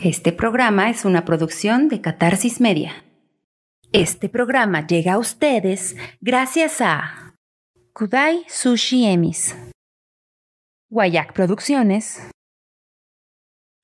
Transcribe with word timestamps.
Este 0.00 0.32
programa 0.32 0.90
es 0.90 1.04
una 1.04 1.24
producción 1.24 1.88
de 1.88 2.00
Catarsis 2.00 2.60
Media. 2.60 3.04
Este 3.92 4.28
programa 4.28 4.86
llega 4.86 5.14
a 5.14 5.18
ustedes 5.18 5.96
gracias 6.20 6.80
a 6.80 7.34
Kudai 7.92 8.44
Sushi 8.48 9.04
Emis, 9.04 9.54
Guayac 10.88 11.32
Producciones, 11.34 12.30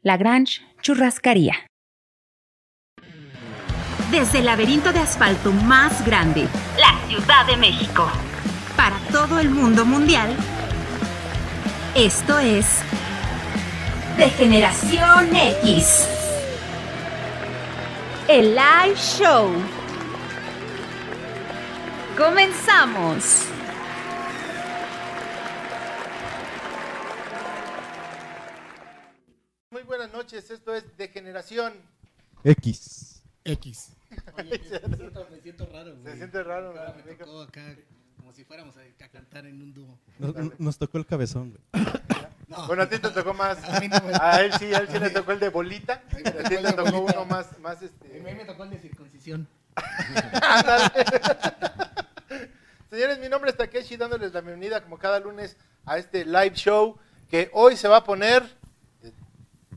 Lagrange 0.02 0.62
Churrascaría. 0.80 1.66
Desde 4.10 4.38
el 4.38 4.46
laberinto 4.46 4.92
de 4.92 5.00
asfalto 5.00 5.52
más 5.52 6.04
grande, 6.04 6.48
la 6.78 7.06
Ciudad 7.06 7.46
de 7.46 7.56
México, 7.58 8.10
para 8.76 8.98
todo 9.12 9.38
el 9.38 9.50
mundo 9.50 9.84
mundial, 9.84 10.34
esto 11.94 12.38
es 12.38 12.82
de 14.18 14.28
Generación 14.30 15.28
X. 15.62 16.08
El 18.28 18.54
live 18.56 18.96
show. 18.96 19.48
Comenzamos. 22.16 23.44
Muy 29.70 29.82
buenas 29.82 30.12
noches, 30.12 30.50
esto 30.50 30.74
es 30.74 30.96
de 30.96 31.08
Generación. 31.08 31.74
X. 32.44 33.22
X. 33.44 33.92
Oye, 34.38 34.58
me 34.58 34.58
siento, 34.68 35.26
me 35.30 35.40
siento 35.40 35.66
raro, 35.66 35.90
Se 35.94 36.00
güey. 36.02 36.16
siente 36.16 36.42
raro, 36.42 36.74
¿no? 36.74 37.04
me 37.04 37.14
tocó 37.14 37.42
acá 37.42 37.76
como 38.16 38.32
si 38.32 38.44
fuéramos 38.44 38.74
a, 38.76 39.04
a 39.04 39.08
cantar 39.08 39.46
en 39.46 39.62
un 39.62 39.72
dúo. 39.74 39.98
Nos, 40.18 40.58
nos 40.58 40.78
tocó 40.78 40.98
el 40.98 41.06
cabezón, 41.06 41.50
güey. 41.72 41.84
No, 42.48 42.66
Bueno, 42.66 42.82
a 42.84 42.88
ti 42.88 42.98
te 42.98 43.10
tocó 43.10 43.34
más. 43.34 43.62
A 43.64 43.78
mí 43.80 43.88
no 43.88 44.00
me- 44.00 44.14
A 44.20 44.40
él 44.40 44.52
sí, 44.58 44.72
a 44.74 44.78
él 44.78 44.88
sí 44.90 44.98
le 44.98 45.10
tocó 45.10 45.32
el 45.32 45.40
de 45.40 45.50
bolita. 45.50 46.02
A 46.10 46.16
mí 46.16 46.22
me 46.24 46.30
A 46.30 46.32
ti 46.32 46.34
tocó 46.42 46.54
el 46.54 46.62
te 46.62 46.66
de 46.66 46.72
tocó 46.72 46.90
bolita. 47.02 47.20
uno 47.20 47.24
más, 47.26 47.58
más 47.60 47.76
a 47.76 47.80
mí 47.82 47.86
este. 47.86 48.34
me 48.34 48.44
tocó 48.44 48.64
el 48.64 48.70
de 48.70 48.78
circuncisión. 48.78 49.46
Señores, 52.90 53.18
mi 53.18 53.28
nombre 53.28 53.50
es 53.50 53.56
Takeshi, 53.56 53.96
dándoles 53.96 54.32
la 54.32 54.40
bienvenida 54.40 54.82
como 54.82 54.98
cada 54.98 55.20
lunes 55.20 55.56
a 55.84 55.98
este 55.98 56.24
live 56.24 56.54
show 56.54 56.96
que 57.30 57.50
hoy 57.52 57.76
se 57.76 57.86
va 57.86 57.98
a 57.98 58.04
poner 58.04 58.42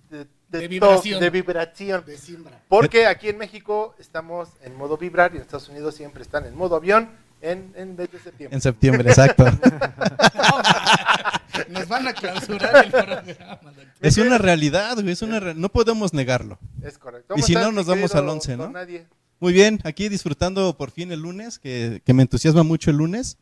de, 0.10 0.20
De 0.48 0.62
top, 0.62 0.70
vibración. 0.70 1.20
de 1.20 1.30
vibración. 1.30 2.06
De 2.06 2.18
Simbra. 2.18 2.58
Porque 2.70 3.06
aquí 3.08 3.28
en 3.30 3.38
México 3.38 3.96
estamos 4.00 4.50
en 4.62 4.76
modo 4.78 4.98
vibrar 4.98 5.34
y 5.34 5.38
en 5.38 5.42
Estados 5.42 5.68
Unidos 5.70 5.96
siempre 5.96 6.24
están 6.24 6.46
en 6.46 6.56
modo 6.56 6.76
avión 6.78 7.10
en, 7.42 7.74
en 7.76 7.96
mes 7.98 8.10
de 8.12 8.20
septiembre. 8.20 8.56
En 8.56 8.62
septiembre, 8.62 9.10
exacto. 9.10 9.46
Nos 11.70 11.88
van 11.88 12.08
a 12.08 12.14
clausurar 12.14 12.86
el 12.86 12.92
programa. 12.92 13.22
doctor. 13.24 13.86
es 14.02 14.18
una 14.18 14.38
realidad, 14.38 14.96
güey. 14.96 15.12
Es 15.12 15.22
una 15.22 15.40
re- 15.40 15.54
No 15.56 15.70
podemos 15.70 16.14
negarlo. 16.14 16.60
Es 16.84 16.98
correcto. 16.98 17.34
Y 17.34 17.42
¿Cómo 17.42 17.46
si 17.46 17.54
estás, 17.54 17.66
no, 17.68 17.72
nos 17.74 17.86
vamos 17.88 18.14
al 18.16 18.28
11, 18.30 18.58
¿no? 18.58 18.70
Nadie? 18.72 19.08
Muy 19.40 19.54
bien, 19.54 19.80
aquí 19.84 20.08
disfrutando 20.10 20.78
por 20.78 20.92
fin 20.92 21.12
el 21.12 21.22
lunes, 21.22 21.58
que, 21.58 22.02
que 22.06 22.14
me 22.14 22.22
entusiasma 22.22 22.64
mucho 22.64 22.92
el 22.92 22.98
lunes. 22.98 23.38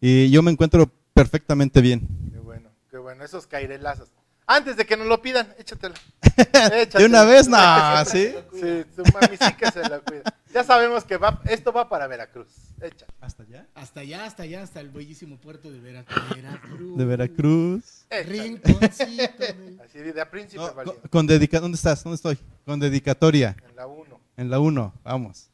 Y 0.00 0.28
yo 0.30 0.42
me 0.42 0.50
encuentro 0.50 0.90
perfectamente 1.14 1.80
bien. 1.80 2.08
Qué 2.32 2.38
bueno, 2.38 2.70
qué 2.90 2.98
bueno, 2.98 3.24
esos 3.24 3.46
cairelazos. 3.46 4.08
Antes 4.46 4.76
de 4.76 4.84
que 4.84 4.96
nos 4.96 5.06
lo 5.06 5.22
pidan, 5.22 5.54
échatela. 5.58 5.94
¿De 6.36 6.82
Échatela. 6.82 7.06
una 7.06 7.24
vez? 7.24 7.48
No, 7.48 7.56
¿sí? 8.04 8.34
Sí, 8.52 8.84
tu 8.94 9.02
mami 9.12 9.36
sí 9.40 9.54
que 9.58 9.70
se 9.70 9.80
la 9.88 10.00
cuida. 10.00 10.22
Ya 10.52 10.62
sabemos 10.62 11.02
que 11.04 11.16
va, 11.16 11.40
esto 11.46 11.72
va 11.72 11.88
para 11.88 12.06
Veracruz. 12.06 12.48
Échala. 12.80 13.12
¿Hasta 13.22 13.42
allá? 13.44 13.66
Hasta 13.74 14.00
allá, 14.00 14.24
hasta 14.26 14.42
allá, 14.42 14.62
hasta 14.62 14.80
el 14.80 14.90
bellísimo 14.90 15.38
puerto 15.38 15.70
de 15.72 15.80
Veracruz. 15.80 16.28
Veracruz. 16.36 16.96
De 16.98 17.04
Veracruz. 17.06 18.04
Rinconcito. 18.26 19.44
Así 19.82 19.98
de 19.98 20.20
a 20.20 20.30
príncipe 20.30 20.58
No, 20.60 20.66
con, 20.68 20.76
valiente. 20.76 21.08
con 21.08 21.26
dedica 21.26 21.58
¿Dónde 21.60 21.76
estás? 21.76 22.04
¿Dónde 22.04 22.16
estoy? 22.16 22.38
Con 22.66 22.78
dedicatoria. 22.78 23.56
En 23.66 23.76
la 23.76 23.86
1. 23.86 24.20
En 24.36 24.50
la 24.50 24.58
1. 24.60 24.94
Vamos. 25.04 25.48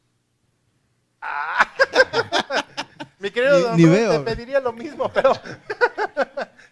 Mi 3.21 3.31
querido 3.31 3.57
Ni- 3.59 3.63
don 3.63 3.77
ni 3.77 3.85
Ruth, 3.85 3.93
veo. 3.93 4.11
te 4.13 4.21
pediría 4.21 4.61
lo 4.61 4.73
mismo, 4.73 5.11
pero. 5.13 5.33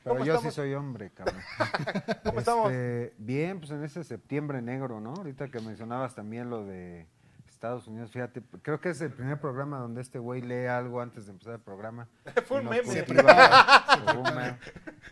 Pero 0.08 0.14
¿Cómo 0.20 0.26
yo 0.26 0.34
estamos? 0.34 0.54
sí 0.54 0.56
soy 0.56 0.74
hombre, 0.74 1.10
cabrón. 1.10 1.36
¿Cómo 2.24 2.38
estamos? 2.38 2.72
Este, 2.72 3.14
bien, 3.18 3.58
pues 3.58 3.70
en 3.70 3.84
ese 3.84 4.02
septiembre 4.04 4.62
negro, 4.62 5.00
¿no? 5.00 5.14
Ahorita 5.14 5.48
que 5.48 5.60
mencionabas 5.60 6.14
también 6.14 6.48
lo 6.50 6.64
de 6.64 7.06
Estados 7.46 7.86
Unidos, 7.88 8.10
fíjate, 8.12 8.40
creo 8.62 8.80
que 8.80 8.90
es 8.90 9.00
el 9.00 9.12
primer 9.12 9.40
programa 9.40 9.78
donde 9.78 10.00
este 10.00 10.18
güey 10.18 10.40
lee 10.42 10.66
algo 10.66 11.00
antes 11.00 11.26
de 11.26 11.32
empezar 11.32 11.54
el 11.54 11.60
programa. 11.60 12.08
Fue 12.46 12.60
un 12.60 12.72
Y 12.72 12.78
nos 12.78 12.86
meme. 12.86 13.04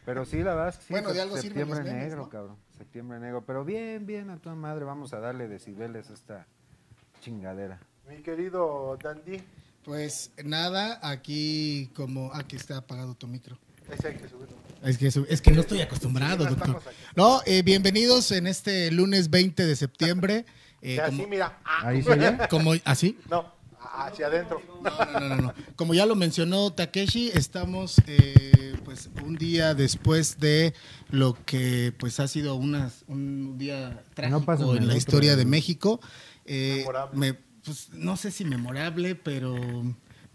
Pero 0.07 0.25
sí, 0.25 0.43
la 0.43 0.55
verdad 0.55 0.69
es 0.69 0.77
que 0.79 0.85
sí, 0.85 0.93
Bueno, 0.93 1.13
de 1.13 1.21
algo 1.21 1.37
septiembre 1.37 1.83
memes, 1.83 2.05
negro, 2.05 2.23
¿no? 2.23 2.29
cabrón. 2.29 2.57
Septiembre 2.79 3.19
negro. 3.19 3.45
Pero 3.45 3.65
bien, 3.65 4.07
bien, 4.07 4.31
a 4.31 4.37
toda 4.39 4.55
madre, 4.55 4.85
vamos 4.85 5.13
a 5.13 5.19
darle 5.21 5.49
decibeles 5.49 6.09
a 6.11 6.15
esta 6.15 6.47
chingadera. 7.21 7.81
Mi 8.09 8.23
querido 8.23 8.97
Dandy. 9.03 9.43
Pues 9.85 10.33
nada, 10.45 11.01
aquí 11.03 11.91
como. 11.97 12.33
Aquí 12.33 12.57
está 12.57 12.77
apagado 12.79 13.15
tu 13.15 13.27
micro. 13.27 13.59
Ese 13.91 14.09
hay 14.09 14.17
que 14.17 14.29
subirlo. 14.29 14.57
Es 14.83 14.99
que, 14.99 15.07
es 15.09 15.41
que 15.43 15.51
no 15.51 15.61
estoy 15.63 15.81
acostumbrado, 15.81 16.45
doctor. 16.47 16.81
No, 17.17 17.41
eh, 17.45 17.63
bienvenidos 17.63 18.31
en 18.31 18.47
este 18.47 18.91
lunes 18.93 19.31
20 19.31 19.67
de 19.67 19.75
septiembre. 19.77 20.45
eh, 20.83 21.01
así, 21.01 21.17
como, 21.17 21.29
mira. 21.29 21.59
ah, 21.65 21.89
Ahí 21.89 22.03
se 22.03 22.15
ve. 22.15 22.39
como- 22.49 22.73
¿Así? 22.85 23.19
No, 23.29 23.53
hacia 23.81 24.27
adentro. 24.29 24.61
No, 24.85 24.91
no, 25.13 25.21
no, 25.21 25.29
no, 25.29 25.37
no. 25.43 25.55
Como 25.75 25.95
ya 25.95 26.07
lo 26.07 26.15
mencionó 26.15 26.73
Takeshi, 26.73 27.31
estamos 27.35 28.01
eh, 28.07 28.77
pues 28.85 29.11
un 29.25 29.37
día 29.37 29.75
después 29.75 30.39
de 30.39 30.75
lo 31.11 31.37
que 31.45 31.93
pues 31.99 32.21
ha 32.21 32.29
sido 32.29 32.55
unas, 32.55 33.05
un 33.09 33.59
día 33.59 34.05
trágico 34.15 34.77
en 34.77 34.87
la 34.87 34.97
historia 34.97 35.35
de. 35.37 35.45
México. 35.47 36.01
Eh, 36.45 36.77
Memorable. 36.81 37.19
me- 37.19 37.47
pues, 37.65 37.89
no 37.95 38.17
sé 38.17 38.31
si 38.31 38.45
memorable, 38.45 39.17
pero, 39.17 39.57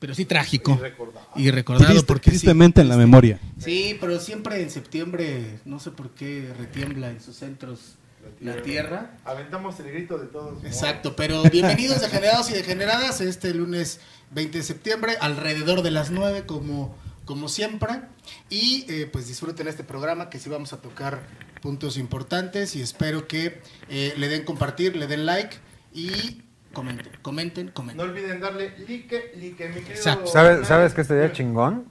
pero 0.01 0.15
sí 0.15 0.25
trágico. 0.25 0.71
Y 0.71 0.81
recordado. 0.81 1.27
Y 1.35 1.51
recordado 1.51 1.91
Triste- 1.91 2.07
porque 2.07 2.31
sí, 2.31 2.37
tristemente 2.37 2.81
en 2.81 2.89
la 2.89 2.97
memoria. 2.97 3.39
Sí, 3.59 3.95
pero 4.01 4.19
siempre 4.19 4.59
en 4.63 4.71
septiembre, 4.71 5.59
no 5.63 5.79
sé 5.79 5.91
por 5.91 6.09
qué 6.09 6.51
retiembla 6.57 7.11
en 7.11 7.21
sus 7.21 7.35
centros 7.35 7.97
la 8.39 8.63
tierra. 8.63 9.19
Aventamos 9.25 9.79
el 9.79 9.91
grito 9.91 10.17
de 10.17 10.25
todos. 10.25 10.63
Exacto, 10.65 11.15
pero 11.15 11.43
bienvenidos 11.43 12.01
degenerados 12.01 12.49
y 12.49 12.53
degeneradas 12.53 13.21
este 13.21 13.53
lunes 13.53 13.99
20 14.31 14.57
de 14.57 14.63
septiembre, 14.63 15.17
alrededor 15.21 15.83
de 15.83 15.91
las 15.91 16.09
9 16.09 16.47
como, 16.47 16.97
como 17.25 17.47
siempre. 17.47 18.01
Y 18.49 18.85
eh, 18.89 19.05
pues 19.05 19.27
disfruten 19.27 19.67
este 19.67 19.83
programa 19.83 20.31
que 20.31 20.39
sí 20.39 20.49
vamos 20.49 20.73
a 20.73 20.81
tocar 20.81 21.21
puntos 21.61 21.97
importantes 21.97 22.75
y 22.75 22.81
espero 22.81 23.27
que 23.27 23.61
eh, 23.87 24.15
le 24.17 24.29
den 24.29 24.45
compartir, 24.45 24.95
le 24.95 25.05
den 25.05 25.27
like 25.27 25.57
y 25.93 26.41
comenten, 26.73 27.11
comenten, 27.21 27.65
No 27.67 27.73
comenten. 27.73 28.09
olviden 28.09 28.39
darle 28.39 28.73
like, 28.87 29.31
like, 29.35 29.69
mi 29.69 29.75
querido. 29.81 29.89
Exacto. 29.91 30.27
¿Sabes, 30.27 30.67
¿sabes 30.67 30.93
qué 30.93 31.01
estaría 31.01 31.23
Dime. 31.23 31.33
chingón? 31.35 31.85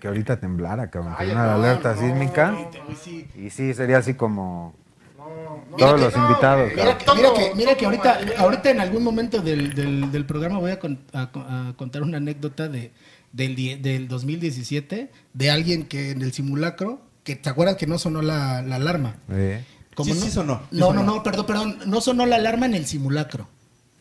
Que 0.00 0.08
ahorita 0.08 0.38
temblara, 0.38 0.90
cabrón. 0.90 1.14
Ay, 1.18 1.30
una 1.30 1.44
no, 1.46 1.52
alerta 1.62 1.94
no, 1.94 2.00
sísmica. 2.00 2.50
no, 2.52 2.70
sí. 3.02 3.26
Y 3.36 3.50
sí, 3.50 3.74
sería 3.74 3.98
así 3.98 4.14
como 4.14 4.74
No, 5.16 5.64
no, 5.70 5.76
Todos 5.76 5.94
que 5.96 6.00
los 6.04 6.16
no, 6.16 6.28
invitados. 6.28 6.70
Mira 6.74 6.96
que, 6.98 7.04
mira 7.16 7.28
que, 7.34 7.52
mira 7.56 7.74
que 7.74 7.84
ahorita, 7.86 8.20
ahorita 8.38 8.70
en 8.70 8.80
algún 8.80 9.02
momento 9.02 9.40
del, 9.42 9.74
del- 9.74 10.10
del 10.12 10.24
programa 10.24 10.58
voy 10.58 10.70
a, 10.70 10.78
con- 10.78 11.00
a 11.12 11.30
co- 11.32 11.40
a 11.46 11.74
contar 11.76 12.02
una 12.02 12.18
anécdota 12.18 12.68
de, 12.68 12.92
del, 13.32 13.56
die- 13.56 13.76
del 13.76 14.06
2017 14.08 15.10
de 15.34 15.50
alguien 15.50 15.84
que 15.84 16.12
en 16.12 16.22
el 16.22 16.32
simulacro, 16.32 17.00
que 17.24 17.34
te 17.36 17.50
acuerdas 17.50 17.76
que 17.76 17.86
no 17.88 17.98
sonó 17.98 18.22
la, 18.22 18.62
la 18.62 18.76
alarma. 18.76 19.16
eh, 19.30 19.64
Como 19.96 20.14
Sí, 20.14 20.20
no, 20.20 20.24
sí 20.26 20.30
sonó, 20.30 20.60
sí 20.70 20.78
No, 20.78 20.86
sonó. 20.86 21.02
no, 21.02 21.14
no, 21.16 21.22
perdón, 21.24 21.46
perdón. 21.46 21.78
No 21.86 22.00
sonó 22.00 22.24
la 22.24 22.36
alarma 22.36 22.66
en 22.66 22.74
el 22.74 22.86
simulacro. 22.86 23.48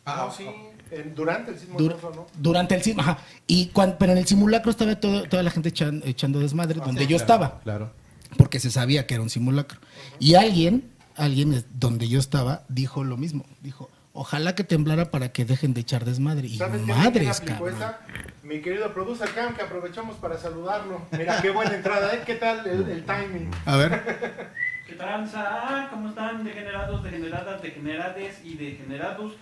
Ah, 0.10 0.30
sí. 0.36 0.46
en- 0.90 1.14
durante 1.14 1.52
el 1.52 1.60
sismo 1.60 1.78
Dur- 1.78 1.98
no 2.16 2.28
durante 2.38 2.74
el 2.76 2.82
sismo, 2.82 3.02
ajá. 3.02 3.18
Y 3.46 3.68
cuan- 3.68 3.98
pero 4.00 4.14
en 4.14 4.20
el 4.20 4.26
simulacro 4.26 4.72
estaba 4.72 4.96
todo- 4.96 5.24
toda 5.28 5.44
la 5.44 5.52
gente 5.52 5.68
echan- 5.70 6.02
echando 6.06 6.40
desmadre, 6.40 6.80
donde 6.80 7.06
yo 7.08 7.18
estaba. 7.18 7.60
Claro. 7.64 7.92
porque 8.38 8.60
se 8.60 8.70
sabía 8.72 9.08
que 9.08 9.14
era 9.16 9.24
un 9.24 9.30
simulacro. 9.30 9.80
Y 10.20 10.36
alguien, 10.36 10.90
alguien 11.16 11.64
donde 11.74 12.08
yo 12.10 12.20
estaba, 12.20 12.64
dijo 12.68 13.04
lo 13.06 13.16
mismo. 13.18 13.46
Dijo, 13.62 13.90
ojalá 14.14 14.54
que 14.54 14.64
temblara 14.66 15.12
para 15.12 15.32
que 15.32 15.44
dejen 15.46 15.74
de 15.74 15.82
echar 15.82 16.04
desmadre. 16.06 16.48
Y 16.48 16.58
¿Sabes 16.58 16.82
qué 16.82 16.88
madres, 16.94 17.40
cabrón. 17.42 17.76
esa? 17.76 18.00
Mi 18.44 18.62
querido 18.62 18.94
producer 18.94 19.30
Cam, 19.34 19.56
que 19.56 19.62
aprovechamos 19.64 20.18
para 20.18 20.38
saludarlo. 20.38 21.02
Mira, 21.18 21.42
qué 21.42 21.50
buena 21.52 21.74
entrada, 21.76 22.14
¿eh? 22.16 22.24
¿Qué 22.26 22.36
tal 22.36 22.66
el, 22.68 22.90
el 22.90 23.06
timing? 23.06 23.50
A 23.66 23.78
ver, 23.78 24.48
¿Qué 24.88 24.94
tranza? 24.96 25.88
¿Cómo 25.90 26.10
están 26.10 26.44
degenerados, 26.44 27.04
degeneradas, 27.04 27.62
degenerades 27.62 28.40
y 28.46 28.56
degenerados? 28.56 29.34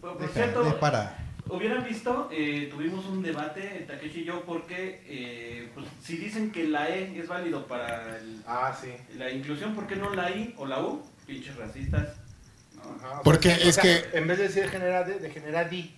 Por, 0.00 0.16
por 0.18 0.28
cierto, 0.30 0.62
De 0.64 0.72
para. 0.72 1.16
hubieran 1.48 1.84
visto, 1.84 2.28
eh, 2.32 2.68
tuvimos 2.70 3.04
un 3.06 3.22
debate, 3.22 3.84
Takeshi 3.88 4.20
y 4.20 4.24
yo, 4.24 4.42
porque 4.44 5.02
eh, 5.06 5.70
pues, 5.74 5.86
si 6.02 6.16
dicen 6.16 6.50
que 6.52 6.68
la 6.68 6.88
E 6.90 7.18
es 7.18 7.28
válido 7.28 7.66
para 7.66 8.16
el- 8.18 8.42
Ah, 8.46 8.76
sí. 8.80 8.92
la 9.16 9.30
inclusión, 9.30 9.74
¿por 9.74 9.86
qué 9.86 9.96
no 9.96 10.10
la 10.14 10.30
I 10.30 10.54
o 10.58 10.66
la 10.66 10.80
U? 10.80 11.02
Pinches 11.26 11.56
racistas. 11.56 12.08
Porque 13.24 13.48
sea, 13.54 13.56
es 13.68 13.78
o 13.78 13.80
sea, 13.80 13.82
que- 13.82 14.18
En 14.18 14.28
vez 14.28 14.38
de 14.38 14.44
decir 14.44 14.62
degenerade, 14.64 15.18
degeneradi. 15.18 15.92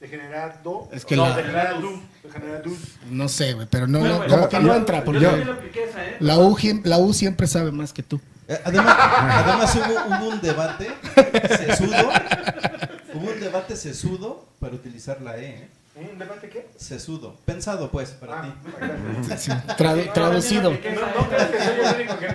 Degenerado. 0.00 0.88
Es 0.90 1.04
que 1.04 1.14
no, 1.14 1.28
la- 1.28 1.36
degenerado. 1.36 1.92
Degenerado. 2.24 2.70
No 3.10 3.28
sé, 3.28 3.56
pero 3.70 3.86
no, 3.86 4.00
Pero 4.00 4.12
no, 4.14 4.18
bueno, 4.18 4.34
como 4.34 4.48
que 4.48 4.58
no 4.60 4.74
entra, 4.74 5.04
porque 5.04 5.20
Yo 5.20 5.30
esa, 5.30 6.04
¿eh? 6.04 6.16
la 6.20 6.38
U, 6.38 6.56
la 6.84 6.98
U 6.98 7.12
siempre 7.12 7.46
sabe 7.46 7.70
más 7.70 7.92
que 7.92 8.02
tú. 8.02 8.20
Eh, 8.48 8.58
Además, 8.64 8.96
además 8.98 9.76
hubo, 9.76 10.16
hubo 10.16 10.28
un 10.30 10.40
debate 10.40 10.90
sesudo, 11.56 12.10
debate 13.42 13.76
sesudo 13.76 14.46
para 14.60 14.74
utilizar 14.74 15.20
la 15.20 15.36
E, 15.38 15.46
¿eh? 15.46 15.68
¿Un 15.94 16.18
debate 16.18 16.48
qué? 16.48 16.66
sesudo, 16.76 17.36
pensado 17.44 17.90
pues 17.90 18.10
para 18.12 18.40
Ah, 18.40 18.42
ti. 18.42 19.34
Sí, 19.36 19.50
tradu- 19.76 20.10
traducido. 20.14 20.70
No, 20.70 20.78
No. 20.78 21.28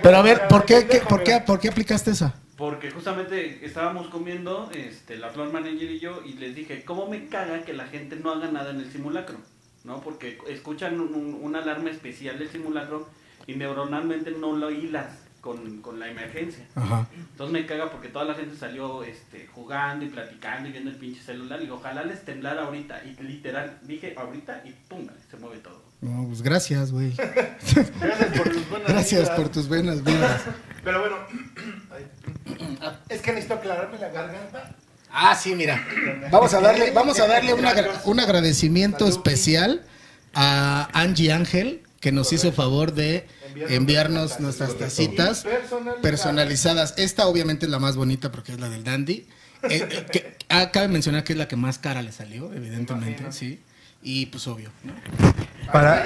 Pero 0.02 0.16
a 0.16 0.22
ver, 0.22 0.46
¿por 0.48 0.64
qué, 0.64 0.82
por, 1.08 1.24
qué. 1.24 1.40
¿por 1.44 1.58
qué 1.58 1.68
aplicaste 1.68 2.12
esa? 2.12 2.34
Porque 2.56 2.90
justamente 2.90 3.64
estábamos 3.64 4.08
comiendo 4.08 4.70
este, 4.74 5.16
la 5.16 5.30
Flor 5.30 5.52
Manager 5.52 5.90
y 5.90 5.98
yo 5.98 6.22
y 6.24 6.34
les 6.34 6.54
dije, 6.54 6.84
¿cómo 6.84 7.08
me 7.08 7.26
caga 7.26 7.62
que 7.62 7.72
la 7.72 7.86
gente 7.86 8.16
no 8.16 8.30
haga 8.32 8.48
nada 8.50 8.70
en 8.70 8.80
el 8.80 8.90
simulacro? 8.92 9.36
¿No? 9.84 10.00
Porque 10.00 10.38
escuchan 10.48 11.00
un, 11.00 11.14
un- 11.14 11.38
una 11.42 11.60
alarma 11.60 11.90
especial 11.90 12.38
del 12.38 12.50
simulacro 12.50 13.08
y 13.46 13.54
neuronalmente 13.54 14.30
no 14.32 14.54
lo 14.56 14.70
hilas 14.70 15.06
con, 15.48 15.80
con 15.80 15.98
la 15.98 16.08
emergencia. 16.10 16.66
Ajá. 16.74 17.06
Entonces 17.16 17.52
me 17.52 17.64
caga 17.64 17.90
porque 17.90 18.08
toda 18.08 18.26
la 18.26 18.34
gente 18.34 18.54
salió 18.54 19.02
este, 19.02 19.46
jugando 19.54 20.04
y 20.04 20.08
platicando 20.10 20.68
y 20.68 20.72
viendo 20.72 20.90
el 20.90 20.96
pinche 20.96 21.22
celular. 21.22 21.58
Y 21.60 21.62
digo, 21.64 21.76
ojalá 21.76 22.04
les 22.04 22.22
temblara 22.22 22.64
ahorita. 22.64 23.02
Y 23.04 23.22
literal, 23.22 23.78
dije 23.82 24.14
ahorita 24.16 24.62
y 24.66 24.72
pum, 24.88 25.06
se 25.30 25.36
mueve 25.38 25.58
todo. 25.58 25.82
No, 26.02 26.26
pues 26.28 26.42
gracias, 26.42 26.92
güey. 26.92 27.12
Gracias 27.16 27.90
por 28.36 28.48
tus 28.50 28.68
buenas 28.68 28.88
Gracias 28.88 29.30
por 29.30 29.48
tus 29.48 29.68
buenas 29.68 30.04
vidas. 30.04 30.42
Pero 30.84 31.00
bueno, 31.00 31.16
ay, 31.90 32.06
es 33.08 33.20
que 33.22 33.30
necesito 33.30 33.54
aclararme 33.54 33.98
la 33.98 34.08
garganta. 34.10 34.76
Ah, 35.10 35.34
sí, 35.34 35.54
mira. 35.54 35.82
Vamos 36.30 36.52
a 36.52 36.60
darle, 36.60 36.90
vamos 36.90 37.18
a 37.18 37.26
darle 37.26 37.54
un, 37.54 37.64
agra- 37.64 38.02
un 38.04 38.20
agradecimiento 38.20 39.08
especial 39.08 39.82
a 40.34 40.88
Angie 40.92 41.32
Ángel, 41.32 41.82
que 42.00 42.12
nos 42.12 42.32
hizo 42.32 42.52
favor 42.52 42.92
de 42.92 43.26
enviarnos 43.68 44.40
nuestras 44.40 44.76
tacitas 44.76 45.42
Personalizadas. 45.44 46.00
personalizadas. 46.02 46.94
Esta 46.96 47.26
obviamente 47.26 47.66
es 47.66 47.70
la 47.72 47.78
más 47.78 47.96
bonita 47.96 48.30
porque 48.30 48.52
es 48.52 48.60
la 48.60 48.68
del 48.68 48.84
Dandy. 48.84 49.26
Eh, 49.64 49.88
eh, 49.90 50.06
que, 50.12 50.36
ah, 50.48 50.70
cabe 50.70 50.88
mencionar 50.88 51.24
que 51.24 51.32
es 51.32 51.38
la 51.38 51.48
que 51.48 51.56
más 51.56 51.78
cara 51.78 52.00
le 52.02 52.12
salió, 52.12 52.52
evidentemente, 52.52 53.32
sí. 53.32 53.60
Y 54.02 54.26
pues 54.26 54.46
obvio, 54.46 54.70
¿no? 54.84 54.92
Para-. 55.72 56.04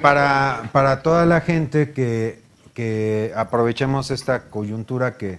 Para, 0.00 0.70
para 0.72 1.02
toda 1.02 1.26
la 1.26 1.40
gente 1.42 1.92
que, 1.92 2.40
que 2.74 3.32
aprovechemos 3.36 4.10
esta 4.10 4.44
coyuntura 4.44 5.18
que 5.18 5.38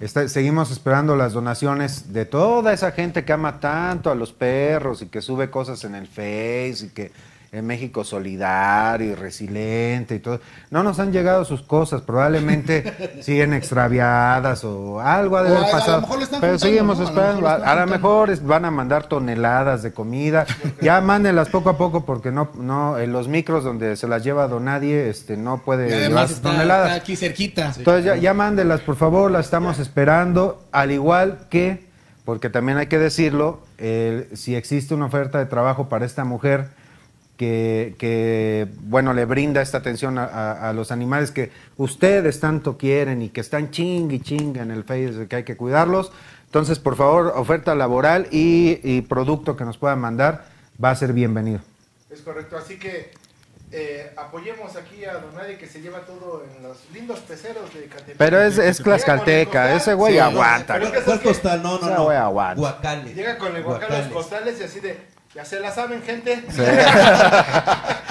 está- 0.00 0.26
seguimos 0.28 0.70
esperando 0.70 1.14
las 1.14 1.34
donaciones 1.34 2.12
de 2.14 2.24
toda 2.24 2.72
esa 2.72 2.92
gente 2.92 3.24
que 3.24 3.32
ama 3.34 3.60
tanto 3.60 4.10
a 4.10 4.14
los 4.14 4.32
perros 4.32 5.02
y 5.02 5.06
que 5.06 5.20
sube 5.20 5.50
cosas 5.50 5.84
en 5.84 5.94
el 5.94 6.06
Face 6.06 6.86
y 6.86 6.88
que 6.94 7.12
en 7.54 7.66
México 7.66 8.02
solidario 8.02 9.12
y 9.12 9.14
resiliente 9.14 10.14
y 10.14 10.20
todo. 10.20 10.40
No 10.70 10.82
nos 10.82 10.98
han 10.98 11.12
llegado 11.12 11.44
sus 11.44 11.60
cosas, 11.60 12.00
probablemente 12.00 12.82
siguen 13.22 13.52
extraviadas 13.52 14.64
o 14.64 14.98
algo 15.02 15.36
ha 15.36 15.42
de 15.42 15.50
haber 15.50 15.58
a- 15.64 15.66
a 15.66 15.66
lo 15.66 15.72
pasado. 15.72 16.00
mejor 16.00 16.16
lo 16.16 16.24
están 16.24 16.40
Pero 16.40 16.58
seguimos 16.58 16.98
esperando. 16.98 17.46
A, 17.46 17.74
lo 17.74 17.86
mejor 17.86 18.34
van 18.40 18.64
a 18.64 18.70
mandar 18.70 19.04
toneladas 19.06 19.82
de 19.82 19.92
comida. 19.92 20.46
Ya 20.80 21.00
mándenlas 21.02 21.48
poco 21.50 21.68
a 21.70 21.76
poco 21.76 22.04
porque 22.06 22.32
no, 22.32 22.48
no, 22.56 22.98
en 22.98 23.12
los 23.12 23.28
micros 23.28 23.62
donde 23.64 23.96
se 23.96 24.08
las 24.08 24.24
lleva 24.24 24.48
don 24.48 24.64
nadie, 24.64 25.10
este, 25.10 25.36
no 25.36 25.58
puede 25.58 25.88
llevar 26.08 26.28
sus 26.28 26.40
toneladas. 26.40 26.88
está 26.92 27.02
aquí 27.02 27.14
cerquita. 27.16 27.72
Entonces 27.76 28.04
ya, 28.06 28.16
ya 28.16 28.32
mándenlas, 28.34 28.80
por 28.80 28.96
favor, 28.96 29.30
las 29.30 29.44
estamos 29.44 29.78
esperando. 29.78 30.64
Al 30.72 30.90
igual 30.90 31.40
que, 31.50 31.84
porque 32.24 32.48
también 32.48 32.78
hay 32.78 32.86
que 32.86 32.98
decirlo, 32.98 33.60
el- 33.76 34.26
si 34.34 34.56
existe 34.56 34.94
una 34.94 35.04
oferta 35.06 35.38
de 35.38 35.44
trabajo 35.46 35.88
para 35.90 36.06
esta 36.06 36.24
mujer 36.24 36.68
que, 37.42 37.96
que, 37.98 38.68
bueno, 38.84 39.12
le 39.14 39.24
brinda 39.24 39.60
esta 39.62 39.78
atención 39.78 40.16
a, 40.18 40.24
a- 40.24 40.68
a 40.68 40.72
los 40.72 40.92
animales 40.92 41.32
que 41.32 41.50
ustedes 41.76 42.38
tanto 42.38 42.78
quieren 42.78 43.20
y 43.22 43.30
que 43.30 43.40
están 43.40 43.70
ching 43.72 44.10
y 44.12 44.20
ching 44.20 44.56
en 44.58 44.70
el 44.70 44.84
Face 44.84 45.26
que 45.28 45.36
hay 45.36 45.42
que 45.44 45.56
cuidarlos. 45.56 46.12
Entonces, 46.46 46.78
por 46.78 46.94
favor, 46.96 47.32
oferta 47.34 47.74
laboral 47.74 48.28
y, 48.30 48.78
y 48.84 49.02
producto 49.02 49.56
que 49.56 49.64
nos 49.64 49.76
puedan 49.78 49.98
mandar 49.98 50.44
va 50.82 50.90
a 50.90 50.94
ser 50.94 51.12
bienvenido. 51.12 51.60
Es 52.10 52.20
correcto, 52.20 52.56
así 52.56 52.78
que 52.78 53.10
eh, 53.72 54.12
apoyemos 54.16 54.76
aquí 54.76 55.04
a 55.04 55.14
Don 55.14 55.34
Nadie 55.34 55.56
que 55.58 55.66
se 55.66 55.80
lleva 55.80 56.00
todo 56.00 56.44
en 56.44 56.62
los 56.62 56.76
lindos 56.94 57.18
peceros 57.20 57.72
de 57.74 57.86
Catepec. 57.86 58.16
Pero 58.18 58.40
es, 58.40 58.58
es 58.58 58.78
tlaxcalteca, 58.78 59.74
ese 59.74 59.94
güey 59.94 60.12
sí, 60.12 60.18
aguanta. 60.20 60.74
pero 60.74 60.86
es 60.86 60.92
que 60.92 60.96
¿Cuál 61.00 61.04
¿sabes 61.06 61.20
qué? 61.22 61.28
costal? 61.28 61.62
No, 61.62 61.78
no, 61.80 61.90
no. 61.90 62.06
wea 62.06 62.24
aguanta. 62.24 62.60
Guacales. 62.60 63.16
Llega 63.16 63.36
con 63.38 63.56
el 63.56 63.62
guacalo 63.64 63.98
los 63.98 64.06
costales 64.08 64.60
y 64.60 64.64
así 64.64 64.78
de, 64.80 64.96
ya 65.34 65.44
se 65.44 65.60
la 65.60 65.70
saben 65.72 66.02
gente. 66.02 66.44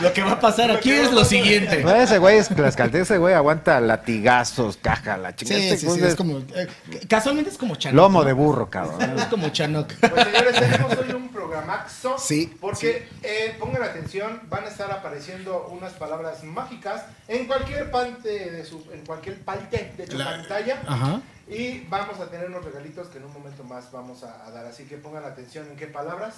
Lo 0.01 0.11
que 0.13 0.23
va 0.23 0.31
a 0.33 0.39
pasar 0.39 0.71
aquí 0.71 0.91
es 0.91 1.11
lo 1.11 1.23
siguiente. 1.23 1.83
No, 1.83 1.93
ese 1.93 2.17
güey 2.17 2.37
es 2.37 2.49
tlaxcalteca, 2.49 3.03
ese 3.03 3.17
güey 3.17 3.33
aguanta 3.35 3.79
latigazos, 3.79 4.77
caja, 4.77 5.17
la 5.17 5.35
chingada. 5.35 5.59
sí, 5.59 5.65
Este 5.67 5.77
sí, 5.77 5.85
güey 5.85 5.99
es 6.01 6.05
es 6.07 6.15
como... 6.15 6.39
eh, 6.39 6.67
casualmente 7.07 7.51
es 7.51 7.57
como 7.57 7.75
Chanoc. 7.75 7.95
Lomo 7.97 8.19
¿no? 8.19 8.25
de 8.25 8.33
burro, 8.33 8.69
cabrón. 8.69 8.99
Es 9.19 9.25
como 9.25 9.49
Chanoc. 9.49 9.93
Pues 9.99 10.23
señores, 10.25 10.55
tenemos 10.59 10.97
hoy 10.97 11.11
un 11.13 11.29
programaxo. 11.29 12.17
Sí, 12.17 12.55
Porque, 12.59 13.07
eh, 13.21 13.55
pongan 13.59 13.83
atención, 13.83 14.41
van 14.49 14.63
a 14.65 14.67
estar 14.67 14.91
apareciendo 14.91 15.67
unas 15.71 15.93
palabras 15.93 16.43
mágicas 16.43 17.03
en 17.27 17.45
cualquier 17.45 17.91
parte 17.91 18.49
de 18.51 18.65
su, 18.65 18.83
en 18.91 19.05
cualquier 19.05 19.39
parte 19.41 19.93
de 19.97 20.07
su 20.07 20.17
La- 20.17 20.25
pantalla. 20.25 20.81
Ajá. 20.87 21.21
Y 21.47 21.81
vamos 21.89 22.19
a 22.19 22.27
tener 22.27 22.47
unos 22.47 22.63
regalitos 22.63 23.07
que 23.09 23.17
en 23.17 23.25
un 23.25 23.33
momento 23.33 23.63
más 23.63 23.91
vamos 23.91 24.23
a, 24.23 24.45
a 24.47 24.51
dar. 24.51 24.65
Así 24.65 24.85
que 24.85 24.95
pongan 24.97 25.25
atención 25.25 25.67
en 25.69 25.75
qué 25.75 25.85
palabras 25.87 26.35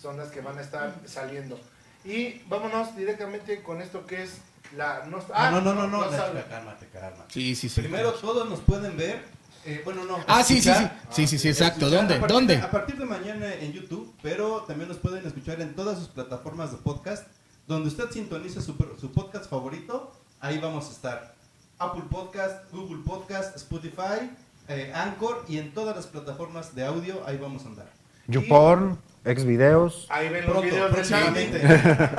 son 0.00 0.16
las 0.16 0.28
que 0.28 0.40
van 0.40 0.58
a 0.58 0.60
estar 0.62 0.94
saliendo. 1.06 1.58
Y 2.04 2.40
vámonos 2.48 2.96
directamente 2.96 3.62
con 3.62 3.80
esto 3.80 4.06
que 4.06 4.22
es 4.22 4.38
la... 4.76 5.04
No, 5.06 5.18
ah, 5.34 5.50
no, 5.50 5.60
no, 5.60 5.74
no, 5.74 5.86
no, 5.86 6.10
la- 6.10 6.44
cálmate, 6.48 6.86
cálmate. 6.88 7.32
Sí, 7.32 7.54
sí, 7.56 7.68
sí. 7.68 7.80
Primero 7.80 8.12
todos 8.14 8.48
nos 8.48 8.60
pueden 8.60 8.96
ver. 8.96 9.22
eh, 9.64 9.82
bueno, 9.84 10.04
no. 10.04 10.18
Ah, 10.28 10.42
sí, 10.44 10.56
sí, 10.56 10.62
sí. 10.62 10.70
escuchar. 10.70 11.00
Sí, 11.10 11.26
sí, 11.26 11.38
sí, 11.38 11.48
exacto. 11.48 11.86
Escuchar 11.86 11.98
¿Dónde? 12.00 12.14
a 12.14 12.20
partir 12.20 12.34
¿Dónde? 12.36 12.56
de- 12.56 12.62
a 12.62 12.70
partir 12.70 12.96
de 12.96 13.04
mañana 13.06 13.52
en 13.54 13.72
YouTube, 13.72 14.14
pero 14.22 14.62
también 14.68 14.88
nos 14.88 14.98
pueden 14.98 15.26
escuchar 15.26 15.60
en 15.60 15.74
todas 15.74 15.98
sus 15.98 16.08
plataformas 16.08 16.70
de 16.70 16.78
podcast. 16.78 17.26
Donde 17.66 17.88
usted 17.88 18.08
sintonice 18.12 18.62
su, 18.62 18.76
su 19.00 19.10
podcast 19.12 19.50
favorito, 19.50 20.12
ahí 20.40 20.58
vamos 20.58 20.88
a 20.88 20.92
estar. 20.92 21.34
Apple 21.78 22.04
Podcast, 22.08 22.70
Google 22.72 23.02
Podcast, 23.04 23.56
Spotify, 23.56 24.30
eh, 24.68 24.92
Anchor 24.94 25.44
y 25.48 25.58
en 25.58 25.74
todas 25.74 25.96
las 25.96 26.06
plataformas 26.06 26.74
de 26.76 26.86
audio, 26.86 27.22
ahí 27.26 27.36
vamos 27.36 27.64
a 27.64 27.68
andar. 27.68 27.90
YouPorn, 28.28 28.98
Xvideos. 29.26 30.06
Ahí 30.08 30.28
ven 30.28 30.46
los 30.46 30.62
videos 30.62 30.92
próximamente. 30.92 31.60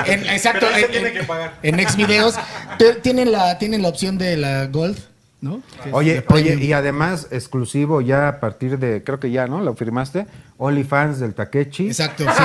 En- 0.06 0.26
exacto. 0.30 0.66
En- 0.76 0.92
tiene 0.92 1.08
en- 1.10 1.14
que 1.14 1.24
pagar. 1.24 1.54
En 1.64 1.80
Xvideos 1.90 2.36
te- 2.78 2.96
tienen 2.96 3.32
la, 3.32 3.58
tienen 3.58 3.82
la 3.82 3.90
opción 3.90 4.18
de 4.18 4.36
la 4.38 4.66
Gold, 4.68 4.98
¿no? 5.42 5.62
Oye, 5.92 6.24
oye, 6.30 6.56
y 6.56 6.74
además 6.74 7.28
exclusivo 7.32 8.02
ya 8.02 8.28
a 8.28 8.40
partir 8.40 8.78
de, 8.80 9.04
creo 9.04 9.20
que 9.20 9.32
ya, 9.32 9.48
¿no? 9.48 9.62
Lo 9.62 9.74
firmaste. 9.76 10.26
OnlyFans 10.58 11.20
del 11.20 11.34
Takechi. 11.34 11.88
Exacto, 11.88 12.24
sí. 12.38 12.44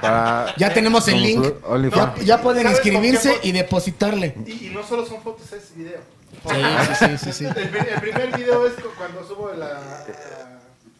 para- 0.00 0.54
Ya 0.56 0.72
tenemos 0.74 1.06
el 1.08 1.22
link. 1.22 1.46
OnlyFans. 1.66 2.18
Ya, 2.20 2.24
ya 2.24 2.42
pueden 2.42 2.64
¿Sabes 2.64 2.80
con 2.80 2.88
inscribirse 2.92 3.38
y 3.42 3.52
depositarle. 3.52 4.34
Y, 4.46 4.66
y 4.66 4.70
no 4.74 4.82
solo 4.82 5.06
son 5.06 5.22
fotos, 5.22 5.52
es 5.52 5.74
video. 5.76 6.00
Sí, 6.48 6.56
sí, 6.98 7.04
sí, 7.06 7.18
sí, 7.18 7.32
sí. 7.32 7.44
El, 7.44 7.68
pri- 7.68 7.86
el 7.94 8.00
primer 8.00 8.36
video 8.36 8.66
es 8.66 8.72
cu- 8.72 8.88
cuando 8.98 9.24
subo 9.26 9.52
la... 9.56 9.80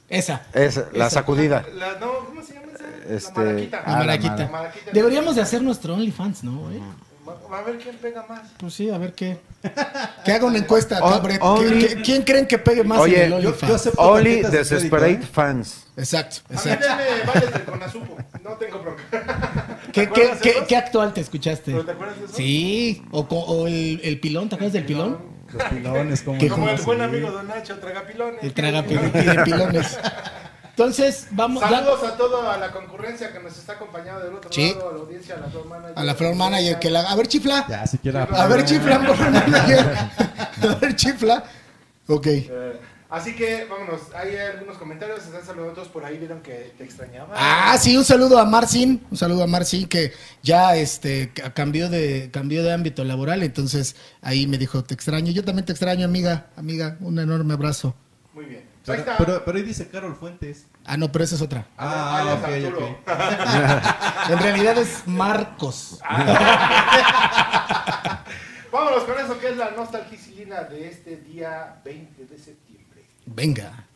Esa. 0.08 0.42
Es 0.52 0.76
la 0.92 1.06
Esa. 1.06 1.10
sacudida. 1.20 1.64
la 1.74 1.98
no, 1.98 2.26
¿cómo 2.26 2.42
se 2.42 2.54
llama 2.54 2.66
esa? 2.74 3.14
Este, 3.14 3.40
la 3.40 3.44
maraquita. 3.44 3.78
Ah, 3.78 3.82
La 3.86 3.92
la 3.92 3.98
maraquita. 3.98 4.36
La 4.36 4.48
maraquita. 4.50 4.90
Deberíamos 4.92 5.36
de 5.36 5.42
hacer 5.42 5.62
nuestro 5.62 5.94
OnlyFans, 5.94 6.44
¿no? 6.44 6.60
güey? 6.60 6.80
Va, 7.50 7.58
a 7.58 7.62
ver 7.62 7.78
quién 7.78 7.96
pega 7.96 8.26
más. 8.28 8.42
Pues 8.58 8.74
sí, 8.74 8.90
a 8.90 8.98
ver 8.98 9.12
qué. 9.14 9.38
Que 10.24 10.32
haga 10.32 10.44
una 10.46 10.58
encuesta, 10.58 10.98
only- 11.00 11.38
¿Quién, 11.86 12.02
quién 12.02 12.22
creen 12.22 12.46
que 12.46 12.58
pegue 12.58 12.82
más 12.82 12.98
Oye, 12.98 13.18
en 13.20 13.26
el 13.26 13.32
OnlyFans? 13.34 13.68
yo 13.68 13.74
acepto 13.76 14.00
Only 14.02 14.24
tarjetas 14.42 14.52
de 14.52 14.58
Desesperate 14.58 15.06
crédito, 15.06 15.24
¿eh? 15.26 15.30
Fans. 15.32 15.86
Exacto, 15.96 16.36
A 16.48 16.52
mí 16.52 16.58
exacto. 16.58 16.86
vales 17.32 17.52
del 17.52 17.64
Conazupo. 17.64 18.16
No 18.42 18.50
tengo 18.54 18.78
bronca. 18.80 19.78
¿Qué, 19.92 20.06
¿Te 20.08 20.12
qué, 20.12 20.30
qué, 20.42 20.54
qué 20.66 20.76
actual 20.76 21.12
te 21.14 21.20
escuchaste? 21.20 21.70
¿Pero 21.72 21.84
te 21.84 21.92
acuerdas 21.92 22.18
de 22.18 22.24
eso? 22.24 22.34
Sí, 22.34 23.02
o, 23.12 23.20
o 23.20 23.66
el, 23.68 24.00
el 24.02 24.18
pilón, 24.20 24.48
¿te 24.48 24.56
acuerdas 24.56 24.72
del 24.72 24.84
pilón? 24.84 25.18
Los 25.52 25.62
pilones, 25.64 26.22
como 26.22 26.68
el 26.68 26.80
buen 26.82 27.00
amigo 27.02 27.30
Don 27.30 27.48
Nacho, 27.48 27.78
tragapilones. 27.78 28.42
El 28.42 28.52
traga 28.54 28.82
pide 28.82 29.44
pilones. 29.44 29.98
Entonces, 30.70 31.26
vamos 31.32 31.62
ya- 31.62 31.68
Saludos 31.68 32.02
a 32.04 32.16
toda 32.16 32.56
la 32.56 32.72
concurrencia 32.72 33.30
que 33.32 33.40
nos 33.40 33.56
está 33.58 33.74
acompañando 33.74 34.24
del 34.24 34.34
otro 34.34 34.50
Sí. 34.50 34.72
lado, 34.72 34.88
a 34.88 34.92
la 34.92 34.98
audiencia, 35.00 35.34
a 35.34 35.40
la 35.40 35.46
floor 35.48 35.66
manager. 35.66 35.92
a 35.98 36.04
la 36.04 36.14
floor 36.14 36.34
manager 36.34 36.78
que 36.78 36.90
la... 36.90 37.00
A 37.02 37.14
ver, 37.14 37.28
chifla. 37.28 37.66
Ya, 37.68 37.86
si 37.86 37.98
quiera. 37.98 38.22
A 38.24 38.46
ver, 38.46 38.64
chifla, 38.64 38.98
manager. 39.20 39.86
A 40.62 40.74
ver, 40.80 40.96
chifla. 40.96 41.44
Ok. 42.08 42.26
Eh, 42.26 42.80
así 43.12 43.34
que 43.36 43.66
vámonos, 43.70 44.00
hay 44.14 44.36
algunos 44.36 44.76
comentarios, 44.78 45.20
se 45.20 45.26
están 45.28 45.44
saludando 45.44 45.74
todos 45.74 45.88
por 45.88 46.04
ahí, 46.04 46.18
vieron 46.18 46.40
que 46.42 46.72
te 46.76 46.82
extrañaba. 46.84 47.32
Ah, 47.36 47.76
sí, 47.78 47.96
un 47.96 48.04
saludo 48.04 48.38
a 48.38 48.44
Marcin, 48.44 49.00
un 49.10 49.16
saludo 49.16 49.44
a 49.44 49.46
Marcin 49.46 49.86
que 49.86 50.12
ya 50.42 50.74
este 50.76 51.30
ca- 51.32 51.52
cambió 51.54 51.88
de 51.88 52.30
cambió 52.32 52.62
de 52.64 52.72
ámbito 52.72 53.04
laboral, 53.04 53.42
entonces 53.42 53.94
ahí 54.20 54.46
me 54.46 54.58
dijo, 54.58 54.82
"Te 54.82 54.94
extraño." 54.94 55.30
Yo 55.32 55.44
también 55.44 55.64
te 55.66 55.72
extraño, 55.72 56.04
amiga, 56.04 56.46
amiga, 56.56 56.96
un 57.00 57.18
enorme 57.18 57.54
abrazo. 57.54 57.94
Muy 58.34 58.46
bien. 58.46 58.72
Pero, 58.84 58.98
está. 58.98 59.16
pero, 59.16 59.44
pero 59.44 59.58
ahí 59.58 59.62
dice 59.62 59.86
Carol 59.86 60.16
Fuentes. 60.16 60.66
Ah, 60.84 60.96
no, 60.96 61.12
pero 61.12 61.24
esa 61.24 61.36
es 61.36 61.42
otra. 61.42 61.68
Ah, 61.78 62.18
Alias 62.18 62.38
ok, 62.38 62.44
Arturo. 62.66 62.90
ok. 62.90 64.30
En 64.30 64.38
realidad 64.40 64.76
es 64.78 65.06
Marcos. 65.06 66.00
Vámonos 68.72 69.04
con 69.04 69.18
eso 69.18 69.38
que 69.38 69.50
es 69.50 69.56
la 69.56 69.70
nostalgicilina 69.72 70.62
de 70.64 70.88
este 70.88 71.16
día 71.18 71.76
20 71.84 72.11
de 72.11 72.11
septiembre. 72.11 72.11
Venga. 73.34 73.86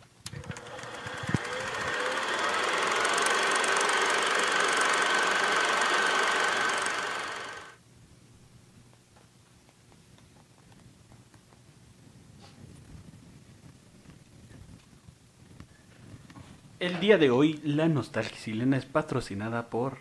El 16.79 17.01
día 17.01 17.19
de 17.19 17.31
hoy, 17.31 17.61
la 17.65 17.89
nostalgicilena 17.89 18.77
es 18.77 18.87
patrocinada 18.87 19.69
por 19.69 19.99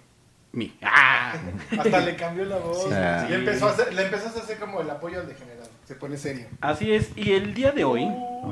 mí. 0.53 0.77
¡Ah! 0.81 1.33
Hasta 1.77 1.99
le 1.99 2.15
cambió 2.15 2.45
la 2.45 2.57
voz. 2.57 2.83
Sí. 2.83 2.89
Y 3.29 3.33
empezó 3.33 3.67
a 3.67 3.71
hacer, 3.71 3.93
le 3.93 4.05
empezaste 4.05 4.39
a 4.39 4.43
hacer 4.43 4.59
como 4.59 4.81
el 4.81 4.89
apoyo 4.89 5.19
al 5.19 5.27
degenerado. 5.27 5.54
Se 5.85 5.95
pone 5.95 6.17
serio. 6.17 6.47
Así 6.61 6.91
es, 6.91 7.11
y 7.15 7.31
el 7.33 7.53
día 7.53 7.71
de 7.71 7.83
hoy 7.83 8.07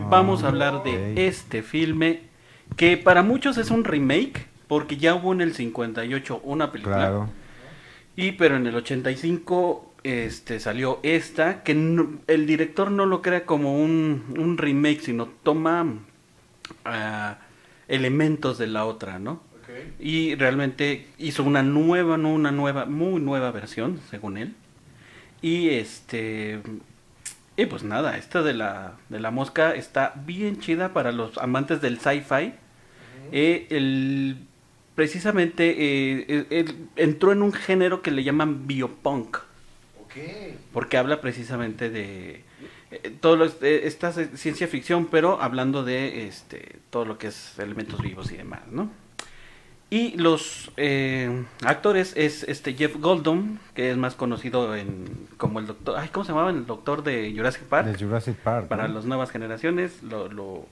vamos 0.10 0.44
a 0.44 0.50
hablar 0.50 0.84
de 0.84 1.28
este 1.28 1.64
filme 1.64 2.22
que 2.78 2.96
para 2.98 3.24
muchos 3.24 3.58
es 3.58 3.72
un 3.72 3.84
remake, 3.84 4.48
porque 4.68 4.98
ya 4.98 5.16
hubo 5.16 5.34
en 5.34 5.42
el 5.42 5.54
58 5.54 6.42
una 6.44 6.72
película. 6.72 6.96
Claro. 6.96 7.30
Y 8.16 8.34
pero 8.34 8.56
en 8.58 8.68
el 8.68 8.76
85 8.76 9.94
este 10.04 10.60
salió 10.60 11.00
esta 11.02 11.64
que 11.64 11.74
no- 11.74 12.20
el 12.28 12.46
director 12.46 12.92
no 12.92 13.06
lo 13.06 13.22
crea 13.22 13.46
como 13.46 13.82
un, 13.82 14.24
un 14.38 14.58
remake, 14.58 15.00
sino 15.02 15.28
toma 15.28 15.86
ah, 16.86 17.38
elementos 17.88 18.58
de 18.60 18.68
la 18.68 18.86
otra, 18.86 19.18
¿no? 19.20 19.42
Y 20.00 20.36
realmente 20.36 21.08
hizo 21.18 21.44
una 21.44 21.64
nueva, 21.64 22.18
no 22.18 22.32
una 22.32 22.52
nueva, 22.52 22.86
muy 22.86 23.20
nueva 23.20 23.50
versión, 23.52 24.00
según 24.12 24.38
él. 24.38 24.54
Y 25.42 25.70
este 25.70 26.62
y 27.56 27.66
pues 27.68 27.84
nada, 27.84 28.18
esta 28.18 28.42
de 28.42 28.54
la 28.54 28.94
de 29.10 29.20
la 29.20 29.32
mosca 29.32 29.76
está 29.76 30.14
bien 30.26 30.60
chida 30.60 30.94
para 30.94 31.12
los 31.12 31.38
amantes 31.38 31.82
del 31.82 32.00
sci-fi. 32.00 32.54
Eh, 33.32 33.68
el 33.70 34.38
precisamente 34.96 35.74
eh, 35.78 36.66
entró 36.96 37.32
en 37.32 37.42
un 37.42 37.52
género 37.52 38.02
que 38.02 38.12
le 38.12 38.24
llaman 38.24 38.68
biopunk 38.68 39.38
Ok. 40.04 40.14
porque 40.72 40.98
habla 40.98 41.20
precisamente 41.22 41.90
de 41.90 42.44
eh, 42.92 43.16
todo 43.20 43.36
lo, 43.36 43.46
eh, 43.46 43.82
esta 43.86 44.10
es 44.10 44.40
ciencia 44.40 44.68
ficción 44.68 45.08
pero 45.08 45.42
hablando 45.42 45.84
de 45.84 46.28
este 46.28 46.78
todo 46.92 47.06
lo 47.06 47.18
que 47.18 47.28
es 47.28 47.58
elementos 47.58 48.02
vivos 48.02 48.32
y 48.32 48.38
demás 48.38 48.62
no 48.70 48.92
y 49.94 50.18
los 50.18 50.72
eh, 50.78 51.46
actores 51.64 52.14
es 52.16 52.44
este 52.44 52.74
Jeff 52.74 52.96
Goldblum 53.00 53.60
que 53.76 53.92
es 53.92 53.98
más 53.98 54.16
conocido 54.16 54.76
en 54.76 55.28
como 55.38 55.60
el 55.60 55.68
doctor 55.68 56.00
ay 56.00 56.10
cómo 56.12 56.26
se 56.26 56.32
llamaba 56.32 56.50
el 56.50 56.66
doctor 56.66 57.04
de 57.04 57.32
Jurassic 57.36 57.64
Park 57.64 57.88
De 57.88 58.04
Jurassic 58.04 58.36
Park. 58.38 58.68
para 58.70 58.88
¿no? 58.88 58.96
las 58.96 59.06
nuevas 59.06 59.30
generaciones 59.30 60.02
lo, 60.02 60.30
lo, 60.30 60.66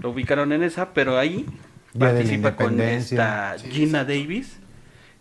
lo 0.00 0.10
ubicaron 0.10 0.52
en 0.52 0.62
esa, 0.62 0.94
pero 0.94 1.18
ahí 1.18 1.46
Día 1.92 2.08
participa 2.08 2.54
con 2.56 2.80
esta 2.80 3.56
Gina 3.58 4.04
Davis, 4.04 4.58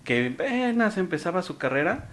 que 0.04 0.28
apenas 0.28 0.98
empezaba 0.98 1.42
su 1.42 1.58
carrera, 1.58 2.10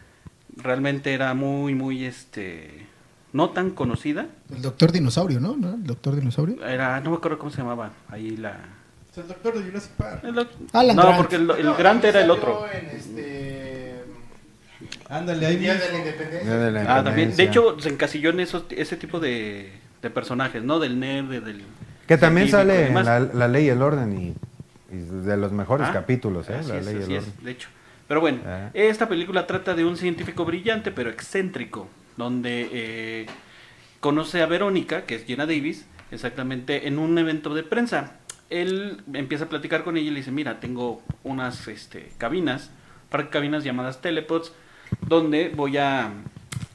realmente 0.57 1.13
era 1.13 1.35
muy, 1.35 1.75
muy, 1.75 2.05
este, 2.05 2.87
no 3.33 3.51
tan 3.51 3.71
conocida, 3.71 4.29
El 4.51 4.63
doctor 4.63 4.93
dinosaurio, 4.93 5.41
¿no? 5.41 5.57
¿No? 5.57 5.75
El 5.75 5.85
doctor 5.85 6.17
dinosaurio. 6.17 6.65
era, 6.67 6.99
no 7.01 7.11
me 7.11 7.17
acuerdo 7.17 7.39
cómo 7.39 7.51
se 7.51 7.59
llamaba, 7.59 7.91
ahí 8.09 8.37
la... 8.37 8.57
El 9.17 9.29
doctor 9.29 9.55
de 9.59 9.65
Jurassic 9.65 9.93
Park. 9.93 10.25
el 10.25 10.47
Alan 10.73 10.97
no, 10.97 11.03
Grant. 11.03 11.17
porque 11.17 11.37
el, 11.37 11.51
el 11.51 11.65
No, 11.67 11.75
Grant 11.77 12.05
era 12.05 12.21
el 12.23 12.31
otro. 12.31 12.67
En 12.73 12.87
este. 12.97 14.03
Ándale, 15.09 15.47
ahí 15.47 15.57
Día 15.57 15.75
de 15.75 15.91
la. 15.93 15.99
Independencia. 15.99 16.41
Día 16.51 16.59
de 16.59 16.71
la 16.73 16.81
Ah, 16.83 16.85
también. 17.05 17.15
De 17.37 17.43
Independencia. 17.45 17.45
hecho, 17.45 17.81
se 17.81 17.89
encasilló 17.89 18.31
en 18.31 18.41
esos, 18.41 18.65
ese 18.71 18.97
tipo 18.97 19.21
de, 19.21 19.73
de 20.03 20.11
personajes, 20.11 20.63
¿no? 20.63 20.79
Del 20.79 20.99
nerd, 21.01 21.43
del... 21.45 21.63
Que 22.07 22.19
también 22.19 22.49
sale 22.49 22.87
en 22.89 22.95
la, 22.95 23.21
la 23.21 23.49
ley 23.49 23.65
y 23.67 23.69
el 23.71 23.83
orden 23.83 24.13
y, 24.21 24.95
y 24.95 24.99
de 24.99 25.37
los 25.37 25.51
mejores 25.53 25.89
Ah, 25.89 25.93
capítulos, 25.93 26.49
¿eh? 26.51 26.55
así 26.61 26.69
La 26.71 26.79
es, 26.79 26.85
ley 26.87 26.95
y 26.95 26.99
el 26.99 27.03
orden. 27.05 27.17
es, 27.17 27.45
de 27.45 27.51
hecho. 27.51 27.69
Pero 28.07 28.21
bueno, 28.21 28.39
Ah. 28.47 28.71
esta 28.75 29.09
película 29.09 29.47
trata 29.47 29.75
de 29.75 29.85
un 29.85 29.97
científico 29.97 30.45
brillante 30.45 30.93
pero 30.93 31.11
excéntrico, 31.11 31.89
donde 32.17 32.69
eh, 32.73 33.27
conoce 34.01 34.43
a 34.43 34.47
Verónica, 34.47 35.03
que 35.03 35.17
es 35.17 35.25
Jenna 35.25 35.47
Davis, 35.47 35.87
exactamente 36.13 36.87
en 36.87 36.99
un 37.01 37.17
evento 37.19 37.55
de 37.55 37.63
prensa. 37.65 38.13
Él 38.51 39.03
empieza 39.13 39.45
a 39.45 39.49
platicar 39.49 39.83
con 39.85 39.97
ella 39.97 40.09
y 40.09 40.11
le 40.11 40.21
dice, 40.21 40.31
mira, 40.31 40.61
tengo 40.61 41.03
unas 41.25 41.67
este, 41.69 42.13
cabinas, 42.19 42.71
par 43.11 43.31
cabinas 43.31 43.65
llamadas 43.65 44.01
telepods, 44.01 44.53
donde 45.01 45.49
voy 45.49 45.77
a 45.79 46.13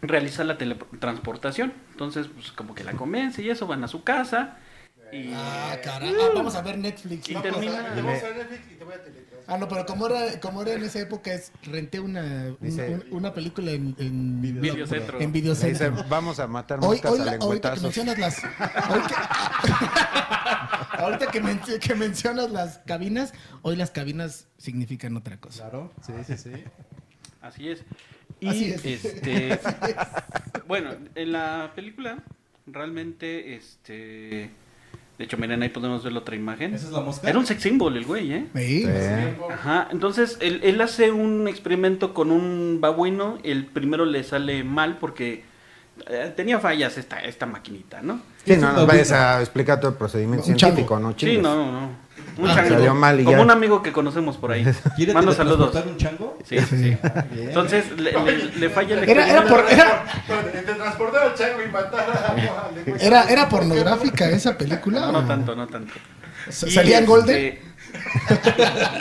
realizar 0.01 0.45
la 0.45 0.57
teletransportación. 0.57 1.73
Entonces, 1.91 2.27
pues 2.27 2.51
como 2.51 2.75
que 2.75 2.83
la 2.83 2.93
convence 2.93 3.41
y 3.41 3.49
eso, 3.49 3.67
van 3.67 3.83
a 3.83 3.87
su 3.87 4.03
casa. 4.03 4.57
Y, 5.13 5.31
Ah, 5.33 5.77
caray. 5.83 6.13
Ah, 6.19 6.29
vamos 6.33 6.55
a 6.55 6.61
ver 6.61 6.77
Netflix. 6.77 7.29
Y 7.29 7.33
¿no? 7.33 7.41
termina- 7.41 7.93
Te 7.93 8.01
vamos 8.01 8.23
a 8.23 8.27
ver 8.27 8.37
Netflix 8.37 8.71
y 8.71 8.75
te 8.75 8.83
voy 8.83 8.93
a 8.93 8.97
teletransportar. 9.03 9.30
Ah, 9.47 9.57
no, 9.57 9.67
pero 9.67 9.85
como 9.85 10.07
era, 10.07 10.39
como 10.39 10.61
era 10.61 10.73
en 10.73 10.83
esa 10.83 10.99
época, 10.99 11.33
es 11.33 11.51
renté 11.63 11.99
una, 11.99 12.21
un- 12.49 12.57
Dice- 12.61 12.89
un- 12.89 13.05
una 13.17 13.33
película 13.33 13.71
en, 13.71 13.95
en 13.99 14.41
Videocentro. 14.41 15.19
En 15.19 15.31
dice, 15.31 15.41
videocentro. 15.41 16.05
vamos 16.09 16.39
a 16.39 16.47
matar 16.47 16.79
Hoy, 16.81 16.87
moscas 17.01 17.11
hoy 17.11 17.19
a 17.21 17.25
la- 17.25 17.31
ahorita 17.33 17.73
que 17.73 17.79
lengüetazos. 17.79 17.83
mencionas 17.83 18.17
las. 18.19 18.37
Hoy 18.89 19.01
que, 19.07 19.15
ahorita 20.97 21.27
que, 21.31 21.41
men- 21.41 21.61
que 21.79 21.95
mencionas 21.95 22.51
las 22.51 22.77
cabinas, 22.79 23.33
hoy 23.61 23.75
las 23.75 23.91
cabinas 23.91 24.47
significan 24.57 25.15
otra 25.17 25.37
cosa. 25.37 25.63
Claro, 25.69 25.91
sí, 26.05 26.13
sí, 26.27 26.37
sí. 26.37 26.63
Así 27.41 27.69
es. 27.69 27.83
Y 28.39 28.47
Así 28.49 28.71
es. 28.71 28.85
este 29.05 29.59
bueno, 30.67 30.91
en 31.15 31.31
la 31.31 31.71
película 31.75 32.23
realmente 32.65 33.55
este 33.55 34.51
de 35.21 35.25
hecho, 35.25 35.37
miren 35.37 35.61
ahí 35.61 35.69
podemos 35.69 36.03
ver 36.03 36.13
la 36.13 36.19
otra 36.19 36.35
imagen. 36.35 36.73
¿Esa 36.73 36.87
es 36.87 36.91
la 36.91 36.99
mosca? 37.01 37.29
Era 37.29 37.37
un 37.37 37.45
sex 37.45 37.61
symbol 37.61 37.95
el 37.95 38.05
güey, 38.05 38.33
¿eh? 38.33 38.47
Sí. 38.55 38.81
Sí. 38.81 38.87
Ajá, 39.53 39.87
entonces 39.91 40.39
él, 40.41 40.61
él 40.63 40.81
hace 40.81 41.11
un 41.11 41.47
experimento 41.47 42.15
con 42.15 42.31
un 42.31 42.79
babuino, 42.81 43.37
el 43.43 43.67
primero 43.67 44.03
le 44.05 44.23
sale 44.23 44.63
mal 44.63 44.97
porque 44.97 45.43
eh, 46.07 46.33
tenía 46.35 46.59
fallas 46.59 46.97
esta, 46.97 47.19
esta 47.19 47.45
maquinita, 47.45 48.01
¿no? 48.01 48.19
Sí, 48.45 48.53
Es 48.53 48.61
no 48.61 48.73
nos 48.73 48.87
vayas 48.87 49.11
a 49.11 49.41
explicar 49.41 49.79
todo 49.79 49.91
el 49.91 49.97
procedimiento 49.97 50.47
Un 50.49 50.57
científico. 50.57 50.99
¿no? 50.99 51.11
Sí, 51.11 51.17
Chingues. 51.17 51.43
no, 51.43 51.55
no, 51.55 51.71
no. 51.71 51.89
Un 52.37 52.49
Ah, 52.49 52.55
chango. 52.55 52.69
salió 52.75 52.95
mal 52.95 53.19
y 53.19 53.23
Como 53.23 53.37
ya. 53.37 53.43
un 53.43 53.51
amigo 53.51 53.81
que 53.83 53.91
conocemos 53.91 54.37
por 54.37 54.51
ahí. 54.51 54.63
¿Quiere 54.95 55.13
Mando 55.13 55.33
saludos. 55.33 55.75
un 55.85 55.97
chango? 55.97 56.37
Sí, 56.45 56.57
sí, 56.59 56.65
sí. 56.77 56.97
Bien. 57.31 57.49
Entonces 57.49 57.91
le, 57.99 58.11
le- 58.13 58.55
le 58.57 58.69
falla 58.75 58.99
el 59.01 59.09
Era- 59.09 59.27
era 59.29 59.43
por- 59.45 59.65
era- 59.69 60.05
Te 60.51 60.61
transportar 60.73 61.23
al 61.23 61.35
chango 61.35 61.61
y 61.61 61.69
matar 61.71 62.09
a 62.09 62.65
al 62.67 62.75
de- 62.85 63.05
Era, 63.05 63.23
era 63.29 63.49
pornográfica 63.49 64.29
esa 64.29 64.57
película. 64.57 65.01
No, 65.01 65.11
no 65.11 65.25
tanto, 65.27 65.55
no 65.55 65.67
tanto. 65.67 65.93
Sa- 66.49 66.67
Y, 66.67 66.71
¿Salía 66.71 66.97
en 66.99 67.03
este, 67.03 67.15
Golden? 67.15 67.59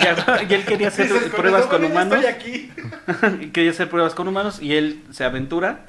ya- 0.03 0.43
y 0.49 0.55
él 0.55 0.65
quería 0.65 0.89
hacer 0.89 1.09
Dices, 1.13 1.29
pruebas 1.31 1.63
con 1.67 1.81
bueno, 1.83 1.95
humanos. 1.95 2.25
Estoy 2.25 2.31
aquí. 2.33 3.51
quería 3.53 3.71
hacer 3.71 3.89
pruebas 3.89 4.15
con 4.15 4.29
humanos 4.29 4.61
y 4.61 4.75
él 4.75 5.03
se 5.11 5.25
aventura. 5.25 5.87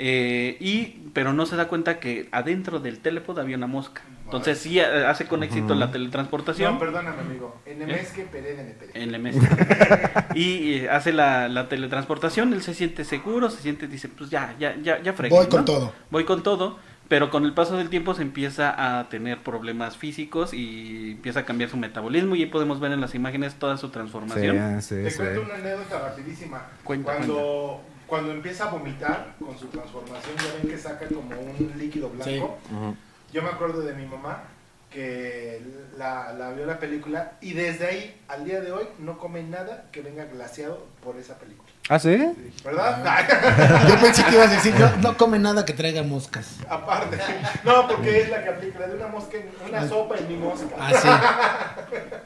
eh, 0.00 0.56
y 0.60 1.00
pero 1.12 1.32
no 1.32 1.44
se 1.44 1.56
da 1.56 1.66
cuenta 1.66 1.98
que 1.98 2.28
adentro 2.30 2.78
del 2.78 3.00
telepod 3.00 3.38
había 3.40 3.56
una 3.56 3.66
mosca. 3.66 4.02
Entonces 4.28 4.58
sí 4.58 4.78
eh, 4.78 4.84
hace 5.06 5.24
con 5.26 5.42
éxito 5.42 5.74
la 5.74 5.90
teletransportación. 5.90 6.74
No, 6.74 6.78
perdóname, 6.78 7.20
amigo. 7.22 7.56
En 7.64 7.78
Nemesque, 7.78 8.24
Pérez, 8.24 8.58
en 8.58 8.74
Pérez. 8.74 8.94
en 8.94 9.10
la 9.12 9.18
mesa. 9.18 10.28
y 10.34 10.74
eh, 10.74 10.90
hace 10.90 11.12
la, 11.14 11.48
la 11.48 11.68
teletransportación, 11.70 12.52
él 12.52 12.62
se 12.62 12.74
siente 12.74 13.04
seguro, 13.06 13.48
se 13.48 13.62
siente, 13.62 13.86
dice, 13.88 14.08
pues 14.08 14.28
ya, 14.28 14.54
ya, 14.58 14.76
ya, 14.82 15.00
ya 15.02 15.14
fregué, 15.14 15.34
Voy 15.34 15.46
con 15.46 15.64
todo. 15.64 15.94
Voy 16.10 16.24
con 16.24 16.42
todo, 16.42 16.78
pero 17.08 17.30
con 17.30 17.46
el 17.46 17.54
paso 17.54 17.78
del 17.78 17.88
tiempo 17.88 18.12
se 18.12 18.20
empieza 18.20 18.98
a 18.98 19.08
tener 19.08 19.38
problemas 19.42 19.96
físicos 19.96 20.52
y 20.52 21.12
empieza 21.12 21.40
a 21.40 21.44
cambiar 21.46 21.70
su 21.70 21.78
metabolismo 21.78 22.36
y 22.36 22.42
ahí 22.42 22.50
podemos 22.50 22.80
ver 22.80 22.92
en 22.92 23.00
las 23.00 23.14
imágenes 23.14 23.54
toda 23.54 23.78
su 23.78 23.88
transformación. 23.88 24.82
Sí, 24.82 24.96
Te 24.96 25.10
sí, 25.10 25.16
cuento 25.16 25.40
sí. 25.40 25.46
una 25.46 25.54
anécdota 25.54 26.00
rapidísima. 26.00 26.66
Cuenta, 26.84 27.14
cuando, 27.16 27.80
cuando 28.06 28.32
empieza 28.32 28.68
a 28.68 28.70
vomitar 28.72 29.36
con 29.42 29.58
su 29.58 29.68
transformación, 29.68 30.36
ya 30.36 30.58
ven 30.62 30.70
que 30.70 30.76
saca 30.76 31.06
como 31.06 31.30
un 31.40 31.72
líquido 31.78 32.10
blanco. 32.10 32.58
Ujú. 32.70 32.94
Yo 33.32 33.42
me 33.42 33.48
acuerdo 33.48 33.80
de 33.82 33.92
mi 33.94 34.06
mamá 34.06 34.42
que 34.90 35.60
la, 35.98 36.32
la 36.32 36.50
vio 36.52 36.64
la 36.64 36.78
película 36.78 37.32
y 37.42 37.52
desde 37.52 37.86
ahí 37.86 38.20
al 38.28 38.44
día 38.46 38.60
de 38.62 38.72
hoy 38.72 38.88
no 38.98 39.18
come 39.18 39.42
nada 39.42 39.84
que 39.92 40.00
venga 40.00 40.24
glaseado 40.24 40.86
por 41.04 41.16
esa 41.18 41.34
película. 41.38 41.68
¿Ah, 41.90 41.98
sí? 41.98 42.16
¿Verdad? 42.64 43.84
Yo 43.88 44.00
pensé 44.00 44.24
que 44.24 44.34
ibas 44.34 44.48
a 44.48 44.52
decir, 44.54 44.74
no, 44.78 44.96
no 44.96 45.16
come 45.18 45.38
nada 45.38 45.66
que 45.66 45.74
traiga 45.74 46.02
moscas. 46.02 46.56
Aparte. 46.70 47.18
No, 47.64 47.86
porque 47.86 48.22
es 48.22 48.30
la 48.30 48.42
que 48.42 48.48
aplica, 48.48 48.78
la 48.80 48.86
de 48.88 48.94
una 48.96 49.08
mosca, 49.08 49.36
en- 49.36 49.50
una 49.68 49.86
sopa 49.86 50.16
en 50.16 50.28
mi 50.28 50.36
mosca. 50.36 50.66
Ah, 50.78 50.90
sí. 50.94 51.08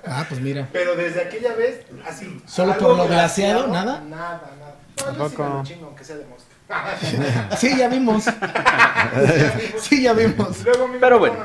Ah, 0.06 0.24
pues 0.28 0.40
mira. 0.40 0.68
Pero 0.72 0.94
desde 0.94 1.20
aquella 1.22 1.54
vez, 1.54 1.80
así. 2.06 2.40
¿Solo 2.46 2.76
por 2.78 2.96
lo 2.96 3.06
glaseado, 3.08 3.66
nada? 3.68 4.00
Nada, 4.02 4.50
nada. 4.58 5.12
No, 5.12 5.18
yo 5.18 5.28
sí 5.30 5.36
me 5.36 5.48
lo 5.48 5.62
chingo, 5.64 5.86
aunque 5.86 6.04
sea 6.04 6.16
de 6.16 6.26
mosca. 6.26 6.51
Sí, 7.56 7.76
ya 7.76 7.88
vimos. 7.88 8.24
Sí, 9.78 10.02
ya 10.02 10.12
vimos. 10.12 10.62
Pero 11.00 11.18
bueno. 11.18 11.36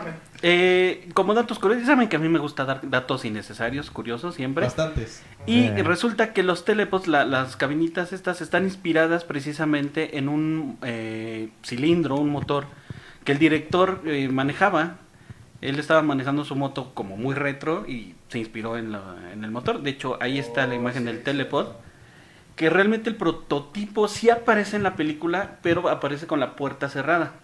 Eh, 0.43 1.09
como 1.15 1.33
datos 1.33 1.57
curiosos, 1.57 1.87
saben 1.87 2.07
que 2.09 2.15
a 2.15 2.19
mí 2.19 2.29
me 2.29 2.37
gusta 2.37 2.63
dar 2.63 2.87
datos 2.89 3.25
innecesarios, 3.25 3.89
curiosos 3.89 4.35
siempre. 4.35 4.65
Bastantes. 4.65 5.23
Y 5.47 5.65
Eh. 5.65 5.83
resulta 5.83 6.31
que 6.31 6.43
los 6.43 6.63
telepods, 6.63 7.07
la- 7.07 7.25
las 7.25 7.55
cabinitas 7.55 8.13
estas, 8.13 8.41
están 8.41 8.63
inspiradas 8.65 9.23
precisamente 9.23 10.17
en 10.19 10.29
un 10.29 10.77
eh, 10.83 11.49
cilindro, 11.65 12.15
un 12.15 12.29
motor 12.29 12.67
que 13.23 13.31
el 13.31 13.39
director 13.39 14.01
eh, 14.05 14.29
manejaba. 14.29 14.97
Él 15.61 15.79
estaba 15.79 16.03
manejando 16.03 16.45
su 16.45 16.55
moto 16.55 16.91
como 16.93 17.17
muy 17.17 17.33
retro 17.33 17.85
y 17.87 18.13
se 18.29 18.37
inspiró 18.37 18.77
en, 18.77 18.91
la- 18.91 19.15
en 19.33 19.43
el 19.43 19.49
motor. 19.49 19.81
De 19.81 19.89
hecho, 19.89 20.19
ahí 20.21 20.37
está 20.37 20.67
la 20.67 20.75
imagen 20.75 21.05
del 21.05 21.23
telepod. 21.23 21.67
Que 22.57 22.69
realmente 22.69 23.09
el 23.09 23.15
prototipo 23.15 24.09
sí 24.09 24.29
aparece 24.29 24.75
en 24.75 24.83
la 24.83 24.97
película, 24.97 25.59
pero 25.61 25.87
aparece 25.87 26.27
con 26.27 26.41
la 26.41 26.57
puerta 26.57 26.89
cerrada. 26.89 27.35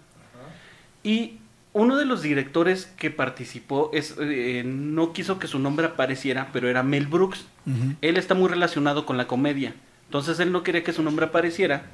Y 1.03 1.37
uno 1.71 1.95
de 1.95 2.05
los 2.05 2.21
directores 2.21 2.85
que 2.97 3.09
participó 3.09 3.89
es, 3.93 4.15
eh, 4.19 4.63
no 4.65 5.13
quiso 5.13 5.39
que 5.39 5.47
su 5.47 5.59
nombre 5.59 5.87
apareciera, 5.87 6.49
pero 6.51 6.67
era 6.69 6.83
Mel 6.83 7.07
Brooks. 7.07 7.45
Él 8.01 8.17
está 8.17 8.35
muy 8.35 8.49
relacionado 8.49 9.05
con 9.05 9.17
la 9.17 9.27
comedia. 9.27 9.73
Entonces 10.05 10.39
él 10.39 10.51
no 10.51 10.63
quería 10.63 10.83
que 10.83 10.93
su 10.93 11.01
nombre 11.01 11.25
apareciera 11.25 11.85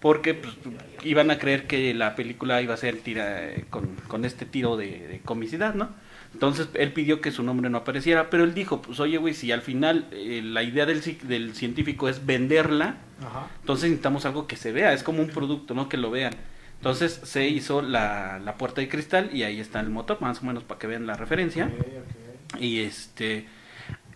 porque 0.00 0.34
pues, 0.34 0.54
iban 1.02 1.30
a 1.30 1.38
creer 1.38 1.66
que 1.66 1.92
la 1.92 2.14
película 2.14 2.62
iba 2.62 2.74
a 2.74 2.76
ser 2.76 2.98
tira, 2.98 3.42
eh, 3.42 3.64
con, 3.68 3.96
con 4.08 4.24
este 4.24 4.46
tiro 4.46 4.76
de, 4.76 5.06
de 5.08 5.20
comicidad, 5.20 5.74
¿no? 5.74 5.90
Entonces 6.36 6.68
él 6.74 6.92
pidió 6.92 7.22
que 7.22 7.32
su 7.32 7.42
nombre 7.42 7.70
no 7.70 7.78
apareciera, 7.78 8.28
pero 8.28 8.44
él 8.44 8.52
dijo, 8.52 8.82
pues 8.82 9.00
oye, 9.00 9.16
güey, 9.16 9.32
si 9.32 9.52
al 9.52 9.62
final 9.62 10.06
eh, 10.12 10.42
la 10.44 10.62
idea 10.62 10.84
del, 10.84 11.00
del 11.22 11.54
científico 11.54 12.10
es 12.10 12.26
venderla, 12.26 12.96
Ajá. 13.26 13.48
entonces 13.60 13.84
necesitamos 13.88 14.26
algo 14.26 14.46
que 14.46 14.56
se 14.56 14.70
vea, 14.70 14.92
es 14.92 15.02
como 15.02 15.22
un 15.22 15.28
producto, 15.28 15.72
¿no? 15.72 15.88
Que 15.88 15.96
lo 15.96 16.10
vean. 16.10 16.34
Entonces 16.76 17.22
se 17.24 17.48
hizo 17.48 17.80
la, 17.80 18.38
la 18.38 18.56
puerta 18.56 18.82
de 18.82 18.88
cristal 18.90 19.30
y 19.32 19.44
ahí 19.44 19.60
está 19.60 19.80
el 19.80 19.88
motor, 19.88 20.20
más 20.20 20.42
o 20.42 20.44
menos 20.44 20.62
para 20.62 20.78
que 20.78 20.86
vean 20.86 21.06
la 21.06 21.14
referencia. 21.14 21.70
Y 22.60 22.80
este, 22.80 23.46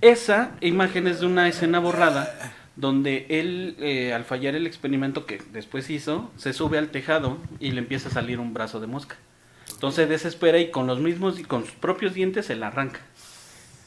esa 0.03 0.51
imagen 0.61 1.07
es 1.07 1.21
de 1.21 1.27
una 1.27 1.49
escena 1.49 1.79
borrada 1.79 2.53
donde 2.77 3.25
él, 3.31 3.77
eh, 3.79 4.13
al 4.13 4.25
fallar 4.25 4.55
el 4.57 4.67
experimento 4.67 5.25
que 5.25 5.41
después 5.55 5.89
hizo, 5.89 6.31
se 6.37 6.53
sube 6.53 6.77
al 6.77 6.91
tejado 6.91 7.39
y 7.61 7.71
le 7.71 7.79
empieza 7.79 8.11
a 8.11 8.13
salir 8.13 8.41
un 8.41 8.53
brazo 8.53 8.79
de 8.79 8.89
mosca. 8.89 9.17
Entonces 9.81 10.11
desespera 10.11 10.59
y 10.59 10.71
con 10.71 10.87
los 10.87 11.01
mismos 11.01 11.41
y 11.41 11.43
con 11.43 11.63
sus 11.65 11.73
propios 11.73 12.13
dientes 12.13 12.45
se 12.45 12.55
la 12.55 12.67
arranca. 12.67 13.01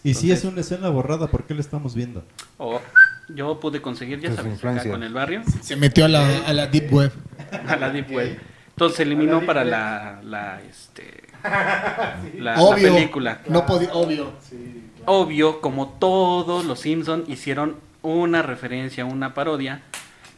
Y 0.03 0.15
si 0.15 0.31
Entonces- 0.31 0.39
es 0.39 0.51
una 0.51 0.61
escena 0.61 0.89
borrada, 0.89 1.27
¿por 1.27 1.43
qué 1.43 1.53
la 1.53 1.61
estamos 1.61 1.93
viendo? 1.93 2.25
O 2.57 2.81
yo 3.29 3.59
pude 3.59 3.79
conseguir, 3.79 4.19
ya 4.19 4.33
sabes, 4.33 4.57
acá 4.65 4.89
con 4.89 5.03
el 5.03 5.13
barrio, 5.13 5.43
Se 5.61 5.75
metió 5.75 6.05
a 6.05 6.07
la, 6.07 6.47
a 6.47 6.53
la 6.53 6.65
Deep 6.65 6.91
Web. 6.91 7.11
a 7.67 7.75
la 7.75 7.91
Deep 7.91 8.09
Web. 8.11 8.39
Entonces 8.69 8.97
se 8.97 9.03
eliminó 9.03 9.45
para 9.45 9.63
la, 9.63 10.19
la, 10.23 10.61
este, 10.67 11.25
la, 11.43 12.55
la 12.55 12.59
obvio. 12.59 12.95
película. 12.95 13.41
No 13.47 13.67
podía, 13.67 13.93
obvio. 13.93 14.33
Sí, 14.49 14.89
obvio, 15.05 15.61
como 15.61 15.89
todos 15.99 16.65
los 16.65 16.79
Simpson 16.79 17.23
hicieron 17.27 17.75
una 18.01 18.41
referencia, 18.41 19.05
una 19.05 19.35
parodia, 19.35 19.83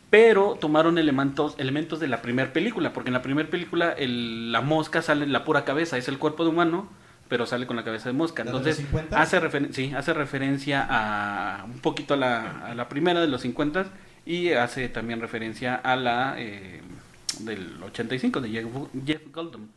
pero 0.10 0.56
tomaron 0.60 0.98
elementos, 0.98 1.56
elementos 1.58 2.00
de 2.00 2.08
la 2.08 2.22
primera 2.22 2.54
película, 2.54 2.94
porque 2.94 3.10
en 3.10 3.14
la 3.14 3.22
primera 3.22 3.50
película 3.50 3.92
el- 3.92 4.52
la 4.52 4.62
mosca 4.62 5.02
sale 5.02 5.26
en 5.26 5.34
la 5.34 5.44
pura 5.44 5.66
cabeza, 5.66 5.98
es 5.98 6.08
el 6.08 6.18
cuerpo 6.20 6.44
de 6.44 6.50
humano, 6.52 6.88
pero 7.28 7.46
sale 7.46 7.66
con 7.66 7.76
la 7.76 7.84
cabeza 7.84 8.10
de 8.10 8.14
mosca. 8.14 8.44
¿La 8.44 8.52
de 8.52 8.58
Entonces 8.58 8.80
los 8.84 8.88
50? 8.90 9.20
hace, 9.22 9.42
referen- 9.42 9.72
sí, 9.74 9.94
hace 9.96 10.14
referencia 10.14 10.86
a 10.90 11.66
un 11.66 11.80
poquito 11.80 12.14
a 12.14 12.18
la, 12.18 12.68
a 12.68 12.76
la 12.76 12.88
primera 12.88 13.20
de 13.20 13.28
los 13.28 13.42
50 13.42 13.88
y 14.26 14.52
hace 14.52 14.90
también 14.90 15.20
referencia 15.22 15.76
a 15.76 15.96
la 15.96 16.36
eh, 16.38 16.82
del 17.40 17.82
85 17.84 18.42
de 18.42 18.50
Jeff, 18.50 18.66
Jeff 19.06 19.22
Goldblum. 19.34 19.68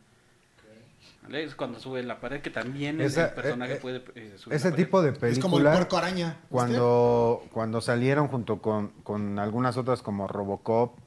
Es 1.31 1.55
cuando 1.55 1.79
sube 1.79 2.01
la 2.03 2.19
pared 2.19 2.41
que 2.41 2.49
también 2.49 2.99
Esa- 3.01 3.27
el 3.27 3.33
personaje 3.33 3.73
eh, 3.73 3.75
eh, 3.75 3.79
puede 3.81 4.03
eh, 4.15 4.33
subir 4.37 4.55
Ese 4.55 4.69
la 4.69 4.71
pared. 4.75 4.85
tipo 4.85 5.01
de 5.01 5.29
Es 5.31 5.39
como 5.39 5.57
el 5.59 5.63
puerco 5.65 5.97
araña. 5.97 6.37
cuando, 6.49 7.43
cuando 7.51 7.81
salieron 7.81 8.27
junto 8.27 8.61
con, 8.61 8.89
con 9.03 9.37
algunas 9.39 9.77
otras 9.77 10.01
como 10.01 10.27
Robocop, 10.27 10.97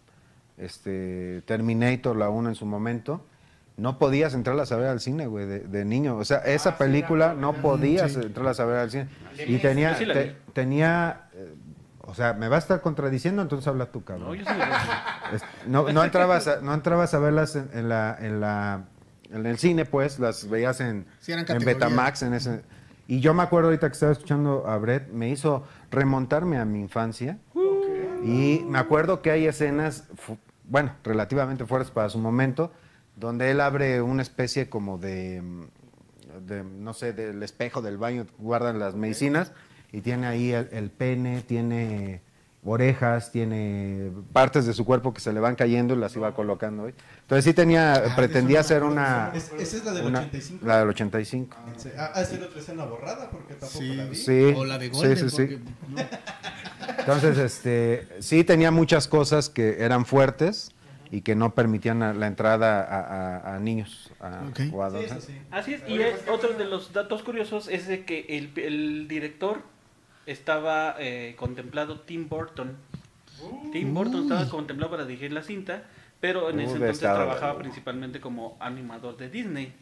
este, 0.59 1.43
Terminator, 1.47 2.17
la 2.17 2.29
1 2.31 2.50
en 2.50 2.55
su 2.55 2.67
momento, 2.67 3.25
no 3.76 3.99
podías 3.99 4.35
entrarlas 4.35 4.71
a 4.71 4.76
ver 4.76 4.88
al 4.88 5.00
cine, 5.00 5.26
güey, 5.26 5.47
de, 5.47 5.61
de 5.61 5.85
niño. 5.85 6.17
O 6.17 6.25
sea, 6.25 6.38
esa 6.38 6.71
Ah, 6.71 6.79
película 6.79 7.35
no 7.35 7.55
podías 7.55 8.12
sí. 8.12 8.21
entrarlas 8.21 8.61
a 8.61 8.64
ver 8.67 8.76
al 8.76 8.91
cine. 8.91 9.09
Y 9.47 9.59
tenía, 9.59 9.97
te- 9.97 10.37
tenía, 10.52 11.29
eh, 11.35 11.55
o 12.02 12.14
sea, 12.14 12.35
me 12.35 12.49
va 12.49 12.56
a 12.56 12.58
estar 12.58 12.80
contradiciendo, 12.82 13.41
entonces 13.43 13.67
habla 13.67 13.87
tú, 13.87 14.04
cabrón. 14.04 14.28
No, 14.28 14.35
yo 14.35 14.45
sí 14.45 14.50
me 14.52 14.58
lo- 14.67 15.37
Es- 15.37 15.43
No, 15.67 15.91
no 15.93 16.04
entrabas 16.04 16.47
a, 16.49 16.61
no 16.61 16.75
entrabas 16.75 17.15
a 17.15 17.19
verlas 17.19 17.56
en, 17.56 17.71
en 17.73 17.89
la, 17.89 18.17
en 18.21 18.41
la 18.41 18.85
en 19.32 19.47
el 19.47 19.58
cine, 19.58 19.84
pues, 19.84 20.18
las 20.18 20.49
veías 20.49 20.80
en, 20.80 21.06
Sí, 21.21 21.32
en. 21.32 21.45
Betamax, 21.64 22.23
en 22.23 22.34
ese. 22.34 22.62
Y 23.08 23.21
yo 23.21 23.34
me 23.34 23.42
acuerdo 23.42 23.68
ahorita 23.68 23.88
que 23.88 23.95
estaba 23.95 24.12
escuchando 24.12 24.66
a 24.66 24.78
Brett, 24.78 25.10
me 25.10 25.28
hizo 25.28 25.64
remontarme 25.90 26.58
a 26.58 26.64
mi 26.64 26.80
infancia. 26.80 27.38
Y 28.25 28.64
me 28.68 28.78
acuerdo 28.78 29.21
que 29.21 29.30
hay 29.30 29.47
escenas, 29.47 30.08
bueno, 30.64 30.95
relativamente 31.02 31.66
fuertes 31.66 31.90
para 31.90 32.08
su 32.08 32.18
momento, 32.18 32.73
donde 33.16 33.50
él 33.50 33.60
abre 33.60 34.00
una 34.00 34.23
especie 34.23 34.71
como 34.71 34.97
de, 34.99 35.42
mm, 35.42 36.47
de, 36.47 36.62
no 36.62 36.95
sé, 36.95 37.12
del 37.12 37.42
espejo 37.42 37.82
del 37.82 37.99
baño, 37.99 38.26
guardan 38.38 38.78
las 38.78 38.95
medicinas, 38.95 39.52
y 39.90 40.00
tiene 40.00 40.26
ahí 40.26 40.52
el, 40.52 40.68
el 40.73 40.90
pene, 40.90 41.42
tiene 41.42 42.23
orejas, 42.64 43.32
tiene 43.32 44.10
partes 44.32 44.66
de 44.66 44.72
su 44.72 44.84
cuerpo 44.84 45.12
que 45.12 45.20
se 45.20 45.32
le 45.32 45.40
van 45.40 45.56
cayendo 45.56 45.94
y 45.94 45.98
las 45.98 46.14
iba 46.14 46.32
colocando. 46.34 46.88
¿eh? 46.88 46.94
Entonces 47.22 47.44
sí 47.44 47.52
tenía, 47.54 47.94
Ah, 47.94 48.14
pretendía 48.16 48.60
hacer 48.60 48.84
una... 48.84 49.32
Es- 49.34 49.50
esa 49.58 49.76
es 49.78 49.84
la 49.84 49.92
del 49.92 50.06
una- 50.06 50.20
85. 50.20 50.66
La 50.66 50.78
del 50.78 50.88
85. 50.90 51.56
Ah, 51.98 52.12
¿Ha 52.14 52.25
sido 52.25 52.46
otra 52.46 52.60
escena 52.60 52.84
borrada? 52.84 53.30
Porque 53.30 53.54
tampoco 53.54 53.80
Sí, 53.82 53.94
la 53.94 54.04
vi. 54.06 54.14
Sí, 54.16 54.54
O 54.56 54.64
la 54.64 54.78
de 54.78 54.86
sí, 54.86 54.90
Golden. 54.92 55.16
sí, 55.16 55.30
sí. 55.30 55.36
porque, 55.36 55.58
¿no? 55.88 56.98
Entonces, 57.00 57.38
este, 57.38 58.08
sí 58.20 58.44
tenía 58.44 58.70
muchas 58.70 59.08
cosas 59.08 59.48
que 59.48 59.82
eran 59.82 60.06
fuertes 60.06 60.70
y 61.10 61.22
que 61.22 61.34
no 61.34 61.54
permitían 61.54 62.18
la 62.18 62.26
entrada 62.26 62.80
a, 62.82 63.00
a- 63.50 63.56
a 63.56 63.58
niños 63.58 64.10
a, 64.20 64.44
Ok. 64.48 64.60
o 64.72 64.82
a 64.84 64.90
Sí, 64.90 64.96
sí. 65.26 65.38
Así 65.50 65.75
es, 65.75 65.82
y 65.88 66.00
es- 66.00 66.28
otro 66.30 66.52
de 66.54 66.64
los 66.64 66.92
datos 66.92 67.22
curiosos 67.25 67.68
es 67.68 67.88
de 67.88 68.04
que 68.04 68.20
el, 68.28 68.52
el 68.56 69.08
director 69.08 69.62
estaba 70.26 70.97
eh, 70.99 71.35
contemplado 71.37 72.00
Tim 72.00 72.28
Burton. 72.28 72.76
Tim 73.73 73.93
Burton 73.93 74.23
estaba 74.23 74.49
contemplado 74.49 74.91
para 74.93 75.04
dirigir 75.04 75.32
la 75.32 75.43
cinta, 75.43 75.85
pero 76.21 76.50
en 76.50 76.58
Uh, 76.58 76.61
ese 76.61 76.73
entonces 76.75 76.97
estado. 76.97 77.17
trabajaba 77.17 77.58
principalmente 77.58 78.21
como 78.21 78.56
animador 78.61 79.17
de 79.17 79.28
Disney. 79.28 79.73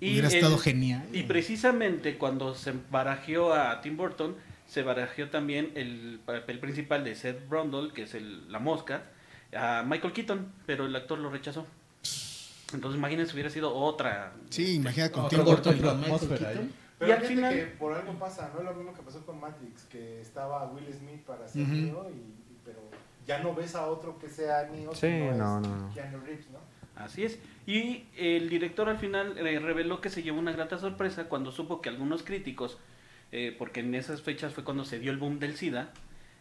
Hubiera 0.00 0.28
estado 0.28 0.58
genial. 0.58 1.04
Y 1.12 1.22
precisamente 1.24 2.16
cuando 2.18 2.54
se 2.54 2.72
barajeó 2.90 3.52
a 3.54 3.80
Tim 3.80 3.96
Burton, 3.96 4.36
se 4.66 4.82
barajeó 4.82 5.28
también 5.28 5.72
el 5.74 6.20
papel 6.24 6.58
principal 6.58 7.04
de 7.04 7.14
Seth 7.14 7.48
Brundle, 7.48 7.92
que 7.92 8.02
es 8.02 8.14
el, 8.14 8.50
la 8.50 8.58
mosca, 8.58 9.04
a 9.56 9.84
Michael 9.86 10.12
Keaton, 10.12 10.52
pero 10.66 10.86
el 10.86 10.96
actor 10.96 11.18
lo 11.18 11.30
rechazó. 11.30 11.66
Entonces 12.72 12.98
imagínense, 12.98 13.32
hubiera 13.32 13.48
sido 13.48 13.74
otra. 13.74 14.32
Sí, 14.50 14.74
imagínate 14.74 15.12
con 15.12 15.28
Tim 15.28 15.44
Burton 15.44 15.78
Pero 16.98 17.10
Y 17.10 17.14
al 17.14 17.22
final- 17.22 17.54
que 17.54 17.66
por 17.66 17.92
algo 17.92 18.12
pasa, 18.18 18.50
no 18.54 18.60
es 18.60 18.64
lo 18.64 18.74
mismo 18.74 18.94
que 18.94 19.02
pasó 19.02 19.24
con 19.26 19.38
Matrix, 19.38 19.84
que 19.84 20.20
estaba 20.20 20.64
Will 20.72 20.92
Smith 20.94 21.22
para 21.24 21.46
ser 21.46 21.62
Ujú. 21.62 21.72
Neo, 21.72 22.10
y, 22.10 22.14
y- 22.14 22.58
pero 22.64 22.78
ya 23.26 23.40
no 23.40 23.54
ves 23.54 23.74
a 23.74 23.86
otro 23.86 24.18
que 24.18 24.28
sea 24.28 24.68
Neo, 24.72 24.94
Sí, 24.94 25.06
sino 25.08 25.26
no, 25.34 25.60
es 25.60 25.68
no, 25.68 25.76
no. 25.78 25.94
Keanu 25.94 26.20
Reeves, 26.20 26.48
¿no? 26.50 26.58
Así 26.96 27.24
es. 27.24 27.38
Y 27.66 28.06
el 28.16 28.48
director 28.48 28.88
al 28.88 28.96
final 28.98 29.36
eh, 29.36 29.58
reveló 29.58 30.00
que 30.00 30.08
se 30.08 30.22
llevó 30.22 30.38
una 30.38 30.52
grata 30.52 30.78
sorpresa 30.78 31.28
cuando 31.28 31.52
supo 31.52 31.82
que 31.82 31.90
algunos 31.90 32.22
críticos, 32.22 32.78
eh, 33.32 33.54
porque 33.58 33.80
en 33.80 33.94
esas 33.94 34.22
fechas 34.22 34.54
fue 34.54 34.64
cuando 34.64 34.84
se 34.86 34.98
dio 34.98 35.10
el 35.12 35.18
boom 35.18 35.38
del 35.38 35.56
SIDA, 35.56 35.90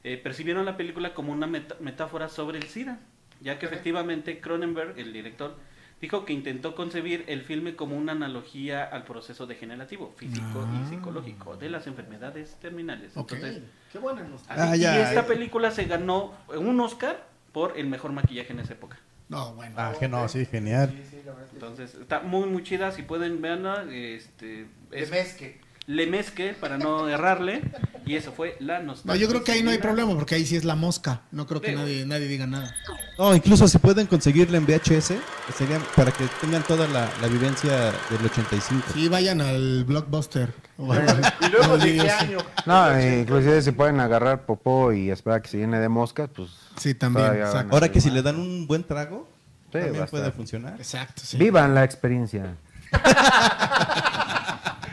eh, 0.05 0.17
percibieron 0.17 0.63
la 0.65 0.77
película 0.77 1.13
como 1.13 1.33
una 1.33 1.47
metáfora 1.47 2.29
sobre 2.29 2.59
el 2.59 2.65
SIDA, 2.65 2.99
ya 3.41 3.59
que 3.59 3.65
efectivamente 3.65 4.39
Cronenberg, 4.39 4.97
el 4.97 5.11
director, 5.11 5.55
dijo 6.01 6.25
que 6.25 6.33
intentó 6.33 6.75
concebir 6.75 7.23
el 7.27 7.41
filme 7.41 7.75
como 7.75 7.97
una 7.97 8.11
analogía 8.11 8.83
al 8.83 9.03
proceso 9.03 9.47
degenerativo, 9.47 10.13
físico 10.17 10.65
Ah. 10.67 10.81
y 10.85 10.89
psicológico 10.89 11.57
de 11.57 11.69
las 11.69 11.87
enfermedades 11.87 12.55
terminales. 12.61 13.15
Entonces, 13.15 13.61
Qué 13.91 13.99
buena 13.99 14.27
Ah, 14.49 14.75
y 14.75 14.81
ya, 14.81 15.07
esta 15.09 15.21
eh. 15.21 15.23
película 15.23 15.71
se 15.71 15.85
ganó 15.85 16.33
un 16.49 16.79
Oscar 16.79 17.25
por 17.53 17.77
el 17.77 17.87
mejor 17.87 18.11
maquillaje 18.11 18.51
en 18.51 18.59
esa 18.59 18.73
época. 18.73 18.99
No, 19.29 19.55
bueno. 19.55 19.73
Ah, 19.77 19.93
que 19.99 20.07
no, 20.07 20.27
sí, 20.27 20.45
genial. 20.45 20.89
Sí, 20.91 21.03
sí, 21.09 21.21
la 21.25 21.31
verdad 21.31 21.45
es 21.45 21.49
que 21.49 21.55
Entonces, 21.55 21.95
está 21.95 22.19
muy, 22.19 22.47
muy 22.47 22.61
chida. 22.63 22.91
Si 22.91 23.01
pueden 23.01 23.41
verla, 23.41 23.85
este, 23.89 24.67
De 24.91 25.01
es 25.01 25.09
mezque. 25.09 25.61
Le 25.87 26.07
mezque 26.07 26.53
para 26.59 26.77
no 26.77 27.07
errarle. 27.09 27.61
Y 28.07 28.15
eso 28.15 28.31
fue 28.31 28.55
la 28.59 28.81
nostalgia. 28.81 29.13
No, 29.13 29.19
yo 29.19 29.27
creo 29.27 29.43
que 29.43 29.51
ahí 29.51 29.63
no 29.63 29.71
hay 29.71 29.79
problema 29.79 30.13
porque 30.13 30.35
ahí 30.35 30.45
sí 30.45 30.55
es 30.55 30.63
la 30.63 30.75
mosca. 30.75 31.21
No 31.31 31.47
creo 31.47 31.59
que 31.59 31.73
nadie, 31.73 32.05
nadie 32.05 32.27
diga 32.27 32.45
nada. 32.45 32.75
No, 33.17 33.35
incluso 33.35 33.67
si 33.67 33.79
pueden 33.79 34.05
conseguirla 34.05 34.57
en 34.57 34.65
VHS, 34.67 35.13
sería 35.57 35.79
para 35.95 36.11
que 36.11 36.25
tengan 36.39 36.61
toda 36.63 36.87
la, 36.87 37.09
la 37.19 37.27
vivencia 37.27 37.71
del 38.11 38.23
85. 38.25 38.89
Sí, 38.93 39.07
vayan 39.09 39.41
al 39.41 39.85
blockbuster. 39.85 40.53
Y 40.77 41.49
luego, 41.49 41.77
¿de 41.79 41.93
qué 41.95 42.09
año? 42.11 42.37
No, 42.65 43.01
inclusive 43.01 43.61
si 43.61 43.71
pueden 43.71 43.99
agarrar 44.01 44.45
popó 44.45 44.91
y 44.91 45.09
esperar 45.09 45.39
a 45.39 45.41
que 45.41 45.47
se 45.47 45.57
llene 45.57 45.79
de 45.79 45.89
moscas, 45.89 46.29
pues 46.35 46.49
Sí, 46.77 46.93
también. 46.93 47.41
Ahora 47.71 47.89
que 47.89 48.01
si 48.01 48.11
le 48.11 48.21
dan 48.21 48.35
un 48.37 48.67
buen 48.67 48.83
trago, 48.83 49.27
Sí, 49.71 49.79
también 49.79 50.05
puede 50.07 50.31
funcionar. 50.31 50.75
Exacto, 50.77 51.21
sí. 51.25 51.37
vivan 51.37 51.73
la 51.73 51.83
experiencia. 51.83 52.55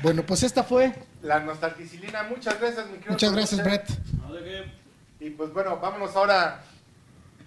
Bueno, 0.02 0.22
pues 0.24 0.42
esta 0.42 0.62
fue. 0.64 0.92
La 1.22 1.40
nostalgicilina. 1.40 2.24
Muchas 2.24 2.58
gracias, 2.60 2.86
mi 2.86 2.92
querido. 2.94 3.12
Muchas 3.12 3.32
gracias. 3.32 3.64
Brett. 3.64 3.88
No, 4.20 4.32
de 4.32 4.42
qué. 4.42 5.24
Y 5.26 5.30
pues 5.30 5.52
bueno, 5.52 5.78
vámonos 5.78 6.14
ahora 6.16 6.62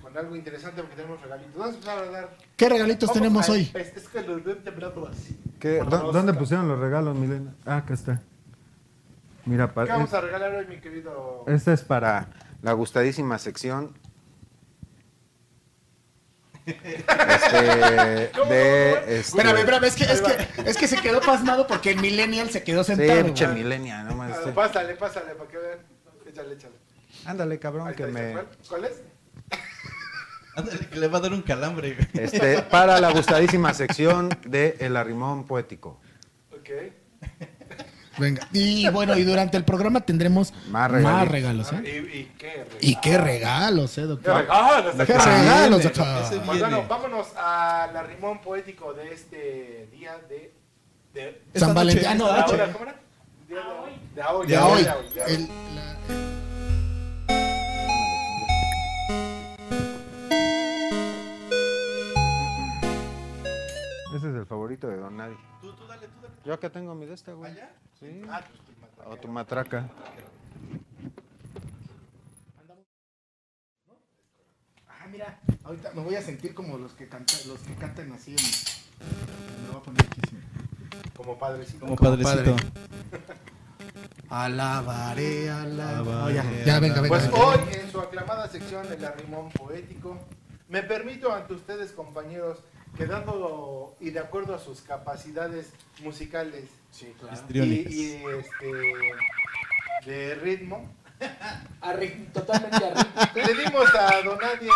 con 0.01 0.17
algo 0.17 0.35
interesante 0.35 0.81
porque 0.81 0.95
tenemos 0.95 1.21
regalitos. 1.21 1.53
Vamos 1.55 1.73
a 1.73 1.77
empezar 1.77 1.99
a 1.99 2.11
dar. 2.11 2.37
¿Qué 2.55 2.69
regalitos 2.69 3.09
Vamos 3.09 3.21
tenemos 3.21 3.49
a- 3.49 3.51
hoy? 3.51 3.71
Es, 3.73 3.91
que 4.07 4.21
los 4.21 4.43
así. 5.07 5.37
¿Qué? 5.59 5.79
Con 5.79 5.89
¿Dó- 5.89 6.03
los- 6.03 6.13
¿Dónde 6.13 6.33
pusieron 6.33 6.67
los 6.67 6.79
regalos, 6.79 7.15
Milena? 7.17 7.53
Ah, 7.65 7.77
acá 7.77 7.93
está. 7.93 8.21
Mira, 9.45 9.67
¿Qué 9.67 9.73
para, 9.73 9.93
vamos 9.95 10.13
a 10.13 10.21
regalar 10.21 10.55
hoy, 10.55 10.65
mi 10.67 10.77
querido? 10.79 11.43
esta 11.47 11.73
es 11.73 11.81
para 11.81 12.27
la 12.63 12.71
gustadísima 12.73 13.37
sección 13.37 13.93
este, 16.65 17.61
de 18.47 18.91
este, 18.93 19.19
Espérame, 19.19 19.57
espérame, 19.59 19.83
es 19.85 19.95
que, 19.95 20.03
es, 20.05 20.21
que, 20.21 20.69
es 20.69 20.77
que 20.77 20.87
se 20.87 20.97
quedó 20.97 21.21
pasmado 21.21 21.67
porque 21.67 21.91
el 21.91 21.99
Millennial 21.99 22.49
se 22.49 22.63
quedó 22.63 22.83
Sí, 22.83 22.95
sentado. 22.95 23.23
pinche 23.25 23.47
milenia, 23.47 24.03
no 24.03 24.15
más, 24.15 24.31
Ah, 24.31 24.39
este. 24.39 24.51
Pásale, 24.51 24.95
pásale, 24.95 25.35
para 25.35 25.49
que 25.49 25.57
vean. 25.57 25.79
Échale, 26.27 26.53
échale. 26.55 26.73
Ándale, 27.25 27.59
cabrón, 27.59 27.87
Ahí 27.87 27.95
que 27.95 28.05
me. 28.07 28.31
¿Cuál, 28.33 28.47
cuál 28.67 28.85
es? 28.85 29.01
Ándale, 30.55 30.79
que 30.87 30.99
le 30.99 31.07
va 31.07 31.17
a 31.17 31.21
dar 31.21 31.33
un 31.33 31.41
calambre. 31.41 31.93
güey. 31.95 32.25
este 32.25 32.61
para 32.63 32.99
la 32.99 33.11
gustadísima 33.11 33.73
sección 33.73 34.29
de 34.45 34.77
El 34.79 34.95
Arrimón 34.97 35.45
Poético. 35.45 35.99
Ok. 36.51 36.69
Venga. 38.17 38.47
Y 38.53 38.87
bueno, 38.89 39.17
y 39.17 39.23
durante 39.23 39.57
el 39.57 39.65
programa 39.65 40.01
tendremos 40.01 40.53
Más 40.69 40.89
más 40.91 40.91
regalitos. 40.91 41.31
regalos, 41.31 41.73
Ah, 41.73 41.81
¿eh? 41.83 42.09
¿Y, 42.13 42.17
y 42.19 42.25
qué 42.37 42.47
regalo? 42.53 42.77
Y 42.81 42.95
qué 43.01 43.17
regalos, 43.17 43.97
¿eh, 43.97 44.01
¿Qué 44.01 44.07
doctor? 44.07 44.45
¿Qué 45.05 45.17
regalos, 45.17 45.83
doctor? 45.83 46.05
Pues 46.45 46.59
bueno, 46.59 46.85
vámonos 46.87 47.27
a 47.35 47.89
la 47.93 48.03
rimón 48.03 48.39
poético 48.41 48.93
de 48.93 49.13
este 49.13 49.89
día 49.91 50.17
de. 50.29 50.53
de 51.13 51.41
San 51.59 51.73
Valentín. 51.73 52.03
noche- 52.03 52.11
Ah, 52.11 52.15
no, 52.15 52.25
de 52.33 52.41
ahora, 52.41 52.73
¿cómo 52.73 52.85
era? 52.85 52.95
De 53.47 53.55
hoy. 53.57 53.91
De 54.15 54.21
hoy. 54.23 54.47
de 54.47 54.57
hoy. 54.57 54.83
de 54.83 54.89
hoy, 54.91 55.09
de 55.13 55.21
hoy. 55.23 55.31
El- 55.33 55.47
la- 55.75 55.95
Ese 64.15 64.29
es 64.29 64.35
el 64.35 64.45
favorito 64.45 64.87
de 64.87 64.97
Don 64.97 65.17
Nadie. 65.17 65.35
Tú, 65.61 65.73
tú 65.73 65.85
dale, 65.87 66.07
tú 66.07 66.13
dale. 66.21 66.33
Yo 66.45 66.53
acá 66.53 66.69
tengo 66.69 66.95
mi 66.95 67.05
de 67.05 67.13
este, 67.15 67.33
güey. 67.33 67.51
¿Allá? 67.51 67.69
Sí. 68.05 68.21
Ah, 68.29 68.41
pues, 68.47 68.59
tu 68.61 68.71
madre. 68.81 69.11
O 69.11 69.17
tu 69.17 69.27
matraca. 69.27 69.89
Ah, 74.87 75.07
mira, 75.11 75.39
ahorita 75.63 75.91
me 75.93 76.01
voy 76.03 76.15
a 76.15 76.21
sentir 76.21 76.53
como 76.53 76.77
los 76.77 76.93
que 76.93 77.07
cantan, 77.07 77.39
los 77.47 77.59
que 77.61 77.73
cantan 77.75 78.11
así 78.13 78.31
en... 78.31 78.37
Me 79.61 79.67
lo 79.67 79.73
voy 79.73 79.81
a 79.81 79.83
poner 79.83 80.05
aquí, 80.05 80.21
sí. 80.29 80.37
Como 81.15 81.37
padrecito. 81.37 81.79
Como 81.79 81.95
Como 81.95 82.17
padrecito. 82.17 82.55
padre. 82.55 82.69
Alabaré, 84.29 85.49
alabaré. 85.49 85.95
Alabaré, 85.95 86.09
Oh, 86.09 86.29
ya, 86.29 86.43
ya, 86.65 86.79
venga, 86.79 87.01
venga. 87.01 87.07
Pues 87.07 87.31
venga. 87.31 87.45
hoy, 87.45 87.59
en 87.73 87.91
su 87.91 87.99
aclamada 87.99 88.47
sección 88.49 88.85
El 88.91 89.03
Arrimón 89.05 89.49
Poético, 89.51 90.17
me 90.67 90.81
permito 90.83 91.31
ante 91.33 91.53
ustedes, 91.53 91.91
compañeros, 91.91 92.59
que 92.97 93.05
dando 93.05 93.95
y 93.99 94.09
de 94.11 94.19
acuerdo 94.19 94.55
a 94.55 94.59
sus 94.59 94.81
capacidades 94.81 95.71
musicales 96.03 96.65
Sí, 96.91 97.13
claro. 97.19 97.35
y, 97.49 98.15
este, 98.39 100.09
de 100.09 100.35
ritmo, 100.35 100.89
totalmente 102.33 102.75
arritmito. 102.77 103.35
le 103.35 103.53
dimos 103.63 103.95
a 103.95 104.21
Don 104.21 104.37
Nadie 104.39 104.69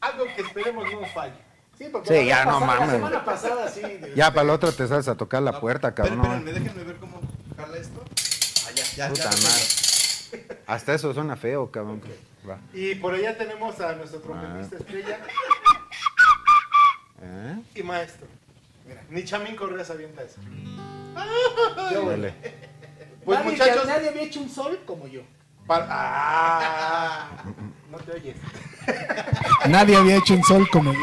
algo 0.00 0.24
que 0.34 0.42
esperemos 0.42 0.84
no 0.92 1.00
nos 1.02 1.10
falle. 1.12 1.34
Sí, 1.78 1.88
porque 1.90 2.08
Sí, 2.08 2.14
la 2.14 2.22
ya, 2.24 2.38
semana 2.38 2.52
no 2.60 2.66
pasada- 2.66 2.80
mames. 2.80 2.88
La 2.88 2.96
semana 3.08 3.24
pasada 3.24 3.68
sí. 3.68 3.80
de- 3.80 4.12
Ya 4.16 4.30
para 4.32 4.42
el 4.42 4.50
otro 4.50 4.72
te 4.72 4.86
sales 4.88 5.08
a 5.08 5.14
tocar 5.16 5.42
la 5.42 5.60
puerta, 5.60 5.94
Pero, 5.94 6.08
cabrón. 6.08 6.24
espérenme, 6.38 6.52
déjenme 6.60 6.84
ver 6.84 6.96
cómo 6.96 7.20
jala 7.56 7.76
esto. 7.76 8.04
Ah, 8.66 8.70
ya, 8.74 8.84
ya, 8.96 9.08
Puta 9.08 9.30
ya. 9.30 9.48
madre. 9.48 10.62
Hasta 10.66 10.94
eso 10.94 11.12
suena 11.14 11.36
feo, 11.36 11.70
cabrón. 11.70 12.02
Va. 12.48 12.58
Y 12.74 12.94
por 12.96 13.14
allá 13.14 13.36
tenemos 13.38 13.78
a 13.80 13.92
nuestro 13.94 14.20
trompetista 14.20 14.76
estrella 14.78 15.18
¿Eh? 17.22 17.62
y 17.76 17.82
maestro. 17.82 18.26
Mira, 18.86 19.02
ni 19.10 19.24
Chamín 19.24 19.54
Correa 19.56 19.84
se 19.84 19.92
avienta 19.92 20.22
eso. 20.22 20.40
Dale. 21.14 22.34
Pues 23.24 23.38
nadie, 23.38 23.52
muchachos, 23.52 23.86
nadie 23.86 24.08
había 24.08 24.22
hecho 24.22 24.40
un 24.40 24.50
sol 24.50 24.80
como 24.84 25.06
yo. 25.06 25.22
ah, 25.68 27.44
no 27.90 27.98
te 27.98 28.12
oyes. 28.12 28.36
Nadie 29.68 29.96
había 29.96 30.16
hecho 30.16 30.34
un 30.34 30.42
sol 30.42 30.68
como 30.70 30.92
yo. 30.92 30.98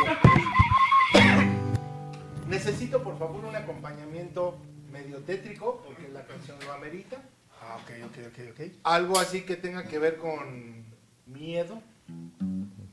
Necesito 2.47 3.01
por 3.01 3.17
favor 3.17 3.45
un 3.45 3.55
acompañamiento 3.55 4.57
medio 4.91 5.19
tétrico, 5.19 5.81
porque 5.85 6.09
la 6.09 6.25
canción 6.25 6.57
lo 6.65 6.73
amerita. 6.73 7.17
Ah, 7.61 7.77
ok, 7.81 7.91
ok, 8.07 8.17
ok, 8.27 8.39
ok. 8.51 8.71
Algo 8.83 9.19
así 9.19 9.41
que 9.41 9.55
tenga 9.55 9.83
que 9.87 9.99
ver 9.99 10.17
con 10.17 10.83
miedo, 11.27 11.81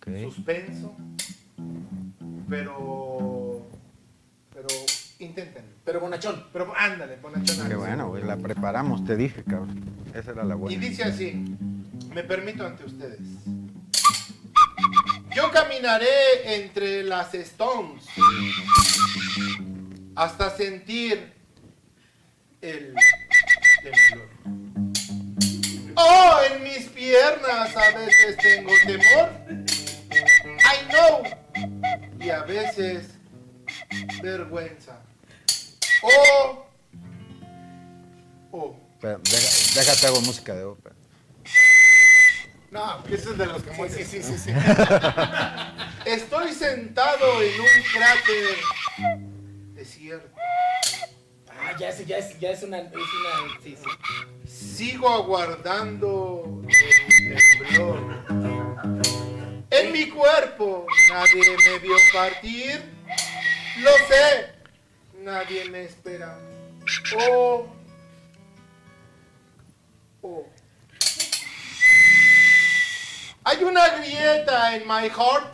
suspenso, 0.04 0.94
pero, 2.48 3.66
pero 4.52 4.68
inténtenlo. 5.18 5.70
Pero 5.85 6.00
bonachón. 6.00 6.44
Pero 6.52 6.72
ándale, 6.76 7.14
a 7.14 7.68
Qué 7.68 7.74
bueno, 7.76 8.09
güey. 8.09 8.24
La 8.24 8.37
preparamos, 8.37 9.04
te 9.04 9.16
dije, 9.16 9.42
cabrón. 9.44 9.85
Esa 10.14 10.32
era 10.32 10.44
la 10.44 10.54
Y 10.54 10.59
buena. 10.59 10.80
dice 10.80 11.04
así, 11.04 11.44
me 12.12 12.22
permito 12.24 12.66
ante 12.66 12.85
ustedes. 12.85 13.20
Yo 15.35 15.50
caminaré 15.50 16.06
entre 16.64 17.02
las 17.02 17.35
stones 17.35 18.04
hasta 20.14 20.48
sentir 20.56 21.32
el 22.62 22.94
temblor. 23.82 24.28
Oh, 25.94 26.38
en 26.50 26.62
mis 26.62 26.87
piernas 26.88 27.76
a 27.76 27.98
veces 27.98 28.37
tengo 28.38 28.70
temor. 28.87 29.30
I 30.59 30.88
know. 30.88 31.22
Y 32.26 32.30
a 32.30 32.42
veces 32.42 33.06
vergüenza. 34.20 35.00
Oh. 36.02 36.66
Oh. 38.50 38.76
Espera, 38.94 39.18
deja- 39.18 39.74
déjate 39.80 40.06
hago 40.08 40.20
música 40.22 40.52
de 40.56 40.64
ópera. 40.64 40.96
No, 42.72 43.04
ese 43.06 43.30
es 43.30 43.38
de 43.38 43.46
los 43.46 43.62
que 43.62 43.88
Sí, 43.90 44.04
sí, 44.04 44.22
sí, 44.24 44.38
sí. 44.38 44.50
Estoy 46.04 46.52
sentado 46.52 47.40
en 47.42 47.60
un 47.60 47.82
cráter 47.94 48.56
desierto. 49.74 50.28
Ah, 51.48 51.76
ya 51.78 51.90
es, 51.90 52.04
ya 52.08 52.18
es, 52.18 52.40
ya 52.40 52.50
es 52.50 52.62
una, 52.64 52.78
es 52.80 52.92
una, 52.92 53.62
sí, 53.62 53.76
sí. 53.80 54.50
Sigo 54.76 55.08
aguardando 55.08 56.60
el 56.66 57.38
temblor. 57.68 58.45
En 59.78 59.92
mi 59.92 60.08
cuerpo 60.08 60.86
nadie 61.10 61.56
me 61.64 61.78
vio 61.78 61.96
partir. 62.12 62.82
Lo 63.78 63.90
sé, 64.08 64.54
nadie 65.22 65.68
me 65.68 65.84
espera. 65.84 66.38
Oh, 67.30 67.66
oh. 70.22 70.46
Hay 73.44 73.62
una 73.62 73.88
grieta 73.98 74.74
en 74.74 74.86
my 74.88 75.08
heart. 75.08 75.52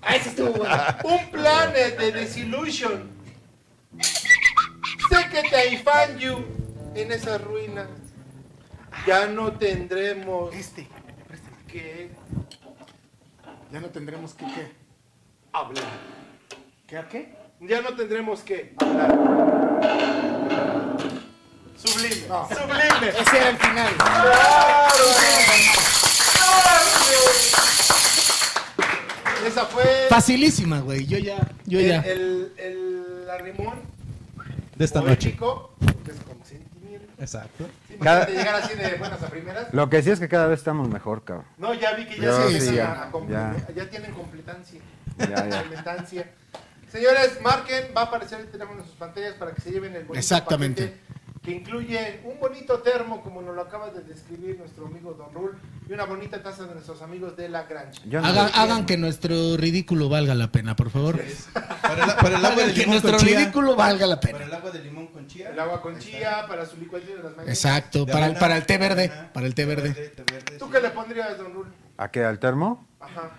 Ah, 0.00 0.16
ese 0.16 0.28
estuvo 0.30 0.52
bueno. 0.52 0.76
Un 1.04 1.30
planet 1.30 1.98
de 1.98 2.12
disillusion. 2.12 3.10
Sé 4.00 5.28
que 5.30 5.42
te 5.48 5.68
I 5.68 5.76
find 5.76 6.18
you 6.18 6.44
en 6.94 7.10
esa 7.10 7.38
ruina. 7.38 7.88
Ya 9.06 9.26
no 9.26 9.52
tendremos 9.52 10.54
Este. 10.54 10.88
que 11.68 12.10
Ya 13.74 13.80
no 13.80 13.88
tendremos 13.88 14.34
que, 14.34 14.44
¿qué? 14.46 14.70
hablar. 15.52 15.82
¿Qué 16.86 16.96
a 16.96 17.08
qué? 17.08 17.34
Ya 17.58 17.80
no 17.82 17.96
tendremos 17.96 18.40
que 18.42 18.72
hablar. 18.78 19.10
Sublime. 21.76 22.28
No. 22.28 22.48
Sublime. 22.50 23.08
Ese 23.08 23.36
era 23.36 23.48
el 23.48 23.56
final. 23.56 23.92
Esa 29.44 29.66
fue 29.66 29.82
Facilísima, 30.08 30.78
güey. 30.78 31.04
Yo 31.06 31.18
ya, 31.18 31.36
yo 31.66 31.80
el, 31.80 31.88
ya. 31.88 32.00
el, 32.02 32.52
el 32.56 33.28
arrimón 33.28 33.80
De 34.76 34.84
esta 34.84 35.00
noche. 35.00 35.30
poético, 35.30 35.74
que 36.04 36.12
es 36.12 36.18
con 36.20 36.44
sentimiento. 36.44 37.03
Exacto. 37.18 37.66
Sí, 37.88 37.96
Cada- 38.02 38.22
imagínate 38.28 38.32
llegar 38.32 38.54
así 38.62 38.74
de 38.74 38.94
buenas 38.96 39.22
a 39.22 39.26
primeras. 39.28 39.72
Lo 39.72 39.88
que 39.88 40.02
sí 40.02 40.10
es 40.10 40.18
que 40.20 40.28
cada 40.28 40.46
vez 40.46 40.58
estamos 40.60 40.88
mejor, 40.88 41.24
cabrón. 41.24 41.46
No, 41.58 41.72
ya 41.74 41.92
vi 41.94 42.06
que 42.06 42.16
ya 42.16 42.22
Yo 42.24 42.48
se 42.50 42.60
sí, 42.60 42.74
ya, 42.74 43.04
a 43.04 43.28
ya. 43.28 43.56
ya 43.74 43.90
tienen 43.90 44.12
completancia. 44.12 44.80
Ya, 45.18 45.28
ya. 45.28 45.42
Complementancia. 45.60 46.30
Señores, 46.90 47.40
marquen, 47.42 47.86
va 47.96 48.02
a 48.02 48.04
aparecer 48.04 48.40
el 48.40 48.48
teléfono 48.48 48.80
en 48.80 48.86
sus 48.86 48.94
pantallas 48.94 49.34
para 49.34 49.52
que 49.52 49.60
se 49.60 49.70
lleven 49.72 49.92
el 49.96 50.04
bonito 50.04 50.18
Exactamente. 50.18 50.82
paquete 50.86 51.03
que 51.44 51.50
incluye 51.52 52.20
un 52.24 52.40
bonito 52.40 52.78
termo, 52.80 53.20
como 53.22 53.42
nos 53.42 53.54
lo 53.54 53.60
acaba 53.62 53.90
de 53.90 54.02
describir 54.02 54.58
nuestro 54.58 54.86
amigo 54.86 55.12
Don 55.12 55.32
Rul, 55.34 55.52
y 55.86 55.92
una 55.92 56.04
bonita 56.06 56.42
taza 56.42 56.64
de 56.64 56.72
nuestros 56.72 57.02
amigos 57.02 57.36
de 57.36 57.50
La 57.50 57.64
Grancha. 57.64 58.00
Yo 58.06 58.20
no- 58.22 58.26
Hagan, 58.26 58.50
hagan 58.54 58.86
que 58.86 58.96
nuestro 58.96 59.56
ridículo 59.58 60.08
valga 60.08 60.34
la 60.34 60.50
pena, 60.50 60.74
por 60.74 60.88
favor. 60.90 61.20
Para 61.82 62.04
el, 62.06 62.14
para 62.16 62.38
el 62.38 62.44
agua 62.46 62.56
de 62.56 62.62
Hagan 62.62 62.74
que 62.74 62.80
limón 62.80 62.90
nuestro 62.92 63.10
con 63.18 63.26
chía. 63.26 63.38
ridículo 63.38 63.76
valga 63.76 64.06
la 64.06 64.20
pena. 64.20 64.32
Para 64.38 64.44
el 64.46 64.54
agua 64.54 64.70
de 64.70 64.78
limón 64.84 65.06
con 65.08 65.26
chía. 65.26 65.50
El 65.50 65.60
agua 65.60 65.82
con 65.82 65.98
chía, 65.98 66.44
para 66.48 66.64
su 66.64 66.78
licuadillo 66.78 67.16
de 67.18 67.22
las 67.24 67.32
mañanas. 67.32 67.48
Exacto, 67.48 68.06
De 68.06 68.12
para 68.12 68.18
el, 68.26 68.30
avena, 68.30 68.40
para 68.40 68.56
el 68.56 68.64
té 68.66 68.78
verde, 68.78 69.04
avena, 69.10 69.32
para 69.34 69.46
el 69.46 69.54
té 69.54 69.64
verde. 69.66 69.90
té 69.92 70.24
verde, 70.32 70.58
¿Tú 70.58 70.64
sí. 70.64 70.70
qué 70.72 70.80
le 70.80 70.90
pondrías, 70.90 71.36
Don 71.36 71.52
Rul? 71.52 71.66
¿A 71.98 72.10
qué? 72.10 72.24
¿Al 72.24 72.38
termo? 72.38 72.86
Ajá. 73.00 73.32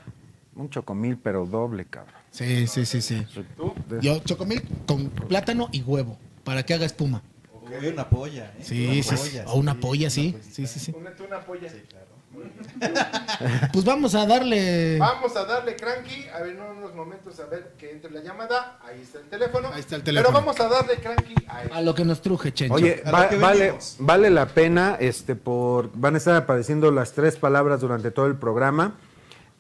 Un 0.56 0.70
chocomil, 0.70 1.18
pero 1.18 1.48
doble, 1.48 1.86
cabrón. 1.86 2.13
Sí, 2.30 2.68
sí, 2.68 2.86
sí, 2.86 3.02
sí. 3.02 3.26
¿Tú? 3.58 3.74
Yo 4.02 4.20
chocomil 4.20 4.62
con 4.86 5.10
plátano 5.10 5.70
y 5.72 5.82
huevo, 5.82 6.20
para 6.44 6.62
que 6.63 6.76
haga 6.76 6.86
espuma. 6.86 7.24
O 7.65 7.89
una 7.93 8.10
polla, 8.10 8.45
¿eh? 8.58 8.63
Sí, 8.63 8.86
Una 8.88 9.04
sí, 9.04 9.15
polla, 9.15 9.43
o 9.47 9.56
una 9.60 9.73
sí, 9.73 9.80
polla, 9.80 10.10
sí. 10.10 10.38
Sí, 10.51 10.67
sí, 10.67 10.80
sí. 10.80 10.93
Una, 10.95 11.12
tú 11.15 11.23
una 11.25 11.39
polla. 11.41 11.69
Sí, 11.69 11.82
claro. 11.89 12.06
Pues 13.71 13.86
vamos 13.86 14.13
a 14.15 14.25
darle. 14.25 14.97
Vamos 14.99 15.36
a 15.36 15.45
darle 15.45 15.75
cranky, 15.75 16.25
a 16.34 16.39
ver, 16.41 16.56
en 16.56 16.62
unos 16.62 16.93
momentos 16.93 17.39
a 17.39 17.45
ver 17.45 17.73
que 17.78 17.91
entre 17.91 18.12
la 18.12 18.21
llamada. 18.21 18.78
Ahí 18.86 19.01
está 19.01 19.19
el 19.19 19.25
teléfono. 19.25 19.69
Ahí 19.73 19.80
está 19.80 19.95
el 19.95 20.04
teléfono. 20.04 20.30
Pero 20.38 20.45
vamos 20.45 20.60
a 20.60 20.67
darle 20.67 20.95
cranky 20.97 21.36
a 21.47 21.63
él. 21.63 21.69
A 21.73 21.82
lo 21.82 21.95
que 21.95 22.04
nos 22.06 22.21
truje, 22.21 22.54
Chencho. 22.54 22.75
Oye, 22.75 23.01
va- 23.06 23.30
vale, 23.39 23.73
vale 23.99 24.30
la 24.30 24.47
pena, 24.47 24.97
este, 24.99 25.36
por, 25.36 25.89
van 25.93 26.15
a 26.15 26.17
estar 26.17 26.36
apareciendo 26.36 26.91
las 26.91 27.13
tres 27.13 27.38
palabras 27.38 27.82
durante 27.82 28.12
todo 28.12 28.28
el 28.28 28.36
programa. 28.36 28.95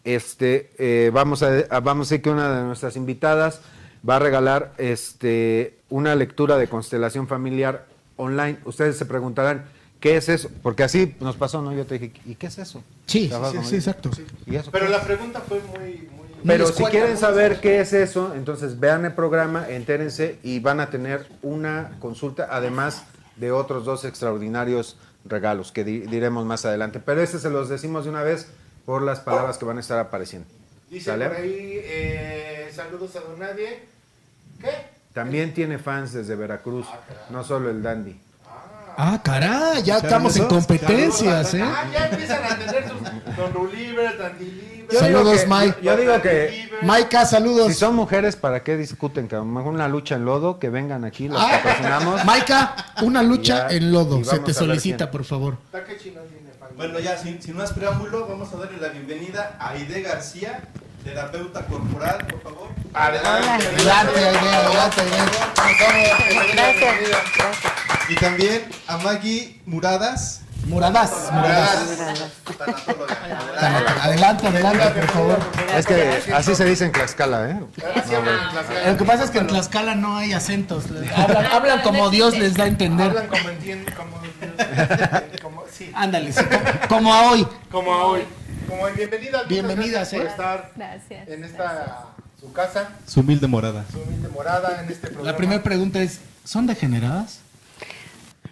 Este, 0.03 0.71
eh, 0.77 1.11
vamos 1.13 1.43
a, 1.43 1.47
a- 1.69 1.79
vamos 1.79 2.07
a 2.07 2.09
decir 2.15 2.21
que 2.23 2.29
una 2.29 2.55
de 2.59 2.63
nuestras 2.63 2.95
invitadas 2.95 3.61
va 4.07 4.17
a 4.17 4.19
regalar, 4.19 4.73
este, 4.77 5.79
una 5.89 6.13
lectura 6.15 6.57
de 6.57 6.67
constelación 6.67 7.27
familiar 7.27 7.85
online. 8.17 8.57
Ustedes 8.65 8.97
se 8.97 9.05
preguntarán, 9.05 9.65
¿qué 9.99 10.17
es 10.17 10.29
eso? 10.29 10.49
Porque 10.61 10.83
así 10.83 11.15
nos 11.19 11.35
pasó, 11.35 11.61
¿no? 11.61 11.73
Yo 11.73 11.85
te 11.85 11.99
dije, 11.99 12.13
¿y 12.25 12.35
qué 12.35 12.47
es 12.47 12.57
eso? 12.57 12.83
Sí, 13.05 13.29
sí, 13.51 13.57
sí, 13.63 13.75
exacto. 13.75 14.11
¿Y 14.45 14.55
eso 14.55 14.71
Pero 14.71 14.87
la 14.89 14.97
es? 14.97 15.03
pregunta 15.03 15.41
fue 15.41 15.59
muy. 15.61 16.07
muy 16.15 16.25
Pero 16.45 16.67
si 16.67 16.83
quieren 16.85 17.17
saber 17.17 17.59
qué 17.59 17.79
es 17.81 17.93
eso, 17.93 18.33
entonces 18.35 18.79
vean 18.79 19.05
el 19.05 19.13
programa, 19.13 19.67
entérense 19.69 20.37
y 20.43 20.59
van 20.59 20.79
a 20.79 20.89
tener 20.89 21.27
una 21.41 21.91
consulta, 21.99 22.47
además 22.51 23.03
de 23.35 23.51
otros 23.51 23.83
dos 23.85 24.05
extraordinarios 24.05 24.97
regalos 25.25 25.71
que 25.71 25.83
di- 25.83 26.01
diremos 26.01 26.45
más 26.45 26.65
adelante. 26.65 26.99
Pero 26.99 27.21
este 27.21 27.39
se 27.39 27.49
los 27.49 27.67
decimos 27.67 28.05
de 28.05 28.11
una 28.11 28.21
vez 28.23 28.47
por 28.85 29.01
las 29.01 29.19
palabras 29.21 29.57
que 29.57 29.65
van 29.65 29.77
a 29.77 29.79
estar 29.81 29.97
apareciendo. 29.99 30.47
Dice 30.89 31.05
¿Sale? 31.09 31.27
por 31.27 31.37
ahí, 31.37 31.79
eh, 31.83 32.69
saludos 32.71 33.15
a 33.15 33.21
Don 33.21 33.39
Nadie. 33.39 33.79
¿Qué? 34.61 34.94
También 35.15 35.53
tiene 35.53 35.79
fans 35.79 36.11
desde 36.11 36.35
Veracruz, 36.35 36.85
no 37.29 37.41
solo 37.43 37.69
el 37.69 37.81
Dandy. 37.81 38.19
Ah, 38.97 39.19
caray, 39.23 39.81
ya 39.81 39.95
¿Escucharon 39.95 40.03
estamos 40.27 40.35
en 40.37 40.45
competencias, 40.47 41.53
¿eh? 41.53 41.61
Ah, 41.63 41.85
ya 41.91 42.07
empiezan 42.07 42.43
a 42.43 42.57
tener 42.57 42.83
sus 42.89 43.35
Don 43.37 43.53
Ruliver, 43.53 44.17
Dandy 44.17 44.85
Saludos, 44.91 45.39
que- 45.39 45.47
Mike. 45.47 45.77
Yo 45.81 45.95
digo 45.97 46.21
que. 46.21 46.69
Maika, 46.83 47.25
saludos. 47.25 47.67
si 47.69 47.73
son 47.75 47.95
mujeres, 47.95 48.35
¿para 48.35 48.61
qué 48.61 48.75
discuten? 48.75 49.29
Que 49.29 49.35
a 49.35 49.39
lo 49.39 49.45
mejor 49.45 49.73
una 49.73 49.87
lucha 49.87 50.15
en 50.15 50.25
lodo, 50.25 50.59
que 50.59 50.69
vengan 50.69 51.05
aquí, 51.05 51.29
las 51.29 51.41
Ah, 51.41 51.59
patrocinamos. 51.63 52.25
Maika, 52.25 52.75
una 53.01 53.23
lucha 53.23 53.69
Ya, 53.69 53.75
en 53.77 53.91
lodo. 53.93 54.21
Se 54.23 54.39
te 54.39 54.53
solicita, 54.53 54.97
quién. 55.05 55.11
por 55.11 55.23
favor. 55.23 55.57
Bueno, 56.75 56.99
ya 56.99 57.17
sin, 57.17 57.41
sin 57.41 57.55
más 57.55 57.71
preámbulo, 57.71 58.27
vamos 58.27 58.51
a 58.53 58.57
darle 58.57 58.77
la 58.81 58.89
bienvenida 58.89 59.55
a 59.59 59.69
Aide 59.69 60.01
García, 60.01 60.59
terapeuta 61.05 61.61
corporal, 61.67 62.17
por 62.27 62.41
favor. 62.41 62.69
Adelante. 62.93 63.67
Adelante, 63.67 64.19
adelante. 64.25 65.03
Gracias. 66.53 66.95
Y 68.09 68.15
también 68.15 68.63
a 68.87 68.97
Maggie 68.97 69.61
Muradas. 69.65 70.41
Muradas, 70.65 71.11
muradas. 71.31 71.77
Adelante. 74.01 74.47
Adelante, 74.47 74.87
por 74.99 75.07
favor. 75.09 75.39
Es 75.75 75.85
que 75.85 76.23
así 76.33 76.55
se 76.55 76.65
dice 76.65 76.85
en 76.85 76.91
Tlaxcala, 76.91 77.51
¿eh? 77.51 77.59
Lo 78.87 78.97
que 78.97 79.05
pasa 79.05 79.25
es 79.25 79.29
que 79.29 79.37
en 79.37 79.47
Tlaxcala 79.47 79.93
no 79.93 80.17
hay 80.17 80.33
acentos. 80.33 80.85
Hablan, 81.15 81.45
hablan 81.45 81.81
como 81.83 82.09
Dios 82.09 82.35
les 82.35 82.55
da 82.55 82.63
a 82.63 82.67
entender. 82.67 83.09
Hablan 83.09 83.27
como 83.27 83.49
entienden, 83.49 83.93
como, 83.93 84.15
Ándale, 85.93 86.33
sí, 86.33 86.41
como, 86.43 86.87
como 86.87 87.13
a 87.13 87.21
hoy. 87.29 87.47
como 87.69 87.93
a 87.93 88.05
hoy. 88.05 88.21
Como. 88.67 88.85
Bienvenidas. 88.95 89.47
Bienvenidas, 89.47 90.11
gracias 90.11 90.21
por 90.21 90.25
eh. 90.25 90.29
estar 90.29 90.71
Gracias. 90.75 91.27
en 91.27 91.43
esta, 91.43 92.05
su 92.39 92.51
casa, 92.53 92.89
Su 93.07 93.19
humilde 93.21 93.47
morada. 93.47 93.85
su 93.91 93.99
humilde 94.01 94.29
morada, 94.29 94.81
en 94.81 94.89
este 94.89 95.07
programa. 95.07 95.31
La 95.31 95.37
primera 95.37 95.63
pregunta 95.63 96.01
es, 96.01 96.19
¿son 96.43 96.67
degeneradas? 96.67 97.39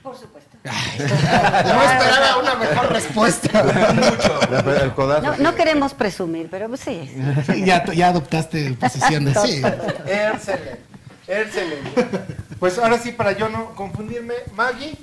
Por 0.01 0.17
supuesto. 0.17 0.49
No 0.63 1.83
esperaba 1.83 2.37
una 2.39 2.55
mejor 2.55 2.91
respuesta. 2.93 4.91
Codazo. 4.95 5.21
No, 5.23 5.37
no 5.37 5.55
queremos 5.55 5.93
presumir, 5.93 6.47
pero 6.49 6.69
pues 6.69 6.81
sí. 6.81 7.13
ya, 7.65 7.83
ya 7.93 8.07
adoptaste 8.09 8.73
posición 8.73 9.25
de 9.25 9.35
sí. 9.35 9.61
Excelente, 10.05 10.79
excelente. 11.27 12.05
Pues 12.59 12.77
ahora 12.77 12.97
sí, 12.97 13.11
para 13.11 13.33
yo 13.33 13.49
no 13.49 13.75
confundirme, 13.75 14.35
Maggie. 14.55 14.95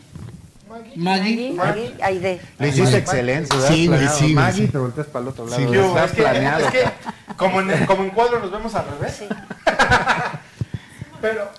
Maggie. 0.71 0.97
Maggie. 0.97 0.97
Maggie, 0.97 1.53
Maggie, 1.53 1.95
Aide. 2.03 2.41
Le 2.59 2.69
hiciste 2.69 2.97
excelencia, 2.97 3.55
¿verdad? 3.57 3.71
Sí, 3.75 3.87
güey, 3.89 4.09
sí, 4.09 4.35
Maggie, 4.35 4.67
sí. 4.67 4.73
te 4.73 4.79
volteas 4.79 5.07
para 5.09 5.23
el 5.25 5.29
otro 5.29 5.47
lado. 5.47 5.75
Estás 5.75 6.11
Es 6.11 6.17
que, 6.17 6.23
planeado. 6.23 6.65
es 6.67 6.71
que 6.71 6.85
como, 7.37 7.61
en, 7.61 7.87
como 7.87 8.05
en 8.05 8.11
cuadro 8.11 8.41
nos 8.41 8.51
vemos 8.51 8.75
al 8.75 8.87
revés. 8.89 9.17
Sí. 9.19 9.25
Pero 11.21 11.51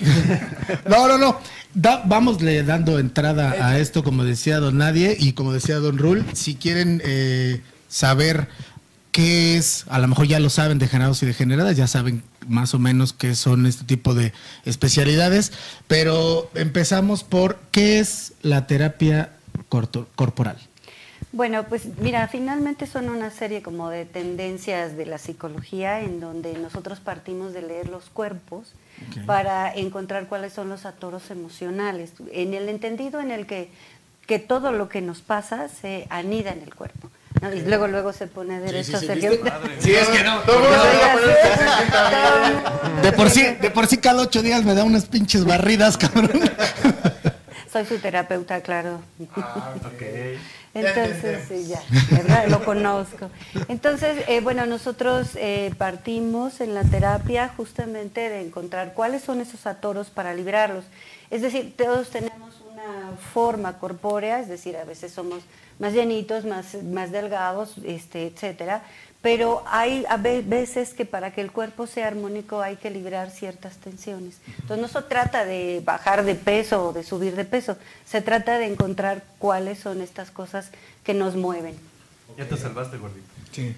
No, 0.88 1.08
no, 1.08 1.18
no. 1.18 1.40
Da, 1.74 2.02
vámosle 2.04 2.62
dando 2.64 2.98
entrada 2.98 3.66
a 3.66 3.78
esto, 3.78 4.02
como 4.02 4.24
decía 4.24 4.58
Don 4.58 4.78
Nadie 4.78 5.16
y 5.18 5.32
como 5.32 5.52
decía 5.52 5.76
Don 5.76 5.98
Rul. 5.98 6.24
Si 6.32 6.54
quieren 6.56 7.00
eh, 7.04 7.60
saber 7.88 8.48
qué 9.12 9.56
es, 9.56 9.84
a 9.88 9.98
lo 9.98 10.08
mejor 10.08 10.26
ya 10.26 10.40
lo 10.40 10.50
saben, 10.50 10.78
degenerados 10.78 11.22
y 11.22 11.26
degeneradas, 11.26 11.76
ya 11.76 11.86
saben 11.86 12.22
más 12.46 12.74
o 12.74 12.78
menos 12.78 13.12
qué 13.12 13.34
son 13.34 13.66
este 13.66 13.84
tipo 13.84 14.14
de 14.14 14.32
especialidades, 14.64 15.52
pero 15.86 16.50
empezamos 16.54 17.24
por 17.24 17.58
qué 17.70 17.98
es 17.98 18.32
la 18.42 18.66
terapia 18.66 19.32
corporal. 19.68 20.58
Bueno, 21.32 21.64
pues 21.64 21.86
mira, 22.00 22.26
finalmente 22.28 22.86
son 22.86 23.10
una 23.10 23.30
serie 23.30 23.60
como 23.60 23.90
de 23.90 24.06
tendencias 24.06 24.96
de 24.96 25.04
la 25.04 25.18
psicología 25.18 26.00
en 26.00 26.20
donde 26.20 26.54
nosotros 26.54 27.00
partimos 27.00 27.52
de 27.52 27.62
leer 27.62 27.88
los 27.88 28.08
cuerpos 28.08 28.72
para 29.26 29.72
encontrar 29.72 30.26
cuáles 30.26 30.52
son 30.52 30.68
los 30.68 30.86
atoros 30.86 31.30
emocionales, 31.30 32.12
en 32.32 32.54
el 32.54 32.68
entendido 32.68 33.20
en 33.20 33.30
el 33.30 33.46
que, 33.46 33.70
que 34.26 34.38
todo 34.38 34.72
lo 34.72 34.88
que 34.88 35.02
nos 35.02 35.20
pasa 35.20 35.68
se 35.68 36.06
anida 36.10 36.50
en 36.50 36.62
el 36.62 36.74
cuerpo. 36.74 37.10
¿No? 37.40 37.52
Y 37.52 37.62
luego 37.62 37.86
luego 37.86 38.12
se 38.12 38.26
pone 38.26 38.60
derecho 38.60 38.98
sí, 38.98 39.06
Sergio. 39.06 39.30
¿viste? 39.30 39.52
Sí, 39.78 39.94
es 39.94 40.08
que 40.08 40.22
no. 40.22 40.40
todo 40.40 40.60
bien. 40.60 40.68
De 43.02 43.12
por 43.12 43.30
sí, 43.30 43.42
de 43.60 43.70
por 43.70 43.86
sí 43.86 43.98
cada 43.98 44.22
ocho 44.22 44.42
días 44.42 44.64
me 44.64 44.74
da 44.74 44.84
unas 44.84 45.06
pinches 45.06 45.44
barridas, 45.44 45.96
cabrón. 45.96 46.40
Soy 47.72 47.84
su 47.84 47.98
terapeuta, 47.98 48.60
claro. 48.62 49.00
Ah, 49.36 49.74
ok. 49.84 50.02
Entonces, 50.74 51.44
sí, 51.48 51.66
ya, 51.66 51.82
¿verdad? 52.10 52.46
Lo 52.48 52.64
conozco. 52.64 53.30
Entonces, 53.68 54.24
eh, 54.28 54.40
bueno, 54.40 54.66
nosotros 54.66 55.30
eh, 55.34 55.72
partimos 55.76 56.60
en 56.60 56.74
la 56.74 56.84
terapia 56.84 57.52
justamente 57.56 58.28
de 58.28 58.42
encontrar 58.42 58.92
cuáles 58.94 59.22
son 59.22 59.40
esos 59.40 59.66
atoros 59.66 60.10
para 60.10 60.34
liberarlos. 60.34 60.84
Es 61.30 61.42
decir, 61.42 61.74
todos 61.76 62.08
tenemos 62.10 62.54
una 62.72 63.12
forma 63.32 63.78
corpórea, 63.78 64.40
es 64.40 64.48
decir, 64.48 64.76
a 64.76 64.84
veces 64.84 65.12
somos 65.12 65.42
más 65.78 65.92
llenitos, 65.92 66.44
más, 66.44 66.74
más 66.82 67.10
delgados, 67.12 67.74
este, 67.84 68.26
etcétera, 68.26 68.82
pero 69.20 69.62
hay 69.66 70.04
a 70.08 70.16
ve- 70.16 70.42
veces 70.46 70.94
que 70.94 71.04
para 71.04 71.32
que 71.32 71.40
el 71.40 71.50
cuerpo 71.52 71.86
sea 71.86 72.06
armónico 72.06 72.60
hay 72.62 72.76
que 72.76 72.90
liberar 72.90 73.30
ciertas 73.30 73.76
tensiones. 73.76 74.36
Entonces 74.60 74.78
no 74.78 74.88
se 74.88 75.06
trata 75.06 75.44
de 75.44 75.82
bajar 75.84 76.24
de 76.24 76.34
peso 76.34 76.88
o 76.88 76.92
de 76.92 77.02
subir 77.04 77.34
de 77.36 77.44
peso, 77.44 77.76
se 78.06 78.20
trata 78.22 78.58
de 78.58 78.66
encontrar 78.66 79.22
cuáles 79.38 79.78
son 79.80 80.00
estas 80.00 80.30
cosas 80.30 80.70
que 81.04 81.14
nos 81.14 81.34
mueven. 81.36 81.74
Ya 82.36 82.48
te 82.48 82.56
salvaste, 82.56 82.96
gordito. 82.96 83.26
Sí. 83.52 83.74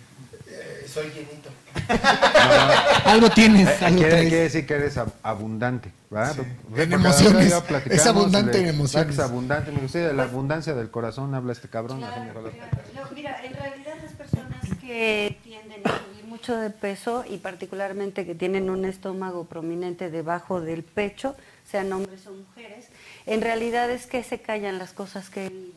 Eh, 0.51 0.87
soy 0.93 1.09
llenito. 1.11 1.51
Algo 3.05 3.31
tienes, 3.31 3.69
Eh, 3.69 3.85
algo 3.85 3.99
quiere, 4.01 4.31
decir 4.31 4.67
que 4.67 4.75
eres 4.75 4.97
ab- 4.97 5.13
abundante, 5.23 5.93
¿verdad? 6.11 6.35
Sí. 6.35 6.43
Porque 6.69 6.83
En 6.83 6.93
emociones. 6.95 7.53
Es 7.87 8.07
abundante 8.07 8.59
de- 8.59 8.65
en 8.65 8.69
emociones. 8.75 9.15
Es 9.15 9.21
abundante, 9.21 9.71
me 9.73 9.81
gusta 9.81 9.99
la 10.13 10.25
abundancia 10.25 10.75
del 10.75 10.91
corazón 10.91 11.35
habla 11.35 11.53
este 11.53 11.69
cabrón. 11.69 12.01
No, 12.01 12.07
mira, 13.15 13.45
en 13.45 13.55
realidad 13.55 13.95
las 14.03 14.13
personas 14.13 14.61
que 14.81 15.39
tienden 15.45 15.83
a 15.87 15.91
subir 15.99 16.25
mucho 16.27 16.57
de 16.57 16.71
peso 16.71 17.25
y 17.29 17.39
particularmente 17.39 18.27
que 18.27 18.35
tienen 18.35 18.69
un 18.71 18.85
estómago 18.85 19.45
prominente 19.45 20.11
debajo 20.11 20.61
del 20.61 20.83
pecho, 20.83 21.37
sean 21.71 21.93
hombres 21.93 22.27
o 22.27 22.33
mujeres, 22.33 22.87
en 23.27 23.41
realidad 23.43 23.91
es 23.91 24.07
que 24.07 24.23
se 24.25 24.41
callan 24.41 24.79
las 24.79 24.93
cosas 24.93 25.31
que 25.31 25.49
viven. 25.49 25.73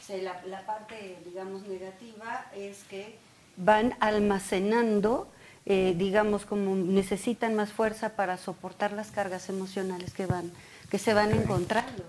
O 0.00 0.06
sea, 0.06 0.16
la, 0.18 0.40
la 0.46 0.66
parte, 0.66 1.16
digamos, 1.24 1.62
negativa 1.66 2.46
es 2.56 2.78
que 2.90 3.16
van 3.56 3.94
almacenando, 4.00 5.28
eh, 5.66 5.94
digamos, 5.96 6.44
como 6.44 6.74
necesitan 6.76 7.54
más 7.54 7.72
fuerza 7.72 8.16
para 8.16 8.36
soportar 8.36 8.92
las 8.92 9.10
cargas 9.10 9.48
emocionales 9.48 10.12
que 10.12 10.26
van, 10.26 10.50
que 10.90 10.98
se 10.98 11.14
van 11.14 11.32
encontrando. 11.32 12.04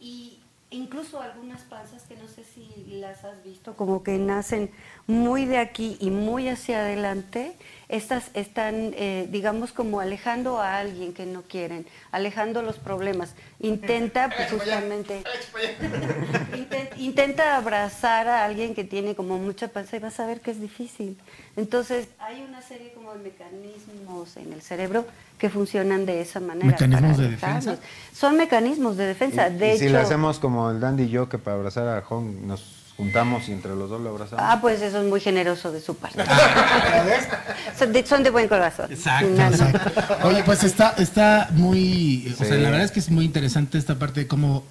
y 0.00 0.38
incluso 0.70 1.20
algunas 1.20 1.62
panzas 1.62 2.02
que 2.02 2.14
no 2.16 2.28
sé 2.28 2.44
si 2.44 2.68
las 3.00 3.24
has 3.24 3.42
visto, 3.42 3.74
como 3.74 4.02
que 4.02 4.18
nacen 4.18 4.70
muy 5.06 5.46
de 5.46 5.58
aquí 5.58 5.96
y 6.00 6.10
muy 6.10 6.48
hacia 6.48 6.80
adelante, 6.80 7.56
estas 7.88 8.24
están, 8.34 8.92
eh, 8.96 9.26
digamos, 9.30 9.72
como 9.72 10.00
alejando 10.00 10.58
a 10.60 10.78
alguien 10.78 11.14
que 11.14 11.24
no 11.24 11.42
quieren, 11.42 11.86
alejando 12.12 12.60
los 12.62 12.76
problemas. 12.76 13.34
Intenta 13.60 14.28
pues, 14.34 14.50
justamente, 14.50 15.22
inten- 16.52 16.88
intenta 16.98 17.56
abrazar 17.56 18.28
a 18.28 18.44
alguien 18.44 18.74
que 18.74 18.84
tiene 18.84 19.14
como 19.14 19.38
mucha 19.38 19.68
panza 19.68 19.96
y 19.96 20.00
vas 20.00 20.20
a 20.20 20.26
ver 20.26 20.40
que 20.40 20.50
es 20.50 20.60
difícil. 20.60 21.16
Entonces, 21.56 22.08
hay 22.18 22.42
una 22.42 22.60
serie 22.62 22.92
como 22.92 23.12
de 23.14 23.20
mecanismos 23.20 24.36
en 24.36 24.52
el 24.52 24.62
cerebro 24.62 25.06
que 25.38 25.48
funcionan 25.50 26.04
de 26.04 26.20
esa 26.20 26.40
manera. 26.40 26.66
¿Mecanismos 26.66 27.16
de 27.18 27.30
defensa? 27.30 27.78
Son 28.12 28.36
mecanismos 28.36 28.96
de 28.96 29.06
defensa. 29.06 29.48
Y- 29.48 29.56
de 29.58 29.74
y 29.74 29.78
si 29.78 29.88
le 29.88 29.98
hacemos 29.98 30.38
como 30.38 30.70
el 30.70 30.80
Dandy 30.80 31.04
y 31.04 31.08
yo, 31.08 31.28
que 31.28 31.38
para 31.38 31.56
abrazar 31.56 31.88
a 31.88 32.02
Hong 32.02 32.46
nos 32.46 32.77
juntamos 32.98 33.48
y 33.48 33.52
entre 33.52 33.74
los 33.74 33.88
dos 33.88 34.00
lo 34.02 34.10
abrazamos. 34.10 34.44
Ah, 34.46 34.58
pues 34.60 34.82
eso 34.82 35.00
es 35.00 35.08
muy 35.08 35.20
generoso 35.20 35.72
de 35.72 35.80
su 35.80 35.96
parte. 35.96 36.22
son, 37.78 37.92
de, 37.92 38.04
son 38.04 38.22
de 38.22 38.30
buen 38.30 38.48
corazón. 38.48 38.92
Exacto, 38.92 39.28
No, 39.30 39.36
no. 39.36 39.56
exacto. 39.56 40.16
Oye, 40.24 40.42
pues 40.44 40.64
está, 40.64 40.90
está 40.98 41.48
muy, 41.52 42.34
o 42.38 42.44
sea, 42.44 42.56
la 42.56 42.68
verdad 42.70 42.84
es 42.84 42.90
que 42.90 43.00
es 43.00 43.10
muy 43.10 43.24
interesante 43.24 43.78
esta 43.78 43.98
parte 43.98 44.20
de 44.20 44.26
cómo 44.28 44.64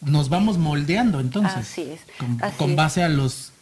nos 0.00 0.28
vamos 0.28 0.56
moldeando 0.56 1.20
entonces. 1.20 1.56
Así 1.56 1.82
es, 1.82 2.00
Con, 2.18 2.38
así 2.42 2.56
con 2.56 2.70
es. 2.70 2.76
base 2.76 3.02
a 3.02 3.08
los 3.08 3.52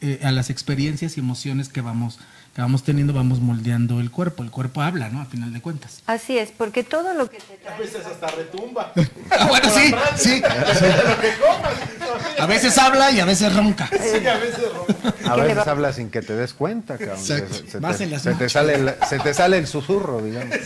eh, 0.00 0.20
a 0.22 0.30
las 0.30 0.48
experiencias 0.48 1.16
y 1.16 1.20
emociones 1.20 1.68
que 1.68 1.80
vamos 1.80 2.18
que 2.58 2.62
vamos 2.62 2.82
teniendo, 2.82 3.12
vamos 3.12 3.38
moldeando 3.38 4.00
el 4.00 4.10
cuerpo. 4.10 4.42
El 4.42 4.50
cuerpo 4.50 4.82
habla, 4.82 5.10
¿no? 5.10 5.20
A 5.20 5.26
final 5.26 5.52
de 5.52 5.60
cuentas. 5.60 6.02
Así 6.06 6.36
es, 6.38 6.50
porque 6.50 6.82
todo 6.82 7.14
lo 7.14 7.30
que 7.30 7.38
te 7.38 7.68
A 7.68 7.78
veces 7.78 8.04
hasta 8.04 8.26
retumba. 8.26 8.92
Ah, 9.30 9.46
bueno, 9.46 9.70
sí, 9.70 9.94
sí. 10.16 10.42
A 12.40 12.46
veces 12.46 12.76
habla 12.78 13.12
y 13.12 13.20
a 13.20 13.24
veces 13.24 13.54
ronca. 13.54 13.88
Sí, 13.92 14.26
a 14.26 14.36
veces 14.38 14.72
rompe. 14.72 14.92
A 15.06 15.12
¿qué 15.34 15.40
le 15.42 15.54
veces 15.54 15.68
hablas 15.68 15.94
sin 15.96 16.10
que 16.10 16.20
te 16.20 16.34
des 16.34 16.52
cuenta, 16.52 16.98
cabrón. 16.98 17.18
Se, 17.22 17.46
se 17.70 17.78
Más 17.78 17.98
te, 17.98 18.04
en 18.04 18.10
las 18.10 18.22
se 18.22 18.30
te 18.30 18.34
noches. 18.34 18.52
sale 18.52 18.74
el, 18.74 18.94
se 19.08 19.18
te 19.20 19.34
sale 19.34 19.58
el 19.58 19.66
susurro, 19.68 20.20
digamos. 20.20 20.56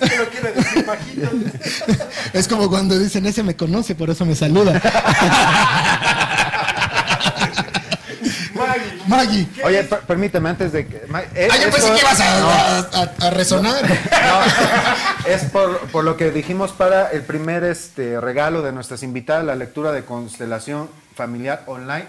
¿Qué 0.00 0.16
lo 0.18 0.28
quiere 0.28 0.52
decir? 0.52 0.84
Es 2.34 2.46
como 2.48 2.68
cuando 2.68 2.98
dicen, 2.98 3.24
ese 3.24 3.42
me 3.42 3.56
conoce, 3.56 3.94
por 3.94 4.10
eso 4.10 4.26
me 4.26 4.34
saluda. 4.34 4.80
Maggie. 9.10 9.46
Oye, 9.64 9.82
per- 9.84 10.00
permíteme, 10.00 10.48
antes 10.48 10.72
de 10.72 10.86
que... 10.86 11.04
Ma- 11.08 11.22
eh, 11.34 11.48
Ah, 11.50 11.56
yo 11.62 11.70
pensé 11.70 11.92
que 11.92 11.98
ibas 11.98 12.20
a, 12.20 12.38
No, 12.40 12.48
a- 12.48 12.78
a- 12.78 13.26
a 13.26 13.30
resonar. 13.30 13.82
No, 13.82 15.26
es 15.30 15.42
por, 15.44 15.78
por 15.90 16.04
lo 16.04 16.16
que 16.16 16.30
dijimos 16.30 16.70
para 16.72 17.08
el 17.10 17.22
primer 17.22 17.64
este, 17.64 18.20
regalo 18.20 18.62
de 18.62 18.72
nuestras 18.72 19.02
invitadas, 19.02 19.44
la 19.44 19.56
lectura 19.56 19.92
de 19.92 20.04
constelación 20.04 20.88
familiar 21.14 21.64
online. 21.66 22.06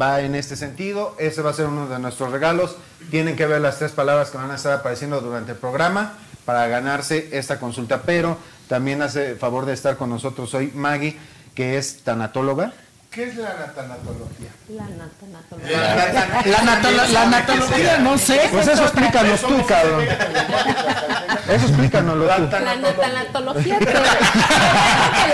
Va 0.00 0.20
en 0.20 0.34
este 0.34 0.56
sentido, 0.56 1.14
ese 1.18 1.42
va 1.42 1.50
a 1.50 1.52
ser 1.54 1.66
uno 1.66 1.88
de 1.88 1.98
nuestros 1.98 2.30
regalos. 2.32 2.76
Tienen 3.10 3.36
que 3.36 3.46
ver 3.46 3.60
las 3.60 3.78
tres 3.78 3.92
palabras 3.92 4.30
que 4.30 4.38
van 4.38 4.50
a 4.50 4.54
estar 4.54 4.72
apareciendo 4.72 5.20
durante 5.20 5.52
el 5.52 5.58
programa 5.58 6.14
para 6.44 6.66
ganarse 6.68 7.28
esta 7.32 7.58
consulta. 7.58 8.02
Pero 8.02 8.38
también 8.68 9.02
hace 9.02 9.34
favor 9.34 9.66
de 9.66 9.74
estar 9.74 9.96
con 9.96 10.08
nosotros 10.10 10.54
hoy 10.54 10.70
Maggie, 10.74 11.18
que 11.54 11.76
es 11.76 12.02
tanatóloga. 12.04 12.72
¿Qué 13.10 13.24
es 13.24 13.34
la 13.36 13.54
natanatología? 13.54 14.50
La 14.68 14.84
natanatología. 14.84 16.44
La, 16.44 16.58
natolo- 16.62 17.08
la 17.08 17.26
natología, 17.26 17.98
no 17.98 18.16
sé. 18.16 18.40
Pues 18.52 18.68
eso 18.68 18.84
explícanos 18.84 19.40
tú, 19.40 19.66
cabrón. 19.66 20.04
Eso 21.48 21.66
explícanoslo 21.66 22.24
tú. 22.36 22.42
La 22.52 22.76
natanatología 22.76 23.78
te, 23.80 23.86
te 23.86 23.92
la 23.94 24.00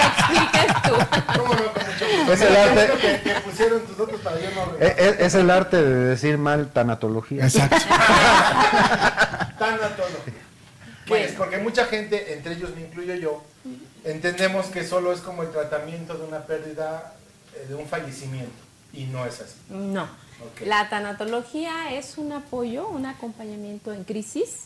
explicas 0.06 0.82
tú. 0.84 0.94
¿Cómo 1.38 1.54
no? 1.54 2.32
Es 2.32 2.40
el 2.40 2.56
arte. 2.56 2.92
Que, 2.98 3.20
que 3.20 3.40
pusieron 3.40 3.80
tus 3.82 4.00
otros 4.00 4.20
para 4.22 4.36
yo 4.40 4.48
no 4.52 4.72
Es, 4.80 5.34
el 5.34 5.50
arte 5.50 5.76
de 5.82 5.94
decir 6.06 6.38
mal 6.38 6.68
tanatología. 6.72 7.44
Exacto. 7.44 7.76
Tanatología. 9.58 10.34
¿Qué 11.04 11.24
es? 11.24 11.32
Porque 11.32 11.58
mucha 11.58 11.84
gente, 11.86 12.32
entre 12.32 12.54
ellos 12.54 12.70
me 12.74 12.80
incluyo 12.82 13.14
yo, 13.14 13.44
entendemos 14.04 14.66
que 14.66 14.82
solo 14.84 15.12
es 15.12 15.20
como 15.20 15.42
el 15.42 15.50
tratamiento 15.50 16.14
de 16.14 16.24
una 16.26 16.38
pérdida, 16.40 17.12
eh, 17.14 17.25
de 17.68 17.74
un 17.74 17.86
fallecimiento. 17.86 18.52
Y 18.92 19.04
no 19.04 19.24
es 19.26 19.40
así. 19.40 19.54
No. 19.70 20.08
La 20.64 20.88
tanatología 20.88 21.94
es 21.94 22.18
un 22.18 22.32
apoyo, 22.32 22.88
un 22.88 23.06
acompañamiento 23.06 23.92
en 23.92 24.04
crisis. 24.04 24.64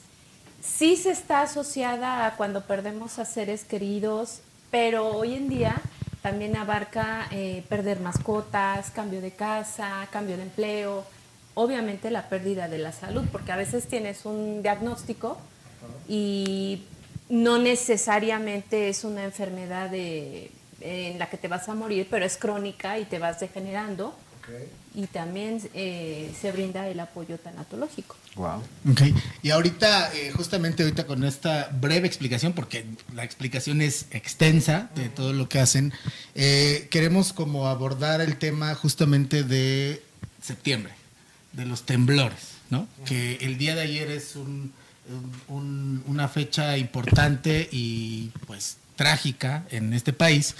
Sí 0.62 0.96
se 0.96 1.10
está 1.10 1.42
asociada 1.42 2.26
a 2.26 2.36
cuando 2.36 2.64
perdemos 2.64 3.18
a 3.18 3.24
seres 3.24 3.64
queridos, 3.64 4.40
pero 4.70 5.08
hoy 5.08 5.34
en 5.34 5.48
día 5.48 5.76
también 6.22 6.56
abarca 6.56 7.26
eh, 7.30 7.64
perder 7.68 8.00
mascotas, 8.00 8.90
cambio 8.90 9.20
de 9.20 9.30
casa, 9.30 10.06
cambio 10.12 10.36
de 10.36 10.42
empleo, 10.42 11.04
obviamente 11.54 12.10
la 12.10 12.28
pérdida 12.28 12.68
de 12.68 12.78
la 12.78 12.92
salud, 12.92 13.24
porque 13.32 13.52
a 13.52 13.56
veces 13.56 13.86
tienes 13.88 14.24
un 14.26 14.62
diagnóstico 14.62 15.38
y 16.08 16.82
no 17.28 17.58
necesariamente 17.58 18.88
es 18.88 19.04
una 19.04 19.24
enfermedad 19.24 19.88
de- 19.90 20.50
en 20.80 21.18
la 21.18 21.28
que 21.28 21.36
te 21.36 21.48
vas 21.48 21.68
a 21.68 21.74
morir, 21.74 22.06
pero 22.10 22.24
es 22.24 22.36
crónica 22.36 22.98
y 22.98 23.04
te 23.04 23.18
vas 23.18 23.40
degenerando 23.40 24.16
Ok. 24.40 24.48
y 24.94 25.06
también 25.06 25.60
eh, 25.74 26.32
se 26.40 26.50
brinda 26.52 26.88
el 26.88 26.98
apoyo 27.00 27.38
tanatológico. 27.38 28.16
Wow. 28.36 28.62
Ok, 28.90 29.02
y 29.42 29.50
ahorita, 29.50 30.14
eh, 30.14 30.30
justamente 30.34 30.82
ahorita 30.84 31.06
con 31.06 31.24
esta 31.24 31.68
breve 31.80 32.06
explicación, 32.06 32.52
porque 32.52 32.84
la 33.12 33.24
explicación 33.24 33.82
es 33.82 34.06
extensa 34.12 34.88
de 34.94 35.08
todo 35.08 35.32
lo 35.32 35.48
que 35.48 35.58
hacen, 35.58 35.92
eh, 36.34 36.88
queremos 36.90 37.32
como 37.32 37.66
abordar 37.66 38.20
el 38.20 38.36
tema 38.38 38.74
justamente 38.74 39.42
de 39.42 40.02
septiembre, 40.42 40.92
de 41.52 41.66
los 41.66 41.82
temblores, 41.82 42.38
¿no? 42.70 42.86
Que 43.04 43.34
el 43.42 43.58
día 43.58 43.74
de 43.74 43.82
ayer 43.82 44.10
es 44.10 44.36
un- 44.36 44.72
un- 45.48 46.02
una 46.06 46.28
fecha 46.28 46.78
importante 46.78 47.68
y 47.72 48.30
pues 48.46 48.76
trágica 49.04 49.64
en 49.70 49.94
este 49.94 50.12
país. 50.12 50.56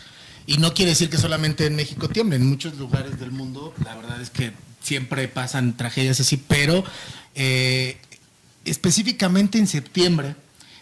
Y 0.46 0.56
no 0.56 0.72
quiere 0.72 0.92
decir 0.92 1.10
que 1.10 1.18
solamente 1.18 1.66
en 1.66 1.76
México 1.76 2.08
tiemble, 2.08 2.36
en 2.36 2.46
muchos 2.48 2.74
lugares 2.78 3.20
del 3.20 3.32
mundo 3.32 3.74
la 3.84 3.94
verdad 3.94 4.18
es 4.22 4.30
que 4.30 4.52
siempre 4.82 5.28
pasan 5.28 5.76
tragedias 5.76 6.20
así, 6.20 6.38
pero 6.38 6.82
eh, 7.34 7.98
específicamente 8.64 9.58
en 9.58 9.66
septiembre, 9.66 10.36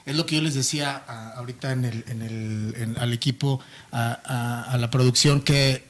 es 0.07 0.14
lo 0.14 0.25
que 0.25 0.37
yo 0.37 0.42
les 0.42 0.55
decía 0.55 1.03
a- 1.09 1.31
ahorita 1.38 1.73
en 1.73 1.85
el, 1.85 2.05
en 2.07 2.23
el- 2.23 2.75
en- 2.79 2.97
al 2.99 3.12
equipo, 3.12 3.61
a, 3.90 4.21
a- 4.25 4.73
a 4.73 4.79
la 4.79 4.88
producción, 4.90 5.40
que 5.42 5.83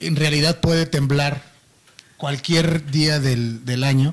en 0.00 0.16
realidad 0.16 0.58
puede 0.60 0.86
temblar 0.86 1.52
cualquier 2.16 2.90
día 2.90 3.20
del, 3.20 3.64
del 3.64 3.84
año, 3.84 4.12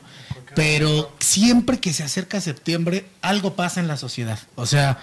pero 0.55 1.11
siempre 1.19 1.79
que 1.79 1.91
se 1.91 2.03
acerca 2.03 2.39
septiembre, 2.39 3.07
algo 3.23 3.55
pasa 3.55 3.79
en 3.79 3.87
la 3.87 3.97
sociedad. 3.97 4.37
O 4.55 4.67
sea, 4.67 4.99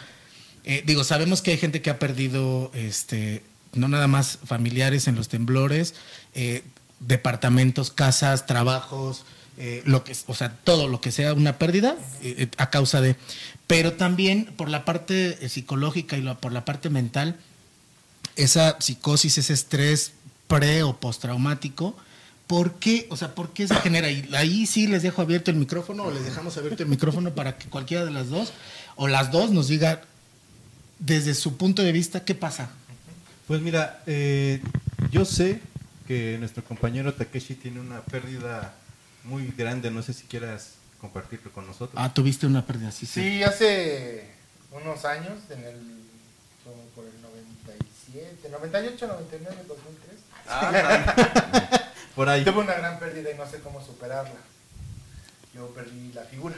eh, 0.68 0.84
digo, 0.86 1.02
sabemos 1.02 1.42
que 1.42 1.50
hay 1.50 1.58
gente 1.58 1.82
que 1.82 1.90
ha 1.90 1.98
perdido, 1.98 2.70
este, 2.74 3.42
no 3.74 3.88
nada 3.88 4.06
más 4.06 4.38
familiares 4.46 5.08
en 5.08 5.16
los 5.16 5.28
temblores, 5.28 5.94
eh, 6.34 6.62
departamentos, 7.00 7.90
casas, 7.90 8.46
trabajos, 8.46 9.24
eh, 9.56 9.82
lo 9.86 10.04
que, 10.04 10.14
o 10.28 10.34
sea, 10.36 10.54
todo 10.62 10.86
lo 10.86 11.00
que 11.00 11.10
sea 11.10 11.34
una 11.34 11.58
pérdida 11.58 11.96
a 12.58 12.70
causa 12.70 13.00
de, 13.00 13.16
pero 13.66 13.94
también 13.94 14.52
por 14.56 14.68
la 14.68 14.84
parte 14.84 15.48
psicológica 15.48 16.16
y 16.16 16.22
lo- 16.22 16.38
por 16.38 16.52
la 16.52 16.64
parte 16.64 16.90
mental, 16.90 17.34
esa 18.36 18.76
psicosis, 18.80 19.38
ese 19.38 19.52
estrés 19.52 20.12
pre 20.46 20.82
o 20.84 20.96
postraumático, 20.98 21.96
¿por 22.46 22.74
qué? 22.74 23.06
O 23.10 23.16
sea, 23.16 23.34
¿por 23.34 23.52
qué 23.52 23.66
se 23.68 23.74
genera? 23.76 24.08
Ahí 24.38 24.66
sí 24.66 24.86
les 24.86 25.02
dejo 25.02 25.22
abierto 25.22 25.50
el 25.50 25.56
micrófono 25.56 26.04
o 26.04 26.10
les 26.12 26.24
dejamos 26.24 26.56
abierto 26.56 26.82
el 26.84 26.88
micrófono 26.88 27.34
para 27.34 27.58
que 27.58 27.68
cualquiera 27.68 28.04
de 28.04 28.10
las 28.12 28.28
dos 28.30 28.52
o 28.96 29.08
las 29.08 29.30
dos 29.32 29.50
nos 29.50 29.68
diga 29.68 30.02
desde 30.98 31.34
su 31.34 31.56
punto 31.56 31.82
de 31.82 31.92
vista 31.92 32.24
qué 32.24 32.34
pasa. 32.34 32.70
Pues 33.46 33.60
mira, 33.60 34.02
eh, 34.06 34.62
yo 35.10 35.24
sé 35.24 35.60
que 36.06 36.36
nuestro 36.38 36.64
compañero 36.64 37.14
Takeshi 37.14 37.54
tiene 37.54 37.80
una 37.80 38.00
pérdida 38.02 38.74
muy 39.24 39.52
grande, 39.56 39.90
no 39.90 40.02
sé 40.02 40.12
si 40.12 40.24
quieras 40.24 40.74
compartirlo 41.00 41.50
con 41.52 41.66
nosotros. 41.66 41.94
Ah, 41.96 42.12
tuviste 42.12 42.46
una 42.46 42.66
pérdida, 42.66 42.90
sí, 42.90 43.06
sí. 43.06 43.22
Sí, 43.22 43.42
hace 43.42 44.28
unos 44.72 45.04
años, 45.04 45.38
en 45.50 45.64
el, 45.64 45.76
como 46.64 46.82
por 46.94 47.04
el 47.04 47.20
97, 47.22 48.48
98, 48.50 49.06
99, 49.06 49.56
2003. 49.68 50.16
Ah, 50.48 51.84
Por 52.14 52.28
ahí. 52.28 52.44
Tuve 52.44 52.60
una 52.60 52.74
gran 52.74 52.98
pérdida 52.98 53.30
y 53.30 53.36
no 53.36 53.48
sé 53.48 53.60
cómo 53.60 53.84
superarla. 53.84 54.40
Yo 55.54 55.68
perdí 55.68 56.12
la 56.12 56.22
figura. 56.24 56.56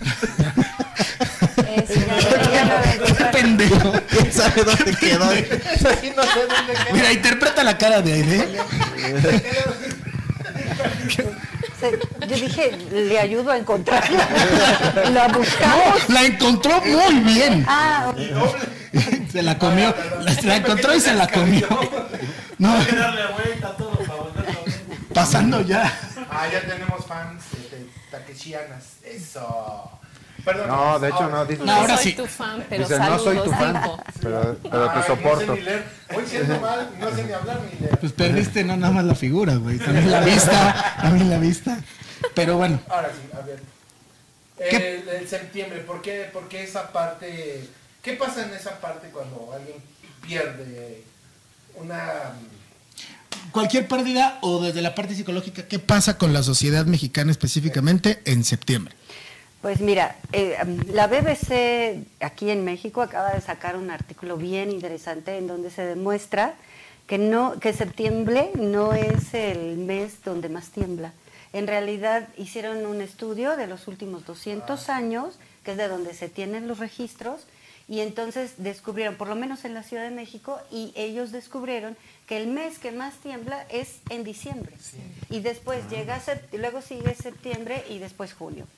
Es 1.76 3.16
Qué 3.16 3.24
pendejo. 3.32 3.92
¿Quién 4.08 4.32
sabe 4.32 4.64
dónde 4.64 4.94
quedó? 4.98 5.30
Sí, 5.32 6.12
no 6.16 6.22
sé 6.22 6.40
dónde 6.46 6.72
quedó. 6.74 6.94
Mira, 6.94 7.12
interpreta 7.12 7.62
la 7.64 7.76
cara 7.78 8.02
de 8.02 8.12
Aide. 8.12 8.58
Yo 12.28 12.36
dije, 12.36 12.76
le 12.92 13.18
ayudo 13.18 13.50
a 13.52 13.56
encontrarla. 13.58 14.28
La 15.12 15.28
buscamos. 15.28 16.08
La 16.08 16.24
encontró 16.24 16.80
muy 16.82 17.14
bien. 17.32 17.64
Ah, 17.66 18.12
ok. 18.12 19.30
Se 19.32 19.42
la 19.42 19.56
comió, 19.58 19.94
la, 20.20 20.32
la 20.42 20.56
encontró 20.56 20.94
y 20.94 21.00
se 21.00 21.14
la 21.14 21.28
comió. 21.28 21.66
No, 22.58 22.74
Hay 22.76 22.84
que 22.84 22.96
darle 22.96 23.22
vuelta 23.28 23.68
a 23.68 23.76
todo 23.76 23.90
para 23.92 24.14
volverlo 24.16 24.50
a 24.60 24.64
ver. 24.64 24.74
pasando 25.14 25.60
ya. 25.62 25.92
Ah, 26.30 26.46
ya 26.52 26.60
tenemos 26.60 27.06
fans 27.06 27.44
de 27.70 27.86
Takeshianas. 28.10 28.84
Eso. 29.04 29.90
Perdón. 30.44 30.68
No, 30.68 30.98
de 30.98 31.08
hecho 31.08 31.18
ahora 31.18 31.36
no, 31.36 31.46
sí. 31.46 31.52
dice, 31.52 31.64
No, 31.64 31.72
ahora 31.72 31.96
soy 31.96 32.04
sí. 32.04 32.12
tu 32.16 32.26
fan, 32.26 32.64
pero 32.68 32.82
dice, 32.84 32.96
saludos, 32.96 33.18
no 33.18 33.24
soy 33.32 33.44
tu 33.44 33.50
fan, 33.50 33.82
pero, 34.20 34.56
pero 34.62 34.90
Ay, 34.90 35.00
te 35.00 35.06
soporto. 35.06 35.46
No 35.46 35.54
sé 35.54 35.60
ni 35.60 35.64
leer. 35.66 35.84
Hoy 36.16 36.24
siendo 36.26 36.60
mal, 36.60 36.90
no 37.00 37.10
sé 37.14 37.24
ni 37.24 37.32
hablar 37.32 37.60
ni 37.72 37.80
leer. 37.80 37.98
Pues 37.98 38.12
perdiste 38.12 38.64
no 38.64 38.76
nada 38.76 38.92
más 38.92 39.04
la 39.04 39.14
figura, 39.14 39.54
güey. 39.56 39.78
También 39.78 40.10
la 40.10 40.20
vista, 40.20 40.96
también 41.00 41.30
la 41.30 41.38
vista. 41.38 41.78
Pero 42.34 42.56
bueno, 42.56 42.80
Ahora 42.88 43.08
sí, 43.10 43.36
a 43.36 43.40
ver. 43.46 43.60
El, 44.58 45.08
el 45.08 45.28
septiembre, 45.28 45.80
¿por 45.80 46.02
qué, 46.02 46.28
por 46.32 46.48
qué 46.48 46.62
esa 46.64 46.92
parte? 46.92 47.66
¿Qué 48.02 48.12
pasa 48.14 48.44
en 48.44 48.52
esa 48.54 48.78
parte 48.80 49.08
cuando 49.08 49.52
alguien 49.54 49.76
pierde 50.26 51.02
una... 51.76 52.32
cualquier 53.52 53.88
pérdida 53.88 54.38
o 54.42 54.62
desde 54.62 54.82
la 54.82 54.94
parte 54.94 55.14
psicológica, 55.14 55.66
¿qué 55.66 55.78
pasa 55.78 56.18
con 56.18 56.32
la 56.32 56.42
sociedad 56.42 56.84
mexicana 56.86 57.30
específicamente 57.30 58.20
en 58.26 58.44
septiembre? 58.44 58.94
Pues 59.60 59.82
mira, 59.82 60.16
eh, 60.32 60.56
la 60.90 61.06
BBC 61.06 62.06
aquí 62.20 62.48
en 62.48 62.64
México 62.64 63.02
acaba 63.02 63.34
de 63.34 63.42
sacar 63.42 63.76
un 63.76 63.90
artículo 63.90 64.38
bien 64.38 64.70
interesante 64.70 65.36
en 65.36 65.46
donde 65.46 65.70
se 65.70 65.82
demuestra 65.82 66.54
que 67.06 67.18
no 67.18 67.60
que 67.60 67.74
septiembre 67.74 68.52
no 68.54 68.94
es 68.94 69.34
el 69.34 69.76
mes 69.76 70.22
donde 70.24 70.48
más 70.48 70.70
tiembla. 70.70 71.12
En 71.52 71.66
realidad 71.66 72.28
hicieron 72.38 72.86
un 72.86 73.02
estudio 73.02 73.54
de 73.58 73.66
los 73.66 73.86
últimos 73.86 74.24
200 74.24 74.88
años, 74.88 75.38
que 75.62 75.72
es 75.72 75.76
de 75.76 75.88
donde 75.88 76.14
se 76.14 76.30
tienen 76.30 76.66
los 76.66 76.78
registros, 76.78 77.46
y 77.86 78.00
entonces 78.00 78.54
descubrieron, 78.56 79.16
por 79.16 79.28
lo 79.28 79.34
menos 79.34 79.66
en 79.66 79.74
la 79.74 79.82
Ciudad 79.82 80.04
de 80.04 80.10
México, 80.10 80.58
y 80.70 80.92
ellos 80.94 81.32
descubrieron 81.32 81.98
que 82.30 82.36
el 82.36 82.46
mes 82.46 82.78
que 82.78 82.92
más 82.92 83.14
tiembla 83.16 83.66
es 83.70 83.96
en 84.08 84.22
diciembre. 84.22 84.72
Y 85.30 85.40
después 85.40 85.90
llega, 85.90 86.20
sept- 86.20 86.56
luego 86.56 86.80
sigue 86.80 87.12
septiembre 87.16 87.84
y 87.90 87.98
después 87.98 88.34
julio. 88.34 88.68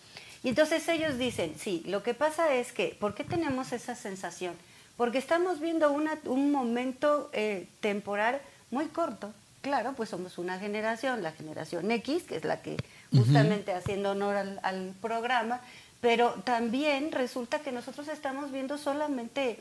Y 0.43 0.49
entonces 0.49 0.89
ellos 0.89 1.19
dicen, 1.19 1.55
sí, 1.61 1.83
lo 1.87 2.03
que 2.03 2.15
pasa 2.15 2.55
es 2.55 2.73
que, 2.73 2.97
¿por 2.99 3.15
qué 3.15 3.25
tenemos 3.25 3.73
esa 3.73 3.95
sensación? 3.95 4.55
Porque 4.97 5.19
estamos 5.19 5.61
viendo 5.61 5.93
una- 5.93 6.19
un 6.25 6.51
momento 6.51 7.29
eh, 7.35 7.69
temporal 7.81 8.41
muy 8.71 8.87
corto. 8.87 9.35
Claro, 9.61 9.93
pues 9.99 10.09
somos 10.09 10.39
una 10.39 10.59
generación, 10.59 11.23
la 11.23 11.33
generación 11.33 11.91
X, 11.91 12.23
que 12.23 12.37
es 12.37 12.45
la 12.45 12.63
que 12.63 12.79
justamente 13.15 13.75
haciendo 13.75 14.13
honor 14.13 14.37
al, 14.37 14.61
al 14.63 14.95
programa, 15.03 15.61
pero 16.01 16.31
también 16.45 17.13
resulta 17.13 17.59
que 17.59 17.71
nosotros 17.71 18.09
estamos 18.09 18.51
viendo 18.51 18.79
solamente 18.79 19.59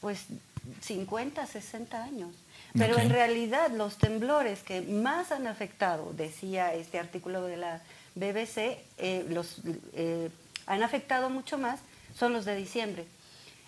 pues 0.00 0.24
50, 0.80 1.46
60 1.46 2.02
años. 2.02 2.30
Pero 2.76 2.98
en 2.98 3.08
realidad 3.08 3.70
los 3.70 3.98
temblores 3.98 4.60
que 4.64 4.80
más 4.82 5.30
han 5.30 5.46
afectado, 5.46 6.12
decía 6.12 6.74
este 6.74 6.98
artículo 6.98 7.42
de 7.44 7.56
la 7.56 7.80
BBC, 8.16 8.78
eh, 8.98 9.24
los 9.28 9.58
eh, 9.92 10.28
han 10.66 10.82
afectado 10.82 11.30
mucho 11.30 11.56
más, 11.56 11.78
son 12.18 12.32
los 12.32 12.44
de 12.44 12.56
diciembre. 12.56 13.06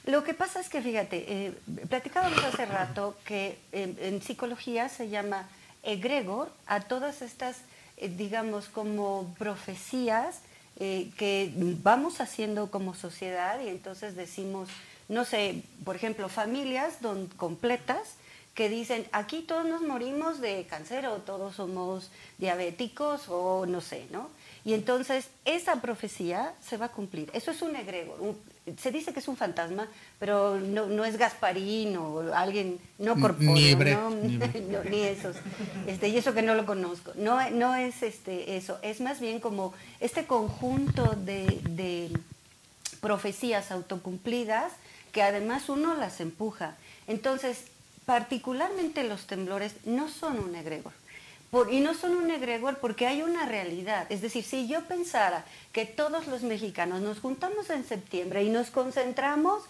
Lo 0.06 0.24
que 0.24 0.34
pasa 0.34 0.58
es 0.58 0.68
que, 0.68 0.82
fíjate, 0.82 1.24
eh, 1.28 1.52
platicábamos 1.88 2.42
hace 2.44 2.66
rato 2.66 3.16
que 3.24 3.58
en, 3.70 4.20
psicología 4.22 4.88
se 4.88 5.08
llama 5.08 5.48
egregor 5.84 6.50
a 6.66 6.80
todas 6.80 7.22
estas, 7.22 7.58
digamos, 8.00 8.68
como 8.68 9.34
profecías 9.38 10.40
que 10.78 11.52
vamos 11.82 12.20
haciendo 12.20 12.70
como 12.70 12.94
sociedad 12.94 13.60
y 13.60 13.68
entonces 13.68 14.14
decimos, 14.14 14.68
no 15.08 15.24
sé, 15.24 15.62
por 15.84 15.96
ejemplo, 15.96 16.28
familias 16.28 17.00
don- 17.00 17.28
completas 17.28 18.16
que 18.56 18.68
dicen, 18.70 19.06
aquí 19.12 19.42
todos 19.42 19.66
nos 19.66 19.82
morimos 19.82 20.40
de 20.40 20.66
cáncer 20.68 21.06
o 21.06 21.16
todos 21.18 21.54
somos 21.56 22.10
diabéticos 22.38 23.28
o 23.28 23.66
no 23.66 23.80
sé, 23.80 24.06
¿no? 24.10 24.30
Y 24.64 24.72
entonces 24.72 25.28
esa 25.44 25.76
profecía 25.82 26.54
se 26.66 26.76
va 26.76 26.86
a 26.86 26.88
cumplir. 26.88 27.30
Eso 27.34 27.52
es 27.52 27.62
un 27.62 27.76
egregor. 27.76 28.18
un- 28.20 28.56
se 28.78 28.90
dice 28.90 29.12
que 29.12 29.20
es 29.20 29.28
un 29.28 29.36
fantasma, 29.36 29.86
pero 30.18 30.58
no, 30.58 30.86
no 30.86 31.04
es 31.04 31.18
Gasparín 31.18 31.96
o 31.98 32.34
alguien 32.34 32.80
no 32.98 33.14
corpóreo, 33.20 34.10
ni. 34.10 34.38
No, 34.72 34.82
ni 34.82 35.02
esos. 35.02 35.36
Este, 35.86 36.08
y 36.08 36.16
eso 36.16 36.34
que 36.34 36.42
no 36.42 36.54
lo 36.56 36.66
conozco. 36.66 37.12
No, 37.14 37.48
no 37.50 37.76
es 37.76 38.02
este, 38.02 38.56
eso. 38.56 38.78
Es 38.82 39.00
más 39.00 39.20
bien 39.20 39.38
como 39.38 39.72
este 40.00 40.26
conjunto 40.26 41.14
de, 41.14 41.60
de 41.68 42.10
profecías 43.00 43.70
autocumplidas 43.70 44.72
que 45.12 45.22
además 45.22 45.68
uno 45.68 45.94
las 45.94 46.20
empuja. 46.20 46.74
Entonces, 47.06 47.66
particularmente 48.06 49.04
los 49.04 49.26
temblores 49.26 49.74
no 49.84 50.08
son 50.08 50.38
un 50.38 50.54
egregor. 50.54 50.92
Por- 51.50 51.72
y 51.72 51.80
no 51.80 51.94
son 51.94 52.16
un 52.16 52.30
egregor 52.30 52.78
porque 52.78 53.06
hay 53.06 53.22
una 53.22 53.46
realidad. 53.46 54.06
Es 54.08 54.22
decir, 54.22 54.44
si 54.44 54.66
yo 54.66 54.82
pensara 54.84 55.44
que 55.72 55.84
todos 55.84 56.26
los 56.26 56.42
mexicanos 56.42 57.02
nos 57.02 57.20
juntamos 57.20 57.68
en 57.70 57.84
septiembre 57.84 58.42
y 58.42 58.48
nos 58.48 58.70
concentramos, 58.70 59.62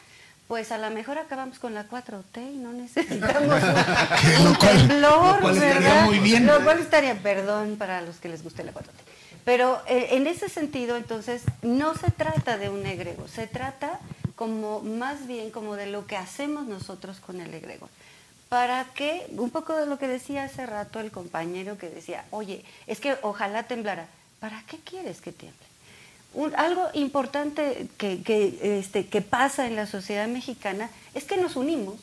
pues 0.49 0.71
a 0.71 0.79
lo 0.79 0.91
mejor 0.91 1.19
acabamos 1.19 1.59
con 1.59 1.75
la 1.75 1.89
4T 1.89 2.55
y 2.55 2.57
no 2.59 2.73
necesitamos 2.73 3.63
un, 4.47 4.59
temblor, 4.59 5.37
lo 5.37 5.41
cual 5.41 5.55
estaría 5.55 5.81
¿verdad? 5.81 6.05
muy 6.05 6.19
bien. 6.21 6.47
Lo 6.47 6.63
cual 6.63 6.79
estaría, 6.79 7.15
perdón 7.21 7.77
para 7.77 8.01
los 8.03 8.17
que 8.17 8.29
les 8.29 8.45
guste 8.45 8.63
la 8.63 8.73
4T. 8.73 8.85
Pero 9.45 9.81
eh, 9.87 10.09
en 10.13 10.27
ese 10.27 10.49
sentido, 10.49 10.97
entonces, 10.97 11.43
no 11.63 11.95
se 11.95 12.11
trata 12.11 12.59
de 12.59 12.69
un 12.69 12.85
egregor, 12.85 13.29
se 13.29 13.47
trata 13.47 14.01
como 14.35 14.81
más 14.81 15.27
bien 15.27 15.51
como 15.51 15.77
de 15.77 15.87
lo 15.87 16.07
que 16.07 16.17
hacemos 16.17 16.67
nosotros 16.67 17.19
con 17.21 17.41
el 17.41 17.53
egregor. 17.55 17.89
Para 18.49 18.85
que, 18.95 19.27
un 19.31 19.51
poco 19.51 19.75
de 19.75 19.87
lo 19.87 19.99
que 19.99 20.07
decía 20.07 20.45
hace 20.45 20.67
rato 20.67 21.01
el 21.01 21.11
compañero 21.11 21.79
que 21.79 21.91
decía, 21.91 22.25
oye, 22.31 22.65
es 22.87 23.01
que 23.01 23.17
ojalá 23.23 23.65
temblara. 23.65 24.07
¿Para 24.39 24.63
qué 24.69 24.79
quieres 24.79 25.21
que 25.21 25.33
tiemble? 25.33 25.67
Un- 26.35 26.55
algo 26.55 26.87
importante 26.93 27.89
que, 27.99 28.23
que, 28.23 28.79
este, 28.79 29.07
que 29.07 29.23
pasa 29.23 29.67
en 29.67 29.75
la 29.75 29.87
sociedad 29.87 30.29
mexicana 30.29 30.91
es 31.15 31.25
que 31.25 31.39
nos 31.39 31.57
unimos, 31.57 31.97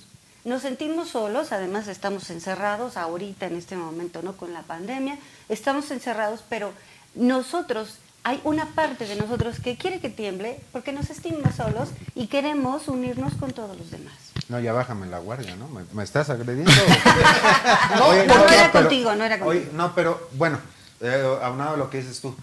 nos 0.44 0.64
sentimos 0.64 1.10
solos, 1.10 1.52
además 1.54 1.88
estamos 1.88 2.30
encerrados 2.30 2.98
ahorita 2.98 3.46
en 3.46 3.56
este 3.56 3.78
momento, 3.78 4.22
¿no? 4.22 4.36
Con 4.36 4.52
la 4.52 4.64
pandemia, 4.64 5.18
estamos 5.48 5.92
encerrados, 5.92 6.44
pero 6.50 6.74
nosotros, 7.16 8.00
hay 8.24 8.42
una 8.44 8.66
parte 8.74 9.06
de 9.06 9.16
nosotros 9.16 9.60
que 9.62 9.78
quiere 9.78 10.00
que 10.02 10.10
tiemble 10.10 10.60
porque 10.74 10.92
nos 10.92 11.06
sentimos 11.06 11.56
solos 11.56 11.90
y 12.16 12.28
queremos 12.28 12.88
unirnos 12.90 13.36
con 13.36 13.54
todos 13.54 13.78
los 13.78 13.92
demás. 13.92 14.14
No, 14.50 14.60
ya 14.60 14.74
bájame 14.74 15.08
la 15.08 15.20
guardia, 15.20 15.56
¿no? 15.56 15.68
¿Me, 15.70 15.84
me 15.94 16.04
estás 16.04 16.30
agrediendo? 16.30 16.72
No, 17.98 18.08
Oye, 18.08 18.28
no 18.28 18.34
era 18.48 18.72
pero- 18.72 18.86
contigo, 18.86 19.16
no 19.16 19.24
era 19.24 19.40
contigo. 19.40 19.66
no, 19.74 19.96
pero 19.96 20.30
bueno, 20.34 20.60
eh, 21.02 21.38
aunado 21.42 21.76
a 21.76 21.78
lo 21.78 21.90
que 21.90 22.00
dices 22.00 22.20
tú, 22.20 22.36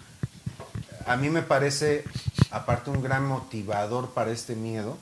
a 1.05 1.15
mí 1.17 1.29
me 1.29 1.41
parece, 1.41 2.03
aparte 2.49 2.89
un 2.89 3.01
gran 3.03 3.25
motivador 3.25 4.09
para 4.11 4.31
este 4.31 4.55
miedo, 4.55 4.97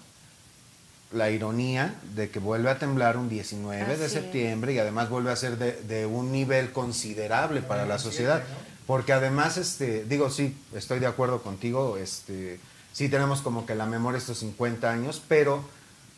la 1.11 1.29
ironía 1.31 1.95
de 2.15 2.29
que 2.29 2.39
vuelve 2.39 2.69
a 2.69 2.77
temblar 2.79 3.17
un 3.17 3.29
19 3.29 3.97
de 3.97 4.05
es. 4.05 4.11
septiembre 4.11 4.73
y 4.73 4.79
además 4.79 5.09
vuelve 5.09 5.31
a 5.31 5.35
ser 5.35 5.57
de, 5.57 5.71
de 5.83 6.05
un 6.05 6.31
nivel 6.31 6.71
considerable 6.71 7.61
para 7.61 7.85
la 7.85 7.97
sociedad. 7.97 8.43
Porque 8.85 9.13
además, 9.13 9.57
este, 9.57 10.03
digo, 10.05 10.29
sí, 10.29 10.55
estoy 10.73 10.99
de 10.99 11.07
acuerdo 11.07 11.41
contigo, 11.43 11.97
este, 11.97 12.59
sí 12.91 13.07
tenemos 13.09 13.41
como 13.41 13.65
que 13.65 13.75
la 13.75 13.85
memoria 13.85 14.17
estos 14.17 14.39
50 14.39 14.89
años, 14.89 15.21
pero 15.27 15.63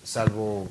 salvo, 0.04 0.70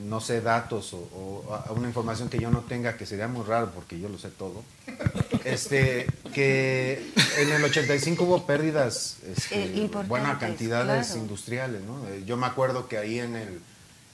no 0.00 0.20
sé, 0.20 0.40
datos 0.40 0.92
o, 0.94 1.44
una 1.74 1.88
información 1.88 2.28
que 2.28 2.38
yo 2.38 2.50
no 2.50 2.60
tenga, 2.60 2.96
que 2.96 3.06
sería 3.06 3.28
muy 3.28 3.44
raro 3.44 3.70
porque 3.74 3.98
yo 3.98 4.08
lo 4.08 4.18
sé 4.18 4.28
todo, 4.30 4.62
este, 5.44 6.06
que 6.34 7.10
en 7.38 7.52
el 7.52 7.64
85 7.64 8.24
hubo 8.24 8.46
pérdidas, 8.46 9.16
este, 9.26 9.64
Eh, 9.84 9.90
buena 10.08 10.38
cantidades 10.38 11.06
claro. 11.08 11.20
industriales, 11.22 11.82
¿no? 11.82 12.06
Eh, 12.08 12.24
Yo 12.26 12.36
me 12.36 12.46
acuerdo 12.46 12.88
que 12.88 12.98
ahí 12.98 13.18
en 13.18 13.36
el, 13.36 13.60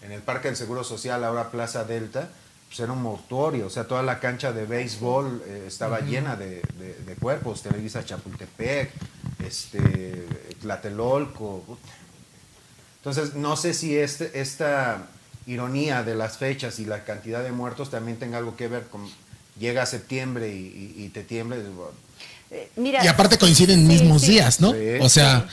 en 0.03 0.13
el 0.13 0.21
Parque 0.23 0.49
del 0.49 0.57
Seguro 0.57 0.85
Social, 0.85 1.23
ahora 1.25 1.51
Plaza 1.51 1.85
Delta, 1.85 2.29
pues 2.69 2.81
era 2.81 2.93
un 2.93 3.03
mortuorio, 3.03 3.67
o 3.67 3.71
sea, 3.71 3.87
toda 3.87 4.03
la 4.03 4.19
cancha 4.19 4.53
de 4.53 4.65
béisbol 4.65 5.43
eh, 5.47 5.65
estaba 5.67 6.01
llena 6.01 6.37
de, 6.37 6.63
de- 6.79 6.95
de 7.05 7.15
cuerpos, 7.17 7.63
Televisa 7.63 8.03
Chapultepec, 8.05 8.91
este, 9.45 10.27
Tlatelolco. 10.61 11.79
Entonces, 13.05 13.35
no 13.35 13.57
sé 13.57 13.75
si 13.75 13.97
este, 13.99 14.41
esta 14.41 15.07
ironía 15.47 16.05
de 16.05 16.15
las 16.15 16.39
fechas 16.39 16.79
y 16.79 16.85
la 16.85 17.03
cantidad 17.05 17.43
de 17.43 17.51
muertos 17.51 17.91
también 17.91 18.17
tenga 18.17 18.39
algo 18.39 18.55
que 18.57 18.69
ver 18.69 18.85
con 18.87 19.09
llega 19.59 19.85
septiembre 19.87 20.49
y, 20.55 20.95
y- 20.97 21.05
y 21.05 21.09
te 21.09 21.25
tiembla. 21.25 21.57
y 21.57 21.63
Eh, 22.53 22.71
mira, 22.77 23.05
Y 23.05 23.09
aparte 23.09 23.39
coinciden 23.39 23.81
sí, 23.81 23.87
mismos 23.87 24.23
sí. 24.23 24.33
días, 24.33 24.61
¿no? 24.61 24.73
Sí. 24.73 24.79
O 25.01 25.09
sea, 25.09 25.49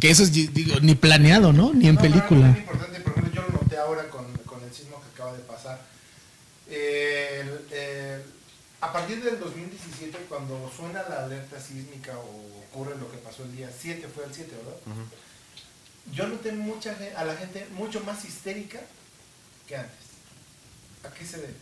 que 0.00 0.10
eso 0.10 0.24
es, 0.24 0.32
digo, 0.32 0.80
ni 0.80 0.94
planeado, 0.96 1.52
¿no? 1.52 1.72
Ni 1.72 1.86
en 1.88 1.94
No, 1.94 2.00
película. 2.00 2.48
muy 2.48 2.58
importante, 2.58 3.00
por 3.00 3.12
ejemplo, 3.12 3.32
yo 3.34 3.42
lo 3.48 3.62
noté 3.62 3.76
ahora 3.78 4.08
con, 4.08 4.24
con 4.46 4.60
el 4.64 4.72
sismo 4.74 5.00
que 5.00 5.14
acaba 5.14 5.32
de 5.32 5.42
pasar. 5.44 5.80
El- 6.68 7.60
el- 7.72 8.22
a 8.80 8.92
partir 8.92 9.22
del 9.22 9.38
2017, 9.38 10.18
cuando 10.28 10.70
suena 10.76 11.02
la 11.08 11.24
alerta 11.24 11.60
sísmica 11.60 12.18
o 12.18 12.64
ocurre 12.72 12.96
lo 12.98 13.10
que 13.10 13.18
pasó 13.18 13.44
el 13.44 13.54
día 13.56 13.70
7, 13.78 14.08
fue 14.12 14.24
el 14.24 14.34
7, 14.34 14.50
¿verdad? 14.56 14.76
Yo 16.12 16.26
noté 16.26 16.52
mucha, 16.52 16.96
a 17.16 17.24
la 17.24 17.36
gente 17.36 17.66
mucho 17.72 18.00
más 18.00 18.24
histérica 18.24 18.80
que 19.66 19.76
antes. 19.76 19.96
¿A 21.04 21.14
qué 21.14 21.24
se 21.24 21.38
debe? 21.38 21.54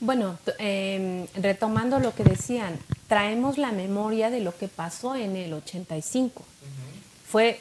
Bueno, 0.00 0.38
eh, 0.58 1.28
retomando 1.34 2.00
lo 2.00 2.14
que 2.14 2.24
decían, 2.24 2.78
traemos 3.06 3.58
la 3.58 3.70
memoria 3.70 4.30
de 4.30 4.40
lo 4.40 4.56
que 4.56 4.66
pasó 4.66 5.14
en 5.14 5.36
el 5.36 5.52
85. 5.52 6.42
Fue 7.28 7.60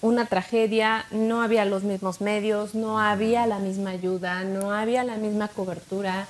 una 0.00 0.26
tragedia, 0.26 1.06
no 1.10 1.42
había 1.42 1.64
los 1.64 1.84
mismos 1.84 2.20
medios, 2.20 2.74
no 2.74 2.98
había 2.98 3.46
la 3.46 3.58
misma 3.58 3.90
ayuda, 3.90 4.44
no 4.44 4.72
había 4.72 5.04
la 5.04 5.16
misma 5.16 5.48
cobertura. 5.48 6.26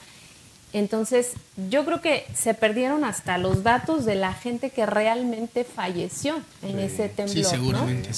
Entonces, 0.73 1.33
yo 1.71 1.85
creo 1.85 2.01
que 2.01 2.27
se 2.35 2.53
perdieron 2.53 3.05
hasta 3.05 3.39
los 3.39 3.63
datos 3.63 4.05
de 4.05 4.17
la 4.17 4.35
gente 4.35 4.71
que 4.71 4.85
realmente 4.85 5.65
falleció 5.65 6.43
en 6.63 6.79
ese 6.79 7.09
temblor. 7.09 7.37
Sí, 7.37 7.43
¿no? 7.43 7.49
seguramente, 7.49 8.13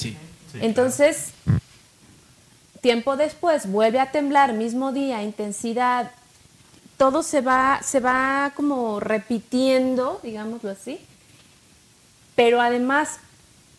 sí. 0.51 0.59
Entonces, 0.61 1.33
tiempo 2.81 3.15
después 3.15 3.71
vuelve 3.71 3.99
a 3.99 4.11
temblar, 4.11 4.53
mismo 4.53 4.91
día, 4.91 5.23
intensidad, 5.23 6.11
todo 6.97 7.23
se 7.23 7.41
va, 7.41 7.79
se 7.83 7.99
va 7.99 8.51
como 8.55 8.99
repitiendo, 8.99 10.19
digámoslo 10.23 10.69
así. 10.69 10.99
Pero 12.35 12.61
además, 12.61 13.19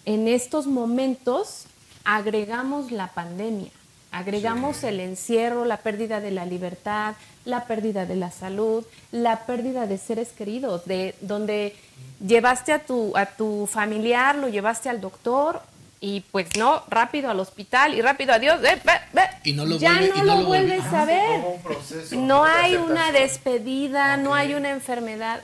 en 0.05 0.29
estos 0.29 0.67
momentos 0.67 1.67
agregamos 2.05 2.91
la 2.91 3.09
pandemia, 3.09 3.71
agregamos 4.11 4.83
el 4.83 5.01
encierro, 5.01 5.65
la 5.65 5.79
pérdida 5.79 6.21
de 6.21 6.33
la 6.33 6.47
libertad, 6.47 7.15
la 7.45 7.67
pérdida 7.67 8.07
de 8.07 8.17
la 8.17 8.31
salud, 8.31 8.85
la 9.11 9.47
pérdida 9.47 9.87
de 9.87 9.99
seres 9.99 10.31
queridos, 10.31 10.85
de 10.87 11.15
donde 11.21 11.77
llevaste 12.25 12.73
a 12.73 12.85
tu, 12.85 13.17
a 13.17 13.27
tu 13.27 13.69
familiar, 13.71 14.37
lo 14.37 14.49
llevaste 14.49 14.89
al 14.89 15.01
doctor 15.01 15.63
y 16.05 16.19
pues 16.33 16.49
no, 16.59 16.83
rápido 16.89 17.31
al 17.31 17.39
hospital 17.39 17.95
y 17.95 18.03
rápido 18.03 18.33
adiós, 18.35 18.59
eh, 18.65 18.77
ve, 18.85 18.93
ve. 19.13 19.23
Y 19.45 19.53
no 19.53 19.65
lo 19.65 19.79
ya 19.79 19.93
vuelve- 19.93 20.09
no 20.09 20.17
y 20.17 20.19
no 20.19 20.25
lo, 20.25 20.41
lo 20.41 20.47
vuelve- 20.49 20.67
vuelves 20.81 20.93
a 20.93 21.05
ver. 21.05 21.41
Hubo 21.41 21.51
un 21.51 21.63
proceso 21.63 22.17
No 22.17 22.45
hay 22.45 22.75
una 22.75 23.13
despedida, 23.13 24.17
no 24.17 24.35
hay 24.35 24.55
una 24.55 24.71
enfermedad. 24.71 25.41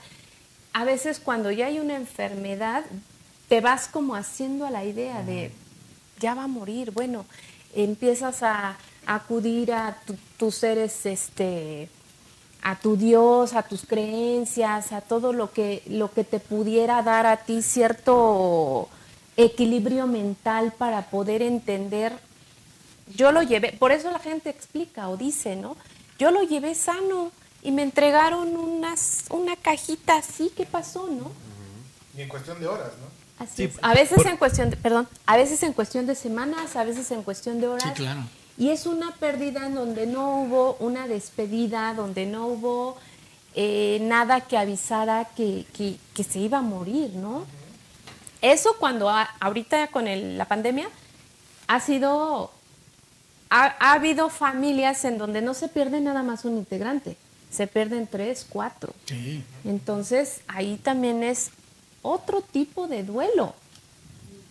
A 0.73 0.85
veces 0.85 1.21
cuando 1.21 1.53
ya 1.53 1.67
hay 1.67 1.79
una 1.79 1.95
enfermedad, 1.95 2.83
te 3.49 3.61
vas 3.61 3.87
como 3.87 4.17
haciendo 4.17 4.67
a 4.67 4.71
la 4.73 4.85
idea 4.85 5.23
de, 5.23 5.53
ya 6.19 6.35
va 6.35 6.43
a 6.45 6.49
morir. 6.49 6.91
Bueno, 6.91 7.25
empiezas 7.77 8.43
a, 8.43 8.77
acudir 9.07 9.73
a 9.73 9.97
tu- 10.07 10.17
tus 10.39 10.57
seres, 10.57 11.07
este, 11.07 11.89
a 12.63 12.75
tu 12.75 12.97
Dios, 12.97 13.55
a 13.55 13.63
tus 13.63 13.87
creencias, 13.87 14.91
a 14.93 15.03
todo 15.03 15.33
lo 15.33 15.53
que, 15.53 15.83
lo 15.87 16.11
que 16.13 16.25
te 16.25 16.41
pudiera 16.41 17.01
dar 17.03 17.27
a 17.27 17.37
ti 17.37 17.63
cierto 17.63 18.89
equilibrio 19.39 20.07
mental 20.07 20.73
para 20.77 21.03
poder 21.11 21.41
entender 21.43 22.13
yo 23.17 23.33
lo 23.33 23.41
llevé, 23.43 23.73
por 23.73 23.91
eso 23.91 24.11
la 24.11 24.19
gente 24.19 24.51
explica 24.51 25.09
o 25.09 25.17
dice, 25.17 25.57
¿no? 25.57 25.77
Yo 26.19 26.31
lo 26.31 26.43
llevé 26.43 26.75
sano 26.75 27.33
y 27.63 27.71
me 27.71 27.83
entregaron 27.83 28.55
unas, 28.55 29.25
una 29.31 29.57
cajita 29.57 30.19
así, 30.19 30.53
¿qué 30.55 30.67
pasó, 30.67 31.07
no? 31.07 31.31
Y 32.17 32.21
en 32.21 32.29
cuestión 32.29 32.61
de 32.61 32.67
horas, 32.67 32.91
¿no? 33.01 33.43
Así 33.43 33.53
Sí, 33.57 33.63
es. 33.65 33.77
A 33.81 33.95
veces 33.95 34.17
por- 34.17 34.27
en 34.27 34.37
cuestión, 34.37 34.69
de, 34.69 34.77
perdón, 34.77 35.09
a 35.25 35.37
veces 35.39 35.63
en 35.63 35.73
cuestión 35.73 36.07
de 36.07 36.15
semanas, 36.17 36.77
a 36.77 36.85
veces 36.85 37.11
en 37.11 37.23
cuestión 37.23 37.61
de 37.63 37.69
horas. 37.69 37.85
Sí, 37.97 38.03
claro. 38.03 38.21
Y 38.59 38.69
es 38.71 38.85
una 38.85 39.13
pérdida 39.15 39.67
en 39.67 39.75
donde 39.77 40.07
no 40.07 40.43
hubo 40.43 40.77
una 40.81 41.09
despedida, 41.09 41.95
donde 41.95 42.27
no 42.27 42.47
hubo 42.49 42.97
eh, 43.55 43.99
nada 44.03 44.43
que 44.43 44.59
avisara 44.59 45.25
que, 45.35 45.65
que- 45.73 45.97
que 46.15 46.25
se 46.25 46.41
iba 46.41 46.59
a 46.59 46.63
morir, 46.63 47.13
¿no? 47.15 47.47
Eso 48.43 48.77
cuando 48.79 49.09
ha- 49.09 49.29
ahorita 49.41 49.89
con 49.89 50.07
el- 50.09 50.39
la 50.39 50.45
pandemia 50.45 50.89
ha 51.67 51.81
sido, 51.81 52.51
ha, 53.51 53.75
ha 53.81 53.93
habido 53.95 54.29
familias 54.31 55.05
en 55.05 55.19
donde 55.19 55.43
no 55.43 55.55
se 55.55 55.69
pierde 55.69 56.01
nada 56.01 56.23
más 56.23 56.45
un 56.45 56.57
integrante, 56.57 57.17
se 57.51 57.67
pierden 57.67 58.07
tres, 58.07 58.47
cuatro. 58.49 58.95
Sí. 59.07 59.43
Entonces, 59.65 60.41
ahí 60.49 60.77
también 60.83 61.23
es 61.23 61.51
otro 62.03 62.43
tipo 62.43 62.87
de 62.89 63.03
duelo. 63.03 63.55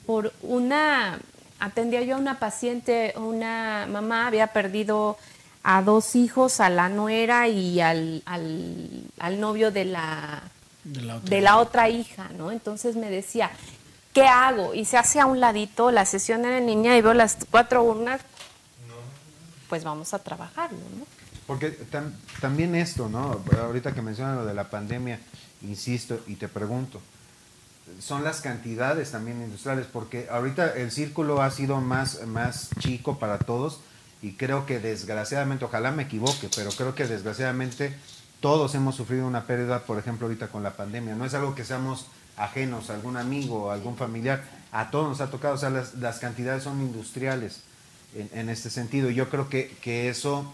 Por 0.06 0.34
una, 0.42 1.20
atendía 1.60 2.02
yo 2.02 2.16
a 2.16 2.20
una 2.20 2.40
paciente, 2.40 3.14
una 3.18 3.88
mamá 3.90 4.28
había 4.28 4.48
perdido 4.48 5.18
a 5.64 5.82
dos 5.82 6.16
hijos, 6.16 6.60
a 6.60 6.70
la 6.70 6.88
nuera 6.90 7.48
y 7.50 7.82
al, 7.82 8.22
al, 8.26 9.04
al 9.20 9.40
novio 9.40 9.70
de 9.72 9.84
la, 9.86 10.42
De 10.86 11.02
la 11.02 11.16
otra. 11.18 11.30
de 11.30 11.42
la 11.42 11.58
otra 11.58 11.90
hija, 11.90 12.30
¿no? 12.38 12.52
Entonces 12.52 12.96
me 12.96 13.10
decía, 13.10 13.52
¿qué 14.18 14.28
hago? 14.28 14.74
Y 14.74 14.86
se 14.86 14.98
hace 14.98 15.20
a 15.20 15.28
un 15.28 15.40
ladito, 15.40 15.92
la 15.92 16.04
sesión 16.04 16.44
en 16.44 16.66
línea 16.66 16.98
y 16.98 17.02
veo 17.02 17.14
las 17.14 17.38
cuatro 17.52 17.84
urnas, 17.84 18.20
pues 19.70 19.84
vamos 19.84 20.12
a 20.16 20.20
trabajarlo, 20.20 20.80
¿no? 20.98 21.06
Porque 21.46 21.78
tam- 21.92 22.14
también 22.42 22.74
esto, 22.74 23.10
¿no? 23.10 23.40
Ahorita 23.62 23.94
que 23.94 24.02
mencionan 24.02 24.38
lo 24.38 24.46
de 24.46 24.56
la 24.56 24.72
pandemia, 24.72 25.20
insisto 25.62 26.20
y 26.26 26.34
te 26.34 26.48
pregunto, 26.48 27.00
son 28.00 28.24
las 28.24 28.42
cantidades 28.42 29.12
también 29.12 29.40
industriales, 29.44 29.86
porque 29.86 30.28
ahorita 30.32 30.74
el 30.74 30.92
círculo 30.92 31.44
ha 31.44 31.52
sido 31.52 31.80
más, 31.80 32.26
más 32.26 32.70
chico 32.80 33.20
para 33.20 33.38
todos 33.38 33.82
y 34.24 34.32
creo 34.34 34.66
que 34.66 34.80
desgraciadamente, 34.80 35.64
ojalá 35.66 35.92
me 35.92 36.04
equivoque, 36.04 36.50
pero 36.56 36.72
creo 36.72 36.96
que 36.96 37.06
desgraciadamente 37.06 37.96
todos 38.42 38.74
hemos 38.74 38.96
sufrido 38.96 39.28
una 39.28 39.44
pérdida, 39.46 39.84
por 39.84 40.00
ejemplo, 40.00 40.26
ahorita 40.26 40.48
con 40.48 40.64
la 40.64 40.72
pandemia. 40.72 41.14
No 41.14 41.24
es 41.24 41.36
algo 41.36 41.54
que 41.54 41.64
seamos 41.64 42.08
ajenos 42.38 42.90
algún 42.90 43.18
amigo 43.18 43.72
algún 43.72 43.96
familiar, 43.98 44.44
a 44.72 44.90
todos 44.92 45.10
nos 45.10 45.22
ha 45.22 45.30
tocado, 45.32 45.56
o 45.56 45.58
sea, 45.58 45.70
las, 45.70 45.96
las 45.96 46.20
cantidades 46.20 46.64
son 46.64 46.82
industriales 46.82 47.62
en, 48.16 48.30
en 48.34 48.50
este 48.50 48.70
sentido. 48.70 49.10
Yo 49.10 49.30
creo 49.30 49.50
que, 49.50 49.76
que 49.82 50.10
eso 50.10 50.54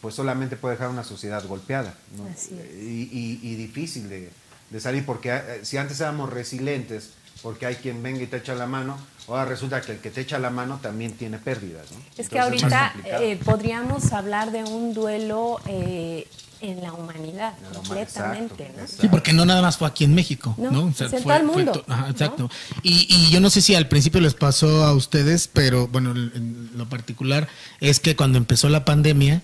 pues 0.00 0.14
solamente 0.14 0.56
puede 0.56 0.74
dejar 0.74 0.90
una 0.90 1.02
sociedad 1.02 1.42
golpeada 1.46 1.94
¿no? 2.16 2.26
Así 2.28 2.54
es. 2.60 2.74
y, 2.82 3.08
y- 3.10 3.40
y 3.42 3.54
difícil 3.56 4.08
de, 4.08 4.30
de 4.70 4.80
salir, 4.80 5.04
porque 5.06 5.30
eh, 5.34 5.60
si 5.62 5.78
antes 5.78 5.98
éramos 6.00 6.30
resilientes, 6.30 7.10
porque 7.42 7.66
hay 7.66 7.76
quien 7.76 8.02
venga 8.02 8.22
y 8.22 8.26
te 8.26 8.36
echa 8.36 8.54
la 8.54 8.66
mano, 8.66 8.96
ahora 9.28 9.46
resulta 9.46 9.80
que 9.80 9.92
el 9.92 9.98
que 9.98 10.10
te 10.10 10.20
echa 10.20 10.38
la 10.38 10.50
mano 10.50 10.78
también 10.82 11.12
tiene 11.14 11.38
pérdidas. 11.38 11.90
¿no? 11.92 11.98
Es 12.18 12.28
que 12.28 12.38
Entonces, 12.38 12.62
ahorita 12.72 12.94
eh, 13.22 13.38
podríamos 13.44 14.12
hablar 14.12 14.50
de 14.52 14.64
un 14.64 14.92
duelo 14.94 15.58
eh, 15.66 16.28
en 16.70 16.82
la 16.82 16.92
humanidad, 16.92 17.54
la 17.62 17.68
completamente. 17.78 18.64
exacto, 18.64 18.76
¿no? 18.76 18.82
exacto. 18.82 19.02
Sí, 19.02 19.08
porque 19.08 19.32
no 19.32 19.44
nada 19.44 19.62
más 19.62 19.76
fue 19.76 19.88
aquí 19.88 20.04
en 20.04 20.14
México, 20.14 20.54
No, 20.58 20.70
¿no? 20.70 20.88
es 20.88 21.00
en 21.00 21.22
todo 21.22 21.34
el 21.34 21.44
mundo, 21.44 21.72
to- 21.72 21.84
ajá, 21.88 22.02
¿no? 22.02 22.08
exacto. 22.10 22.50
Y, 22.82 23.06
y 23.08 23.30
yo 23.30 23.40
no 23.40 23.50
sé 23.50 23.60
si 23.62 23.74
al 23.74 23.88
principio 23.88 24.20
les 24.20 24.34
pasó 24.34 24.84
a 24.84 24.92
ustedes, 24.94 25.48
pero 25.52 25.88
bueno, 25.88 26.10
en 26.12 26.32
en 26.34 26.70
lo 26.76 26.88
particular 26.88 27.48
es 27.80 28.00
que 28.00 28.16
cuando 28.16 28.38
empezó 28.38 28.68
la 28.68 28.84
pandemia, 28.84 29.42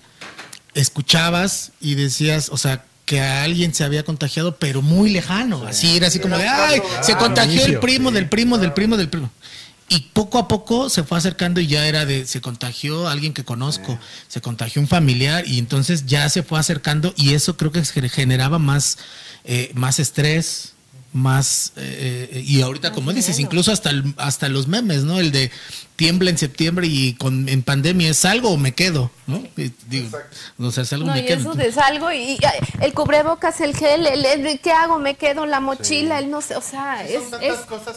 escuchabas 0.73 1.71
y 1.81 1.95
decías, 1.95 2.49
o 2.49 2.57
sea, 2.57 2.83
que 3.05 3.19
a 3.19 3.43
alguien 3.43 3.73
se 3.73 3.83
había 3.83 4.03
contagiado, 4.03 4.55
pero 4.57 4.81
muy 4.81 5.09
lejano. 5.09 5.65
Así 5.67 5.97
era 5.97 6.07
así 6.07 6.19
como 6.19 6.37
de, 6.37 6.47
ay, 6.47 6.79
claro, 6.79 7.03
se 7.03 7.15
contagió 7.17 7.65
el 7.65 7.79
primo 7.79 8.09
sí, 8.09 8.15
del 8.15 8.29
primo 8.29 8.57
del 8.57 8.71
primo 8.73 8.95
del 8.95 9.09
primo. 9.09 9.29
Y 9.93 9.99
poco 10.13 10.37
a 10.37 10.47
poco 10.47 10.89
se 10.89 11.03
fue 11.03 11.17
acercando 11.17 11.59
y 11.59 11.67
ya 11.67 11.85
era 11.85 12.05
de, 12.05 12.25
se 12.25 12.39
contagió 12.39 13.09
alguien 13.09 13.33
que 13.33 13.43
conozco, 13.43 13.99
se 14.29 14.39
contagió 14.39 14.81
un 14.81 14.87
familiar 14.87 15.45
y 15.45 15.59
entonces 15.59 16.05
ya 16.05 16.29
se 16.29 16.43
fue 16.43 16.57
acercando 16.59 17.13
y 17.17 17.33
eso 17.33 17.57
creo 17.57 17.73
que 17.73 17.83
generaba 17.83 18.57
más, 18.57 18.97
eh, 19.43 19.69
más 19.75 19.99
estrés, 19.99 20.71
más, 21.11 21.73
eh, 21.75 22.41
y 22.47 22.61
ahorita 22.61 22.93
como 22.93 23.11
dices, 23.11 23.37
incluso 23.39 23.69
hasta, 23.73 23.89
el- 23.89 24.13
hasta 24.15 24.47
los 24.47 24.69
memes, 24.69 25.03
¿no? 25.03 25.19
El 25.19 25.33
de 25.33 25.51
tiembla 25.97 26.29
en 26.29 26.37
septiembre 26.37 26.87
y 26.87 27.15
con, 27.15 27.49
en 27.49 27.61
pandemia, 27.61 28.13
¿salgo 28.13 28.51
o 28.51 28.55
me 28.57 28.71
quedo? 28.73 29.11
¿no? 29.27 29.43
Y 29.57 29.73
digo, 29.89 30.17
o 30.57 30.71
sea, 30.71 30.85
salgo 30.85 31.07
No, 31.07 31.13
me 31.13 31.19
y 31.19 31.25
quedo. 31.25 31.41
eso 31.41 31.53
de 31.53 31.69
salgo 31.73 32.13
y, 32.13 32.39
el 32.79 32.93
cubrebocas, 32.93 33.59
el 33.59 33.75
gel, 33.75 34.07
el, 34.07 34.23
el- 34.25 34.59
¿qué 34.61 34.71
hago? 34.71 34.99
Me 34.99 35.15
quedo 35.15 35.45
la 35.45 35.59
mochila, 35.59 36.17
el 36.17 36.31
no 36.31 36.39
sé, 36.39 36.55
o 36.55 36.61
sea, 36.61 37.03
Sí, 37.05 37.15
es, 37.15 37.23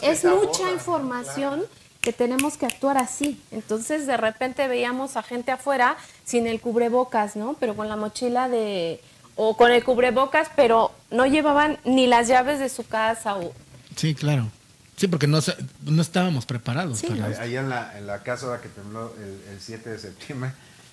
es, 0.03 0.19
es 0.19 0.23
mucha 0.25 0.69
información 0.73 1.61
claro. 1.61 1.84
Que 2.05 2.13
tenemos 2.13 2.55
que 2.55 2.65
actuar 2.67 2.97
así. 2.97 3.41
Entonces, 3.51 4.07
de 4.07 4.15
repente 4.15 4.67
veíamos 4.69 5.17
a 5.17 5.23
gente 5.23 5.51
afuera 5.51 5.97
sin 6.23 6.47
el 6.47 6.61
cubrebocas, 6.61 7.35
¿no? 7.35 7.55
Pero 7.59 7.75
con 7.75 7.89
la 7.89 7.97
mochila 7.97 8.47
de 8.47 9.01
o 9.35 9.57
con 9.57 9.71
el 9.71 9.83
cubrebocas, 9.83 10.49
pero 10.55 10.91
no 11.11 11.25
llevaban 11.25 11.79
ni 11.83 12.07
las 12.07 12.29
llaves 12.29 12.59
de 12.59 12.69
su 12.69 12.87
casa 12.87 13.35
o 13.35 13.51
Sí, 13.97 14.13
claro. 14.13 14.47
Sí, 14.95 15.07
porque 15.07 15.27
no, 15.27 15.39
no 15.83 16.01
estábamos 16.01 16.45
preparados. 16.45 16.99
Sí, 16.99 17.07
para 17.07 17.21
¿no? 17.21 17.27
eso. 17.27 17.41
Ahí 17.41 17.57
en 17.57 17.69
la, 17.69 17.97
en 17.97 18.07
la 18.07 18.23
casa 18.23 18.61
que 18.61 18.69
tembló 18.69 19.13
el, 19.17 19.53
el 19.53 19.59
7 19.59 19.89
de 19.89 19.99
septiembre, 19.99 20.51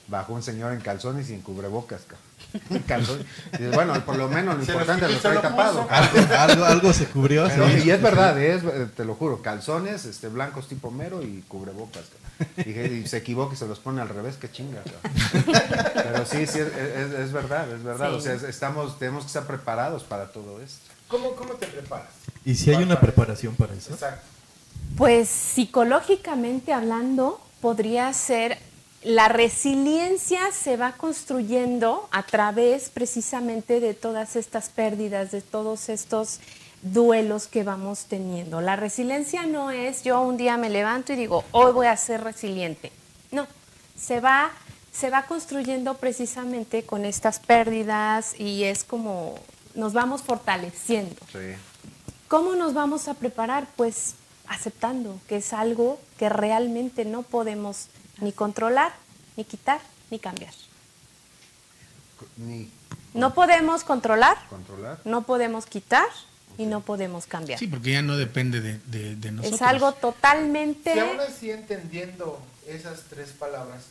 bajó 0.08 0.32
un 0.32 0.42
señor 0.42 0.72
en 0.72 0.80
calzones 0.80 1.30
y 1.30 1.34
en 1.34 1.42
cubrebocas. 1.42 2.02
cabrón. 2.02 2.31
Y 3.52 3.56
dices, 3.58 3.74
bueno, 3.74 3.94
por 4.04 4.16
lo 4.16 4.28
menos 4.28 4.58
lo 4.58 4.64
Se 4.64 4.72
importante 4.72 5.06
quitó 5.06 5.14
lo 5.16 5.20
trae 5.20 5.34
lo 5.36 5.40
tapado. 5.40 5.86
Algo, 5.90 6.18
algo, 6.38 6.64
algo 6.64 6.92
se 6.92 7.06
cubrió. 7.06 7.48
Pero- 7.48 7.68
sí. 7.68 7.82
y 7.84 7.90
es 7.90 8.02
verdad, 8.02 8.38
es, 8.40 8.62
eh, 8.64 8.88
te 8.96 9.04
lo 9.04 9.14
juro, 9.14 9.40
calzones 9.42 10.04
este, 10.04 10.28
blancos 10.28 10.68
tipo 10.68 10.90
mero 10.90 11.22
y 11.22 11.42
cubrebocas. 11.48 12.04
Dije, 12.56 12.86
y 12.92 13.06
se 13.06 13.18
equivoca 13.18 13.54
y 13.54 13.56
se 13.56 13.66
los 13.66 13.78
pone 13.78 14.00
al 14.02 14.08
revés, 14.08 14.36
qué 14.40 14.50
chinga. 14.50 14.82
cabrón. 14.82 15.62
Pero 15.94 16.26
sí, 16.26 16.46
sí, 16.46 16.58
es, 16.58 16.66
es- 16.68 17.12
es 17.20 17.32
verdad, 17.32 17.70
es 17.70 17.82
verdad. 17.82 18.10
Sí. 18.10 18.16
O 18.16 18.20
sea, 18.20 18.34
es- 18.34 18.42
estamos, 18.42 18.98
tenemos 18.98 19.24
que 19.24 19.28
estar 19.28 19.44
preparados 19.46 20.02
para 20.02 20.30
todo 20.32 20.60
esto. 20.60 20.90
¿Cómo, 21.08 21.32
cómo 21.36 21.54
te 21.54 21.66
preparas? 21.66 22.08
¿Y 22.44 22.54
si 22.54 22.70
hay 22.70 22.76
una 22.82 22.94
Para- 22.96 23.00
preparación 23.12 23.54
para 23.54 23.74
eso? 23.74 23.92
Exacto. 23.94 24.22
Pues 24.96 25.28
psicológicamente 25.28 26.72
hablando, 26.72 27.40
podría 27.60 28.12
ser 28.12 28.58
la 29.04 29.28
resiliencia 29.28 30.52
se 30.52 30.76
va 30.76 30.92
construyendo 30.92 32.08
a 32.12 32.22
través 32.22 32.88
precisamente 32.88 33.80
de 33.80 33.94
todas 33.94 34.36
estas 34.36 34.68
pérdidas, 34.68 35.32
de 35.32 35.42
todos 35.42 35.88
estos 35.88 36.38
duelos 36.82 37.46
que 37.46 37.64
vamos 37.64 38.06
teniendo. 38.06 38.60
La 38.60 38.76
resiliencia 38.76 39.46
no 39.46 39.70
es 39.70 40.02
yo 40.02 40.20
un 40.20 40.36
día 40.36 40.56
me 40.56 40.70
levanto 40.70 41.12
y 41.12 41.16
digo, 41.16 41.44
hoy 41.52 41.72
voy 41.72 41.86
a 41.86 41.96
ser 41.96 42.22
resiliente. 42.22 42.92
No, 43.30 43.46
se 43.96 44.20
va, 44.20 44.50
se 44.92 45.10
va 45.10 45.26
construyendo 45.26 45.94
precisamente 45.94 46.84
con 46.84 47.04
estas 47.04 47.40
pérdidas 47.40 48.38
y 48.38 48.64
es 48.64 48.84
como 48.84 49.34
nos 49.74 49.92
vamos 49.92 50.22
fortaleciendo. 50.22 51.16
Sí. 51.32 51.54
¿Cómo 52.28 52.54
nos 52.54 52.72
vamos 52.72 53.08
a 53.08 53.14
preparar? 53.14 53.66
Pues 53.76 54.14
aceptando 54.48 55.18
que 55.28 55.36
es 55.36 55.52
algo 55.52 55.98
que 56.18 56.28
realmente 56.28 57.04
no 57.04 57.22
podemos 57.22 57.88
ni 58.20 58.32
controlar, 58.32 58.92
ni 59.36 59.44
quitar, 59.44 59.80
ni 60.10 60.18
cambiar. 60.18 60.52
Ni 62.36 62.70
No 63.14 63.34
podemos 63.34 63.84
controlar, 63.84 64.36
controlar. 64.48 65.00
no 65.04 65.22
podemos 65.22 65.66
quitar 65.66 66.06
y 66.58 66.66
no 66.66 66.80
podemos 66.80 67.26
cambiar. 67.26 67.58
Sí, 67.58 67.66
porque 67.66 67.92
ya 67.92 68.02
no 68.02 68.16
depende 68.16 68.60
de, 68.60 68.78
de- 68.86 69.16
de 69.16 69.32
nosotros. 69.32 69.60
es 69.60 69.66
algo 69.66 69.92
totalmente... 69.92 70.92
Si 70.92 70.98
aún 70.98 71.20
así 71.20 71.50
entendiendo 71.50 72.40
esas 72.66 73.02
tres 73.10 73.30
palabras, 73.30 73.84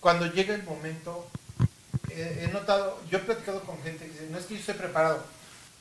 cuando 0.00 0.26
llega 0.26 0.54
el 0.54 0.62
momento, 0.62 1.26
eh, 2.10 2.44
he 2.48 2.52
notado, 2.52 2.98
yo 3.10 3.18
he 3.18 3.22
platicado 3.22 3.62
con 3.62 3.82
gente 3.82 4.04
que 4.06 4.12
dice, 4.12 4.28
no 4.30 4.38
es 4.38 4.46
que 4.46 4.54
yo 4.54 4.60
esté 4.60 4.74
preparado, 4.74 5.24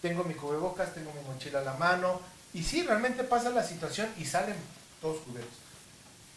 tengo 0.01 0.23
mi 0.23 0.33
cubrebocas, 0.33 0.93
tengo 0.93 1.11
mi 1.13 1.21
mochila 1.31 1.59
a 1.59 1.63
la 1.63 1.73
mano, 1.75 2.21
y 2.53 2.63
sí, 2.63 2.81
realmente 2.83 3.23
pasa 3.23 3.49
la 3.51 3.63
situación 3.63 4.09
y 4.17 4.25
salen 4.25 4.55
todos 5.01 5.19
cubiertos. 5.19 5.53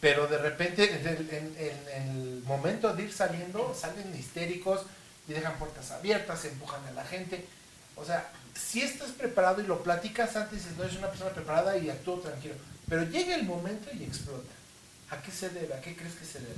Pero 0.01 0.27
de 0.27 0.37
repente, 0.39 0.99
en 0.99 1.07
el, 1.07 1.29
en- 1.31 1.55
en 1.95 2.09
el 2.09 2.43
momento 2.45 2.93
de 2.93 3.03
ir 3.03 3.13
saliendo, 3.13 3.73
salen 3.79 4.13
histéricos 4.17 4.81
y 5.29 5.33
dejan 5.33 5.53
puertas 5.57 5.91
abiertas, 5.91 6.43
empujan 6.45 6.81
a 6.87 6.91
la 6.91 7.05
gente. 7.05 7.45
O 7.95 8.03
sea, 8.03 8.29
si 8.55 8.81
estás 8.81 9.11
preparado 9.11 9.61
y 9.61 9.67
lo 9.67 9.83
platicas 9.83 10.35
antes, 10.35 10.59
dices, 10.63 10.77
no, 10.77 10.83
es 10.83 10.97
una 10.97 11.07
persona 11.09 11.29
preparada 11.31 11.77
y 11.77 11.89
actúo 11.89 12.17
tranquilo. 12.19 12.55
Pero 12.89 13.03
llega 13.03 13.35
el 13.35 13.43
momento 13.45 13.89
y 13.93 14.03
explota. 14.03 14.51
¿A 15.11 15.17
qué 15.21 15.31
se 15.31 15.49
debe? 15.49 15.73
¿A 15.73 15.81
qué 15.81 15.95
crees 15.95 16.15
que 16.15 16.25
se 16.25 16.39
debe? 16.39 16.55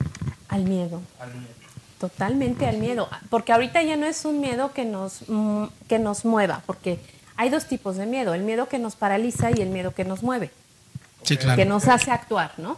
Al 0.48 0.64
miedo, 0.64 1.02
Al 1.20 1.34
miedo. 1.34 1.54
totalmente 2.00 2.66
al 2.68 2.78
miedo. 2.78 3.10
Porque 3.30 3.52
ahorita 3.52 3.82
ya 3.84 3.98
no 3.98 4.06
es 4.06 4.24
un 4.26 4.40
miedo 4.40 4.72
que 4.74 4.86
nos, 4.86 5.28
mm, 5.28 5.66
que 5.90 6.00
nos 6.00 6.24
mueva, 6.24 6.62
porque 6.66 7.00
hay 7.36 7.50
dos 7.50 7.66
tipos 7.66 7.98
de 7.98 8.06
miedo, 8.06 8.34
el 8.34 8.44
miedo 8.44 8.70
que 8.70 8.80
nos 8.80 8.96
paraliza 8.96 9.52
y 9.52 9.62
el 9.62 9.70
miedo 9.70 9.94
que 9.94 10.06
nos 10.06 10.24
mueve. 10.24 10.52
Sí, 11.24 11.38
claro. 11.38 11.56
que 11.58 11.66
nos 11.66 11.88
hace 11.88 12.12
actuar, 12.12 12.52
¿no? 12.58 12.78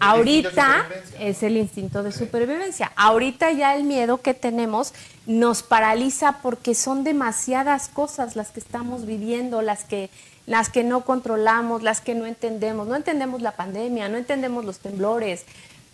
Ahorita 0.00 0.86
es 1.20 1.42
el 1.42 1.56
instinto 1.56 2.02
de 2.02 2.12
supervivencia. 2.12 2.92
Ahorita 2.96 3.52
ya 3.52 3.74
el 3.76 3.84
miedo 3.84 4.20
que 4.20 4.34
tenemos 4.34 4.92
nos 5.26 5.62
paraliza 5.62 6.38
porque 6.42 6.74
son 6.74 7.04
demasiadas 7.04 7.88
cosas 7.88 8.36
las 8.36 8.50
que 8.50 8.60
estamos 8.60 9.06
viviendo, 9.06 9.62
las 9.62 9.84
que 9.84 10.10
las 10.46 10.68
que 10.68 10.84
no 10.84 11.06
controlamos, 11.06 11.82
las 11.82 12.02
que 12.02 12.14
no 12.14 12.26
entendemos. 12.26 12.86
No 12.86 12.96
entendemos 12.96 13.40
la 13.40 13.52
pandemia, 13.52 14.08
no 14.10 14.18
entendemos 14.18 14.64
los 14.66 14.78
temblores. 14.78 15.44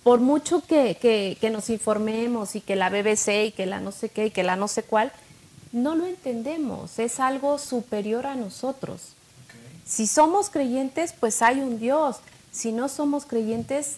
Por 0.03 0.19
mucho 0.19 0.61
que, 0.67 0.97
que- 1.01 1.37
que 1.41 1.51
nos 1.51 1.71
informemos 1.71 2.57
y 2.57 2.61
que 2.61 2.75
la 2.75 2.89
BBC 2.91 3.45
y 3.47 3.53
que 3.53 3.67
la 3.67 3.79
no 3.81 3.93
sé 3.93 4.09
qué 4.09 4.27
y 4.27 4.31
que 4.33 4.43
la 4.43 4.57
no 4.57 4.67
sé 4.67 4.83
cuál, 4.83 5.13
no 5.73 5.95
lo 5.95 6.07
entendemos. 6.07 6.99
Es 6.99 7.21
algo 7.21 7.59
superior 7.59 8.27
a 8.27 8.35
nosotros. 8.35 9.13
Si 9.87 10.09
somos 10.09 10.51
creyentes, 10.51 11.13
pues 11.19 11.43
hay 11.43 11.61
un 11.61 11.79
Dios. 11.79 12.17
Si 12.53 12.73
no 12.73 12.89
somos 12.89 13.25
creyentes, 13.27 13.97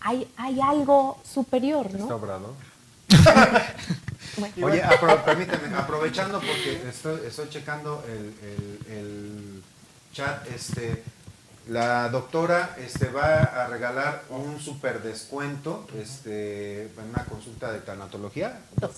hay, 0.00 0.30
hay 0.36 0.60
algo 0.60 1.18
superior, 1.30 1.86
Está 1.86 1.98
¿no? 1.98 2.06
Bueno. 4.38 4.66
Oye, 4.66 4.82
apro- 4.84 5.24
permíteme, 5.24 5.74
aprovechando 5.74 6.38
porque 6.40 6.82
estoy, 6.88 7.20
estoy 7.26 7.48
checando 7.48 8.04
el, 8.06 8.34
el- 8.42 8.92
el 8.92 9.62
chat, 10.12 10.46
este, 10.48 11.02
la 11.68 12.10
doctora 12.10 12.76
este, 12.78 13.08
va 13.08 13.38
a 13.38 13.66
regalar 13.68 14.24
un 14.28 14.60
super 14.60 15.02
descuento 15.02 15.86
este, 15.98 16.82
en 16.82 17.08
una 17.14 17.24
consulta 17.24 17.72
de 17.72 17.80
tanatología. 17.80 18.60
Dos. 18.76 18.90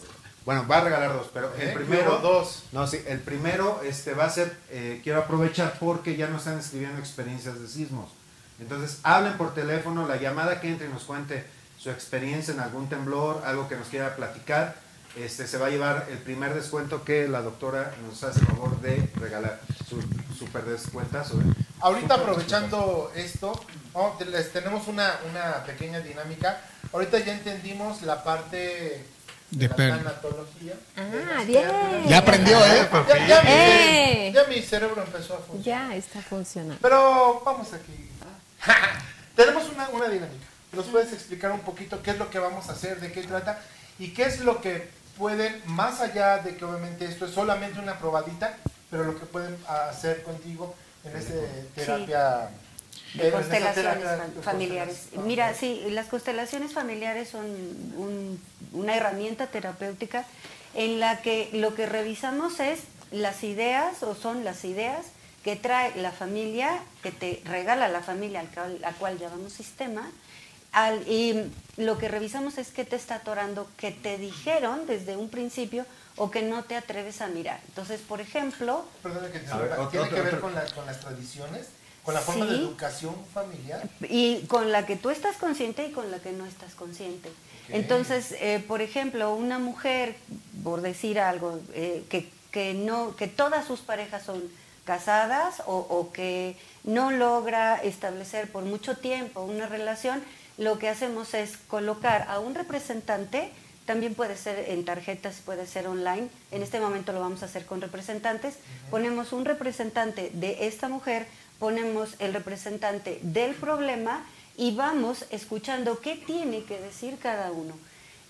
Bueno, 0.44 0.66
va 0.66 0.78
a 0.78 0.80
regalar 0.80 1.12
dos, 1.12 1.28
pero 1.32 1.54
el 1.54 1.68
¿Eh? 1.68 1.72
primero, 1.72 2.18
dos. 2.18 2.64
no, 2.72 2.86
sí, 2.88 3.00
el 3.06 3.20
primero 3.20 3.80
este, 3.84 4.14
va 4.14 4.24
a 4.24 4.30
ser, 4.30 4.56
eh, 4.70 5.00
quiero 5.04 5.20
aprovechar 5.20 5.76
porque 5.78 6.16
ya 6.16 6.26
nos 6.26 6.40
están 6.40 6.58
escribiendo 6.58 6.98
experiencias 6.98 7.60
de 7.60 7.68
sismos. 7.68 8.10
Entonces, 8.60 8.98
hablen 9.02 9.34
por 9.36 9.54
teléfono, 9.54 10.06
la 10.08 10.16
llamada 10.16 10.60
que 10.60 10.68
entre 10.68 10.88
y 10.88 10.90
nos 10.90 11.04
cuente 11.04 11.44
su 11.78 11.90
experiencia 11.90 12.52
en 12.52 12.60
algún 12.60 12.88
temblor, 12.88 13.42
algo 13.44 13.68
que 13.68 13.76
nos 13.76 13.88
quiera 13.88 14.16
platicar, 14.16 14.74
este, 15.16 15.46
se 15.46 15.58
va 15.58 15.66
a 15.66 15.70
llevar 15.70 16.06
el 16.10 16.18
primer 16.18 16.54
descuento 16.54 17.04
que 17.04 17.28
la 17.28 17.40
doctora 17.40 17.94
nos 18.06 18.22
hace 18.24 18.40
el 18.40 18.46
favor 18.46 18.80
de 18.80 19.10
regalar. 19.16 19.60
Su 19.88 20.00
super 20.36 20.64
descuentazo. 20.64 21.34
¿eh? 21.40 21.54
Ahorita 21.80 22.14
aprovechando 22.14 23.10
esto, 23.14 23.52
oh, 23.94 24.16
les 24.30 24.52
tenemos 24.52 24.86
una, 24.88 25.18
una 25.30 25.64
pequeña 25.64 26.00
dinámica. 26.00 26.60
Ahorita 26.92 27.18
ya 27.20 27.32
entendimos 27.34 28.02
la 28.02 28.22
parte 28.22 29.04
de, 29.50 29.68
De 29.68 29.68
la 29.68 29.76
tanatología. 29.76 30.74
Ah, 30.96 31.42
bien. 31.46 31.64
Ya 32.06 32.18
aprendió, 32.18 32.58
¿eh? 32.58 32.88
Ya, 33.08 33.26
ya 33.26 33.42
mi 33.42 33.50
¡Eh! 33.50 34.32
ya 34.34 34.44
mi 34.44 34.60
cerebro 34.62 35.02
empezó 35.02 35.34
a 35.34 35.38
funcionar. 35.38 35.90
Ya 35.90 35.96
está 35.96 36.20
funcionando. 36.20 36.78
Pero 36.82 37.42
vamos 37.44 37.72
aquí. 37.72 38.07
Tenemos 39.36 39.68
una, 39.70 39.88
una 39.90 40.08
dinámica. 40.08 40.44
¿Nos 40.72 40.86
puedes 40.86 41.12
explicar 41.12 41.52
un 41.52 41.60
poquito 41.60 42.02
qué 42.02 42.10
es 42.10 42.18
lo 42.18 42.28
que 42.30 42.38
vamos 42.38 42.68
a 42.68 42.72
hacer, 42.72 43.00
de 43.00 43.10
qué 43.12 43.22
trata 43.22 43.60
y 43.98 44.12
qué 44.12 44.24
es 44.24 44.40
lo 44.40 44.60
que 44.60 44.88
pueden, 45.16 45.60
más 45.66 46.00
allá 46.00 46.38
de 46.38 46.56
que 46.56 46.64
obviamente 46.64 47.04
esto 47.06 47.24
es 47.26 47.32
solamente 47.32 47.80
una 47.80 47.98
probadita, 47.98 48.56
pero 48.90 49.04
lo 49.04 49.18
que 49.18 49.26
pueden 49.26 49.56
hacer 49.68 50.22
contigo 50.22 50.74
en 51.04 51.16
esta 51.16 51.32
terapia 51.74 52.50
de 53.14 53.20
en 53.20 53.26
esta 53.26 53.38
constelaciones 53.38 53.74
terapia 54.02 54.24
fam- 54.24 54.32
de 54.34 54.42
familiares. 54.42 54.96
constelaciones 54.96 55.26
Mira, 55.26 55.54
sí, 55.54 55.82
las 55.90 56.06
constelaciones 56.06 56.72
familiares 56.74 57.28
son 57.30 57.44
un- 57.46 58.42
una 58.72 58.94
herramienta 58.96 59.46
terapéutica 59.46 60.24
en 60.74 61.00
la 61.00 61.22
que 61.22 61.48
lo 61.54 61.74
que 61.74 61.86
revisamos 61.86 62.60
es 62.60 62.80
las 63.10 63.42
ideas 63.42 64.02
o 64.02 64.14
son 64.14 64.44
las 64.44 64.64
ideas 64.64 65.06
que 65.44 65.56
trae 65.56 65.94
la 65.96 66.12
familia, 66.12 66.80
que 67.02 67.10
te 67.12 67.40
regala 67.44 67.88
la 67.88 68.02
familia 68.02 68.40
al 68.40 68.48
cual, 68.48 68.78
la 68.80 68.92
cual 68.92 69.18
llamamos 69.18 69.52
sistema, 69.52 70.10
al- 70.72 71.06
y 71.08 71.50
lo 71.76 71.96
que 71.98 72.08
revisamos 72.08 72.58
es 72.58 72.68
qué 72.70 72.84
te 72.84 72.96
está 72.96 73.16
atorando, 73.16 73.68
que 73.76 73.90
te 73.90 74.18
dijeron 74.18 74.86
desde 74.86 75.16
un 75.16 75.28
principio 75.30 75.86
o 76.16 76.30
que 76.30 76.42
no 76.42 76.64
te 76.64 76.76
atreves 76.76 77.20
a 77.20 77.28
mirar. 77.28 77.60
Entonces, 77.68 78.00
por 78.00 78.20
ejemplo, 78.20 78.84
Perdona 79.02 79.30
que 79.30 79.38
te 79.38 79.54
ver, 79.54 79.72
otro- 79.72 79.88
¿Tiene 79.88 80.08
que 80.08 80.14
ver 80.16 80.26
otro- 80.26 80.40
con, 80.40 80.54
la- 80.54 80.66
con 80.66 80.84
las 80.86 81.00
tradiciones? 81.00 81.68
¿Con 82.04 82.14
la 82.14 82.20
forma 82.20 82.46
de 82.46 82.56
educación 82.56 83.14
familiar? 83.34 83.86
y 84.00 84.40
con 84.46 84.72
la 84.72 84.86
que 84.86 84.96
tú 84.96 85.10
estás 85.10 85.36
consciente 85.36 85.86
y 85.86 85.92
con 85.92 86.10
la 86.10 86.18
que 86.20 86.32
no 86.32 86.46
estás 86.46 86.74
consciente. 86.74 87.28
Entonces, 87.68 88.32
eh, 88.40 88.64
por 88.66 88.80
ejemplo, 88.80 89.34
una 89.34 89.58
mujer, 89.58 90.16
por 90.64 90.80
decir 90.80 91.20
algo, 91.20 91.60
eh, 91.74 92.02
que, 92.08 92.30
que, 92.50 92.72
no, 92.72 93.14
que 93.14 93.26
todas 93.28 93.66
sus 93.66 93.80
parejas 93.80 94.22
son 94.24 94.42
casadas 94.88 95.60
o, 95.66 95.76
o 95.76 96.10
que 96.12 96.56
no 96.82 97.10
logra 97.10 97.76
establecer 97.76 98.50
por 98.50 98.64
mucho 98.64 98.96
tiempo 98.96 99.42
una 99.42 99.66
relación, 99.66 100.22
lo 100.56 100.78
que 100.78 100.88
hacemos 100.88 101.34
es 101.34 101.58
colocar 101.68 102.26
a 102.26 102.38
un 102.38 102.54
representante, 102.54 103.52
también 103.84 104.14
puede 104.14 104.34
ser 104.38 104.70
en 104.70 104.86
tarjetas, 104.86 105.42
puede 105.44 105.66
ser 105.66 105.86
online, 105.86 106.30
en 106.52 106.62
este 106.62 106.80
momento 106.80 107.12
lo 107.12 107.20
vamos 107.20 107.42
a 107.42 107.46
hacer 107.46 107.66
con 107.66 107.82
representantes, 107.82 108.54
ponemos 108.90 109.34
un 109.34 109.44
representante 109.44 110.30
de 110.32 110.66
esta 110.66 110.88
mujer, 110.88 111.26
ponemos 111.58 112.14
el 112.18 112.32
representante 112.32 113.18
del 113.20 113.54
problema 113.54 114.24
y 114.56 114.74
vamos 114.74 115.26
escuchando 115.30 116.00
qué 116.00 116.16
tiene 116.16 116.64
que 116.64 116.80
decir 116.80 117.18
cada 117.18 117.52
uno. 117.52 117.74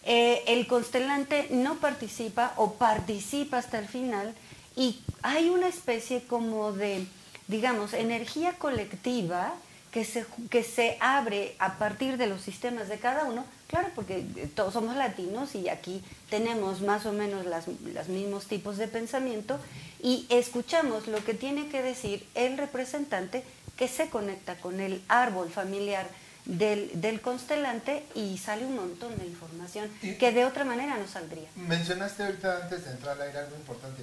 Eh, 0.03 0.43
el 0.49 0.67
constelante 0.67 1.47
no 1.51 1.77
participa 1.77 2.53
o 2.57 2.75
participa 2.75 3.59
hasta 3.59 3.79
el 3.79 3.87
final 3.87 4.35
y 4.79 5.01
hay 5.23 5.49
una 5.51 5.67
especie 5.69 6.23
como 6.27 6.73
de, 6.73 7.05
digamos, 7.49 7.93
energía 7.93 8.55
colectiva 8.55 9.53
que 9.91 10.05
se, 10.05 10.25
que 10.51 10.63
se 10.63 10.97
abre 11.01 11.57
a 11.59 11.79
partir 11.79 12.17
de 12.19 12.27
los 12.27 12.43
sistemas 12.43 12.89
de 12.89 12.99
cada 12.99 13.25
uno, 13.25 13.45
claro, 13.69 13.89
porque 13.95 14.19
eh, 14.37 14.49
todos 14.55 14.75
somos 14.75 14.95
latinos 14.97 15.55
y 15.55 15.69
aquí 15.69 16.03
tenemos 16.31 16.83
más 16.83 17.07
o 17.07 17.13
menos 17.13 17.45
las, 17.47 17.65
los 17.69 18.09
mismos 18.09 18.47
tipos 18.47 18.77
de 18.77 18.87
pensamiento 18.87 19.59
y 20.03 20.27
escuchamos 20.29 21.07
lo 21.09 21.25
que 21.25 21.35
tiene 21.35 21.69
que 21.69 21.83
decir 21.83 22.25
el 22.35 22.57
representante 22.59 23.43
que 23.79 23.89
se 23.89 24.09
conecta 24.11 24.57
con 24.57 24.79
el 24.81 25.03
árbol 25.09 25.49
familiar 25.51 26.07
del, 26.45 26.91
del 27.01 27.21
constelante 27.21 28.05
y 28.15 28.39
sale 28.39 28.65
un 28.67 28.77
montón 28.77 29.17
de 29.19 29.27
información 29.27 29.91
Y- 30.03 30.15
que 30.17 30.33
de 30.33 30.45
otra 30.45 30.65
manera 30.65 30.97
no 30.99 31.09
saldría. 31.09 31.49
Mencionaste 31.57 32.25
ahorita 32.25 32.65
antes 32.65 32.85
de 32.85 32.91
entrar 32.93 33.17
al 33.17 33.27
aire 33.29 33.39
algo 33.39 33.57
importante 33.57 34.03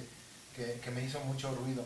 que, 0.56 0.80
que 0.82 0.90
me 0.90 1.04
hizo 1.04 1.20
mucho 1.20 1.54
ruido. 1.54 1.84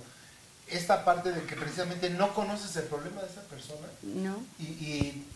Esta 0.69 1.05
parte 1.05 1.33
de 1.33 1.43
que 1.43 1.57
precisamente 1.57 2.09
no 2.11 2.33
conoces 2.33 2.77
el 2.77 2.85
problema 2.85 3.21
de 3.23 3.27
esa 3.29 3.43
persona 3.43 3.89
¿No? 4.03 4.41
y, 4.59 4.65
y 4.65 5.27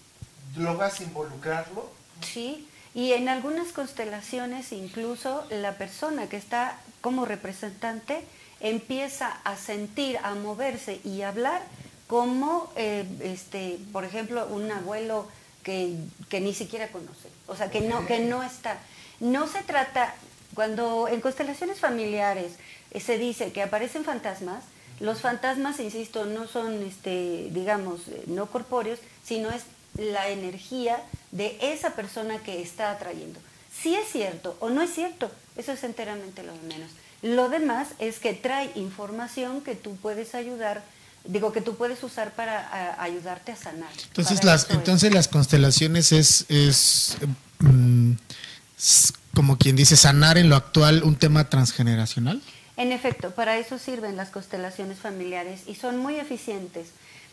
logras 0.56 1.00
involucrarlo. 1.00 1.90
Sí, 2.22 2.68
Y 2.94 3.12
en 3.12 3.28
algunas 3.28 3.72
constelaciones 3.72 4.70
incluso 4.72 5.44
la 5.50 5.76
persona 5.76 6.28
que 6.28 6.36
está 6.36 6.78
como 7.00 7.24
representante 7.24 8.24
empieza 8.60 9.28
a 9.44 9.56
sentir, 9.56 10.18
a 10.22 10.34
moverse 10.36 11.00
y 11.04 11.22
a 11.22 11.28
hablar 11.30 11.62
como, 12.06 12.72
eh, 12.76 13.04
este, 13.22 13.78
por 13.92 14.04
ejemplo, 14.04 14.46
un 14.46 14.70
abuelo 14.70 15.26
que, 15.64 15.96
que 16.28 16.40
ni 16.40 16.54
siquiera 16.54 16.88
conoce, 16.88 17.28
o 17.48 17.56
sea, 17.56 17.70
que 17.70 17.80
no, 17.80 18.06
que 18.06 18.20
no 18.20 18.42
está. 18.44 18.78
No 19.18 19.48
se 19.48 19.62
trata, 19.62 20.14
cuando 20.54 21.08
en 21.08 21.20
constelaciones 21.20 21.80
familiares 21.80 22.52
se 23.00 23.18
dice 23.18 23.52
que 23.52 23.62
aparecen 23.62 24.04
fantasmas, 24.04 24.64
los 25.00 25.20
fantasmas, 25.20 25.80
insisto, 25.80 26.24
no 26.24 26.46
son, 26.46 26.82
este, 26.84 27.48
digamos, 27.50 28.00
eh, 28.08 28.22
no 28.28 28.46
corpóreos, 28.46 28.98
sino 29.24 29.50
es 29.50 29.62
la 29.98 30.28
energía 30.28 31.02
de 31.32 31.56
esa 31.60 31.90
persona 31.90 32.38
que 32.38 32.62
está 32.62 32.90
atrayendo. 32.92 33.40
Si 33.82 33.94
es 33.94 34.08
cierto 34.10 34.56
o 34.60 34.70
no 34.70 34.82
es 34.82 34.94
cierto, 34.94 35.30
eso 35.56 35.72
es 35.72 35.82
enteramente 35.84 36.42
lo 36.44 36.52
de 36.52 36.60
menos. 36.68 36.90
Lo 37.22 37.48
demás 37.48 37.88
es 37.98 38.18
que 38.20 38.34
trae 38.34 38.70
información 38.76 39.62
que 39.62 39.74
tú 39.74 39.96
puedes 39.96 40.34
ayudar, 40.34 40.82
digo, 41.24 41.52
que 41.52 41.60
tú 41.60 41.74
puedes 41.76 42.02
usar 42.04 42.32
para 42.32 42.60
a- 42.68 43.02
ayudarte 43.02 43.50
a 43.52 43.56
sanar. 43.56 43.90
Entonces 44.08 44.44
las, 44.44 44.64
es. 44.64 44.70
entonces 44.70 45.12
las 45.12 45.26
constelaciones 45.26 46.12
es, 46.12 46.44
es 46.48 47.16
mm, 47.60 48.12
como 49.34 49.58
quien 49.58 49.74
dice 49.76 49.96
sanar 49.96 50.38
en 50.38 50.48
lo 50.48 50.56
actual 50.56 51.02
un 51.02 51.16
tema 51.16 51.48
transgeneracional. 51.48 52.40
En 52.76 52.90
efecto, 52.90 53.30
para 53.30 53.58
eso 53.58 53.78
sirven 53.78 54.16
las 54.16 54.30
constelaciones 54.30 54.98
familiares 54.98 55.62
y 55.66 55.76
son 55.76 55.98
muy 55.98 56.16
eficientes. 56.16 56.88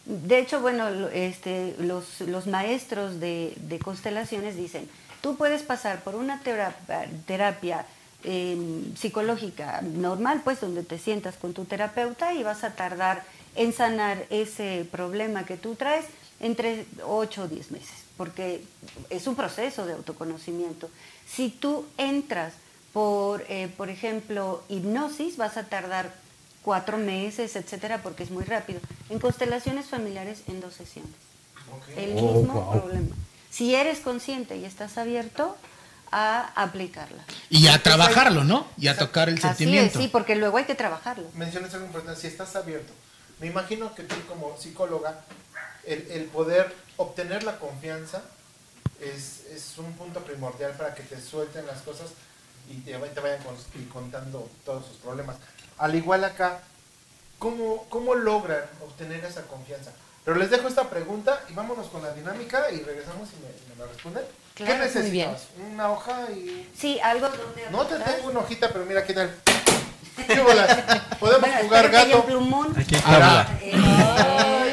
De 0.06 0.40
hecho, 0.40 0.62
bueno, 0.62 0.88
este, 1.10 1.76
los, 1.80 2.48
maestros 2.48 3.20
de, 3.20 3.80
constelaciones 3.84 4.56
dicen, 4.56 4.88
tú 5.22 5.36
puedes 5.36 5.64
pasar 5.64 6.04
por 6.04 6.16
una 6.16 6.42
terapia, 6.42 7.86
eh, 8.24 8.56
psicológica 8.96 9.82
normal, 9.82 10.42
pues 10.44 10.62
donde 10.62 10.84
te 10.84 11.00
sientas 11.00 11.36
con 11.38 11.54
tu 11.54 11.66
terapeuta 11.66 12.34
y 12.36 12.44
vas 12.44 12.64
a 12.64 12.76
tardar 12.76 13.24
en 13.56 13.74
sanar 13.74 14.26
ese 14.30 14.88
problema 14.92 15.44
que 15.44 15.58
tú 15.58 15.74
traes 15.74 16.06
entre 16.40 16.86
8 17.04 17.44
o 17.44 17.48
10 17.48 17.72
meses, 17.72 18.04
porque 18.18 18.64
es 19.10 19.26
un 19.26 19.36
proceso 19.36 19.86
de 19.88 19.94
autoconocimiento. 19.94 20.90
Si 21.28 21.50
tú 21.50 21.86
entras 21.98 22.54
por, 22.94 23.44
eh, 23.50 23.70
por 23.78 23.90
ejemplo, 23.90 24.64
hipnosis, 24.70 25.38
vas 25.38 25.58
a 25.58 25.64
tardar 25.64 26.12
cuatro 26.64 26.98
meses, 26.98 27.56
etcétera, 27.56 28.02
porque 28.04 28.24
es 28.24 28.32
muy 28.32 28.44
rápido. 28.44 28.80
En 29.10 29.20
constelaciones 29.20 29.88
familiares, 29.88 30.42
en 30.48 30.62
dos 30.62 30.74
sesiones. 30.76 31.12
El 31.96 32.14
Oh, 32.18 32.34
mismo 32.34 32.54
wow. 32.62 32.82
problema. 32.82 33.16
Si 33.50 33.74
eres 33.76 34.00
consciente 34.00 34.58
y 34.58 34.66
estás 34.66 34.98
abierto 34.98 35.56
a 36.12 36.52
aplicarla. 36.62 37.24
Y 37.50 37.68
a 37.68 37.82
trabajarlo, 37.82 38.44
¿no? 38.44 38.68
Y 38.78 38.88
a 38.88 38.98
tocar 38.98 39.30
el 39.30 39.36
Así 39.36 39.48
es, 39.48 39.58
sentimiento. 39.58 40.00
sí, 40.00 40.10
porque 40.10 40.36
luego 40.36 40.58
hay 40.58 40.66
que 40.66 40.76
trabajarlo. 40.76 41.28
Mencionas 41.36 41.74
algo 41.74 41.86
importante, 41.86 42.20
si 42.20 42.28
estás 42.28 42.56
abierto. 42.58 42.92
Me 43.40 43.48
imagino 43.48 43.96
que 43.96 44.04
tú 44.04 44.16
como 44.28 44.58
psicóloga, 44.58 45.22
el, 45.86 46.06
el 46.12 46.26
poder 46.26 46.76
obtener 46.98 47.44
la 47.44 47.58
confianza 47.60 48.22
es, 49.00 49.46
es 49.52 49.78
un 49.78 49.94
punto 49.94 50.20
primordial 50.20 50.74
para 50.74 50.94
que 50.94 51.04
te 51.04 51.20
suelten 51.20 51.66
las 51.66 51.82
cosas 51.82 52.10
y 52.70 52.76
te, 52.82 52.94
te 52.98 53.20
vayan 53.20 53.44
con- 53.44 53.56
y 53.82 53.86
contando 53.86 54.50
todos 54.66 54.86
sus 54.86 54.98
problemas. 54.98 55.38
Al 55.78 55.96
igual 55.96 56.24
acá, 56.24 56.60
¿cómo, 57.40 57.86
¿cómo 57.90 58.16
logran 58.16 58.64
obtener 58.84 59.24
esa 59.26 59.44
confianza? 59.44 59.92
Pero 60.24 60.38
les 60.38 60.52
dejo 60.52 60.68
esta 60.68 60.90
pregunta 60.90 61.44
y 61.50 61.54
vámonos 61.54 61.88
con 61.88 62.04
la 62.04 62.14
dinámica 62.14 62.70
y 62.72 62.82
regresamos 62.82 63.30
y 63.34 63.36
me, 63.44 63.74
me 63.76 63.80
la 63.84 63.92
responden. 63.92 64.24
Claro, 64.54 64.72
¿Qué 64.74 64.78
muy 64.78 64.88
necesitas? 64.88 65.48
Una 65.72 65.92
hoja 65.92 66.30
y... 66.32 66.70
Sí, 66.78 67.00
algo 67.00 67.28
donde 67.30 67.70
No 67.72 67.86
te 67.88 67.98
tengo 67.98 68.30
una 68.30 68.40
hojita, 68.42 68.70
pero 68.72 68.86
mira 68.86 69.04
qué 69.04 69.14
tal. 69.14 69.34
Podemos 71.20 71.42
Bueno, 71.50 71.56
jugar 71.64 71.90
gato. 71.90 72.26
plumón. 72.26 72.74
Aquí. 72.78 72.96
Eh, 73.62 73.74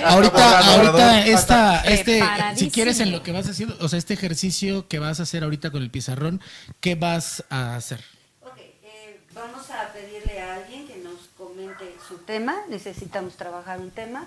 Ahorita, 0.05 0.59
ahorita 0.61 1.26
esta, 1.26 1.80
este, 1.82 2.22
si 2.57 2.70
quieres 2.70 3.01
en 3.01 3.12
lo 3.12 3.22
que 3.22 3.32
vas 3.32 3.47
haciendo, 3.49 3.76
o 3.80 3.89
sea, 3.89 3.99
este 3.99 4.14
ejercicio 4.14 4.89
que 4.89 4.99
vas 4.99 5.20
a 5.20 5.24
hacer 5.24 5.43
ahorita 5.45 5.70
con 5.70 5.82
el 5.82 5.91
pizarrón, 5.91 6.41
¿qué 6.80 6.95
vas 6.95 7.45
a 7.51 7.76
hacer? 7.76 8.03
Ok, 8.43 8.57
eh, 8.59 9.20
vamos 9.34 9.68
a 9.70 9.93
pedirle 9.93 10.41
a 10.41 10.55
alguien 10.55 10.86
que 10.86 10.97
nos 10.99 11.28
comente 11.36 11.95
su 12.07 12.16
tema. 12.18 12.57
Necesitamos 12.68 13.36
trabajar 13.36 13.80
un 13.80 13.91
tema. 13.91 14.26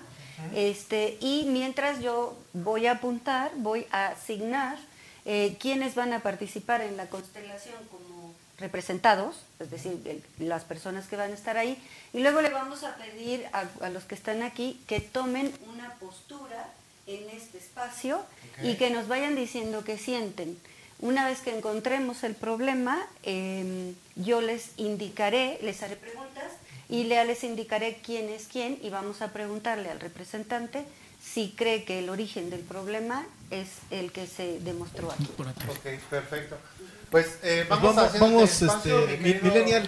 Este, 0.54 1.18
y 1.20 1.46
mientras 1.48 2.00
yo 2.00 2.36
voy 2.52 2.86
a 2.86 2.92
apuntar, 2.92 3.50
voy 3.56 3.86
a 3.90 4.08
asignar 4.08 4.76
eh, 5.24 5.56
quiénes 5.60 5.94
van 5.94 6.12
a 6.12 6.20
participar 6.20 6.80
en 6.82 6.96
la 6.96 7.06
constelación 7.06 7.76
como 7.90 8.11
representados, 8.62 9.36
es 9.60 9.70
decir, 9.70 10.00
el- 10.06 10.48
las 10.48 10.64
personas 10.64 11.06
que 11.08 11.16
van 11.16 11.30
a 11.32 11.34
estar 11.34 11.56
ahí. 11.58 11.76
Y 12.14 12.20
luego 12.20 12.40
le 12.40 12.48
vamos 12.48 12.82
a 12.84 12.96
pedir 12.96 13.44
a, 13.52 13.64
a 13.84 13.90
los 13.90 14.04
que 14.04 14.14
están 14.14 14.42
aquí 14.42 14.80
que 14.86 15.00
tomen 15.00 15.52
una 15.72 15.92
postura 15.96 16.68
en 17.06 17.28
este 17.30 17.58
espacio 17.58 18.22
y 18.62 18.76
que 18.76 18.90
nos 18.90 19.08
vayan 19.08 19.34
diciendo 19.36 19.84
qué 19.84 19.98
sienten. 19.98 20.56
Una 21.00 21.26
vez 21.26 21.40
que 21.40 21.54
encontremos 21.56 22.22
el 22.22 22.34
problema, 22.36 23.04
eh, 23.24 23.92
yo 24.14 24.40
les 24.40 24.70
indicaré, 24.76 25.58
les 25.62 25.82
haré 25.82 25.96
preguntas 25.96 26.44
y 26.88 27.04
le- 27.04 27.24
les 27.24 27.42
indicaré 27.42 27.98
quién 28.04 28.28
es 28.28 28.46
quién 28.46 28.78
y 28.82 28.88
vamos 28.90 29.20
a 29.20 29.32
preguntarle 29.32 29.90
al 29.90 29.98
representante 29.98 30.84
si 31.20 31.50
cree 31.56 31.84
que 31.84 31.98
el 32.00 32.08
origen 32.08 32.50
del 32.50 32.60
problema 32.60 33.24
es 33.50 33.68
el 33.90 34.10
que 34.12 34.26
se 34.26 34.58
demostró 34.60 35.10
aquí. 35.10 35.26
Ok, 35.72 35.86
perfecto. 36.10 36.56
Pues 37.12 37.26
eh, 37.42 37.64
Pues 37.68 37.68
vamos, 37.68 37.94
vamos- 37.94 38.08
haciendo 38.08 38.26
vamos, 38.36 38.62
espacio, 38.62 38.98
este, 39.00 39.16
mi 39.18 39.22
mi- 39.22 39.32
querido- 39.34 39.44
millennial. 39.54 39.82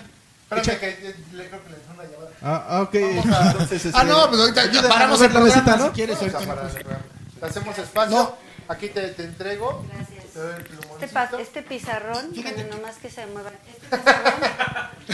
Espérame 0.44 0.62
Echa- 0.62 0.78
que 0.78 0.88
eh, 1.08 1.14
le 1.32 1.48
creo 1.48 1.64
que 1.64 1.70
le 1.70 1.76
entró 1.76 1.94
una 1.94 2.04
llamada. 2.04 2.30
Ah, 2.42 2.66
ah, 2.68 2.82
ok. 2.82 2.94
Vamos 2.94 3.26
a- 3.36 3.50
Entonces, 3.50 3.86
Ah, 3.86 3.88
este, 4.02 4.04
no, 4.12 4.28
pues 4.28 4.40
ahorita 4.40 4.88
paramos 4.88 5.20
el 5.20 5.26
la 5.26 5.32
programa 5.32 5.54
mesita, 5.56 5.76
¿no? 5.76 5.86
si 5.86 5.90
quieres. 5.92 6.16
Vamos 6.20 6.34
ahorita 6.34 6.52
programa. 6.78 7.02
Hacemos 7.42 7.78
espacio. 7.78 8.36
Aquí 8.68 8.88
te, 8.88 9.08
te 9.08 9.24
entrego. 9.24 9.84
Gracias. 9.92 10.13
Este, 10.34 11.08
pa- 11.08 11.30
este 11.38 11.62
pizarrón, 11.62 12.32
que- 12.32 12.64
nomás 12.64 12.96
que 12.96 13.08
se 13.08 13.24
muevan, 13.26 13.54
este 13.68 13.96
pizarrón 13.96 14.34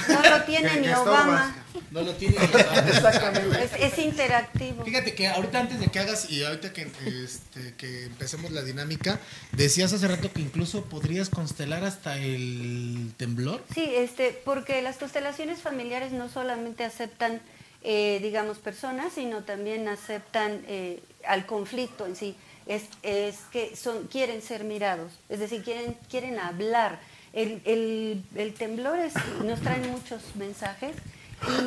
no 0.09 0.31
lo 0.39 0.43
tiene 0.45 0.69
Que- 0.71 0.81
ni 0.81 0.87
que 0.87 0.95
Obama, 0.95 1.57
No 1.91 2.03
lo 2.03 2.15
tiene. 2.15 2.37
Exactamente. 2.87 3.65
es, 3.65 3.73
es 3.93 3.99
interactivo. 3.99 4.85
Fíjate 4.85 5.15
que 5.15 5.27
ahorita 5.29 5.61
antes 5.61 5.81
de 5.81 5.89
que 5.89 5.99
hagas 5.99 6.31
y 6.31 6.43
ahorita 6.45 6.73
que, 6.73 6.91
este, 7.25 7.75
que 7.77 8.05
empecemos 8.05 8.51
la 8.53 8.63
dinámica, 8.63 9.19
decías 9.53 9.93
hace 9.93 10.07
rato 10.09 10.33
que 10.33 10.41
incluso 10.41 10.85
podrías 10.85 11.29
constelar 11.29 11.85
hasta 11.85 12.17
el 12.17 13.13
temblor. 13.17 13.63
Sí, 13.75 13.93
este, 13.95 14.41
porque 14.45 14.81
las 14.83 14.97
constelaciones 14.97 15.61
familiares 15.61 16.13
no 16.13 16.29
solamente 16.29 16.85
aceptan, 16.85 17.41
eh, 17.83 18.21
digamos, 18.23 18.59
personas, 18.59 19.13
sino 19.15 19.43
también 19.43 19.89
aceptan 19.89 20.63
eh, 20.69 21.03
al 21.27 21.45
conflicto 21.47 22.07
en 22.07 22.17
sí. 22.17 22.37
Es, 22.71 22.85
es 23.03 23.37
que 23.53 23.75
son, 23.75 24.07
quieren 24.07 24.43
ser 24.43 24.63
mirados, 24.65 25.13
es 25.29 25.41
decir, 25.41 25.63
quieren, 25.65 25.97
quieren 26.09 26.39
hablar. 26.39 27.01
El, 27.33 27.61
el- 27.65 28.23
el 28.37 28.55
temblor 28.55 28.99
es- 28.99 29.15
nos 29.45 29.61
trae 29.61 29.81
muchos 29.89 30.23
mensajes 30.37 30.95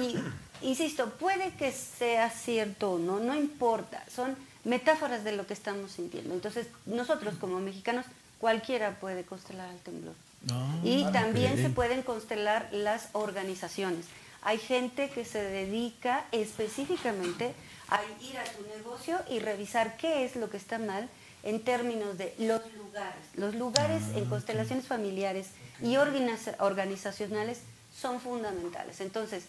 y, 0.01 0.15
insisto, 0.65 1.09
puede 1.19 1.51
que 1.55 1.71
sea 1.71 2.29
cierto 2.29 2.93
o 2.93 2.99
no, 2.99 3.19
no 3.19 3.35
importa, 3.35 4.03
son 4.13 4.35
metáforas 4.63 5.23
de 5.23 5.33
lo 5.33 5.45
que 5.45 5.53
estamos 5.53 5.91
sintiendo. 5.91 6.33
Entonces, 6.33 6.67
nosotros 6.85 7.35
como 7.39 7.59
mexicanos, 7.59 8.05
cualquiera 8.39 8.99
puede 8.99 9.23
constelar 9.23 9.69
el 9.71 9.79
temblor. 9.79 10.13
Y 10.83 11.05
también 11.13 11.55
se 11.57 11.69
pueden 11.69 12.01
constelar 12.01 12.67
las 12.73 13.07
organizaciones. 13.13 14.05
Hay 14.41 14.57
gente 14.57 15.09
que 15.09 15.23
se 15.23 15.41
dedica 15.41 16.25
específicamente 16.33 17.53
a 17.89 18.01
ir 18.21 18.37
a 18.37 18.43
tu 18.43 18.61
negocio 18.75 19.19
y 19.29 19.39
revisar 19.39 19.97
qué 19.97 20.25
es 20.25 20.35
lo 20.35 20.49
que 20.49 20.57
está 20.57 20.77
mal 20.77 21.09
en 21.43 21.61
términos 21.61 22.17
de 22.17 22.33
los 22.39 22.61
lugares. 22.75 23.23
Los 23.35 23.55
lugares 23.55 24.01
en 24.15 24.25
constelaciones 24.25 24.87
familiares 24.87 25.47
y 25.81 25.95
organiza- 25.95 26.55
organizacionales 26.59 27.59
son 27.99 28.21
fundamentales. 28.21 29.01
Entonces, 29.01 29.45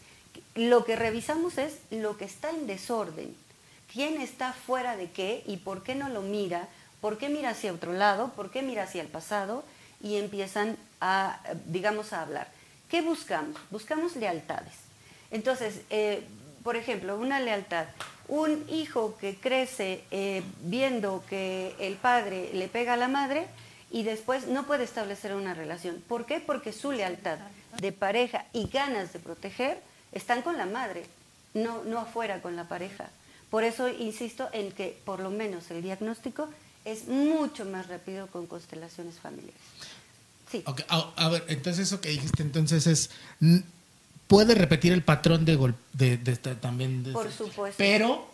lo 0.55 0.85
que 0.85 0.97
revisamos 0.97 1.59
es 1.59 1.79
lo 1.91 2.17
que 2.17 2.25
está 2.25 2.51
en 2.51 2.67
desorden. 2.67 3.37
¿Quién 3.93 4.21
está 4.21 4.53
fuera 4.53 4.97
de 4.97 5.11
qué 5.11 5.45
y 5.47 5.59
por 5.59 5.85
qué 5.85 5.95
no 5.95 6.09
lo 6.09 6.23
mira? 6.23 6.69
¿Por 7.01 7.19
qué 7.19 7.29
mira 7.29 7.51
hacia 7.51 7.73
otro 7.73 7.93
lado? 7.93 8.33
¿Por 8.35 8.51
qué 8.51 8.63
mira 8.63 8.83
hacia 8.85 9.03
el 9.03 9.09
pasado? 9.09 9.65
Y 10.03 10.17
empiezan 10.17 10.77
a, 11.01 11.39
digamos, 11.67 12.13
a 12.13 12.23
hablar. 12.23 12.49
¿Qué 12.89 13.03
buscamos? 13.03 13.57
Buscamos 13.71 14.17
lealtades. 14.17 14.75
Entonces, 15.31 15.83
eh, 15.91 16.25
por 16.65 16.77
ejemplo, 16.77 17.17
una 17.17 17.39
lealtad. 17.41 17.87
Un 18.29 18.65
hijo 18.71 19.17
que 19.21 19.35
crece 19.37 20.03
eh, 20.11 20.43
viendo 20.63 21.23
que 21.29 21.75
el 21.79 21.95
padre 21.97 22.51
le 22.55 22.69
pega 22.69 22.95
a 22.95 22.97
la 22.97 23.09
madre 23.09 23.47
y 23.91 24.03
después 24.03 24.47
no 24.47 24.67
puede 24.67 24.85
establecer 24.85 25.35
una 25.35 25.55
relación. 25.55 26.03
¿Por 26.09 26.25
qué? 26.25 26.41
Porque 26.41 26.73
su 26.73 26.91
lealtad 26.93 27.39
de 27.81 27.93
pareja 27.93 28.47
y 28.53 28.67
ganas 28.69 29.13
de 29.13 29.19
proteger 29.19 29.79
están 30.13 30.43
con 30.43 30.57
la 30.57 30.67
madre, 30.67 31.05
no, 31.53 31.85
no 31.85 31.99
afuera 31.99 32.41
con 32.41 32.57
la 32.57 32.69
pareja. 32.69 33.11
Por 33.51 33.63
eso 33.63 33.89
insisto 33.89 34.49
en 34.53 34.73
que 34.73 34.99
por 35.05 35.21
lo 35.21 35.31
menos 35.31 35.71
el 35.71 35.83
diagnóstico 35.83 36.49
es 36.85 37.09
mucho 37.09 37.65
más 37.65 37.89
rápido 37.89 38.27
con 38.29 38.47
constelaciones 38.47 39.17
familiares. 39.17 39.61
Sí. 40.51 40.65
A, 40.89 41.13
a 41.17 41.29
ver, 41.29 41.45
entonces 41.49 41.87
eso 41.87 42.01
que 42.01 42.09
dijiste 42.09 42.43
entonces 42.43 42.87
es... 42.87 43.11
Puede 44.27 44.55
repetir 44.55 44.93
el 44.93 45.03
patrón 45.03 45.45
de 45.45 45.57
golpe 45.57 45.79
de, 45.93 46.17
de 46.17 46.37
también. 46.37 47.05
de 47.05 47.13
Por 47.13 47.27
este- 47.27 47.45
supuesto. 47.45 47.77
Pero 47.79 48.27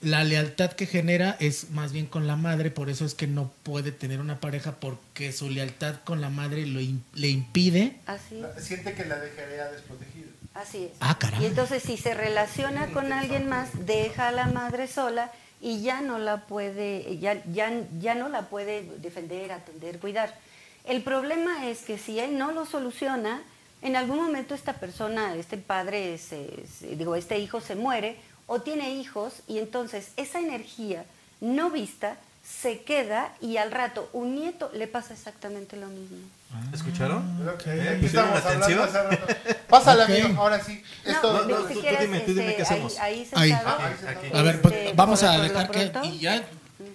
la 0.00 0.24
lealtad 0.24 0.72
que 0.72 0.86
genera 0.86 1.36
es 1.40 1.70
más 1.70 1.92
bien 1.92 2.06
con 2.06 2.26
la 2.26 2.36
madre, 2.36 2.70
por 2.70 2.90
eso 2.90 3.04
es 3.04 3.14
que 3.14 3.26
no 3.26 3.50
puede 3.62 3.92
tener 3.92 4.20
una 4.20 4.40
pareja 4.40 4.72
porque 4.72 5.32
su 5.32 5.50
lealtad 5.50 5.96
con 6.04 6.20
la 6.20 6.30
madre 6.30 6.66
lo 6.66 6.80
le 7.14 7.28
impide. 7.28 7.96
Así, 8.06 8.42
Siente 8.58 8.94
que 8.94 9.04
la 9.04 9.18
dejaría 9.18 9.70
desprotegida. 9.70 10.26
así 10.54 10.84
es. 10.84 10.90
Ah, 11.00 11.18
caray. 11.18 11.42
Y 11.42 11.46
entonces 11.46 11.82
si 11.82 11.96
se 11.96 12.14
relaciona 12.14 12.88
con 12.88 13.12
alguien 13.12 13.48
más, 13.48 13.68
deja 13.86 14.28
a 14.28 14.32
la 14.32 14.46
madre 14.46 14.86
sola 14.86 15.30
y 15.60 15.80
ya 15.82 16.02
no 16.02 16.18
la 16.18 16.46
puede, 16.46 17.18
ya, 17.18 17.42
ya, 17.52 17.72
ya 17.98 18.14
no 18.14 18.28
la 18.28 18.42
puede 18.48 18.82
defender, 18.98 19.52
atender, 19.52 19.98
cuidar. 19.98 20.34
El 20.84 21.02
problema 21.02 21.68
es 21.68 21.80
que 21.80 21.98
si 21.98 22.20
él 22.20 22.36
no 22.38 22.52
lo 22.52 22.66
soluciona, 22.66 23.42
en 23.86 23.96
algún 23.96 24.16
momento 24.18 24.54
esta 24.54 24.74
persona, 24.74 25.34
este 25.36 25.56
padre, 25.58 26.18
se- 26.18 26.64
se- 26.78 26.96
digo, 26.96 27.14
este 27.16 27.38
hijo 27.38 27.60
se 27.60 27.74
muere 27.76 28.16
o 28.46 28.60
tiene 28.60 28.90
hijos 28.94 29.32
y 29.46 29.58
entonces 29.58 30.08
esa 30.16 30.40
energía 30.40 31.04
no 31.40 31.70
vista 31.70 32.16
se 32.44 32.82
queda 32.82 33.32
y 33.40 33.56
al 33.56 33.70
rato 33.72 34.08
un 34.12 34.34
nieto 34.36 34.70
le 34.72 34.86
pasa 34.86 35.14
exactamente 35.14 35.76
lo 35.76 35.86
mismo. 35.88 36.18
¿Escucharon? 36.72 37.48
Ok, 37.48 37.66
¿Eh? 37.66 37.88
aquí 37.88 38.02
¿Pusieron 38.02 38.36
estamos 38.36 38.44
hablando 38.44 38.64
atención? 38.66 38.88
hace 38.88 39.02
rato. 39.02 39.34
Pásale, 39.68 40.02
Ok. 40.04 40.10
amigo, 40.10 40.40
ahora 40.42 40.62
sí. 40.64 40.82
Esto, 41.04 41.32
No, 41.32 41.42
de- 41.44 41.52
no, 41.52 41.60
si 41.62 41.66
tú- 41.68 41.74
tú 41.74 41.80
quieres, 41.80 42.00
dime, 42.02 42.20
tú 42.20 42.30
dime 42.34 42.42
este, 42.50 42.56
qué 42.56 42.62
hacemos. 42.62 42.98
Ahí, 42.98 43.14
ahí 43.14 43.28
Ahí. 43.42 43.50
sentado, 43.50 43.82
Ahí 43.82 43.94
sentado. 43.96 44.18
Aquí. 44.20 44.36
A 44.36 44.42
ver, 44.42 44.62
pues, 44.62 44.74
este, 44.74 44.92
vamos 44.94 45.22
a 45.24 45.38
dejar 45.40 45.70
que... 45.70 45.86
pronto. 45.88 46.08
Y 46.08 46.18
ya 46.20 46.44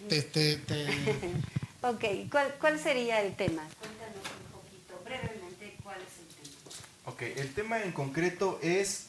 te, 0.10 0.22
te- 0.22 0.56
te- 0.58 0.86
Ok, 1.84 2.04
¿cuál, 2.32 2.54
¿cuál 2.60 2.80
sería 2.80 3.22
el 3.22 3.36
tema? 3.36 3.64
Cuéntanos 3.80 4.16
un 4.16 4.52
poquito, 4.62 5.02
brevemente, 5.04 5.76
cuál 5.84 5.98
es 5.98 6.20
el 6.20 6.28
tema. 6.36 7.11
El 7.22 7.54
tema 7.54 7.84
en 7.84 7.92
concreto 7.92 8.60
es 8.64 9.08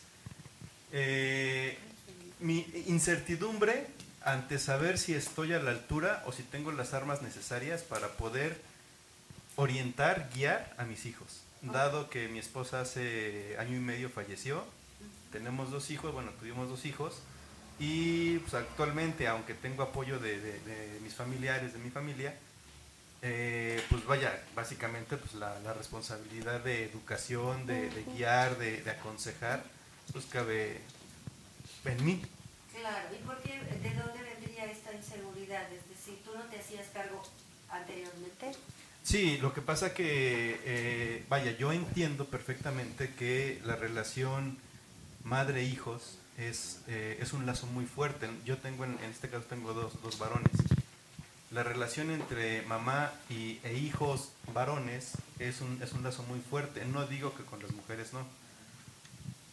eh, 0.93 1.79
mi 2.41 2.67
incertidumbre 2.87 3.87
ante 4.23 4.59
saber 4.59 4.99
si 4.99 5.15
estoy 5.15 5.55
a 5.55 5.63
la 5.63 5.71
altura 5.71 6.23
o 6.27 6.33
si 6.33 6.43
tengo 6.43 6.73
las 6.73 6.93
armas 6.93 7.23
necesarias 7.23 7.83
para 7.83 8.09
poder 8.09 8.61
orientar, 9.57 10.29
guiar 10.35 10.75
a 10.77 10.85
mis 10.85 11.07
hijos. 11.07 11.41
Dado 11.63 12.11
que 12.11 12.29
mi 12.29 12.39
esposa 12.39 12.83
hace 12.83 13.57
año 13.59 13.77
y 13.77 13.81
medio 13.81 14.11
falleció, 14.11 14.65
tenemos 15.31 15.71
dos 15.71 15.91
hijos, 15.91 16.13
bueno, 16.13 16.33
tuvimos 16.39 16.69
dos 16.69 16.85
hijos, 16.85 17.21
y 17.79 18.39
pues, 18.41 18.55
actualmente, 18.55 19.27
aunque 19.27 19.55
tengo 19.55 19.83
apoyo 19.83 20.19
de 20.19 21.01
mis 21.03 21.15
familiares, 21.15 21.73
de 21.73 21.79
mi 21.79 21.91
familia, 21.91 22.35
eh, 23.23 23.81
pues 23.89 24.05
vaya, 24.05 24.43
básicamente 24.55 25.17
pues 25.17 25.35
la, 25.35 25.59
la 25.61 25.73
responsabilidad 25.73 26.61
de 26.61 26.85
educación, 26.85 27.67
de, 27.67 27.89
de 27.89 28.05
guiar, 28.15 28.59
de, 28.59 28.83
de 28.83 28.91
aconsejar, 28.91 29.65
pues 30.13 30.27
cabe 30.27 30.81
en 31.85 32.05
mí. 32.05 32.23
Claro, 32.77 33.09
¿y 33.15 33.25
por 33.25 33.41
qué, 33.43 33.61
de 33.61 33.95
dónde 33.95 34.23
vendría 34.23 34.65
esta 34.67 34.93
inseguridad? 34.93 35.73
Es 35.73 35.89
decir, 35.89 36.21
¿tú 36.25 36.33
no 36.35 36.43
te 36.45 36.59
hacías 36.59 36.87
cargo 36.93 37.23
anteriormente? 37.71 38.53
Sí, 39.05 39.39
lo 39.39 39.53
que 39.53 39.63
pasa 39.63 39.95
que, 39.95 40.61
eh, 40.65 41.25
vaya, 41.29 41.53
yo 41.53 41.73
entiendo 41.73 42.27
perfectamente 42.27 43.13
que 43.15 43.61
la 43.65 43.77
relación 43.77 44.59
madre-hijos 45.25 46.19
es, 46.39 46.81
eh, 46.89 47.19
es 47.21 47.33
un 47.33 47.45
lazo 47.47 47.67
muy 47.67 47.85
fuerte. 47.85 48.29
Yo 48.45 48.59
tengo, 48.59 48.85
en, 48.85 48.99
en 49.03 49.11
este 49.11 49.29
caso 49.29 49.45
tengo 49.49 49.75
dos, 49.75 50.01
dos 50.03 50.19
varones. 50.19 50.53
La 51.53 51.63
relación 51.63 52.11
entre 52.11 52.63
mamá 52.63 53.13
y, 53.29 53.61
e 53.63 53.75
hijos 53.75 54.33
varones 54.55 55.13
es 55.39 55.61
un, 55.61 55.83
es 55.83 55.93
un 55.93 56.03
lazo 56.03 56.23
muy 56.23 56.41
fuerte. 56.41 56.85
No 56.87 57.07
digo 57.07 57.35
que 57.35 57.45
con 57.45 57.63
las 57.63 57.73
mujeres 57.73 58.15
no. 58.15 58.27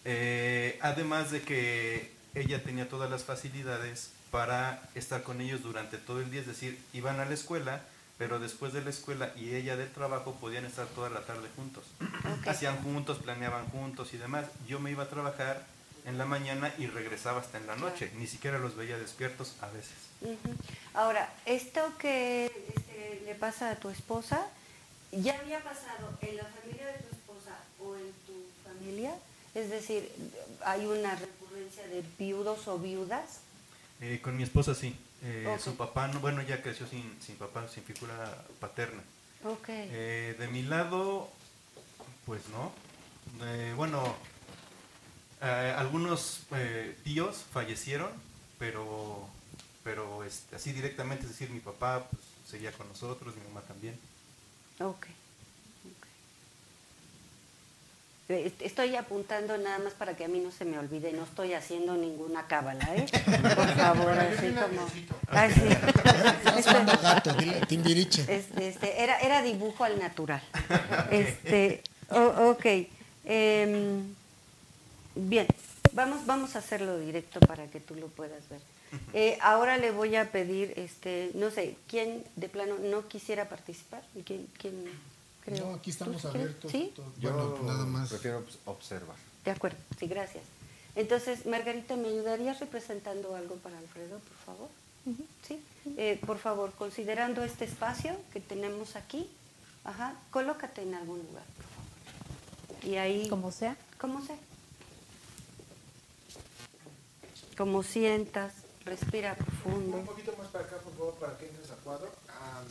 Eh, 0.05 0.79
además 0.81 1.29
de 1.29 1.41
que 1.41 2.13
ella 2.35 2.63
tenía 2.63 2.87
todas 2.87 3.11
las 3.11 3.25
facilidades 3.25 4.11
para 4.31 4.81
estar 4.95 5.23
con 5.23 5.41
ellos 5.41 5.61
durante 5.61 5.97
todo 5.97 6.21
el 6.21 6.31
día, 6.31 6.39
es 6.39 6.47
decir, 6.47 6.79
iban 6.93 7.19
a 7.19 7.25
la 7.25 7.33
escuela, 7.33 7.81
pero 8.17 8.39
después 8.39 8.71
de 8.71 8.81
la 8.81 8.91
escuela 8.91 9.33
y 9.35 9.55
ella 9.55 9.75
del 9.75 9.91
trabajo 9.91 10.35
podían 10.39 10.65
estar 10.65 10.87
toda 10.87 11.09
la 11.09 11.25
tarde 11.25 11.49
juntos. 11.55 11.83
Hacían 12.47 12.81
juntos, 12.81 13.17
planeaban 13.17 13.65
juntos 13.67 14.13
y 14.13 14.17
demás. 14.17 14.45
Yo 14.67 14.79
me 14.79 14.91
iba 14.91 15.03
a 15.03 15.09
trabajar 15.09 15.65
en 16.05 16.17
la 16.17 16.25
mañana 16.25 16.73
y 16.77 16.87
regresaba 16.87 17.41
hasta 17.41 17.57
en 17.57 17.67
la 17.67 17.75
noche. 17.75 18.09
Ni 18.17 18.27
siquiera 18.27 18.57
los 18.57 18.77
veía 18.77 18.97
despiertos 18.97 19.57
a 19.61 19.67
veces. 19.67 20.08
Ahora, 20.93 21.31
esto 21.45 21.81
que 21.97 22.45
este, 22.75 23.21
le 23.25 23.35
pasa 23.35 23.71
a 23.71 23.75
tu 23.75 23.89
esposa, 23.89 24.45
¿ya 25.11 25.39
había 25.39 25.63
pasado 25.63 26.09
en 26.21 26.37
la 26.37 26.43
familia 26.43 26.87
de 26.87 26.99
tu 26.99 27.15
esposa 27.15 27.55
o 27.79 27.95
en 27.95 28.11
tu 28.25 28.33
familia? 28.63 29.13
Es 29.55 29.69
decir, 29.69 30.11
¿hay 30.65 30.85
una 30.85 31.15
recurrencia 31.15 31.87
de 31.87 32.03
viudos 32.17 32.67
o 32.67 32.77
viudas? 32.77 33.39
Eh, 34.01 34.19
con 34.21 34.37
mi 34.37 34.43
esposa 34.43 34.75
sí. 34.75 34.95
Eh. 35.23 35.57
Su 35.61 35.75
papá, 35.75 36.07
no, 36.07 36.19
bueno, 36.19 36.41
ya 36.41 36.61
creció 36.61 36.87
sin, 36.87 37.17
sin 37.21 37.35
papá, 37.35 37.67
sin 37.67 37.83
figura 37.83 38.43
paterna. 38.59 39.01
Ok. 39.43 39.69
Eh, 39.69 40.35
de 40.37 40.47
mi 40.47 40.63
lado, 40.63 41.29
pues 42.25 42.41
no. 42.49 42.71
Eh, 43.45 43.73
bueno, 43.75 44.15
eh, 45.41 45.73
algunos 45.77 46.41
tíos 47.03 47.45
fallecieron, 47.51 48.11
pero, 48.57 49.27
pero 49.89 50.23
este, 50.23 50.55
así 50.55 50.71
directamente, 50.71 51.23
es 51.23 51.29
decir, 51.31 51.49
mi 51.49 51.59
papá 51.61 52.05
pues, 52.11 52.21
seguía 52.47 52.71
con 52.71 52.87
nosotros, 52.87 53.35
mi 53.35 53.41
mamá 53.47 53.61
también. 53.61 53.95
Ok. 54.79 55.07
ok. 55.87 56.05
Eh, 58.29 58.53
Estoy 58.59 58.95
apuntando 58.95 59.57
nada 59.57 59.79
más 59.79 59.93
para 59.93 60.15
que 60.15 60.25
a 60.25 60.27
mí 60.27 60.39
no 60.41 60.51
se 60.51 60.63
me 60.63 60.77
olvide, 60.77 61.11
no 61.11 61.23
estoy 61.23 61.53
haciendo 61.55 61.95
ninguna 61.95 62.45
cábala, 62.45 62.85
¿eh? 62.95 63.07
Por 63.55 63.67
favor, 63.75 64.11
así 64.11 64.51
como... 64.51 64.87
Sí. 64.89 65.07
Gato, 67.01 67.35
Timbiriche. 67.67 68.21
Este, 68.27 68.67
este, 68.67 69.01
era, 69.01 69.17
era 69.21 69.41
dibujo 69.41 69.83
al 69.85 69.97
natural. 69.97 70.43
Este, 71.09 71.81
o- 72.11 72.51
ok. 72.51 72.65
Em, 73.25 74.13
bien, 75.15 75.47
vamos, 75.93 76.27
vamos 76.27 76.55
a 76.55 76.59
hacerlo 76.59 76.99
directo 76.99 77.39
para 77.39 77.65
que 77.71 77.79
tú 77.79 77.95
lo 77.95 78.05
puedas 78.09 78.47
ver. 78.49 78.61
Eh, 79.13 79.37
ahora 79.41 79.77
le 79.77 79.91
voy 79.91 80.15
a 80.15 80.31
pedir, 80.31 80.73
este, 80.77 81.31
no 81.35 81.51
sé, 81.51 81.75
¿quién 81.87 82.23
de 82.35 82.49
plano 82.49 82.75
no 82.79 83.07
quisiera 83.07 83.47
participar? 83.49 84.03
¿Quién, 84.25 84.47
quién 84.57 84.83
creo? 85.45 85.67
No, 85.67 85.73
aquí 85.75 85.91
¿Tú 85.91 85.97
estamos 86.03 86.25
abiertos. 86.25 86.71
¿Sí? 86.71 86.91
todo. 86.95 87.11
Yo 87.19 87.31
Bueno, 87.33 87.51
pues 87.55 87.63
nada 87.63 87.85
más. 87.85 88.09
prefiero 88.09 88.41
pues, 88.43 88.57
observar. 88.65 89.15
De 89.45 89.51
acuerdo, 89.51 89.77
sí, 89.99 90.07
gracias. 90.07 90.43
Entonces, 90.95 91.45
Margarita, 91.45 91.95
¿me 91.95 92.07
ayudarías 92.09 92.59
representando 92.59 93.35
algo 93.35 93.55
para 93.57 93.77
Alfredo, 93.77 94.19
por 94.19 94.37
favor? 94.45 94.69
Sí. 95.47 95.61
Eh, 95.97 96.19
por 96.25 96.37
favor, 96.39 96.71
considerando 96.73 97.43
este 97.43 97.65
espacio 97.65 98.15
que 98.33 98.39
tenemos 98.41 98.95
aquí, 98.95 99.29
ajá, 99.83 100.15
colócate 100.31 100.81
en 100.81 100.93
algún 100.95 101.19
lugar, 101.19 101.43
por 101.55 101.65
favor. 101.65 102.85
Y 102.85 102.97
ahí, 102.97 103.27
Como 103.29 103.51
sea. 103.51 103.75
¿cómo 103.99 104.23
sea? 104.25 104.35
Como 107.57 107.83
sientas, 107.83 108.53
respira 108.89 109.35
profundo. 109.35 109.97
Un 109.97 110.05
poquito 110.05 110.35
más 110.37 110.47
para 110.47 110.65
acá, 110.65 110.77
por 110.77 110.93
favor, 110.97 111.13
para 111.15 111.37
que 111.37 111.47
entres 111.47 111.69
a 111.71 111.75
cuadro. 111.75 112.11
Ah, 112.29 112.61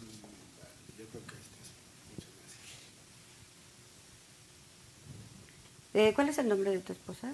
yo 0.98 1.04
creo 1.06 1.22
que 1.26 1.34
este 1.34 1.56
es. 1.62 1.68
Muchas 2.14 2.32
gracias. 2.38 2.62
Eh, 5.94 6.12
¿Cuál 6.14 6.28
es 6.28 6.38
el 6.38 6.48
nombre 6.48 6.70
de 6.70 6.80
tu 6.80 6.92
esposa? 6.92 7.32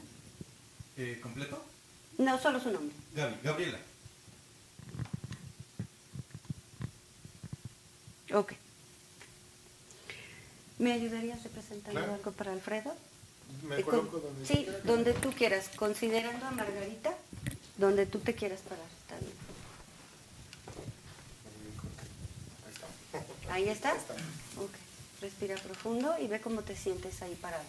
Eh, 0.97 1.19
¿Completo? 1.23 1.63
No, 2.19 2.39
solo 2.41 2.61
su 2.61 2.71
nombre. 2.71 2.95
Gaby, 3.15 3.37
Gabriela. 3.43 3.79
Ok. 8.33 8.53
¿Me 10.79 10.93
ayudarías 10.93 11.43
representando 11.43 11.99
Claro. 12.01 12.15
algo 12.15 12.33
para 12.33 12.53
Alfredo? 12.53 12.95
Me 13.63 13.79
Eh, 13.79 13.83
coloco 13.83 14.19
donde 14.19 14.47
sí, 14.47 14.67
donde 14.85 15.13
tú 15.15 15.31
quieras, 15.33 15.71
considerando 15.77 16.45
a 16.47 16.51
Margarita, 16.51 17.17
donde 17.77 18.07
tú 18.07 18.19
te 18.21 18.35
quieras 18.35 18.61
parar. 18.61 18.87
Está 19.03 19.19
bien. 19.19 19.33
Ahí 23.51 23.69
está. 23.69 23.93
Ok. 23.93 24.71
Respira 25.21 25.55
profundo 25.57 26.17
y 26.19 26.27
ve 26.27 26.41
cómo 26.41 26.63
te 26.63 26.77
sientes 26.77 27.23
ahí 27.23 27.35
parado. 27.41 27.65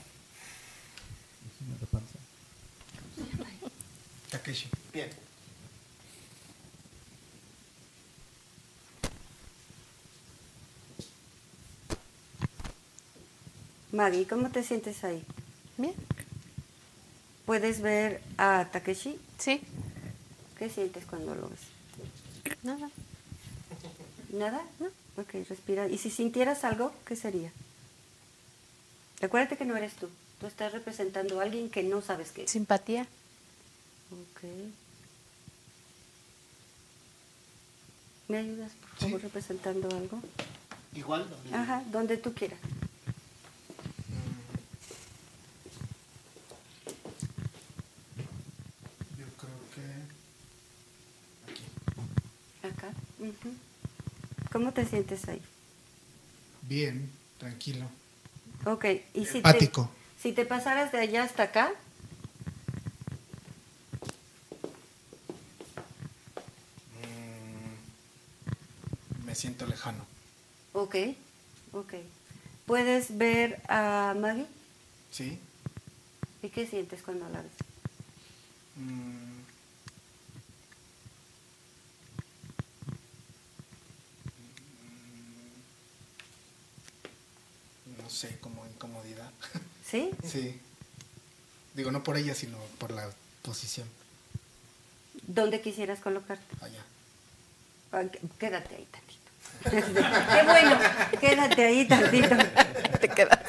Takeshi. 4.30 4.70
Bien. 4.92 5.10
Maggie, 13.92 14.28
¿cómo 14.28 14.50
te 14.50 14.62
sientes 14.64 15.04
ahí? 15.06 15.24
Bien. 15.78 15.94
¿Puedes 17.46 17.82
ver 17.82 18.22
a 18.38 18.68
Takeshi? 18.72 19.18
Sí. 19.38 19.62
¿Qué 20.66 20.72
sientes 20.72 21.06
cuando 21.06 21.36
lo 21.36 21.48
ves? 21.48 21.60
Nada. 22.64 22.90
¿Nada? 24.34 24.64
Ok, 25.16 25.36
respira. 25.48 25.88
¿Y 25.88 26.00
si 26.00 26.10
sintieras 26.10 26.64
algo, 26.64 26.92
qué 27.06 27.16
sería? 27.16 27.52
Acuérdate 29.22 29.58
que 29.58 29.66
no 29.66 29.78
eres 29.78 29.94
tú. 29.94 30.10
Tú 30.40 30.48
estás 30.48 30.74
representando 30.74 31.40
a 31.40 31.44
alguien 31.44 31.70
que 31.70 31.84
no 31.84 32.02
sabes 32.02 32.32
qué. 32.32 32.48
Simpatía. 32.48 33.04
Ok. 34.12 34.42
¿Me 38.30 38.40
ayudas, 38.40 38.72
por 38.72 38.90
favor, 39.10 39.22
representando 39.22 39.88
algo? 39.96 40.20
Igual. 40.96 41.28
Ajá, 41.54 41.84
donde 41.92 42.18
tú 42.18 42.34
quieras. 42.34 42.58
Yo 49.20 49.26
creo 49.38 49.60
que 49.76 50.26
Acá. 52.68 52.88
ujú. 53.15 53.15
¿Cómo 54.52 54.72
te 54.72 54.86
sientes 54.86 55.28
ahí? 55.28 55.42
bien, 56.64 57.10
tranquilo. 57.38 57.86
Ok, 58.66 58.86
y 59.14 59.26
si 59.26 59.38
Empático. 59.38 59.90
te, 60.18 60.22
si 60.30 60.34
te 60.34 60.46
pasaras 60.46 60.92
de 60.92 61.00
allá 61.00 61.24
hasta 61.24 61.44
acá, 61.44 61.72
Mm, 69.22 69.26
me 69.26 69.36
siento 69.36 69.66
lejano. 69.66 70.06
ok, 70.74 70.96
ok. 71.74 71.94
¿Puedes 72.66 73.18
ver 73.18 73.62
a 73.70 74.16
Maggie? 74.20 74.48
¿Sí? 75.12 75.38
¿Y 76.42 76.50
qué 76.50 76.66
sientes 76.66 77.02
cuando 77.04 77.30
la 77.30 77.42
ves? 77.42 77.52
Mm. 78.78 79.45
Sé, 88.16 88.38
como 88.40 88.66
incomodidad. 88.66 89.30
¿Sí? 89.92 90.10
Sí. 90.28 90.60
Digo, 91.76 91.92
no 91.92 92.04
por 92.04 92.18
ella, 92.18 92.34
sino 92.34 92.58
por 92.80 92.92
la 92.92 93.10
posición 93.44 93.88
¿Dónde 95.28 95.62
quisieras 95.62 96.00
colocarte? 96.00 96.56
allá. 96.62 96.84
Ah, 97.92 98.02
qu- 98.04 98.20
Quédate 98.40 98.76
ahí 98.76 98.88
tantito. 98.92 99.22
Qué 100.36 100.44
bueno, 100.44 100.80
quédate 101.20 101.66
ahí 101.66 101.88
tantito. 101.88 102.36
Te 103.00 103.10
quedas. 103.10 103.40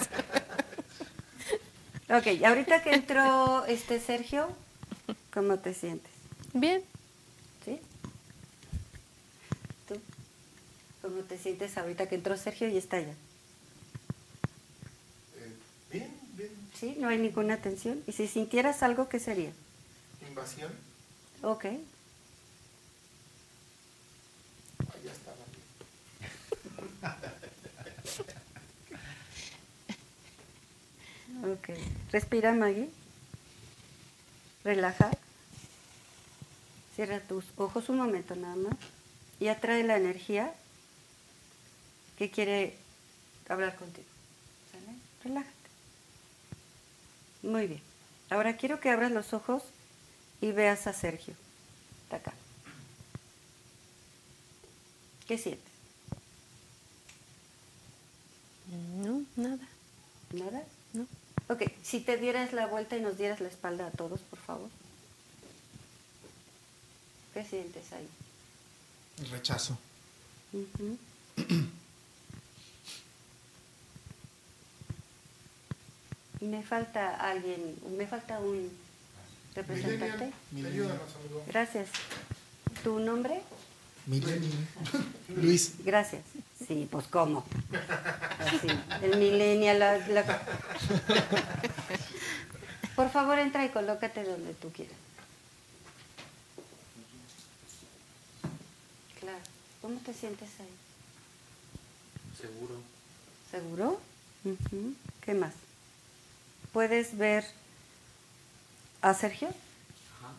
Ok, 2.09 2.45
ahorita 2.45 2.83
que 2.83 2.95
entró 2.95 3.65
este 3.67 4.01
Sergio, 4.01 4.49
¿cómo 5.35 5.59
te 5.59 5.75
sientes? 5.75 6.11
Bien. 6.53 6.83
¿Sí? 7.65 7.81
¿Tú? 9.89 10.01
¿Cómo 11.03 11.23
te 11.23 11.37
sientes 11.39 11.77
ahorita 11.77 12.09
que 12.09 12.15
entró 12.15 12.37
Sergio 12.37 12.69
y 12.69 12.77
está 12.79 12.99
allá? 12.99 13.15
Eh, 15.39 15.53
bien, 15.93 16.11
bien. 16.35 16.51
¿Sí? 16.79 16.95
¿No 16.99 17.09
hay 17.09 17.19
ninguna 17.19 17.57
tensión? 17.57 18.03
¿Y 18.07 18.13
si 18.13 18.29
sintieras 18.29 18.83
algo, 18.83 19.09
qué 19.09 19.19
sería? 19.19 19.51
Invasión. 20.29 20.71
Ok. 21.43 21.65
Allá 21.65 21.81
estaba. 25.13 25.37
Ok. 31.45 31.69
Respira, 32.13 32.53
Maggie. 32.53 32.89
Relaja. 34.65 35.11
Cierra 36.97 37.21
tus 37.21 37.45
ojos 37.57 37.91
un 37.91 37.99
momento 37.99 38.35
nada 38.35 38.57
más. 38.57 38.75
Y 39.39 39.49
atrae 39.49 39.83
la 39.85 39.97
energía 39.97 40.53
que 42.19 42.31
quiere 42.31 42.75
hablar 43.49 43.77
contigo. 43.77 44.09
¿Sale? 44.73 44.97
Relájate. 45.23 45.56
Muy 47.47 47.69
bien. 47.69 47.81
Ahora 48.29 48.57
quiero 48.57 48.81
que 48.81 48.91
abras 48.91 49.13
los 49.13 49.33
ojos 49.33 49.63
y 50.41 50.51
veas 50.51 50.87
a 50.89 50.93
Sergio. 50.93 51.35
Está 52.05 52.17
acá. 52.17 52.33
¿Qué 55.29 55.39
sientes? 55.39 55.65
No, 58.97 59.23
nada. 59.37 59.65
¿Nada? 60.33 60.65
No. 60.93 61.07
Ok, 61.49 61.63
si 61.85 62.01
te 62.01 62.17
dieras 62.17 62.53
la 62.53 62.67
vuelta 62.67 62.97
y 62.97 63.01
nos 63.01 63.17
dieras 63.17 63.41
la 63.41 63.49
espalda 63.49 63.87
a 63.87 63.91
todos, 63.93 64.21
por 64.21 64.41
favor. 64.41 64.69
¿Qué 67.33 67.45
sientes 67.45 67.85
ahí? 67.93 68.09
Rechazo. 69.31 69.79
Ujú. 70.53 70.99
me 76.41 76.63
falta 76.63 77.17
alguien, 77.17 77.77
me 77.97 78.07
falta 78.07 78.39
un 78.41 78.71
representante. 79.55 80.33
Gracias. 81.49 81.89
¿Tu 82.85 82.99
nombre? 83.01 83.41
Millennial. 84.07 84.53
Luis. 85.37 85.75
Gracias. 85.85 86.23
Sí, 86.67 86.87
pues 86.91 87.07
cómo. 87.09 87.45
Así, 88.39 88.69
el 89.03 89.19
millennial. 89.19 89.79
la- 89.79 89.99
la- 90.09 90.43
Por 92.95 93.11
favor, 93.11 93.39
entra 93.39 93.65
y 93.65 93.69
colócate 93.71 94.25
donde 94.25 94.55
tú 94.55 94.71
quieras. 94.73 94.97
Claro. 99.21 99.39
¿Cómo 99.83 99.99
te 100.01 100.15
sientes 100.15 100.49
ahí? 100.61 100.69
Seguro. 102.41 102.75
¿Seguro? 103.51 104.01
¿Qué 105.23 105.35
más? 105.35 105.53
¿Puedes 106.77 107.17
ver 107.17 107.43
a 109.01 109.15
Sergio? 109.15 109.49
Ajá. 109.49 110.35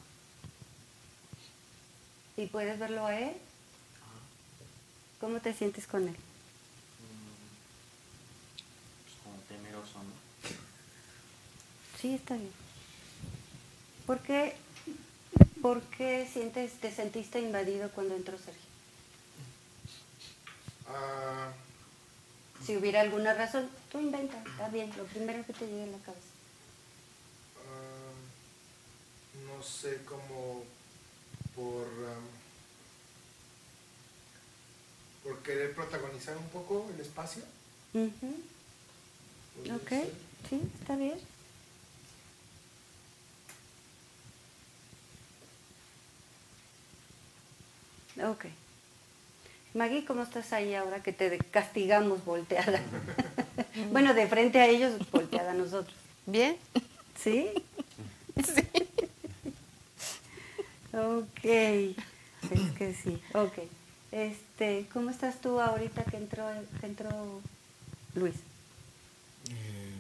¿Y 2.38 2.46
puedes 2.46 2.78
verlo 2.78 3.08
a 3.08 3.20
él? 3.20 3.36
¿Cómo 5.20 5.40
te 5.40 5.52
sientes 5.56 5.88
con 5.88 6.08
él? 6.08 6.16
Pues 9.04 9.16
como 9.24 9.38
temeroso, 9.50 9.94
¿no? 9.96 10.12
Sí, 12.00 12.14
está 12.14 12.36
bien. 12.36 12.54
¿Por 14.06 14.20
qué, 14.20 14.56
por 15.60 15.82
qué 15.82 16.30
sientes, 16.32 16.74
te 16.74 16.94
sentiste 16.94 17.40
invadido 17.40 17.90
cuando 17.90 18.16
entró 18.16 18.38
Sergio? 18.38 18.62
Ah, 20.88 21.52
Si 22.68 22.76
hubiera 22.76 22.99
alguna 23.01 23.34
razón, 23.34 23.70
tú 23.89 23.99
inventa, 23.99 24.38
está 24.45 24.68
bien, 24.68 24.91
lo 24.97 25.05
primero 25.05 25.45
que 25.45 25.53
te 25.53 25.65
llegue 25.65 25.84
a 25.84 25.88
la 25.88 25.97
cabeza. 25.99 26.28
ah, 27.65 28.11
no 29.47 29.63
sé 29.63 30.01
cómo 30.03 30.63
por 31.55 31.88
ah, 32.09 32.20
por 35.24 35.39
querer 35.43 35.74
protagonizar 35.74 36.36
un 36.38 36.49
poco 36.49 36.89
el 36.93 36.99
espacio. 36.99 37.43
Podría 39.55 39.76
Ok, 39.78 39.89
ser. 39.89 40.11
sí, 40.49 40.61
está 40.82 40.97
bien. 40.97 41.18
Ok. 48.24 48.45
Maggie, 49.78 50.05
¿cómo 50.05 50.23
estás 50.23 50.53
ahí 50.53 50.73
ahora 50.73 51.03
que 51.03 51.13
te 51.13 51.38
castigamos 51.38 52.25
volteada? 52.25 52.82
bueno, 53.91 54.15
de 54.15 54.25
frente 54.28 54.59
a 54.59 54.65
ellos, 54.65 54.93
volteada 55.11 55.51
a 55.51 55.53
nosotros. 55.53 55.95
Bien. 56.25 56.57
¿Sí? 57.15 57.51
Sí. 58.43 58.63
Ok. 60.93 61.43
Es 61.43 62.71
que 62.75 62.95
sí. 62.95 63.21
Ok. 63.34 63.59
Este, 64.11 64.88
¿cómo 64.91 65.11
estás 65.11 65.39
tú 65.41 65.59
ahorita 65.59 66.03
que 66.05 66.17
entró, 66.17 66.47
que 66.80 66.86
entró 66.88 67.41
Luis? 68.15 68.36
Eh, 69.49 69.93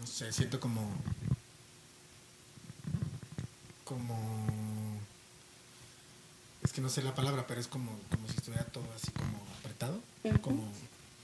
no 0.00 0.06
sé, 0.06 0.32
siento 0.32 0.58
como. 0.58 0.90
Como. 3.84 4.89
Es 6.70 6.74
que 6.74 6.80
no 6.82 6.88
sé 6.88 7.02
la 7.02 7.12
palabra, 7.12 7.44
pero 7.48 7.60
es 7.60 7.66
como, 7.66 7.90
como 8.12 8.28
si 8.28 8.36
estuviera 8.36 8.64
todo 8.66 8.84
así 8.94 9.10
como 9.10 9.38
apretado. 9.58 9.98
Como. 10.40 10.62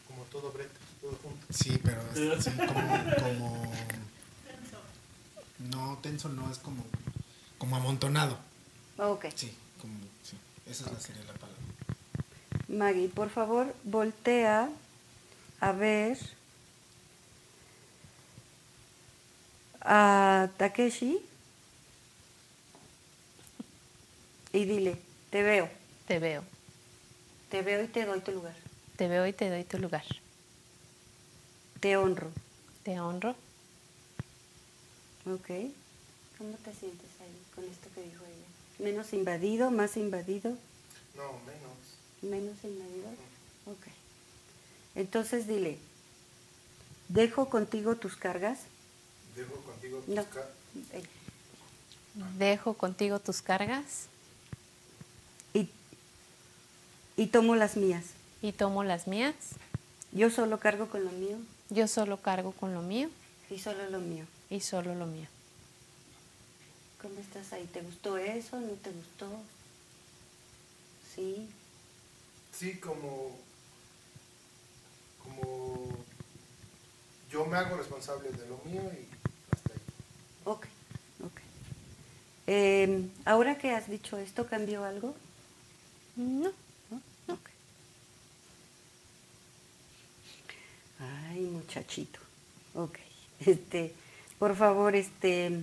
Como 0.09 0.25
todo 0.25 0.51
Brett, 0.51 0.73
todo 1.01 1.13
junto. 1.23 1.47
Sí, 1.51 1.79
pero 1.85 2.03
es 2.17 2.43
sí, 2.45 2.51
como, 2.51 3.15
como. 3.23 3.73
No, 5.71 5.99
tenso 6.03 6.29
no, 6.31 6.51
es 6.51 6.59
como. 6.59 6.85
Como 7.59 7.77
amontonado. 7.77 8.37
Ok. 8.99 9.27
Sí, 9.37 9.55
como. 9.81 9.95
Sí, 10.25 10.37
esa 10.69 10.87
es 10.87 10.93
la- 10.93 10.99
sería 10.99 11.23
la 11.23 11.35
palabra. 11.35 11.63
Maggie, 12.67 13.07
por 13.09 13.31
favor, 13.31 13.73
voltea 13.85 14.69
a 15.61 15.71
ver 15.71 16.19
a 19.81 20.49
Takeshi 20.57 21.21
y 24.53 24.65
dile, 24.65 25.06
te 25.37 25.43
veo, 25.43 25.69
Te 26.09 26.19
veo. 26.19 26.43
te 27.51 27.61
veo 27.61 27.85
y 27.85 27.89
te 27.89 28.07
doy 28.07 28.21
tu 28.21 28.33
lugar. 28.33 28.55
Te 28.97 29.07
veo 29.07 29.27
y 29.27 29.35
te 29.35 29.51
doy 29.51 29.65
tu 29.65 29.77
lugar. 29.79 30.03
Te 31.79 31.99
honro. 31.99 32.31
Te 32.85 32.99
honro. 32.99 33.33
Ok. 35.27 35.49
¿Cómo 36.39 36.57
te 36.65 36.73
sientes 36.73 37.11
ahí 37.21 37.37
con 37.55 37.65
esto 37.65 37.91
que 37.95 38.01
dijo 38.03 38.25
ella? 38.25 38.47
¿Menos 38.91 39.13
invadido? 39.13 39.71
¿Más 39.71 39.99
invadido? 39.99 40.53
No, 41.15 41.33
menos. 41.45 41.77
¿Menos 42.23 42.57
invadido? 42.65 43.09
Ok. 43.67 43.87
Entonces 44.95 45.47
dile, 45.47 45.77
¿dejo 47.09 47.51
contigo 47.51 47.97
tus 47.97 48.17
cargas? 48.17 48.61
Dejo 49.37 49.57
contigo 49.57 49.99
tus 49.99 50.15
No. 50.15 50.25
ca- 50.31 50.49
Eh, 50.95 51.03
Dejo 52.39 52.73
contigo 52.73 53.19
tus 53.19 53.43
cargas 53.43 54.07
Y, 55.55 55.69
y 57.17 57.27
tomo 57.29 57.57
las 57.57 57.77
mías. 57.77 58.05
y 58.43 58.53
tomo 58.53 58.85
las 58.85 59.07
mías. 59.07 59.35
Yo 60.13 60.31
solo 60.31 60.59
cargo 60.59 60.89
con 60.89 61.05
lo 61.05 61.11
mío 61.11 61.37
Yo 61.69 61.89
solo 61.89 62.19
cargo 62.23 62.53
con 62.53 62.73
lo 62.75 62.81
mío 62.83 63.11
y 63.51 63.59
solo 63.59 63.89
lo 63.91 63.99
mío. 64.01 64.25
y 64.51 64.61
solo 64.61 64.95
lo 64.95 65.07
mío. 65.07 65.27
¿Cómo 67.03 67.19
estás 67.21 67.53
ahí? 67.53 67.65
¿Te 67.73 67.83
gustó 67.83 68.17
eso? 68.19 68.59
¿No 68.61 68.73
te 68.75 68.91
gustó? 68.91 69.29
Sí. 71.15 71.49
Sí, 72.53 72.77
como. 72.79 73.37
Como. 75.23 75.97
Yo 77.31 77.45
me 77.47 77.57
hago 77.57 77.77
responsable 77.77 78.31
de 78.31 78.47
lo 78.49 78.59
mío 78.65 78.83
y 78.83 79.07
hasta 79.55 79.73
ahí. 79.73 79.81
Ok, 80.45 80.67
ok. 81.25 81.41
Eh, 82.47 83.09
ahora 83.25 83.59
que 83.59 83.71
has 83.73 83.89
dicho 83.89 84.17
esto, 84.19 84.47
¿cambió 84.47 84.85
algo? 84.85 85.15
No. 86.17 86.51
¿No? 86.91 87.35
Ok. 87.35 87.51
Ay, 91.37 91.43
muchachito. 91.43 92.19
Ok. 92.75 92.99
Este, 93.39 93.93
por 94.39 94.57
favor, 94.57 94.97
este. 94.97 95.63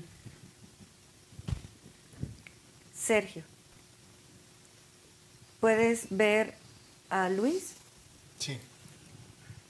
Sergio. 2.96 3.44
¿Puedes 5.60 6.06
ver 6.12 6.54
a 7.10 7.30
Luis? 7.30 7.74
Sí. 8.38 8.60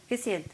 ¿Qué 0.09 0.17
sientes? 0.17 0.51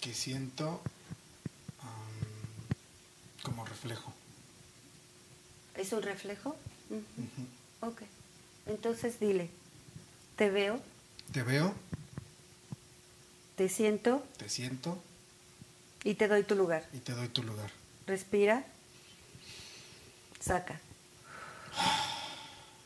Que 0.00 0.14
siento 0.14 0.80
am, 1.80 3.42
como 3.42 3.64
reflejo. 3.64 4.12
¿Es 5.74 5.92
un 5.92 6.02
reflejo? 6.02 6.54
Ok. 7.80 8.02
Entonces 8.74 9.18
dile, 9.18 9.50
te 10.36 10.48
veo, 10.48 10.80
Te 11.32 11.42
veo, 11.42 11.74
te 13.56 13.68
siento 13.68 14.24
te 14.38 14.48
siento 14.48 14.96
y 16.04 16.14
te 16.14 16.28
doy 16.28 16.44
tu 16.44 16.54
lugar. 16.54 16.88
y 16.92 16.98
te 16.98 17.12
doy 17.12 17.28
tu 17.28 17.42
lugar. 17.42 17.70
Respira. 18.06 18.64
Saca. 20.40 20.80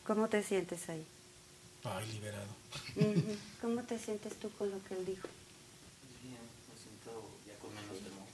¿Cómo 0.06 0.28
te 0.28 0.42
sientes 0.42 0.88
ahí? 0.88 1.06
Ay, 1.84 2.06
liberado. 2.12 2.48
¿Cómo 3.60 3.82
te 3.82 3.98
sientes 3.98 4.34
tú 4.40 4.50
con 4.52 4.70
lo 4.70 4.82
que 4.84 4.94
él 4.94 5.04
dijo? 5.04 5.28
Bien, 6.22 6.38
me 6.68 6.76
siento 6.82 7.30
ya 7.46 7.54
con 7.60 7.74
menos 7.74 7.98
temor. 8.02 8.26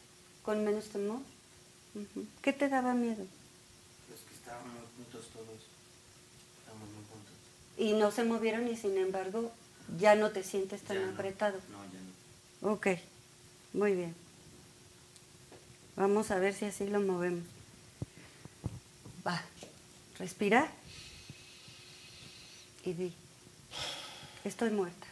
¿Con 0.44 0.64
menos 0.64 0.84
temor? 0.88 1.20
¿Qué 2.42 2.52
te 2.52 2.68
daba 2.68 2.94
miedo? 2.94 3.26
Los 4.08 4.20
que 4.20 4.34
estaban 4.34 4.68
muy 4.72 4.86
juntos 4.96 5.28
todos. 5.32 5.60
Estamos 6.60 6.88
muy 6.88 7.04
juntos. 7.04 7.09
Y 7.80 7.94
no 7.94 8.10
se 8.10 8.24
movieron 8.24 8.68
y 8.68 8.76
sin 8.76 8.98
embargo 8.98 9.50
ya 9.98 10.14
no 10.14 10.32
te 10.32 10.44
sientes 10.44 10.82
tan 10.82 10.98
Ya 10.98 11.08
apretado. 11.08 11.58
No, 11.70 11.82
ya 11.86 11.98
no. 12.60 12.72
Ok, 12.74 12.88
muy 13.72 13.94
bien. 13.94 14.14
Vamos 15.96 16.30
a 16.30 16.38
ver 16.38 16.52
si 16.52 16.66
así 16.66 16.86
lo 16.86 17.00
movemos. 17.00 17.44
Va, 19.26 19.42
respira 20.18 20.70
y 22.84 22.92
di, 22.92 23.14
estoy 24.44 24.68
muerta. 24.70 25.06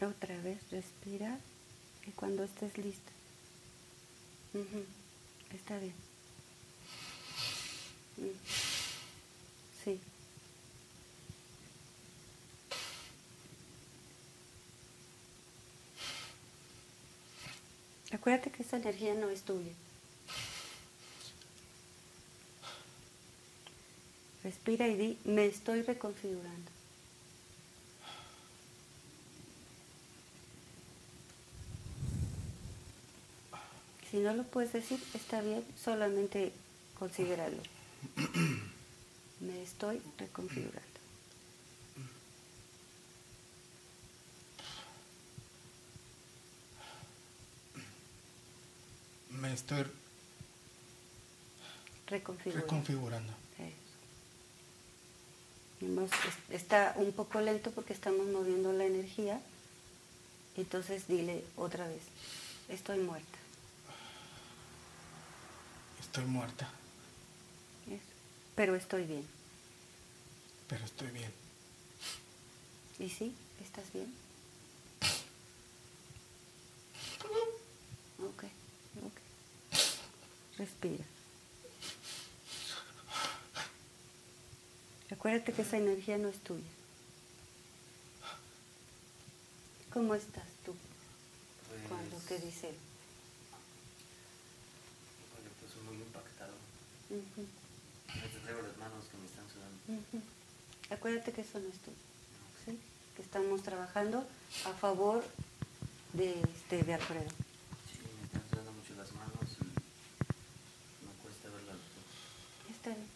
Otra 0.00 0.40
vez, 0.40 0.58
respira 0.70 1.38
y 2.06 2.12
cuando 2.12 2.44
estés 2.44 2.78
lista. 2.78 3.12
Está 5.52 5.78
bien. 5.78 6.07
Sí. 9.84 10.00
Acuérdate 18.12 18.50
que 18.50 18.62
esa 18.62 18.76
energía 18.78 19.14
no 19.14 19.28
es 19.28 19.42
tuya. 19.42 19.72
Respira 24.42 24.88
y 24.88 24.96
di, 24.96 25.18
me 25.24 25.46
estoy 25.46 25.82
reconfigurando. 25.82 26.70
Si 34.10 34.16
no 34.18 34.32
lo 34.32 34.42
puedes 34.44 34.72
decir, 34.72 34.98
está 35.12 35.42
bien, 35.42 35.62
solamente 35.76 36.52
considéralo. 36.98 37.58
Me 39.40 39.62
estoy 39.62 40.00
reconfigurando. 40.18 40.82
Me 49.30 49.52
estoy 49.52 49.84
Reconfigurando. 52.06 52.64
reconfigurando. 52.66 53.32
Hemos- 55.80 56.10
está 56.50 56.94
un 56.96 57.12
poco 57.12 57.40
lento 57.40 57.70
porque 57.70 57.92
estamos 57.92 58.26
moviendo 58.26 58.72
la 58.72 58.84
energía. 58.84 59.40
Entonces 60.56 61.06
dile 61.06 61.44
otra 61.56 61.86
vez, 61.86 62.02
estoy 62.68 62.98
muerta. 62.98 63.38
Estoy 66.00 66.24
muerta. 66.24 66.68
Pero 68.58 68.74
estoy 68.74 69.04
bien. 69.04 69.24
pero 70.68 70.84
estoy 70.84 71.08
bien. 71.12 71.32
¿Y 72.98 73.08
sí? 73.08 73.32
¿Estás 73.62 73.84
bien? 73.92 74.12
Ok, 78.18 78.42
ok. 79.06 79.18
Respira. 80.58 81.04
Acuérdate 85.12 85.52
que 85.52 85.62
esa 85.62 85.76
energía 85.78 86.18
no 86.18 86.26
es 86.28 86.38
tuya. 86.40 86.66
¿Cómo 89.94 90.14
estás 90.16 90.44
tú 90.66 90.74
Pues, 91.68 91.88
con 91.88 92.10
lo 92.10 92.26
que 92.26 92.44
dice 92.44 92.70
él? 92.70 92.76
pues 95.60 95.84
muy 95.86 95.96
impactado. 96.02 96.52
Me 97.08 97.16
traigo 98.48 98.66
las 98.66 98.78
manos 98.78 99.04
que 99.10 99.16
me 99.18 99.26
están 99.26 99.44
sudando. 99.52 99.76
ujú. 99.88 100.22
Acuérdate 100.88 101.32
que 101.32 101.42
eso 101.42 101.58
no 101.58 101.68
es 101.68 101.78
tuyo. 101.80 101.96
¿sí? 102.64 102.78
Que 103.14 103.20
estamos 103.20 103.62
trabajando 103.62 104.26
a 104.64 104.72
favor 104.72 105.22
de, 106.14 106.40
este, 106.40 106.82
de 106.82 106.94
Alfredo. 106.94 107.28
Sí, 107.92 107.98
me 108.18 108.24
están 108.24 108.42
sudando 108.48 108.72
mucho 108.72 108.94
las 108.94 109.12
manos 109.12 109.44
y 109.60 109.64
me 111.04 111.12
cuesta 111.22 111.50
ver 111.50 111.62
la 111.64 111.74
luz. 111.74 111.82
Está 112.70 112.88
bien. 112.90 113.06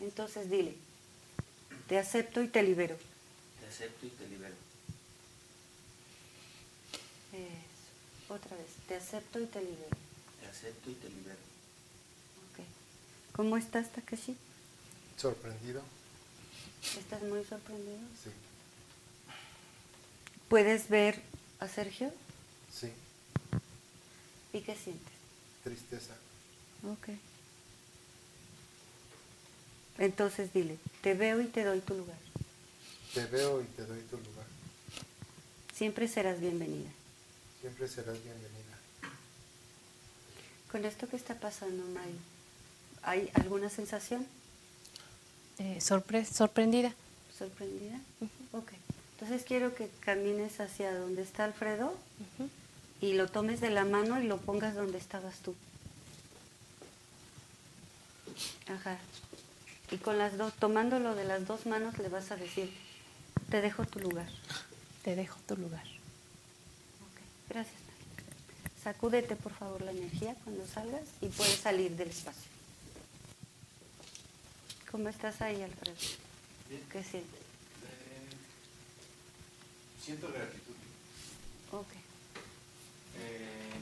Entonces 0.00 0.50
dile, 0.50 0.76
te 1.86 1.98
acepto 1.98 2.42
y 2.42 2.48
te 2.48 2.62
libero. 2.62 2.96
Te 3.60 3.66
acepto 3.66 4.06
y 4.06 4.10
te 4.10 4.26
libero. 4.28 4.54
Eso. 7.34 8.32
Otra 8.32 8.56
vez, 8.56 8.68
te 8.88 8.94
acepto 8.94 9.40
y 9.40 9.46
te 9.46 9.60
libero. 9.60 9.96
Te 10.40 10.46
acepto 10.46 10.90
y 10.90 10.94
te 10.94 11.10
libero. 11.10 11.38
Ok. 12.48 12.64
¿Cómo 13.36 13.58
estás, 13.58 13.92
Takashi? 13.92 14.34
Sorprendido. 15.16 15.82
¿Estás 16.98 17.22
muy 17.22 17.44
sorprendido? 17.44 17.98
Sí. 18.22 18.30
¿Puedes 20.48 20.88
ver 20.88 21.20
a 21.60 21.68
Sergio? 21.68 22.12
Sí. 22.72 22.92
¿Y 24.52 24.60
qué 24.60 24.76
sientes? 24.76 25.14
Tristeza. 25.62 26.14
Ok. 26.84 27.08
Entonces 29.98 30.52
dile, 30.52 30.78
te 31.02 31.14
veo 31.14 31.40
y 31.40 31.46
te 31.46 31.64
doy 31.64 31.80
tu 31.80 31.94
lugar. 31.94 32.18
Te 33.14 33.24
veo 33.26 33.62
y 33.62 33.64
te 33.64 33.86
doy 33.86 34.00
tu 34.02 34.16
lugar. 34.16 34.46
Siempre 35.72 36.08
serás 36.08 36.40
bienvenida. 36.40 36.90
Siempre 37.60 37.88
serás 37.88 38.22
bienvenida. 38.22 38.78
Con 40.70 40.84
esto 40.84 41.08
que 41.08 41.16
está 41.16 41.38
pasando, 41.38 41.84
May, 41.86 42.14
¿Hay 43.02 43.30
alguna 43.34 43.68
sensación? 43.68 44.26
Eh, 45.58 45.78
sorpre- 45.80 46.24
sorprendida. 46.24 46.92
¿Sorprendida? 47.38 47.98
Ok. 48.52 48.72
Entonces 49.14 49.44
quiero 49.46 49.74
que 49.74 49.88
camines 50.00 50.60
hacia 50.60 50.96
donde 50.98 51.22
está 51.22 51.44
Alfredo 51.44 51.94
y 53.00 53.14
lo 53.14 53.28
tomes 53.28 53.60
de 53.60 53.70
la 53.70 53.84
mano 53.84 54.20
y 54.20 54.26
lo 54.26 54.38
pongas 54.38 54.74
donde 54.74 54.98
estabas 54.98 55.36
tú. 55.38 55.54
Ajá. 58.68 58.98
Y 59.90 59.96
con 59.98 60.18
las 60.18 60.36
dos, 60.36 60.52
tomándolo 60.54 61.14
de 61.14 61.24
las 61.24 61.46
dos 61.46 61.66
manos 61.66 61.98
le 61.98 62.08
vas 62.08 62.30
a 62.30 62.36
decir, 62.36 62.72
te 63.50 63.60
dejo 63.60 63.84
tu 63.84 64.00
lugar. 64.00 64.26
Te 65.02 65.14
dejo 65.14 65.38
tu 65.46 65.56
lugar. 65.56 65.82
Ok, 65.84 67.20
Gracias. 67.50 67.76
Sacúdete 68.82 69.36
por 69.36 69.52
favor 69.52 69.80
la 69.82 69.92
energía 69.92 70.34
cuando 70.44 70.66
salgas 70.66 71.02
y 71.22 71.26
puedes 71.28 71.56
salir 71.56 71.92
del 71.96 72.08
espacio. 72.10 72.50
¿Cómo 74.94 75.08
estás 75.08 75.42
ahí, 75.42 75.60
Alfredo? 75.60 75.96
¿Qué 76.92 77.02
sientes? 77.02 77.40
Siento 80.00 80.28
gratitud. 80.28 80.74
Ok. 81.72 81.88
Eh, 83.18 83.72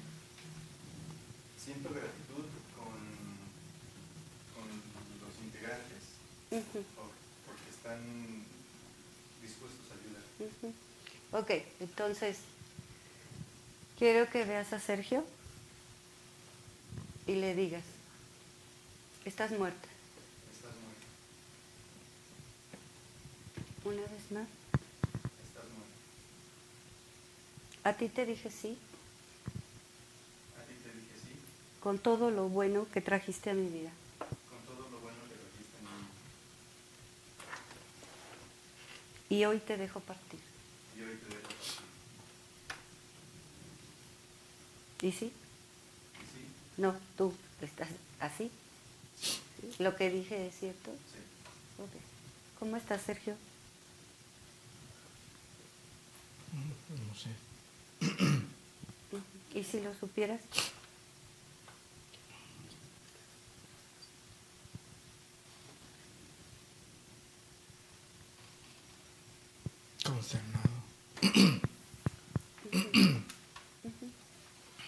siento 1.62 1.90
gratitud 1.90 2.47
con, 2.74 2.97
con 4.55 4.64
los 5.20 5.36
integrantes 5.44 6.01
por- 6.97 7.12
porque 7.44 7.68
están 7.68 8.01
dispuestos 9.43 9.84
a 9.90 9.94
ayudar. 10.01 10.22
ujú. 10.40 10.72
Ok, 11.36 11.51
entonces 11.80 12.39
quiero 13.98 14.30
que 14.30 14.47
veas 14.47 14.72
a 14.72 14.80
Sergio 14.80 15.26
y 17.26 17.34
le 17.34 17.55
digas, 17.55 17.84
estás 19.26 19.51
muerta. 19.51 19.89
Estás 20.55 20.72
muerta, 20.76 21.06
Una 23.84 24.02
vez 24.02 24.30
más. 24.30 24.46
A 27.84 27.92
ti 27.94 28.09
te 28.09 28.24
dije 28.26 28.48
sí, 28.50 28.78
A 30.56 30.62
ti 30.62 30.74
te 30.84 30.92
dije 30.92 31.14
sí, 31.20 31.32
con 31.82 31.98
todo 31.98 32.30
lo 32.30 32.48
bueno 32.48 32.86
que 32.92 33.00
trajiste 33.00 33.50
a 33.50 33.54
mi 33.54 33.66
vida. 33.68 33.90
con 34.48 34.60
todo 34.64 34.88
lo 34.88 35.00
bueno 35.00 35.18
que 35.28 35.34
trajiste 35.34 35.78
en 35.78 35.84
mí. 39.30 39.36
Y 39.40 39.44
hoy 39.46 39.59
te 39.59 39.76
dejo 39.76 39.98
partir. 40.00 40.38
Y 40.96 41.00
hoy 41.02 41.16
te 41.16 41.26
dejo 41.28 41.42
partir. 41.42 41.56
¿Y 45.09 45.12
sí? 45.12 45.26
¿Y 45.26 45.30
sí? 45.32 45.32
No, 46.76 46.94
tú 47.16 47.34
estás 47.60 47.88
así. 48.20 48.48
¿Sí? 49.20 49.40
Lo 49.80 49.96
que 49.96 50.09
dije 50.10 50.46
es 50.46 50.54
cierto. 50.56 50.90
Sí. 50.92 51.18
Ok. 51.82 51.90
¿Cómo 52.60 52.76
estás, 52.76 53.02
Sergio? 53.02 53.34
No 56.53 57.15
sé. 57.15 57.31
¿Y 59.55 59.65
si 59.65 59.81
lo 59.81 59.95
supieras? 59.95 60.41
Consternado. 70.05 70.70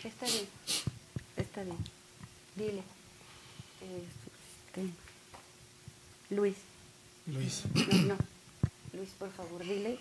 Está 0.03 0.27
bien. 0.27 0.49
Está 1.37 1.63
bien. 1.65 1.79
Dile. 2.57 2.83
Este, 3.81 4.91
Luis. 6.31 6.57
Luis. 7.27 7.63
No, 7.75 8.15
no. 8.15 8.17
Luis, 8.93 9.11
por 9.19 9.33
favor, 9.33 9.63
dile. 9.63 9.99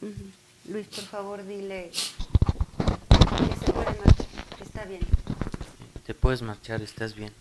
Luis, 0.00 0.86
por 0.88 1.04
favor, 1.04 1.46
dile 1.46 1.90
que 1.90 3.56
se 3.66 3.72
puede 3.72 3.86
marchar. 3.98 4.26
que 4.56 4.64
Está 4.64 4.84
bien. 4.84 5.00
Te 6.06 6.14
puedes 6.14 6.42
marchar, 6.42 6.80
estás 6.82 7.14
bien. 7.14 7.32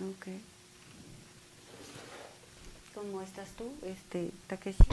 Ok. 0.00 0.26
¿Cómo 2.94 3.22
estás 3.22 3.48
tú, 3.56 3.72
este, 3.84 4.30
Takeshi? 4.48 4.84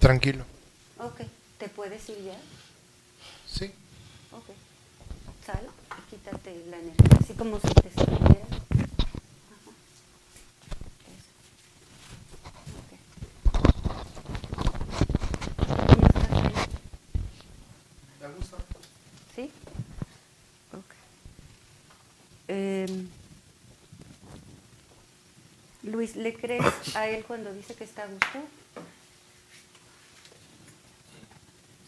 Tranquilo. 0.00 0.44
Ok. 0.98 1.20
¿Te 1.58 1.68
puedes 1.68 2.08
ir 2.08 2.24
ya? 2.24 2.36
Sí. 3.48 3.72
Ok. 4.32 4.46
Sal 5.46 5.66
y 5.98 6.10
quítate 6.10 6.64
la 6.70 6.78
energía, 6.78 7.18
así 7.20 7.34
como 7.34 7.60
si 7.60 7.68
te 7.68 7.90
saliera. 7.90 8.46
Ajá. 9.50 9.70
Eso. 11.14 11.30
Ok. 12.80 12.90
¿Cómo 15.86 16.06
estás 16.06 16.32
ahí? 16.32 16.52
¿Te 18.20 18.28
gusta? 18.28 18.56
¿Sí? 19.36 19.50
Ok. 20.72 20.90
Em, 22.48 23.08
Luis, 26.04 26.16
¿le 26.16 26.34
crees 26.34 26.94
a 26.96 27.08
él 27.08 27.24
cuando 27.24 27.50
dice 27.54 27.74
que 27.74 27.84
está 27.84 28.02
a 28.02 28.06
gusto? 28.08 28.38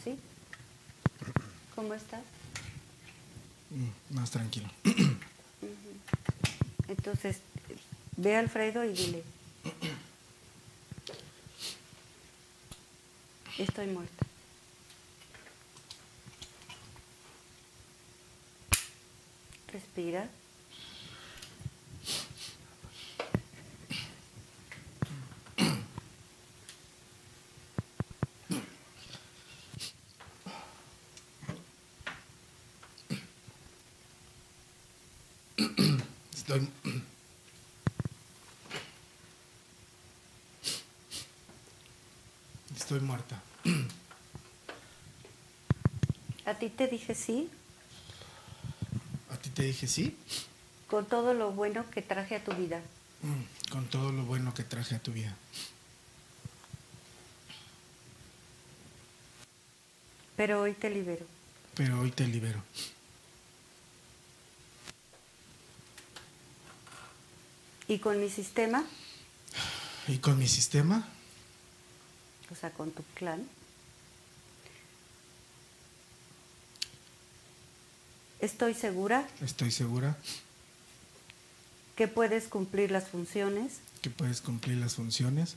¿Sí? 0.03 0.19
¿Cómo 1.75 1.93
está? 1.93 2.23
Mm, 3.69 4.15
Más 4.15 4.31
tranquilo. 4.31 4.71
Entonces, 6.89 7.41
ve 8.17 8.37
a 8.37 8.39
Alfredo 8.39 8.85
y 8.85 8.95
dile, 8.95 9.23
estoy 13.59 13.89
muerta. 13.89 14.25
Respira. 19.71 20.27
Estoy. 36.47 36.69
Estoy 42.77 43.01
muerta. 43.01 43.43
A 46.57 46.59
ti 46.59 46.71
te 46.71 46.87
dije 46.89 47.15
sí, 47.15 47.51
A 49.31 49.37
ti 49.37 49.51
te 49.51 49.63
dije 49.65 49.87
sí, 49.87 50.17
con 50.89 51.05
todo 51.05 51.35
lo 51.35 51.51
bueno 51.53 51.85
que 51.91 52.01
traje 52.01 52.37
a 52.37 52.43
tu 52.43 52.53
vida. 52.53 52.81
mm, 53.21 53.71
con 53.71 53.85
todo 53.89 54.11
lo 54.11 54.23
bueno 54.25 54.55
que 54.55 54.65
traje 54.65 54.95
a 54.95 54.99
tu 54.99 55.13
vida. 55.13 55.37
Pero 60.35 60.63
hoy 60.63 60.73
te 60.73 60.89
libero. 60.89 61.27
Pero 61.75 62.01
hoy 62.01 62.11
te 62.11 62.27
libero. 62.27 62.63
Y 67.89 67.99
con 67.99 68.19
mi 68.19 68.31
sistema, 68.31 68.83
Y 70.09 70.17
con 70.19 70.39
mi 70.39 70.49
sistema, 70.49 71.07
o 72.51 72.55
sea, 72.55 72.71
con 72.71 72.93
tu 72.93 73.03
clan, 73.15 73.47
estoy 78.47 78.75
segura 78.75 79.27
estoy 79.43 79.71
segura 79.71 80.17
que 81.97 82.09
puedes 82.09 82.47
cumplir 82.49 82.91
las 82.91 83.09
funciones 83.09 83.81
que 84.03 84.11
puedes 84.11 84.41
cumplir 84.41 84.79
las 84.79 84.95
funciones 84.95 85.57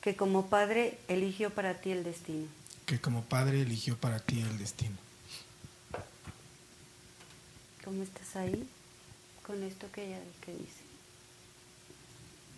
que 0.00 0.14
como 0.14 0.46
padre 0.46 0.98
eligió 1.08 1.50
para 1.50 1.80
ti 1.80 1.90
el 1.90 2.04
destino. 2.04 2.46
que 2.86 3.00
como 3.00 3.24
padre 3.24 3.62
eligió 3.62 3.96
para 3.96 4.20
ti 4.20 4.40
el 4.40 4.56
destino. 4.58 4.96
¿Cómo 7.84 8.02
estás 8.04 8.36
ahí 8.36 8.68
con 9.44 9.62
esto 9.64 9.90
que 9.92 10.06
ella 10.06 10.20
que 10.44 10.52
dice? 10.52 10.82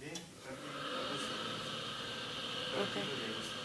Bien, 0.00 0.12
tranquilo, 0.44 0.78
a 0.78 1.12
gusto. 1.12 1.34
Ok. 2.82 2.92
Tranquilo 2.92 3.22
y 3.22 3.24
a 3.24 3.36
gusto. 3.38 3.56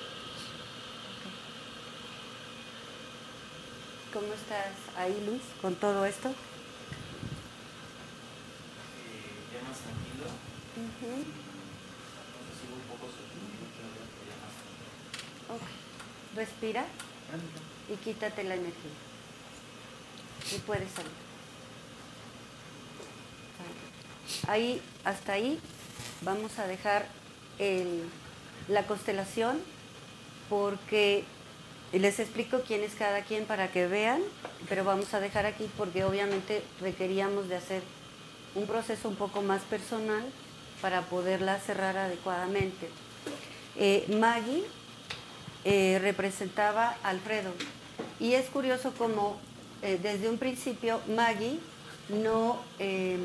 ¿Cómo 4.14 4.34
estás 4.34 4.74
ahí, 4.98 5.24
Luis, 5.26 5.42
con 5.62 5.76
todo 5.76 6.06
esto? 6.06 6.30
Eh, 6.30 6.34
ya 9.52 9.62
más 9.68 9.80
tranquilo. 9.80 10.26
Ujú. 10.78 11.12
No 11.18 11.24
sé 12.46 12.54
si 12.60 12.66
un 12.72 12.82
poco 12.88 13.06
sorprendido, 13.10 13.66
pero 13.74 13.90
ya 14.30 14.38
más 14.44 14.54
tranquilo. 14.54 15.56
Ok. 15.56 15.64
Respira 16.36 16.86
y 17.90 17.96
quítate 17.98 18.44
la 18.44 18.56
energía. 18.56 18.92
y 20.54 20.58
puede 20.60 20.88
salir. 20.90 21.10
Ahí, 24.48 24.82
hasta 25.06 25.34
ahí, 25.34 25.58
vamos 26.22 26.60
a 26.60 26.68
dejar 26.68 27.08
el- 27.60 28.04
la 28.68 28.86
constelación 28.86 29.62
porque 30.50 31.24
les 32.00 32.20
explico 32.20 32.62
quién 32.66 32.84
es 32.84 32.96
cada 32.96 33.22
quien 33.22 33.46
para 33.46 33.72
que 33.72 33.88
vean, 33.88 34.22
pero 34.68 34.84
vamos 34.84 35.14
a 35.14 35.20
dejar 35.20 35.46
aquí 35.46 35.70
porque 35.78 36.04
obviamente 36.04 36.64
requeríamos 36.82 37.50
de 37.50 37.56
hacer 37.56 37.84
un 38.56 38.66
proceso 38.66 39.10
un 39.10 39.16
poco 39.16 39.42
más 39.42 39.62
personal 39.64 40.24
para 40.82 41.02
poderla 41.02 41.60
cerrar 41.60 41.98
adecuadamente. 41.98 42.90
Eh, 43.78 44.06
Maggie 44.20 44.64
eh, 45.66 46.00
representaba 46.02 46.98
a 47.04 47.10
Alfredo 47.10 47.54
y 48.20 48.34
es 48.34 48.50
curioso 48.50 48.94
como 48.98 49.40
eh, 49.82 50.00
desde 50.02 50.30
un 50.30 50.38
principio 50.38 51.00
Maggie 51.08 51.60
no... 52.10 52.62
eh, 52.80 53.18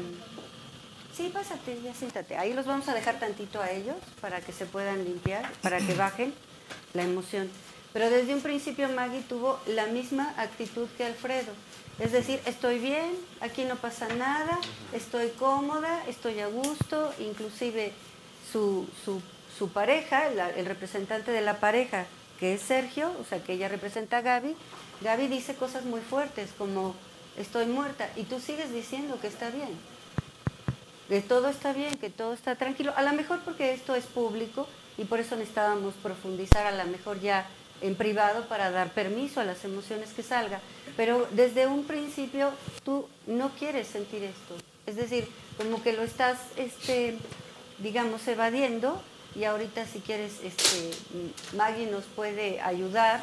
sí, 1.17 1.31
pásate, 1.33 1.81
ya 1.83 1.95
siéntate. 1.95 2.37
Ahí 2.37 2.53
los 2.53 2.67
vamos 2.67 2.89
a 2.89 2.95
dejar 2.95 3.19
tantito 3.19 3.61
a 3.61 3.71
ellos 3.71 3.97
para 4.21 4.41
que 4.41 4.53
se 4.53 4.67
puedan 4.67 5.05
limpiar, 5.05 5.51
para 5.63 5.79
que 5.79 5.95
bajen 5.95 6.35
la 6.95 7.03
emoción. 7.03 7.51
Pero 7.93 8.11
desde 8.11 8.35
un 8.35 8.41
principio 8.43 8.89
Maggie 8.89 9.23
tuvo 9.23 9.59
la 9.67 9.87
misma 9.87 10.35
actitud 10.37 10.87
que 10.97 11.05
Alfredo. 11.05 11.53
Es 11.99 12.13
decir, 12.13 12.41
estoy 12.47 12.79
bien, 12.79 13.13
aquí 13.41 13.65
no 13.65 13.77
pasa 13.77 14.07
nada, 14.15 14.59
estoy 14.93 15.31
cómoda, 15.31 16.05
estoy 16.07 16.39
a 16.41 16.47
gusto, 16.47 17.13
inclusive 17.19 17.93
su, 18.53 18.87
su- 19.05 19.23
su 19.59 19.71
pareja, 19.71 20.29
el 20.29 20.65
representante 20.67 21.33
de 21.33 21.41
la 21.41 21.59
pareja, 21.59 22.07
que 22.39 22.55
es 22.55 22.63
Sergio, 22.63 23.13
o 23.21 23.25
sea 23.25 23.43
que 23.43 23.55
ella 23.55 23.67
representa 23.69 24.19
a 24.19 24.21
Gaby, 24.21 24.55
Gaby 25.01 25.27
dice 25.27 25.57
cosas 25.57 25.85
muy 25.85 26.01
fuertes 26.01 26.51
como 26.57 26.95
estoy 27.37 27.67
muerta 27.67 28.09
y 28.15 28.23
tú 28.25 28.39
sigues 28.39 28.73
diciendo 28.73 29.19
que 29.21 29.27
está 29.29 29.51
bien 29.51 29.71
que 31.09 31.21
todo 31.23 31.49
está 31.49 31.73
bien, 31.73 31.97
que 31.97 32.11
todo 32.11 32.35
está 32.35 32.55
tranquilo. 32.57 32.93
A 32.95 33.03
lo 33.03 33.15
mejor 33.15 33.41
porque 33.41 33.73
esto 33.73 33.95
es 33.95 34.05
público 34.05 34.69
y 34.99 35.05
por 35.05 35.21
eso 35.21 35.37
necesitábamos 35.37 35.95
profundizar 36.03 36.67
a 36.67 36.73
lo 36.85 36.85
mejor 36.91 37.19
ya 37.21 37.47
en 37.81 37.95
privado 37.95 38.47
para 38.49 38.71
dar 38.71 38.93
permiso 38.93 39.41
a 39.41 39.45
las 39.45 39.65
emociones 39.65 40.13
que 40.13 40.23
salga. 40.23 40.61
Pero 40.97 41.27
desde 41.33 41.67
un 41.67 41.85
principio 41.85 42.53
tú 42.85 43.09
no 43.27 43.51
quieres 43.51 43.89
sentir 43.89 44.23
esto. 44.25 44.55
Es 44.87 44.97
decir, 44.97 45.29
como 45.57 45.83
que 45.83 45.93
lo 45.93 46.03
estás, 46.03 46.39
este, 46.57 47.17
digamos, 47.79 48.27
evadiendo 48.29 49.01
y 49.35 49.45
ahorita 49.45 49.87
si 49.87 50.01
quieres, 50.01 50.41
este, 50.43 50.91
Maggie 51.57 51.87
nos 51.87 52.05
puede 52.05 52.61
ayudar 52.61 53.21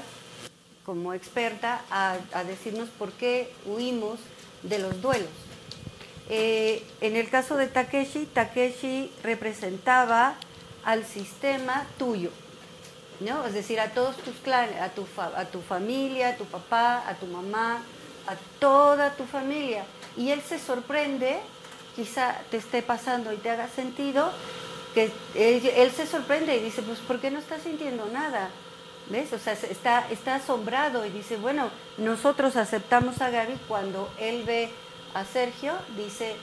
como 0.85 1.13
experta 1.13 1.81
a, 1.89 2.17
a 2.33 2.43
decirnos 2.43 2.89
por 2.89 3.11
qué 3.13 3.51
huimos 3.65 4.19
de 4.61 4.79
los 4.79 5.01
duelos. 5.01 5.29
Eh, 6.29 6.83
en 7.01 7.15
el 7.15 7.29
caso 7.29 7.55
de 7.55 7.67
Takeshi, 7.67 8.25
Takeshi 8.25 9.11
representaba 9.23 10.35
al 10.83 11.05
sistema 11.05 11.85
tuyo, 11.97 12.31
¿no? 13.19 13.45
Es 13.45 13.53
decir, 13.53 13.79
a 13.79 13.89
todos 13.91 14.17
tus 14.17 14.35
clanes, 14.37 14.79
a 14.81 14.89
tu, 14.89 15.05
a 15.17 15.45
tu 15.45 15.61
familia, 15.61 16.29
a 16.29 16.35
tu 16.35 16.45
papá, 16.45 17.03
a 17.07 17.13
tu 17.15 17.25
mamá, 17.27 17.79
a 18.27 18.35
toda 18.59 19.11
tu 19.15 19.25
familia. 19.25 19.83
Y 20.17 20.31
él 20.31 20.41
se 20.41 20.59
sorprende, 20.59 21.39
quizá 21.95 22.35
te 22.51 22.57
esté 22.57 22.81
pasando 22.81 23.31
y 23.33 23.37
te 23.37 23.49
haga 23.49 23.67
sentido, 23.67 24.31
que 24.93 25.11
él, 25.35 25.91
se 25.91 26.07
sorprende 26.07 26.55
y 26.55 26.59
dice, 26.61 26.81
pues 26.81 26.99
¿por 26.99 27.19
qué 27.19 27.29
no 27.29 27.39
está 27.39 27.59
sintiendo 27.59 28.05
nada? 28.07 28.49
¿Ves? 29.09 29.33
O 29.33 29.37
sea, 29.39 29.55
se- 29.55 29.71
está, 29.71 30.07
está 30.09 30.35
asombrado 30.35 31.05
y 31.05 31.09
dice, 31.09 31.37
bueno, 31.37 31.69
nosotros 31.97 32.55
aceptamos 32.55 33.21
a 33.21 33.29
Gaby 33.29 33.57
cuando 33.67 34.09
él 34.19 34.43
ve 34.45 34.69
a 35.13 35.25
Sergio, 35.25 35.73
dice, 35.97 36.35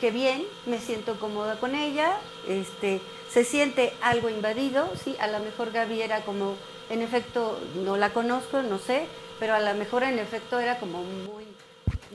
que 0.00 0.10
bien, 0.10 0.44
me 0.66 0.78
siento 0.78 1.18
cómoda 1.18 1.58
con 1.58 1.74
ella, 1.74 2.16
este, 2.48 3.00
se 3.30 3.44
siente 3.44 3.92
algo 4.02 4.28
invadido, 4.28 4.90
sí, 5.02 5.16
a 5.18 5.26
lo 5.26 5.38
mejor 5.40 5.72
Gaby 5.72 6.02
era 6.02 6.20
como, 6.22 6.54
en 6.90 7.02
efecto, 7.02 7.58
no 7.76 7.96
la 7.96 8.10
conozco, 8.10 8.62
no 8.62 8.78
sé, 8.78 9.06
pero 9.38 9.54
a 9.54 9.60
lo 9.60 9.74
mejor 9.74 10.02
en 10.02 10.18
efecto 10.18 10.58
era 10.60 10.78
como 10.78 11.02
muy, 11.02 11.44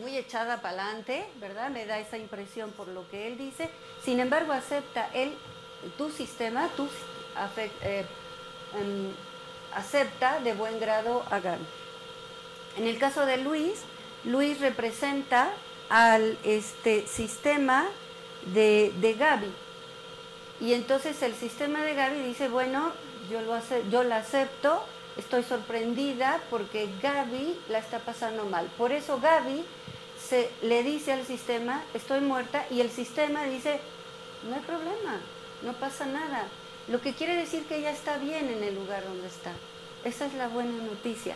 muy 0.01 0.17
echada 0.17 0.61
para 0.61 0.83
adelante, 0.83 1.25
¿verdad? 1.39 1.69
Me 1.69 1.85
da 1.85 1.99
esa 1.99 2.17
impresión 2.17 2.71
por 2.71 2.87
lo 2.87 3.07
que 3.09 3.27
él 3.27 3.37
dice. 3.37 3.69
Sin 4.03 4.19
embargo, 4.19 4.53
acepta 4.53 5.09
él, 5.13 5.33
tu 5.97 6.09
sistema, 6.09 6.69
tu 6.77 6.85
afec- 7.35 7.71
eh, 7.83 8.05
em, 8.79 9.11
acepta 9.75 10.39
de 10.39 10.53
buen 10.53 10.79
grado 10.79 11.23
a 11.29 11.39
Gaby. 11.39 11.63
En 12.77 12.87
el 12.87 12.97
caso 12.97 13.25
de 13.25 13.37
Luis, 13.37 13.81
Luis 14.23 14.59
representa 14.59 15.51
al 15.91 16.37
este, 16.45 17.05
sistema 17.05 17.85
de, 18.53 18.93
de 19.01 19.13
Gaby. 19.13 19.51
Y 20.61 20.73
entonces 20.73 21.21
el 21.21 21.35
sistema 21.35 21.83
de 21.83 21.93
Gaby 21.93 22.21
dice, 22.21 22.47
bueno, 22.47 22.93
yo, 23.29 23.41
lo 23.41 23.59
yo 23.89 24.03
la 24.03 24.17
acepto, 24.17 24.85
estoy 25.17 25.43
sorprendida 25.43 26.39
porque 26.49 26.87
Gaby 27.01 27.59
la 27.67 27.79
está 27.79 27.99
pasando 27.99 28.45
mal. 28.45 28.67
Por 28.77 28.93
eso 28.93 29.19
Gaby 29.19 29.65
se, 30.17 30.49
le 30.61 30.81
dice 30.83 31.11
al 31.11 31.25
sistema, 31.25 31.83
estoy 31.93 32.21
muerta, 32.21 32.65
y 32.69 32.79
el 32.79 32.89
sistema 32.89 33.43
dice, 33.43 33.81
no 34.47 34.55
hay 34.55 34.61
problema, 34.61 35.19
no 35.61 35.73
pasa 35.73 36.05
nada. 36.05 36.47
Lo 36.87 37.01
que 37.01 37.13
quiere 37.13 37.35
decir 37.35 37.65
que 37.65 37.79
ella 37.79 37.91
está 37.91 38.17
bien 38.17 38.47
en 38.47 38.63
el 38.63 38.75
lugar 38.75 39.03
donde 39.03 39.27
está. 39.27 39.51
Esa 40.05 40.25
es 40.25 40.33
la 40.35 40.47
buena 40.47 40.71
noticia, 40.83 41.35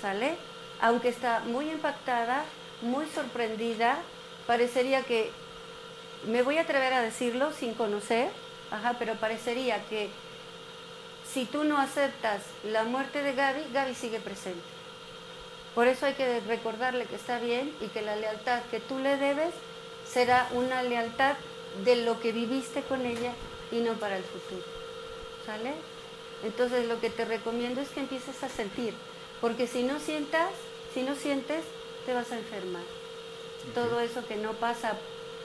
¿sale? 0.00 0.36
Aunque 0.80 1.08
está 1.08 1.40
muy 1.46 1.70
impactada, 1.70 2.44
muy 2.82 3.06
sorprendida, 3.06 3.98
parecería 4.46 5.02
que, 5.02 5.30
me 6.26 6.42
voy 6.42 6.58
a 6.58 6.62
atrever 6.62 6.92
a 6.92 7.02
decirlo 7.02 7.52
sin 7.52 7.74
conocer, 7.74 8.30
ajá, 8.70 8.96
pero 8.98 9.14
parecería 9.14 9.84
que 9.86 10.10
si 11.32 11.46
tú 11.46 11.64
no 11.64 11.78
aceptas 11.78 12.42
la 12.64 12.84
muerte 12.84 13.22
de 13.22 13.34
Gaby, 13.34 13.72
Gaby 13.72 13.94
sigue 13.94 14.20
presente. 14.20 14.60
Por 15.74 15.88
eso 15.88 16.04
hay 16.04 16.12
que 16.14 16.40
recordarle 16.40 17.06
que 17.06 17.16
está 17.16 17.38
bien 17.38 17.74
y 17.80 17.86
que 17.86 18.02
la 18.02 18.16
lealtad 18.16 18.60
que 18.70 18.80
tú 18.80 18.98
le 18.98 19.16
debes 19.16 19.54
será 20.06 20.48
una 20.52 20.82
lealtad 20.82 21.36
de 21.84 21.96
lo 21.96 22.20
que 22.20 22.32
viviste 22.32 22.82
con 22.82 23.06
ella 23.06 23.32
y 23.70 23.76
no 23.76 23.94
para 23.94 24.18
el 24.18 24.24
futuro. 24.24 24.62
¿Sale? 25.46 25.72
Entonces 26.44 26.86
lo 26.86 27.00
que 27.00 27.08
te 27.08 27.24
recomiendo 27.24 27.80
es 27.80 27.88
que 27.88 28.00
empieces 28.00 28.42
a 28.42 28.48
sentir, 28.48 28.94
porque 29.40 29.66
si 29.66 29.82
no 29.82 29.98
sientas, 29.98 30.50
si 30.92 31.02
no 31.02 31.14
sientes, 31.14 31.64
te 32.04 32.12
vas 32.14 32.30
a 32.32 32.38
enfermar. 32.38 32.82
Todo 33.74 34.00
eso 34.00 34.26
que 34.26 34.36
no 34.36 34.52
pasa 34.52 34.96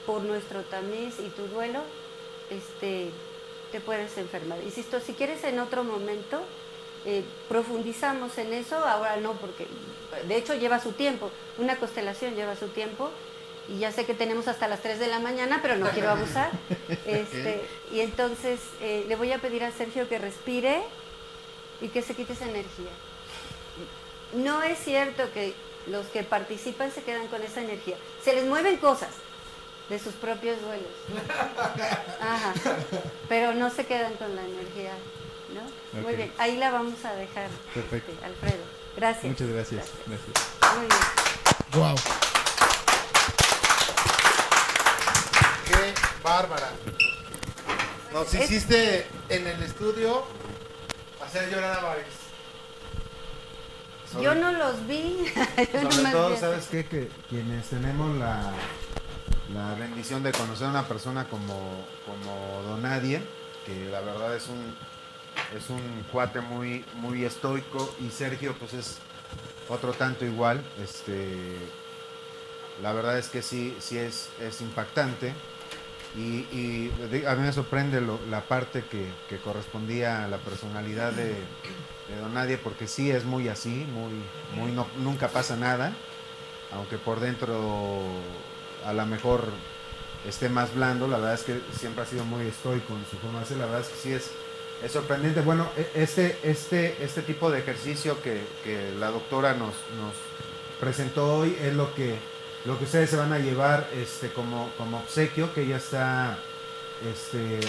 por 0.05 0.23
nuestro 0.23 0.61
tamiz 0.63 1.19
y 1.19 1.29
tu 1.29 1.47
duelo, 1.47 1.81
este, 2.49 3.11
te 3.71 3.79
puedes 3.79 4.17
enfermar. 4.17 4.59
Insisto, 4.63 4.99
si 4.99 5.13
quieres 5.13 5.43
en 5.43 5.59
otro 5.59 5.83
momento, 5.83 6.41
eh, 7.05 7.23
profundizamos 7.47 8.37
en 8.37 8.53
eso, 8.53 8.77
ahora 8.77 9.17
no, 9.17 9.33
porque 9.33 9.67
de 10.27 10.35
hecho 10.35 10.55
lleva 10.55 10.79
su 10.79 10.93
tiempo, 10.93 11.29
una 11.57 11.75
constelación 11.77 12.35
lleva 12.35 12.55
su 12.55 12.69
tiempo, 12.69 13.11
y 13.69 13.79
ya 13.79 13.91
sé 13.91 14.05
que 14.05 14.13
tenemos 14.13 14.47
hasta 14.47 14.67
las 14.67 14.81
3 14.81 14.97
de 14.97 15.07
la 15.07 15.19
mañana, 15.19 15.59
pero 15.61 15.75
no 15.75 15.89
quiero 15.89 16.09
abusar. 16.09 16.51
Este, 17.05 17.61
y 17.91 18.01
entonces 18.01 18.59
eh, 18.81 19.05
le 19.07 19.15
voy 19.15 19.31
a 19.31 19.39
pedir 19.39 19.63
a 19.63 19.71
Sergio 19.71 20.07
que 20.07 20.17
respire 20.17 20.81
y 21.81 21.89
que 21.89 22.01
se 22.01 22.15
quite 22.15 22.33
esa 22.33 22.45
energía. 22.45 22.91
No 24.33 24.61
es 24.63 24.77
cierto 24.79 25.23
que 25.33 25.53
los 25.89 26.07
que 26.07 26.23
participan 26.23 26.91
se 26.91 27.03
quedan 27.03 27.27
con 27.27 27.41
esa 27.41 27.61
energía. 27.61 27.95
Se 28.23 28.33
les 28.33 28.45
mueven 28.45 28.77
cosas 28.77 29.09
de 29.89 29.99
sus 29.99 30.13
propios 30.15 30.61
duelos. 30.61 30.91
Ajá. 32.21 32.53
Pero 33.29 33.53
no 33.53 33.69
se 33.69 33.85
quedan 33.85 34.13
con 34.15 34.35
la 34.35 34.43
energía, 34.43 34.91
¿no? 35.53 36.01
Muy 36.01 36.15
bien, 36.15 36.31
ahí 36.37 36.57
la 36.57 36.71
vamos 36.71 37.03
a 37.05 37.13
dejar, 37.13 37.49
Perfecto. 37.73 38.11
este, 38.11 38.25
Alfredo. 38.25 38.63
Gracias. 38.95 39.25
Muchas 39.25 39.47
gracias. 39.47 39.85
gracias. 40.05 40.75
Muy 40.75 40.87
bien. 40.87 40.99
Wow. 41.73 41.95
Qué 45.65 45.93
bárbara. 46.23 46.69
Nos 48.11 48.33
hiciste 48.33 49.05
en 49.29 49.47
el 49.47 49.61
estudio 49.63 50.25
hacer 51.23 51.49
llorar 51.49 51.79
a 51.79 51.81
Yo 54.21 54.33
no 54.35 54.51
los 54.53 54.87
vi. 54.87 55.25
Sobre 55.91 56.11
todo, 56.11 56.37
¿sabes 56.37 56.67
qué? 56.71 56.85
Que 56.85 57.09
quienes 57.29 57.67
tenemos 57.67 58.15
la, 58.17 58.51
la 59.53 59.73
bendición 59.75 60.23
de 60.23 60.31
conocer 60.31 60.67
a 60.67 60.69
una 60.69 60.87
persona 60.87 61.25
como, 61.25 61.85
como 62.05 62.61
Don 62.63 62.81
Nadie, 62.83 63.21
que 63.65 63.89
la 63.89 63.99
verdad 64.01 64.35
es 64.35 64.47
un, 64.47 64.75
es 65.57 65.69
un 65.69 65.81
cuate 66.11 66.41
muy, 66.41 66.85
muy 66.95 67.25
estoico, 67.25 67.93
y 67.99 68.09
Sergio, 68.09 68.55
pues 68.57 68.73
es 68.73 68.97
otro 69.69 69.91
tanto 69.93 70.25
igual. 70.25 70.63
Este, 70.81 71.57
la 72.81 72.93
verdad 72.93 73.17
es 73.19 73.27
que 73.29 73.41
sí, 73.41 73.75
sí 73.79 73.97
es, 73.97 74.29
es 74.39 74.61
impactante. 74.61 75.33
Y, 76.15 76.89
a 77.27 77.35
mí 77.35 77.41
me 77.43 77.51
sorprende 77.53 78.01
lo- 78.01 78.19
la 78.29 78.41
parte 78.41 78.83
que, 78.89 79.05
que 79.29 79.37
correspondía 79.37 80.23
a 80.23 80.27
la 80.27 80.37
personalidad 80.37 81.11
de, 81.11 81.35
Don 82.15 82.33
Nadie, 82.33 82.57
porque 82.57 82.87
sí 82.87 83.11
es 83.11 83.25
muy 83.25 83.49
así, 83.49 83.85
muy, 83.93 84.13
muy 84.61 84.71
no- 84.71 84.87
nunca 84.97 85.27
pasa 85.27 85.55
nada. 85.57 85.93
aunque 86.73 86.97
por 86.97 87.19
dentro 87.19 88.05
a 88.85 88.91
lo 88.93 89.05
mejor 89.05 89.51
esté 90.27 90.49
más 90.49 90.73
blando, 90.75 91.07
la 91.07 91.17
verdad 91.17 91.35
es 91.35 91.43
que 91.43 91.61
siempre 91.77 92.03
ha 92.03 92.05
sido 92.05 92.25
muy 92.25 92.45
estoico 92.47 92.93
en 92.93 93.05
su 93.09 93.17
forma 93.17 93.41
de 93.43 93.55
la 93.55 93.65
verdad 93.65 93.81
es 93.81 93.87
que 93.87 93.95
sí 93.95 94.13
es, 94.13 94.31
es 94.83 94.91
sorprendente. 94.91 95.41
Bueno, 95.41 95.69
e- 95.77 95.89
este, 95.95 96.37
este, 96.43 96.97
este 97.03 97.21
tipo 97.21 97.49
de 97.49 97.59
ejercicio 97.59 98.21
que, 98.21 98.41
que 98.63 98.91
la 98.99 99.07
doctora 99.11 99.53
nos, 99.53 99.73
nos 99.97 100.13
presentó 100.79 101.37
hoy 101.37 101.55
es 101.61 101.73
lo 101.73 101.93
que, 101.95 102.17
lo 102.65 102.77
que 102.77 102.83
ustedes 102.83 103.09
se 103.09 103.15
van 103.15 103.31
a 103.31 103.39
llevar 103.39 103.87
este, 103.95 104.29
como, 104.33 104.69
como 104.77 104.97
obsequio, 104.97 105.53
que 105.53 105.61
ella 105.61 105.77
está 105.77 106.37
este, 107.09 107.59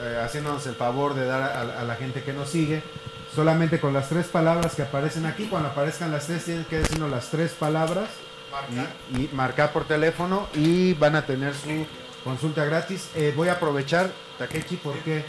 eh, 0.00 0.20
haciéndonos 0.22 0.66
el 0.66 0.74
favor 0.74 1.14
de 1.14 1.24
dar 1.26 1.42
a, 1.42 1.80
a 1.80 1.84
la 1.84 1.94
gente 1.96 2.22
que 2.22 2.32
nos 2.34 2.48
sigue. 2.50 2.82
Solamente 3.34 3.80
con 3.80 3.94
las 3.94 4.08
tres 4.08 4.26
palabras 4.26 4.74
que 4.74 4.82
aparecen 4.82 5.24
aquí, 5.26 5.46
cuando 5.46 5.68
aparezcan 5.70 6.10
las 6.12 6.26
tres, 6.26 6.44
tienen 6.44 6.64
que 6.66 6.78
decirnos 6.80 7.10
las 7.10 7.30
tres 7.30 7.52
palabras 7.52 8.08
Marcar. 8.50 8.86
y, 9.14 9.16
y 9.22 9.30
marcar 9.32 9.72
por 9.72 9.84
teléfono 9.86 10.48
y 10.54 10.92
van 10.94 11.16
a 11.16 11.24
tener 11.24 11.54
su 11.54 11.86
consulta 12.24 12.64
gratis. 12.66 13.08
Eh, 13.14 13.32
voy 13.34 13.48
a 13.48 13.52
aprovechar, 13.54 14.10
Takechi, 14.38 14.76
porque 14.76 15.24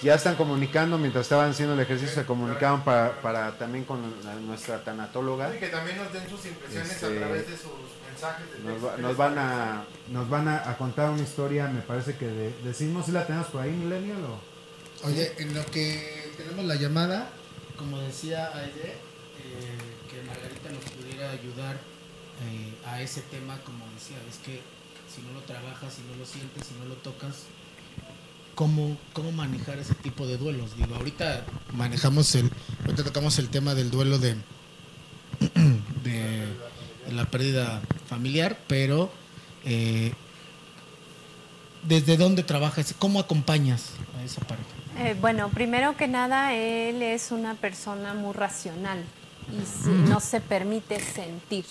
ya 0.00 0.14
están 0.14 0.36
comunicando, 0.36 0.96
mientras 0.96 1.22
estaban 1.26 1.50
haciendo 1.50 1.74
el 1.74 1.80
ejercicio, 1.80 2.14
se 2.14 2.24
comunicaban 2.24 2.84
para, 2.84 3.20
para 3.20 3.58
también 3.58 3.84
con 3.84 4.00
la- 4.24 4.34
nuestra 4.36 4.82
tanatóloga. 4.84 5.52
Y 5.54 5.58
que 5.58 5.68
también 5.68 5.96
nos 5.98 6.12
den 6.12 6.28
sus 6.30 6.46
impresiones 6.46 6.92
Este, 6.92 7.06
a 7.06 7.18
través 7.18 7.48
de 7.50 7.56
sus 7.56 7.72
mensajes. 8.08 8.46
de 8.52 8.60
Nos, 8.72 8.84
va- 8.84 8.96
nos 8.96 9.16
van 9.16 9.38
a 9.38 9.82
nos 10.08 10.30
van 10.30 10.46
a, 10.48 10.70
a 10.70 10.76
contar 10.78 11.10
una 11.10 11.22
historia, 11.22 11.66
me 11.66 11.80
parece 11.82 12.16
que 12.16 12.26
de, 12.26 12.54
decimos 12.62 13.06
si 13.06 13.12
la 13.12 13.26
tenemos 13.26 13.48
por 13.48 13.62
ahí, 13.62 13.70
Millennial 13.72 14.18
o 14.24 14.50
Oye, 15.08 15.32
en 15.38 15.52
lo 15.54 15.64
que 15.66 16.32
tenemos 16.36 16.64
la 16.66 16.74
llamada, 16.76 17.28
como 17.80 17.98
decía 17.98 18.50
Aide, 18.54 18.92
eh, 18.92 19.78
que 20.10 20.22
Margarita 20.28 20.68
nos 20.68 20.84
pudiera 20.92 21.30
ayudar 21.30 21.76
eh, 21.76 22.74
a 22.86 23.00
ese 23.00 23.22
tema, 23.22 23.58
como 23.64 23.86
decía, 23.94 24.18
es 24.28 24.36
que 24.36 24.60
si 25.12 25.22
no 25.22 25.32
lo 25.32 25.40
trabajas, 25.40 25.94
si 25.94 26.02
no 26.02 26.14
lo 26.16 26.26
sientes, 26.26 26.66
si 26.66 26.74
no 26.74 26.84
lo 26.84 26.96
tocas, 26.96 27.44
¿cómo, 28.54 28.98
cómo 29.14 29.32
manejar 29.32 29.78
ese 29.78 29.94
tipo 29.94 30.26
de 30.26 30.36
duelos? 30.36 30.76
Digo, 30.76 30.94
ahorita 30.94 31.46
manejamos 31.72 32.34
el, 32.34 32.50
ahorita 32.84 33.02
tocamos 33.02 33.38
el 33.38 33.48
tema 33.48 33.74
del 33.74 33.90
duelo 33.90 34.18
de, 34.18 34.36
de, 36.04 36.44
la 37.10 37.30
pérdida 37.30 37.80
familiar, 38.06 38.58
pero 38.68 39.10
eh, 39.64 40.12
¿desde 41.82 42.18
dónde 42.18 42.42
trabajas? 42.42 42.94
¿Cómo 42.98 43.18
acompañas 43.20 43.92
a 44.18 44.22
esa 44.22 44.42
parte? 44.42 44.79
Eh, 45.00 45.16
bueno, 45.20 45.48
primero 45.48 45.96
que 45.96 46.06
nada, 46.08 46.52
él 46.52 47.02
es 47.02 47.30
una 47.32 47.54
persona 47.54 48.12
muy 48.12 48.34
racional 48.34 49.02
y 49.50 49.64
si- 49.64 49.88
no 49.88 50.20
se 50.20 50.40
permite 50.40 51.00
sentir. 51.00 51.64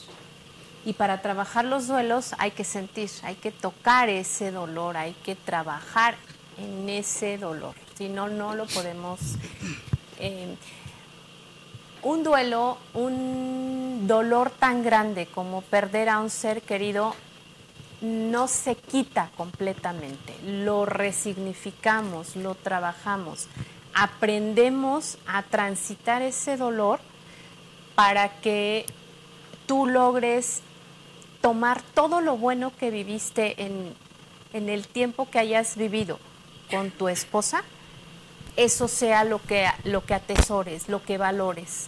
Y 0.86 0.94
para 0.94 1.22
trabajar 1.22 1.66
los 1.66 1.88
duelos 1.88 2.34
hay 2.40 2.52
que 2.52 2.64
sentir, 2.64 3.10
hay 3.24 3.36
que 3.36 3.52
tocar 3.52 4.10
ese 4.10 4.50
dolor, 4.52 4.98
hay 4.98 5.14
que 5.24 5.36
trabajar 5.36 6.16
en 6.58 6.90
ese 6.90 7.38
dolor. 7.38 7.76
Si 7.98 8.10
no, 8.10 8.28
no 8.30 8.56
lo 8.56 8.66
podemos... 8.66 9.20
eh, 10.20 10.56
un 12.02 12.24
duelo, 12.24 12.78
un 12.94 14.06
dolor 14.08 14.52
tan 14.52 14.84
grande 14.84 15.26
como 15.28 15.62
perder 15.62 16.08
a 16.08 16.20
un 16.20 16.30
ser 16.30 16.62
querido, 16.62 17.14
no 18.02 18.48
se 18.48 18.76
quita 18.76 19.32
completamente, 19.36 20.34
lo 20.46 20.86
resignificamos, 20.86 22.36
lo 22.36 22.56
trabajamos, 22.56 23.48
aprendemos 23.94 25.18
a 25.28 25.44
transitar 25.44 26.22
ese 26.22 26.56
dolor 26.58 27.00
para 27.96 28.40
que 28.40 28.86
tú 29.66 29.86
logres 29.86 30.62
tomar 31.42 31.82
todo 31.82 32.22
lo 32.22 32.38
bueno 32.38 32.72
que 32.76 32.90
viviste 32.90 33.62
en, 33.64 33.94
en 34.54 34.70
el 34.70 34.88
tiempo 34.88 35.30
que 35.30 35.40
hayas 35.40 35.76
vivido 35.76 36.20
con 36.70 36.92
tu 36.92 37.08
esposa, 37.08 37.64
eso 38.56 38.88
sea 38.88 39.24
lo 39.24 39.42
que, 39.42 39.68
lo 39.86 40.06
que 40.06 40.14
atesores, 40.14 40.90
lo 40.90 41.04
que 41.04 41.18
valores. 41.18 41.88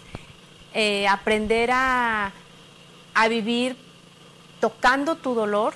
Eh, 0.73 1.07
aprender 1.07 1.69
a, 1.71 2.31
a 3.13 3.27
vivir 3.27 3.75
tocando 4.59 5.15
tu 5.15 5.33
dolor, 5.33 5.73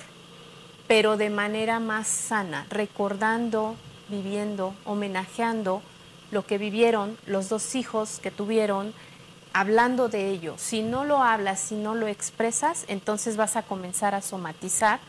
pero 0.86 1.16
de 1.16 1.30
manera 1.30 1.80
más 1.80 2.06
sana, 2.06 2.66
recordando, 2.70 3.76
viviendo, 4.08 4.74
homenajeando 4.84 5.82
lo 6.30 6.44
que 6.46 6.58
vivieron 6.58 7.16
los 7.26 7.48
dos 7.48 7.74
hijos 7.74 8.18
que 8.20 8.30
tuvieron, 8.30 8.92
hablando 9.52 10.08
de 10.08 10.30
ello. 10.30 10.54
Si 10.58 10.82
no 10.82 11.04
lo 11.04 11.22
hablas, 11.22 11.60
si 11.60 11.76
no 11.76 11.94
lo 11.94 12.08
expresas, 12.08 12.84
entonces 12.88 13.36
vas 13.36 13.56
a 13.56 13.62
comenzar 13.62 14.14
a 14.14 14.22
somatizar, 14.22 15.00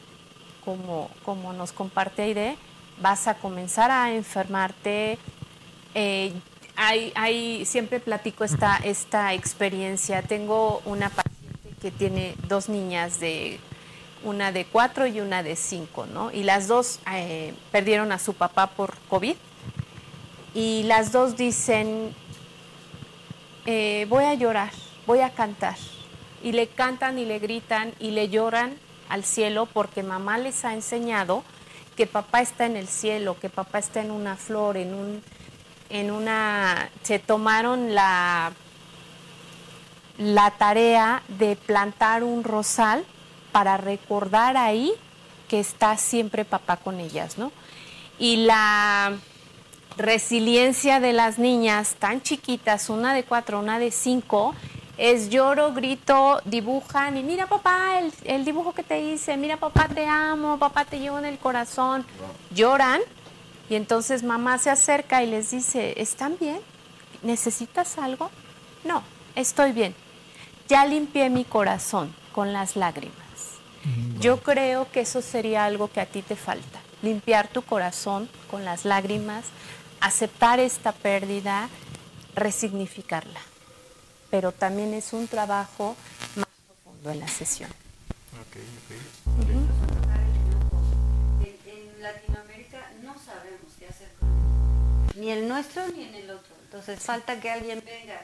como, 0.64 1.10
como 1.24 1.54
nos 1.54 1.72
comparte 1.72 2.24
Aide, 2.24 2.58
vas 3.02 3.28
a 3.28 3.36
comenzar 3.36 3.92
a 3.92 4.14
enfermarte. 4.14 5.18
Eh, 5.96 6.34
siempre 7.66 8.00
platico 8.00 8.44
esta, 8.44 8.78
esta 8.78 9.34
experiencia. 9.34 10.22
Tengo 10.22 10.82
una 10.86 11.10
paciente 11.10 11.70
que 11.82 11.92
tiene 11.92 12.36
dos 12.48 12.70
niñas 12.70 13.20
de 13.20 13.60
una 14.24 14.52
de 14.52 14.66
cuatro 14.66 15.08
y 15.08 15.20
una 15.20 15.44
de 15.44 15.56
cinco, 15.56 16.06
¿no? 16.06 16.32
Y 16.32 16.44
las 16.44 16.68
dos 16.68 17.00
eh, 17.12 17.54
perdieron 17.72 18.12
a 18.12 18.20
su 18.20 18.34
papá 18.34 18.68
por 18.68 18.98
COVID. 19.10 19.36
Y 20.54 20.84
las 20.84 21.12
dos 21.12 21.38
dicen, 21.38 22.14
eh, 23.66 24.06
voy 24.10 24.24
a 24.24 24.34
llorar, 24.34 24.72
voy 25.06 25.20
a 25.20 25.30
cantar. 25.30 25.76
Y 26.44 26.52
le 26.52 26.68
cantan 26.68 27.20
y 27.20 27.26
le 27.26 27.40
gritan 27.40 27.94
y 28.00 28.12
le 28.12 28.30
lloran 28.30 28.78
al 29.10 29.24
cielo 29.24 29.66
porque 29.66 30.04
mamá 30.04 30.38
les 30.38 30.66
ha 30.66 30.74
enseñado 30.74 31.44
que 31.96 32.08
papá 32.08 32.42
está 32.42 32.66
en 32.66 32.78
el 32.78 32.88
cielo, 32.88 33.38
que 33.40 33.50
papá 33.50 33.80
está 33.80 34.02
en 34.02 34.12
una 34.12 34.36
flor, 34.36 34.78
en 34.78 34.94
un, 34.94 35.24
en 35.90 36.12
una, 36.12 36.90
se 37.02 37.18
tomaron 37.18 37.96
la, 37.96 38.54
la 40.18 40.52
tarea 40.52 41.24
de 41.28 41.56
plantar 41.56 42.24
un 42.24 42.44
rosal 42.44 43.04
para 43.52 43.78
recordar 43.78 44.58
ahí 44.58 44.94
que 45.48 45.60
está 45.60 45.98
siempre 45.98 46.46
papá 46.46 46.78
con 46.78 47.00
ellas, 47.00 47.38
¿no? 47.38 47.52
Y 48.20 48.38
la 48.46 49.14
resiliencia 49.98 51.00
de 51.00 51.14
las 51.14 51.40
niñas 51.40 51.96
tan 52.00 52.22
chiquitas, 52.22 52.90
una 52.90 53.14
de 53.14 53.24
cuatro, 53.24 53.60
una 53.60 53.80
de 53.80 53.92
cinco, 53.92 54.54
es 54.98 55.30
lloro, 55.30 55.74
grito, 55.74 56.42
dibujan 56.46 57.18
y 57.18 57.24
mira 57.24 57.48
papá 57.48 58.00
el, 58.00 58.12
el 58.24 58.46
dibujo 58.46 58.74
que 58.74 58.84
te 58.84 59.00
hice, 59.00 59.38
mira 59.38 59.58
papá 59.58 59.88
te 59.88 60.08
amo, 60.08 60.58
papá 60.58 60.86
te 60.86 61.00
llevo 61.00 61.20
en 61.20 61.26
el 61.26 61.38
corazón, 61.38 62.06
lloran 62.52 63.02
y 63.70 63.76
entonces 63.76 64.24
mamá 64.24 64.58
se 64.58 64.70
acerca 64.70 65.24
y 65.24 65.28
les 65.28 65.52
dice, 65.52 66.02
¿están 66.02 66.38
bien? 66.40 66.60
¿Necesitas 67.22 67.98
algo? 67.98 68.32
No, 68.84 69.04
estoy 69.36 69.72
bien. 69.72 69.94
Ya 70.68 70.86
limpié 70.86 71.30
mi 71.30 71.44
corazón 71.44 72.14
con 72.34 72.54
las 72.54 72.76
lágrimas. 72.76 73.27
Yo 74.20 74.42
creo 74.42 74.92
que 74.92 75.02
eso 75.02 75.22
sería 75.22 75.66
algo 75.66 75.92
que 75.92 76.02
a 76.02 76.06
ti 76.06 76.22
te 76.22 76.36
falta, 76.36 76.80
limpiar 77.02 77.48
tu 77.48 77.62
corazón 77.62 78.30
con 78.50 78.66
las 78.66 78.84
lágrimas, 78.86 79.46
aceptar 80.02 80.60
esta 80.60 80.92
pérdida, 80.92 81.70
resignificarla. 82.36 83.40
Pero 84.30 84.52
también 84.52 84.94
es 84.94 85.14
un 85.14 85.28
trabajo 85.28 85.96
más 86.36 86.48
profundo 86.66 87.12
en 87.12 87.20
la 87.20 87.28
sesión. 87.28 87.70
En, 89.42 89.58
en 91.66 92.04
Latinoamérica 92.04 92.92
no 93.04 93.14
sabemos 93.20 93.72
qué 93.80 93.88
hacer 93.88 94.10
con 94.20 94.30
él. 94.30 95.22
Ni 95.22 95.32
el 95.32 95.48
nuestro 95.48 95.88
ni 95.90 96.04
en 96.04 96.16
el 96.16 96.30
otro. 96.32 96.56
Entonces 96.66 97.00
falta 97.00 97.40
que 97.40 97.50
alguien 97.50 97.84
venga 97.86 98.22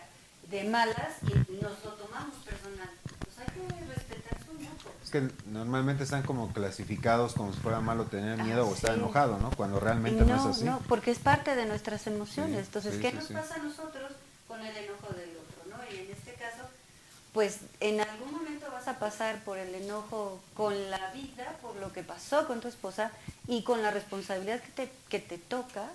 de 0.50 0.64
malas 0.66 1.16
y 1.24 1.54
nos 1.54 1.84
lo 1.84 1.94
tomamos 1.94 2.36
personal. 2.44 2.90
Pues 3.20 3.40
hay 3.40 3.46
que 3.46 3.86
respetar 3.86 4.38
su 4.46 4.52
enojo. 4.52 4.94
Es 5.02 5.03
que 5.14 5.30
normalmente 5.46 6.04
están 6.04 6.24
como 6.24 6.52
clasificados 6.52 7.34
como 7.36 7.54
si 7.54 7.60
fuera 7.60 7.80
malo 7.82 8.06
tener 8.06 8.42
miedo 8.42 8.64
Ah, 8.64 8.70
o 8.72 8.74
estar 8.74 8.94
sí. 8.96 9.00
enojado, 9.00 9.38
¿no? 9.38 9.52
Cuando 9.52 9.80
realmente 9.80 10.26
no, 10.26 10.36
es 10.36 10.46
así. 10.58 10.64
No, 10.66 10.80
porque 10.90 11.12
es 11.12 11.20
parte 11.20 11.56
de 11.56 11.68
nuestras 11.68 12.08
emociones. 12.08 12.58
Sí, 12.62 12.64
Entonces, 12.66 12.96
sí, 12.96 13.02
¿qué 13.02 13.12
nos 13.14 13.26
pasa 13.26 13.56
a 13.56 13.58
nosotros 13.60 14.12
con 14.48 14.60
el 14.60 14.76
enojo 14.76 15.14
del 15.14 15.30
otro? 15.38 15.70
¿no? 15.70 15.78
Y 15.96 16.00
en 16.06 16.12
este 16.12 16.34
caso, 16.34 16.64
pues 17.32 17.60
en 17.80 18.02
algún 18.02 18.32
momento 18.34 18.66
vas 18.72 18.88
a 18.88 18.98
pasar 18.98 19.44
por 19.44 19.60
el 19.60 19.76
enojo 19.76 20.42
con 20.56 20.90
la 20.90 21.12
vida, 21.12 21.58
por 21.62 21.76
lo 21.76 21.94
que 21.94 22.02
pasó 22.02 22.48
con 22.48 22.60
tu 22.60 22.68
esposa 22.68 23.12
y 23.48 23.62
con 23.64 23.84
la 23.84 23.92
responsabilidad 23.92 24.62
que 24.62 24.72
te, 24.72 24.92
que 25.10 25.20
te 25.20 25.38
toca. 25.38 25.86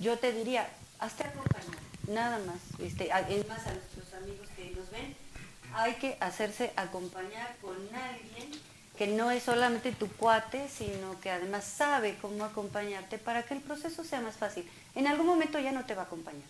Yo 0.00 0.18
te 0.20 0.30
diría, 0.32 0.68
hazte 1.00 1.24
acompañar, 1.24 1.78
nada 2.08 2.38
más. 2.46 2.58
¿viste? 2.78 3.12
A- 3.12 3.28
Es 3.28 3.46
más, 3.48 3.66
a 3.66 3.72
nuestros 3.72 4.14
amigos 4.22 4.46
que 4.56 4.70
nos 4.70 4.88
ven, 4.92 5.16
hay 5.76 5.94
que 5.94 6.16
hacerse 6.20 6.72
acompañar 6.76 7.56
con 7.60 7.74
alguien 7.94 8.50
que 8.96 9.06
no 9.06 9.30
es 9.30 9.42
solamente 9.42 9.92
tu 9.92 10.08
cuate, 10.08 10.68
sino 10.70 11.20
que 11.20 11.30
además 11.30 11.64
sabe 11.64 12.16
cómo 12.20 12.44
acompañarte 12.44 13.18
para 13.18 13.42
que 13.42 13.54
el 13.54 13.60
proceso 13.60 14.04
sea 14.04 14.22
más 14.22 14.36
fácil. 14.36 14.68
En 14.94 15.06
algún 15.06 15.26
momento 15.26 15.58
ya 15.58 15.70
no 15.72 15.84
te 15.84 15.94
va 15.94 16.02
a 16.02 16.04
acompañar 16.06 16.48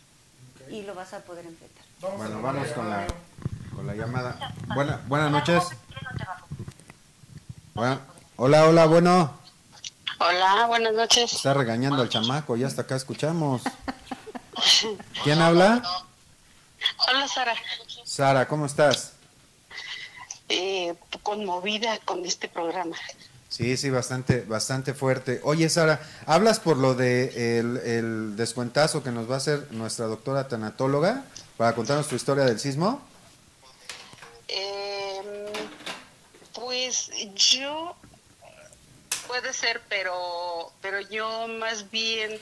y 0.70 0.82
lo 0.82 0.94
vas 0.94 1.12
a 1.12 1.20
poder 1.20 1.44
enfrentar. 1.44 1.85
Vamos 2.01 2.19
Bueno, 2.19 2.43
vamos 2.43 2.69
con 2.69 2.89
la, 2.89 2.97
llamada. 3.01 3.15
con 3.74 3.86
la 3.86 3.94
llamada. 3.94 4.55
Buena, 4.69 5.01
buenas 5.09 5.31
noches. 5.32 5.65
Bueno, 7.74 8.01
hola, 8.36 8.66
hola, 8.66 8.86
bueno. 8.86 9.39
Hola, 10.19 10.66
buenas 10.66 10.94
noches. 10.94 11.32
Está 11.32 11.53
regañando 11.53 12.01
al 12.01 12.09
chamaco, 12.09 12.57
ya 12.57 12.69
hasta 12.69 12.82
acá 12.82 12.94
escuchamos. 12.94 13.62
¿Quién 15.24 15.43
habla? 15.43 15.82
Hola, 17.09 17.27
Sara. 17.28 17.55
Sara, 18.05 18.47
¿cómo 18.47 18.66
estás? 18.66 19.15
Eh, 20.48 20.94
conmovida 21.23 21.98
con 22.05 22.24
este 22.24 22.48
programa. 22.48 22.97
Sí, 23.48 23.77
sí, 23.77 23.90
bastante, 23.90 24.43
bastante 24.43 24.93
fuerte. 24.93 25.40
Oye, 25.43 25.68
Sara, 25.68 26.01
¿hablas 26.27 26.60
por 26.60 26.77
lo 26.77 26.94
de 26.94 27.59
el, 27.59 27.77
el 27.78 28.36
descuentazo 28.36 29.02
que 29.02 29.10
nos 29.10 29.31
va 29.31 29.35
a 29.35 29.39
hacer 29.39 29.68
nuestra 29.73 30.06
doctora 30.06 30.48
tanatóloga 30.48 31.24
para 31.56 31.74
contarnos 31.74 32.09
tu 32.09 32.16
historia 32.16 32.44
del 32.44 32.60
sismo? 32.60 33.01
Eh, 34.48 35.52
pues 36.52 37.10
yo 37.35 37.97
puede 39.27 39.52
ser, 39.52 39.81
pero 39.89 40.73
pero 40.81 41.01
yo 41.01 41.48
más 41.48 41.90
bien 41.90 42.39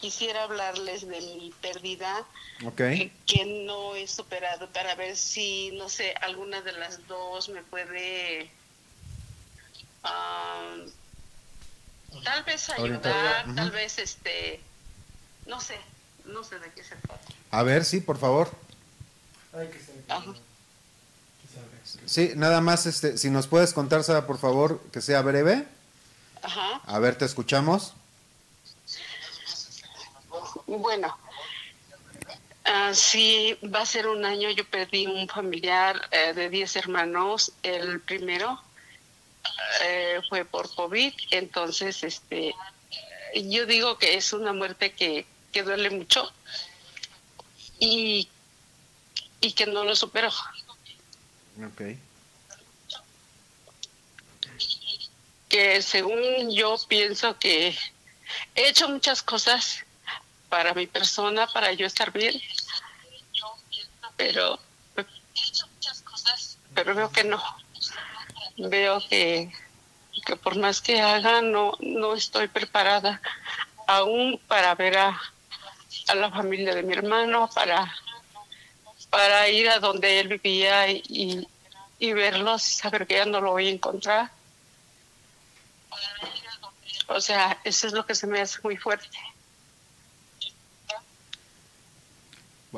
quisiera 0.00 0.44
hablarles 0.44 1.06
de 1.06 1.20
mi 1.20 1.52
pérdida 1.60 2.24
Ok. 2.64 2.76
que, 2.76 3.12
que 3.26 3.64
no 3.66 3.94
he 3.94 4.06
superado 4.06 4.68
para 4.70 4.94
ver 4.94 5.16
si 5.16 5.70
no 5.72 5.88
sé 5.88 6.14
alguna 6.20 6.60
de 6.62 6.72
las 6.72 7.06
dos 7.08 7.48
me 7.48 7.62
puede 7.62 8.50
ah, 10.04 10.76
tal 12.24 12.44
vez 12.44 12.68
ayudar, 12.70 13.54
tal 13.54 13.70
vez 13.70 13.98
este 13.98 14.60
no 15.46 15.60
sé, 15.60 15.78
no 16.26 16.44
sé 16.44 16.58
de 16.58 16.70
qué 16.72 16.84
se 16.84 16.94
trata. 16.96 17.24
A 17.50 17.62
ver, 17.62 17.84
sí, 17.84 18.00
por 18.00 18.18
favor. 18.18 18.50
Sí, 22.04 22.32
nada 22.36 22.60
más, 22.60 22.86
este, 22.86 23.16
si 23.16 23.30
nos 23.30 23.46
puedes 23.46 23.72
contar, 23.72 24.04
Sara, 24.04 24.26
por 24.26 24.38
favor, 24.38 24.80
que 24.92 25.00
sea 25.00 25.22
breve. 25.22 25.66
Ajá. 26.42 26.80
A 26.84 26.98
ver, 26.98 27.16
te 27.16 27.24
escuchamos. 27.24 27.94
Bueno, 30.68 31.16
ah, 32.64 32.92
sí, 32.92 33.58
va 33.74 33.80
a 33.80 33.86
ser 33.86 34.06
un 34.06 34.24
año. 34.26 34.50
Yo 34.50 34.64
perdí 34.66 35.06
un 35.06 35.26
familiar 35.26 35.98
eh, 36.10 36.34
de 36.34 36.50
10 36.50 36.76
hermanos. 36.76 37.52
El 37.62 38.00
primero 38.02 38.60
eh, 39.82 40.20
fue 40.28 40.44
por 40.44 40.72
COVID. 40.74 41.14
Entonces, 41.30 42.04
este, 42.04 42.54
yo 43.34 43.64
digo 43.64 43.96
que 43.96 44.16
es 44.16 44.34
una 44.34 44.52
muerte 44.52 44.92
que, 44.92 45.24
que 45.52 45.62
duele 45.62 45.88
mucho 45.88 46.30
y, 47.78 48.28
y 49.40 49.52
que 49.52 49.66
no 49.66 49.84
lo 49.84 49.96
supero. 49.96 50.28
Ok. 51.66 51.82
que 55.48 55.80
según 55.80 56.50
yo 56.54 56.76
pienso 56.88 57.38
que 57.38 57.68
he 58.54 58.68
hecho 58.68 58.86
muchas 58.90 59.22
cosas 59.22 59.82
para 60.48 60.74
mi 60.74 60.86
persona, 60.86 61.46
para 61.46 61.72
yo 61.72 61.86
estar 61.86 62.12
bien, 62.12 62.40
pero 64.16 64.58
pero 66.74 66.94
veo 66.94 67.10
que 67.10 67.24
no. 67.24 67.42
Veo 68.56 69.00
que, 69.08 69.52
que 70.24 70.36
por 70.36 70.56
más 70.56 70.80
que 70.80 71.00
haga, 71.00 71.42
no, 71.42 71.76
no 71.80 72.14
estoy 72.14 72.46
preparada 72.46 73.20
aún 73.88 74.40
para 74.46 74.76
ver 74.76 74.96
a, 74.98 75.20
a 76.06 76.14
la 76.14 76.30
familia 76.30 76.76
de 76.76 76.84
mi 76.84 76.92
hermano, 76.92 77.50
para, 77.52 77.92
para 79.10 79.48
ir 79.48 79.68
a 79.70 79.80
donde 79.80 80.20
él 80.20 80.28
vivía 80.28 80.88
y, 80.88 81.02
y, 81.08 81.48
y 81.98 82.12
verlos 82.12 82.68
y 82.68 82.74
saber 82.74 83.08
que 83.08 83.14
ya 83.14 83.24
no 83.24 83.40
lo 83.40 83.50
voy 83.52 83.66
a 83.66 83.70
encontrar. 83.70 84.30
O 87.08 87.20
sea, 87.20 87.58
eso 87.64 87.88
es 87.88 87.92
lo 87.92 88.06
que 88.06 88.14
se 88.14 88.28
me 88.28 88.40
hace 88.40 88.60
muy 88.62 88.76
fuerte. 88.76 89.18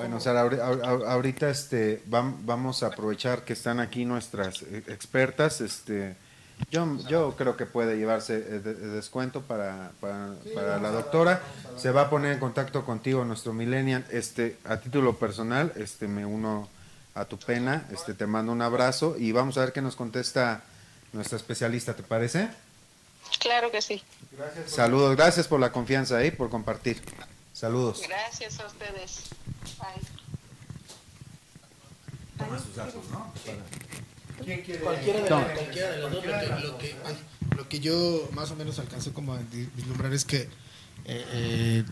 Bueno, 0.00 0.20
Sara, 0.20 0.44
ahori- 0.44 0.58
ahor- 0.60 0.82
ahor- 0.82 1.06
ahorita 1.06 1.50
este, 1.50 2.02
vam- 2.08 2.36
vamos 2.44 2.82
a 2.82 2.86
aprovechar 2.88 3.44
que 3.44 3.52
están 3.52 3.80
aquí 3.80 4.04
nuestras 4.04 4.62
eh, 4.62 4.82
expertas. 4.88 5.60
Este, 5.60 6.16
yo, 6.70 6.96
yo 7.08 7.34
creo 7.36 7.56
que 7.56 7.66
puede 7.66 7.96
llevarse 7.96 8.36
eh, 8.36 8.60
de- 8.60 8.74
de 8.74 8.88
descuento 8.88 9.42
para, 9.42 9.92
para, 10.00 10.34
para 10.54 10.78
la 10.78 10.90
doctora. 10.90 11.42
Se 11.76 11.90
va 11.90 12.02
a 12.02 12.10
poner 12.10 12.32
en 12.32 12.38
contacto 12.40 12.84
contigo 12.84 13.24
nuestro 13.24 13.52
millennial. 13.52 14.04
Este, 14.10 14.56
a 14.64 14.78
título 14.78 15.16
personal, 15.16 15.72
este, 15.76 16.08
me 16.08 16.24
uno 16.26 16.68
a 17.14 17.24
tu 17.24 17.38
pena. 17.38 17.86
Este, 17.92 18.14
te 18.14 18.26
mando 18.26 18.52
un 18.52 18.62
abrazo 18.62 19.16
y 19.18 19.32
vamos 19.32 19.58
a 19.58 19.60
ver 19.60 19.72
qué 19.72 19.82
nos 19.82 19.96
contesta 19.96 20.62
nuestra 21.12 21.36
especialista. 21.36 21.94
¿Te 21.94 22.02
parece? 22.02 22.48
Claro 23.38 23.70
que 23.70 23.80
sí. 23.80 24.02
Saludos, 24.66 25.14
gracias 25.16 25.46
por 25.46 25.60
la 25.60 25.70
confianza 25.72 26.24
y 26.24 26.30
por 26.30 26.50
compartir. 26.50 27.00
Saludos. 27.60 28.00
Gracias 28.08 28.58
a 28.58 28.66
ustedes. 28.66 29.24
Bye. 29.78 30.00
¿Quién 34.42 34.62
quiere? 34.62 34.80
Cualquiera 34.80 35.20
de, 35.20 35.28
Toma. 35.28 35.46
la- 35.46 35.54
cualquiera 35.54 35.90
de 35.90 35.98
las 35.98 36.12
dos. 36.12 36.24
Lo 36.24 37.68
que, 37.68 37.76
lo 37.76 37.82
yo 37.82 38.30
más 38.32 38.50
o 38.50 38.56
menos 38.56 38.78
alcancé 38.78 39.12
como 39.12 39.34
a 39.34 39.40
vislumbrar 39.76 40.14
es 40.14 40.24
que 40.24 40.38
eh, 40.38 40.48
eh, 41.04 41.84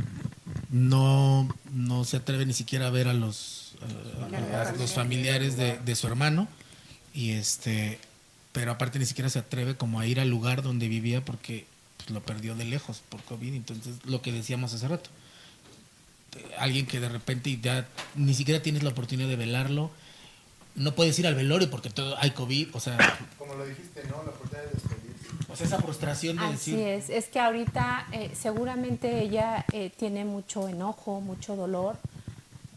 no, 0.70 1.55
no 1.70 2.05
se 2.05 2.16
atreve 2.16 2.47
ni 2.47 2.55
siquiera 2.55 2.86
a 2.86 2.90
ver 2.90 3.07
a 3.09 3.12
los, 3.12 3.74
a- 4.23 4.69
a 4.70 4.73
los 4.73 4.95
familiares 4.95 5.59
de, 5.59 5.78
de 5.81 5.97
su 5.97 6.07
hermano. 6.07 6.49
Y 7.12 7.32
este 7.32 7.99
pero 8.53 8.73
aparte 8.73 8.99
ni 8.99 9.05
siquiera 9.05 9.28
se 9.28 9.40
atreve 9.40 9.77
como 9.77 10.01
a 10.01 10.07
ir 10.07 10.19
al 10.19 10.31
lugar 10.31 10.62
donde 10.62 10.89
vivía 10.89 11.23
porque 11.23 11.66
pues, 11.99 12.09
lo 12.09 12.23
perdió 12.23 12.55
de 12.55 12.65
lejos 12.65 13.03
por 13.11 13.23
COVID. 13.24 13.53
Entonces, 13.53 13.97
lo 14.07 14.23
que 14.23 14.32
decíamos 14.32 14.73
hace 14.73 14.89
rato. 14.89 15.11
Alguien 16.59 16.86
que 16.86 17.01
de 17.01 17.09
repente 17.09 17.59
ya 17.60 17.86
ni 18.15 18.35
siquiera 18.35 18.62
tienes 18.62 18.82
la 18.82 18.90
oportunidad 18.90 19.28
de 19.28 19.36
velarlo. 19.36 19.90
No 20.74 20.94
puedes 20.94 21.19
ir 21.19 21.27
al 21.27 21.35
velorio 21.35 21.70
porque 21.70 21.90
todo 21.90 22.16
hay 22.19 22.31
COVID. 22.31 22.69
O 22.74 22.81
sea, 22.81 22.97
Como 23.39 23.55
lo 23.55 23.66
dijiste, 23.66 24.02
¿no? 24.05 24.23
La 24.23 24.31
oportunidad 24.31 24.65
de 24.65 24.70
despedirse. 24.74 25.27
o 25.52 25.56
sea 25.56 25.66
esa 25.66 25.78
frustración 25.81 26.36
de 26.36 26.44
Así 26.44 26.73
decir. 26.73 26.78
es, 26.86 27.10
es 27.10 27.27
que 27.27 27.40
ahorita 27.40 28.06
eh, 28.12 28.31
seguramente 28.40 29.20
ella 29.23 29.65
eh, 29.73 29.90
tiene 29.97 30.24
mucho 30.24 30.69
enojo, 30.69 31.20
mucho 31.20 31.56
dolor, 31.56 31.97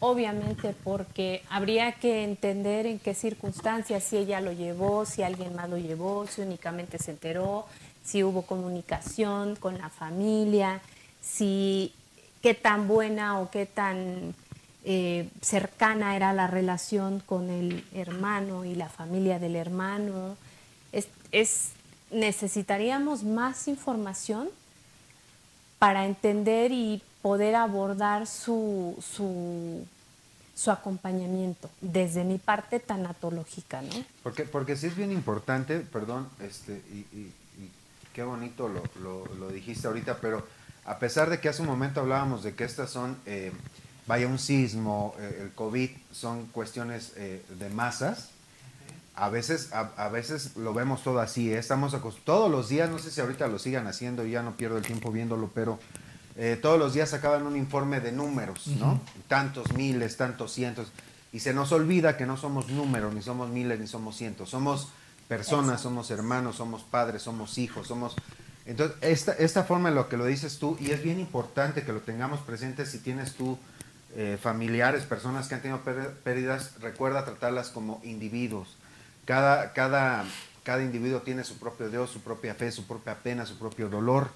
obviamente 0.00 0.74
porque 0.82 1.42
habría 1.48 1.92
que 1.92 2.24
entender 2.24 2.86
en 2.86 2.98
qué 2.98 3.14
circunstancias, 3.14 4.02
si 4.02 4.16
ella 4.16 4.40
lo 4.40 4.52
llevó, 4.52 5.06
si 5.06 5.22
alguien 5.22 5.54
más 5.54 5.70
lo 5.70 5.78
llevó, 5.78 6.26
si 6.26 6.40
únicamente 6.40 6.98
se 6.98 7.12
enteró, 7.12 7.66
si 8.04 8.24
hubo 8.24 8.42
comunicación 8.42 9.54
con 9.54 9.78
la 9.78 9.90
familia, 9.90 10.80
si 11.20 11.92
qué 12.42 12.54
tan 12.54 12.88
buena 12.88 13.38
o 13.40 13.50
qué 13.50 13.66
tan 13.66 14.34
eh, 14.84 15.28
cercana 15.40 16.16
era 16.16 16.32
la 16.32 16.46
relación 16.48 17.20
con 17.20 17.50
el 17.50 17.84
hermano 17.94 18.64
y 18.64 18.74
la 18.74 18.88
familia 18.88 19.38
del 19.38 19.56
hermano. 19.56 20.36
Es, 20.92 21.08
es- 21.30 21.70
necesitaríamos 22.10 23.22
más 23.24 23.68
información 23.68 24.48
para 25.78 26.04
entender 26.06 26.70
y 26.72 27.02
poder 27.22 27.54
abordar 27.54 28.26
su, 28.26 28.96
su, 29.00 29.86
su 30.54 30.70
acompañamiento 30.70 31.70
desde 31.80 32.24
mi 32.24 32.38
parte 32.38 32.80
tanatológica, 32.80 33.80
¿no? 33.82 34.04
Porque, 34.22 34.44
porque 34.44 34.76
sí 34.76 34.88
es 34.88 34.96
bien 34.96 35.10
importante, 35.12 35.80
perdón, 35.80 36.28
este, 36.40 36.82
y, 36.92 36.98
y- 37.16 37.32
y 37.58 37.70
qué 38.12 38.22
bonito 38.24 38.68
lo, 38.68 38.82
lo- 39.02 39.34
lo 39.36 39.48
dijiste 39.48 39.86
ahorita, 39.86 40.18
pero 40.20 40.46
a 40.84 40.98
pesar 40.98 41.30
de 41.30 41.40
que 41.40 41.48
hace 41.48 41.62
un 41.62 41.68
momento 41.68 42.00
hablábamos 42.00 42.42
de 42.42 42.54
que 42.54 42.64
estas 42.64 42.90
son, 42.90 43.16
eh, 43.26 43.52
vaya, 44.06 44.26
un 44.26 44.38
sismo, 44.38 45.14
eh, 45.18 45.40
el 45.42 45.52
COVID, 45.52 45.90
son 46.10 46.46
cuestiones 46.46 47.12
eh, 47.16 47.44
de 47.58 47.68
masas, 47.70 48.30
a 49.14 49.28
veces, 49.28 49.72
a, 49.72 49.90
a 49.96 50.08
veces 50.08 50.56
lo 50.56 50.72
vemos 50.72 51.02
todo 51.02 51.20
así, 51.20 51.52
estamos 51.52 51.94
todos 52.24 52.50
los 52.50 52.68
días, 52.68 52.90
no 52.90 52.98
sé 52.98 53.10
si 53.10 53.20
ahorita 53.20 53.46
lo 53.46 53.58
sigan 53.58 53.86
haciendo, 53.86 54.24
ya 54.24 54.42
no 54.42 54.56
pierdo 54.56 54.78
el 54.78 54.84
tiempo 54.84 55.12
viéndolo, 55.12 55.50
pero 55.54 55.78
todos 56.62 56.78
los 56.78 56.94
días 56.94 57.10
sacaban 57.10 57.46
un 57.46 57.58
informe 57.58 58.00
de 58.00 58.10
números, 58.10 58.66
¿no? 58.68 59.02
Tantos 59.28 59.74
miles, 59.74 60.16
tantos 60.16 60.50
cientos, 60.50 60.90
y 61.30 61.40
se 61.40 61.52
nos 61.52 61.72
olvida 61.72 62.16
que 62.16 62.24
no 62.24 62.38
somos 62.38 62.68
números, 62.68 63.12
ni 63.14 63.20
somos 63.20 63.50
miles, 63.50 63.78
ni 63.78 63.86
somos 63.86 64.16
cientos, 64.16 64.48
somos 64.48 64.88
personas, 65.28 65.82
somos 65.82 66.10
hermanos, 66.10 66.56
somos 66.56 66.82
padres, 66.82 67.22
somos 67.22 67.58
hijos, 67.58 67.86
somos... 67.86 68.14
Entonces, 68.64 68.96
esta, 69.00 69.32
esta 69.32 69.64
forma 69.64 69.88
en 69.88 69.96
lo 69.96 70.08
que 70.08 70.16
lo 70.16 70.24
dices 70.24 70.58
tú, 70.58 70.76
y 70.80 70.92
es 70.92 71.02
bien 71.02 71.18
importante 71.18 71.82
que 71.82 71.92
lo 71.92 72.00
tengamos 72.00 72.40
presente 72.40 72.86
si 72.86 72.98
tienes 72.98 73.34
tú 73.34 73.58
eh, 74.14 74.38
familiares, 74.40 75.04
personas 75.04 75.48
que 75.48 75.56
han 75.56 75.62
tenido 75.62 75.82
pér- 75.84 76.12
pérdidas, 76.22 76.72
recuerda 76.80 77.24
tratarlas 77.24 77.70
como 77.70 78.00
individuos. 78.04 78.76
Cada, 79.24 79.72
cada, 79.72 80.24
cada 80.62 80.82
individuo 80.82 81.22
tiene 81.22 81.44
su 81.44 81.58
propio 81.58 81.88
Dios, 81.90 82.10
su 82.10 82.20
propia 82.20 82.54
fe, 82.54 82.70
su 82.70 82.86
propia 82.86 83.16
pena, 83.16 83.46
su 83.46 83.58
propio 83.58 83.88
dolor. 83.88 84.28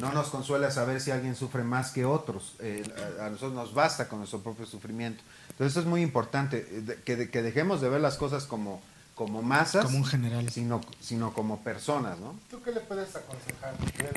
No 0.00 0.12
nos 0.12 0.28
consuela 0.28 0.70
saber 0.70 1.00
si 1.00 1.10
alguien 1.10 1.36
sufre 1.36 1.62
más 1.62 1.90
que 1.90 2.04
otros. 2.04 2.56
Eh, 2.60 2.82
a, 3.20 3.28
nosotros 3.28 3.54
nos 3.54 3.74
basta 3.74 4.08
con 4.08 4.18
nuestro 4.18 4.40
propio 4.40 4.66
sufrimiento. 4.66 5.22
Entonces 5.50 5.72
eso 5.72 5.80
es 5.80 5.86
muy 5.86 6.02
importante, 6.02 6.66
eh, 6.70 6.98
que 7.04 7.42
dejemos 7.42 7.80
de 7.80 7.88
ver 7.88 8.00
las 8.00 8.16
cosas 8.16 8.44
como, 8.44 8.82
como 9.14 9.42
masas, 9.42 9.84
Como 9.84 9.98
un 9.98 10.04
general. 10.04 10.50
sino, 10.50 10.80
sino 11.00 11.32
como 11.32 11.60
personas, 11.60 12.18
¿no? 12.18 12.34
¿Tú 12.50 12.60
qué 12.62 12.72
le 12.72 12.80
puedes 12.80 13.14
aconsejar? 13.14 13.74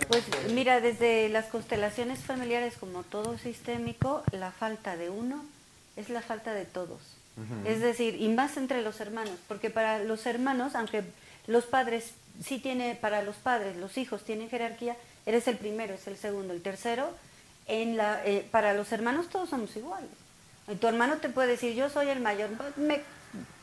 Pues 0.07 0.23
mira, 0.53 0.81
desde 0.81 1.29
las 1.29 1.45
constelaciones 1.45 2.19
familiares, 2.19 2.75
como 2.79 3.03
todo 3.03 3.37
sistémico, 3.37 4.23
la 4.31 4.51
falta 4.51 4.97
de 4.97 5.09
uno 5.09 5.43
es 5.95 6.09
la 6.09 6.21
falta 6.21 6.53
de 6.53 6.65
todos. 6.65 6.99
Es 7.65 7.81
decir, 7.81 8.19
y 8.19 8.29
más 8.29 8.57
entre 8.57 8.81
los 8.81 8.99
hermanos, 8.99 9.35
porque 9.47 9.69
para 9.69 9.99
los 9.99 10.25
hermanos, 10.25 10.73
aunque 10.73 11.03
los 11.45 11.65
padres 11.65 12.13
sí 12.43 12.57
tiene, 12.57 12.95
para 12.95 13.21
los 13.21 13.35
padres, 13.35 13.77
los 13.77 13.95
hijos 13.99 14.23
tienen 14.23 14.49
jerarquía, 14.49 14.95
eres 15.27 15.47
el 15.47 15.57
primero, 15.57 15.93
es 15.93 16.07
el 16.07 16.17
segundo, 16.17 16.53
el 16.53 16.63
tercero, 16.63 17.11
en 17.67 17.95
la, 17.95 18.25
eh, 18.25 18.43
para 18.49 18.73
los 18.73 18.91
hermanos 18.91 19.27
todos 19.29 19.49
somos 19.51 19.75
iguales. 19.75 20.09
Y 20.67 20.75
tu 20.77 20.87
hermano 20.87 21.17
te 21.17 21.29
puede 21.29 21.49
decir, 21.49 21.75
yo 21.75 21.91
soy 21.91 22.07
el 22.09 22.21
mayor, 22.21 22.49
me- 22.75 23.03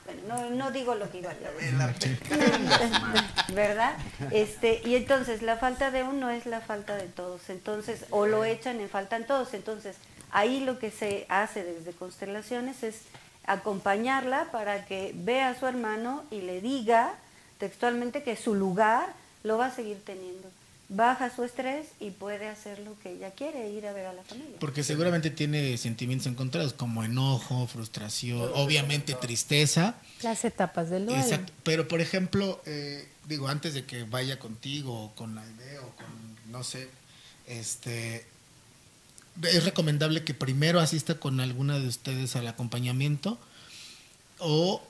bueno, 0.05 0.23
no, 0.29 0.51
no 0.51 0.71
digo 0.71 0.95
lo 0.95 1.11
que 1.11 1.19
iba 1.19 1.31
a 1.31 1.35
decir. 1.35 2.19
¿Verdad? 3.55 3.97
Este, 4.31 4.83
y 4.85 4.97
entonces 4.97 5.43
la 5.43 5.57
falta 5.57 5.91
de 5.91 6.03
uno 6.03 6.31
es 6.31 6.47
la 6.47 6.61
falta 6.61 6.97
de 6.97 7.07
todos. 7.07 7.49
Entonces, 7.49 8.05
o 8.11 8.27
lo 8.27 8.45
echan 8.45 8.81
en 8.81 8.89
faltan 8.89 9.27
todos. 9.27 9.55
Entonces, 9.55 9.97
ahí 10.31 10.61
lo 10.61 10.79
que 10.79 10.91
se 10.91 11.27
hace 11.29 11.65
desde 11.65 11.93
constelaciones 11.93 12.83
es 12.83 13.03
acompañarla 13.47 14.51
para 14.53 14.85
que 14.85 15.13
vea 15.15 15.51
a 15.51 15.59
su 15.59 15.67
hermano 15.67 16.25
y 16.31 16.43
le 16.43 16.61
diga 16.61 17.15
textualmente 17.59 18.23
que 18.23 18.37
su 18.37 18.55
lugar 18.55 19.07
lo 19.43 19.59
va 19.59 19.67
a 19.67 19.71
seguir 19.71 20.03
teniendo. 20.05 20.51
Baja 20.95 21.35
su 21.35 21.43
estrés 21.43 21.87
y 21.99 22.11
puede 22.11 22.49
hacer 22.49 22.79
lo 22.79 22.99
que 23.01 23.13
ella 23.13 23.33
quiere, 23.33 23.69
ir 23.71 23.87
a 23.87 23.93
ver 23.93 24.07
a 24.07 24.13
la 24.13 24.23
familia. 24.23 24.57
Porque 24.61 24.85
seguramente 24.85 25.31
tiene 25.31 25.77
sentimientos 25.77 26.27
encontrados 26.29 26.73
como 26.73 27.03
enojo, 27.03 27.67
frustración, 27.67 28.49
obviamente 28.55 29.15
tristeza. 29.15 29.97
Las 30.23 30.45
etapas 30.45 30.91
del 30.91 31.07
duelo. 31.07 31.21
Exacto. 31.21 31.53
Pero 31.65 31.89
por 31.89 32.01
ejemplo, 32.01 32.63
eh, 32.67 33.09
digo, 33.29 33.49
antes 33.49 33.75
de 33.75 33.85
que 33.85 34.05
vaya 34.05 34.39
contigo 34.39 35.05
o 35.05 35.15
con 35.15 35.37
Aide 35.37 35.79
o 35.81 35.91
con, 35.97 36.53
no 36.53 36.63
sé, 36.63 36.89
este, 37.47 38.25
es 39.43 39.65
recomendable 39.65 40.23
que 40.23 40.35
primero 40.35 40.81
asista 40.81 41.17
con 41.17 41.41
alguna 41.41 41.79
de 41.79 41.89
ustedes 41.89 42.37
al 42.37 42.47
acompañamiento 42.47 43.39
o 44.39 44.81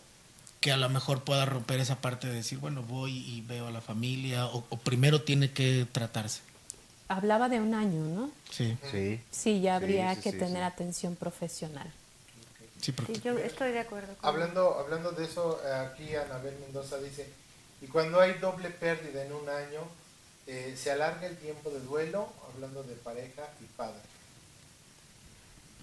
que 0.65 0.73
a 0.73 0.78
lo 0.78 0.89
mejor 0.89 1.24
pueda 1.24 1.45
romper 1.45 1.78
esa 1.78 1.97
parte 1.97 2.27
de 2.27 2.32
decir, 2.36 2.57
bueno, 2.57 2.82
voy 2.82 3.19
y 3.19 3.43
veo 3.43 3.66
a 3.66 3.70
la 3.70 3.82
familia 3.82 4.47
o, 4.47 4.65
o 4.70 4.78
primero 4.78 5.20
tiene 5.20 5.53
que 5.53 5.86
tratarse. 5.93 6.41
Hablaba 7.09 7.51
de 7.51 7.61
un 7.61 7.74
año, 7.74 8.01
¿no? 8.01 8.31
Sí. 8.51 8.74
Sí. 8.91 9.20
Sí, 9.31 9.61
ya 9.61 9.77
habría 9.77 10.15
sí, 10.15 10.23
que 10.23 10.32
sí, 10.32 10.39
tener 10.39 10.62
sí. 10.62 10.62
atención 10.62 11.16
profesional. 11.16 11.93
Sí, 12.81 12.93
porque 12.93 13.15
Sí, 13.16 13.20
yo 13.23 13.36
estoy 13.36 13.73
de 13.73 13.81
acuerdo. 13.81 14.15
con 14.16 14.27
Hablando, 14.27 14.78
hablando 14.78 15.12
de 15.12 15.27
eso, 15.27 15.61
aquí 15.86 16.16
Anabel 16.16 16.57
Mendoza 16.61 16.97
dice, 16.97 17.28
y 17.82 17.86
cuando 17.86 18.19
hay 18.19 18.32
doble 18.39 18.70
pérdida 18.70 19.23
en 19.23 19.35
un 19.35 19.47
año, 19.47 19.82
eh, 20.47 20.74
se 20.78 20.91
alarga 20.93 21.27
el 21.27 21.36
tiempo 21.36 21.69
de 21.69 21.81
duelo, 21.81 22.32
hablando 22.55 22.82
de 22.85 22.95
pareja 22.95 23.43
y 23.61 23.66
padre. 23.77 24.01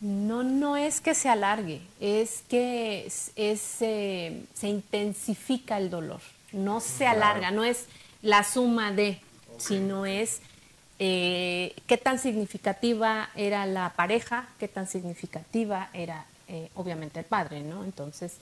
No, 0.01 0.41
no 0.41 0.77
es 0.77 0.99
que 0.99 1.13
se 1.13 1.29
alargue, 1.29 1.79
es 1.99 2.43
que 2.49 3.05
es, 3.05 3.31
es, 3.35 3.77
eh, 3.81 4.45
se 4.53 4.67
intensifica 4.67 5.77
el 5.77 5.91
dolor. 5.91 6.21
No 6.51 6.79
se 6.79 7.05
alarga, 7.05 7.51
no 7.51 7.63
es 7.63 7.85
la 8.23 8.43
suma 8.43 8.91
de, 8.91 9.19
sino 9.57 10.07
es 10.07 10.41
eh, 10.97 11.75
qué 11.85 11.97
tan 11.97 12.17
significativa 12.17 13.29
era 13.35 13.65
la 13.67 13.93
pareja, 13.93 14.47
qué 14.59 14.67
tan 14.67 14.87
significativa 14.87 15.89
era 15.93 16.25
eh, 16.47 16.69
obviamente 16.75 17.19
el 17.19 17.25
padre, 17.25 17.61
¿no? 17.61 17.83
Entonces 17.83 18.37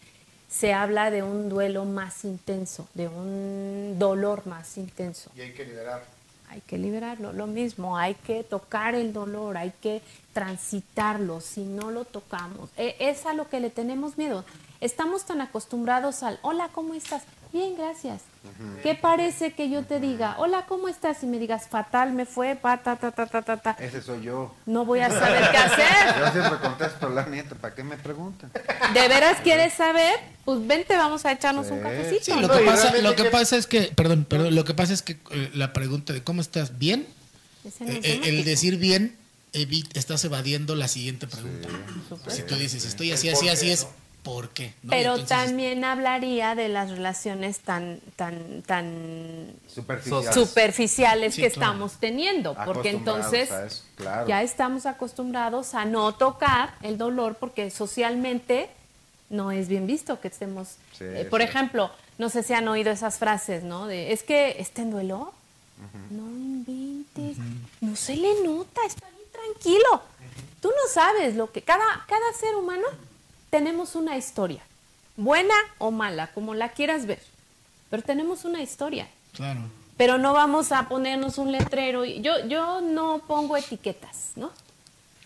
se 0.49 0.73
habla 0.73 1.11
de 1.11 1.23
un 1.23 1.49
duelo 1.49 1.86
más 1.86 2.23
intenso, 2.23 2.88
de 2.94 3.07
un 3.07 3.99
dolor 3.99 4.48
más 4.48 4.77
intenso. 4.77 5.30
Y 5.36 5.41
hay 5.41 5.53
que 5.53 5.65
liberar. 5.65 6.03
Hay 6.50 6.62
que 6.62 6.78
liberarlo, 6.80 7.32
lo 7.32 7.46
mismo, 7.46 7.96
hay 7.98 8.16
que 8.16 8.44
tocar 8.44 8.96
el 8.96 9.14
dolor, 9.14 9.56
hay 9.58 9.72
que 9.82 10.02
transitarlo, 10.34 11.42
si 11.42 11.62
no 11.64 11.92
lo 11.92 12.06
tocamos. 12.06 12.70
E- 12.76 12.96
Es 13.00 13.26
a 13.28 13.34
lo 13.34 13.48
que 13.50 13.60
le 13.60 13.70
tenemos 13.70 14.18
miedo. 14.18 14.44
Estamos 14.82 15.26
tan 15.26 15.42
acostumbrados 15.42 16.24
al, 16.24 16.40
hola, 16.42 16.70
¿cómo 16.74 16.94
estás? 16.96 17.24
Bien, 17.52 17.76
gracias. 17.76 18.22
¿Qué 18.84 18.94
parece 18.94 19.54
que 19.54 19.70
yo 19.72 19.84
te 19.84 20.00
diga, 20.00 20.36
hola, 20.38 20.66
¿cómo 20.68 20.88
estás? 20.88 21.24
Y 21.24 21.26
me 21.26 21.40
digas, 21.40 21.68
fatal, 21.68 22.14
me 22.14 22.26
fue, 22.28 22.56
pa, 22.56 22.78
ta, 22.78 22.96
ta, 22.96 23.12
ta, 23.12 23.26
ta, 23.26 23.42
ta, 23.42 23.58
ta. 23.58 23.72
Ese 23.80 24.02
soy 24.04 24.22
yo. 24.22 24.54
No 24.68 24.86
voy 24.86 25.00
a 25.00 25.10
saber 25.10 25.44
qué 25.52 25.58
hacer. 25.58 26.16
Yo 26.20 26.32
siempre 26.32 26.60
contesto 26.60 27.10
la 27.10 27.26
nieta, 27.26 27.56
¿para 27.56 27.74
qué 27.74 27.84
me 27.84 27.98
preguntan? 27.98 28.52
¿De 28.94 29.08
veras 29.08 29.40
quieres 29.42 29.74
saber? 29.74 30.14
Pues 30.46 30.66
vente, 30.68 30.96
vamos 30.96 31.26
a 31.26 31.32
echarnos 31.32 31.68
un 31.72 31.80
cafecito. 31.82 32.24
Sí, 32.26 32.32
lo 32.40 32.48
No, 32.48 32.54
que 32.58 32.64
pasa, 32.66 32.96
lo 32.98 33.16
que 33.16 33.26
pasa 33.26 33.58
es 33.58 33.66
que, 33.68 33.82
perdón, 33.96 34.26
perdón, 34.26 34.54
lo 34.56 34.64
que 34.64 34.74
pasa 34.76 34.94
es 34.94 35.02
que 35.02 35.18
eh, 35.32 35.50
la 35.56 35.74
pregunta 35.74 36.14
de 36.14 36.24
cómo 36.24 36.42
estás 36.42 36.78
bien, 36.78 37.08
eh, 37.66 38.00
eh, 38.04 38.22
el 38.26 38.46
decir 38.46 38.78
bien, 38.78 39.18
evi- 39.54 39.88
estás 39.96 40.24
evadiendo 40.24 40.76
la 40.76 40.88
siguiente 40.88 41.26
pregunta. 41.28 41.68
Si 42.30 42.44
tú 42.44 42.56
dices, 42.56 42.86
estoy 42.86 43.12
así, 43.12 43.28
así, 43.30 43.50
así 43.50 43.72
es, 43.72 43.84
¿no? 43.84 43.90
¿Por 44.24 44.50
qué? 44.50 44.74
¿No? 44.84 44.90
Pero 44.91 45.12
entonces, 45.16 45.28
también 45.30 45.84
hablaría 45.84 46.54
de 46.56 46.68
las 46.70 46.91
relaciones 46.91 47.60
tan, 47.60 48.00
tan, 48.16 48.62
tan 48.64 49.54
Superficial. 49.68 50.34
superficiales 50.34 51.36
Sí, 51.36 51.41
que 51.41 51.50
claro. 51.52 51.72
estamos 51.72 51.94
teniendo, 52.00 52.56
porque 52.66 52.90
entonces 52.90 53.52
a 53.52 53.66
eso, 53.66 53.84
claro. 53.96 54.28
ya 54.28 54.41
estamos 54.44 54.86
acostumbrados 54.86 55.74
a 55.74 55.86
no 55.86 56.14
tocar 56.16 56.74
el 56.82 56.98
dolor 56.98 57.36
porque 57.40 57.72
socialmente 57.72 58.70
no 59.30 59.52
es 59.52 59.68
bien 59.68 59.88
visto 59.88 60.20
que 60.20 60.28
estemos, 60.28 60.76
Sí, 60.98 61.04
eh, 61.06 61.28
por 61.30 61.41
sí. 61.41 61.48
ejemplo, 61.48 61.91
no 62.18 62.30
sé 62.30 62.44
si 62.44 62.54
han 62.54 62.68
oído 62.68 62.91
esas 62.91 63.18
frases, 63.18 63.64
¿no? 63.64 63.88
De, 63.88 64.12
es 64.12 64.24
que 64.24 64.56
está 64.60 64.82
en 64.82 64.91
duelo, 64.91 65.34
no 66.10 66.24
inventes, 66.30 67.38
no 67.80 67.96
se 67.96 68.16
le 68.18 68.44
nota, 68.44 68.82
está 68.86 69.08
bien 69.10 69.28
tranquilo. 69.32 70.02
Tú 70.62 70.68
no 70.70 70.94
sabes 70.94 71.36
lo 71.38 71.52
que 71.54 71.62
cada 71.62 71.86
cada 72.08 72.34
ser 72.38 72.54
humano 72.56 72.86
tenemos 73.50 73.96
una 73.96 74.18
historia, 74.18 74.62
buena 75.18 75.56
o 75.78 75.92
mala, 75.92 76.28
como 76.34 76.54
la 76.54 76.70
quieras 76.70 77.06
ver, 77.06 77.20
pero 77.90 78.04
tenemos 78.04 78.46
una 78.46 78.62
historia 78.62 79.08
Claro. 79.34 79.62
pero 79.98 80.18
no 80.18 80.34
vamos 80.34 80.72
a 80.72 80.88
ponernos 80.90 81.38
un 81.38 81.52
letrero. 81.52 82.06
y- 82.06 82.22
Yo, 82.22 82.46
yo 82.48 82.82
no 82.82 83.20
pongo 83.28 83.58
etiquetas, 83.58 84.32
¿no? 84.36 84.52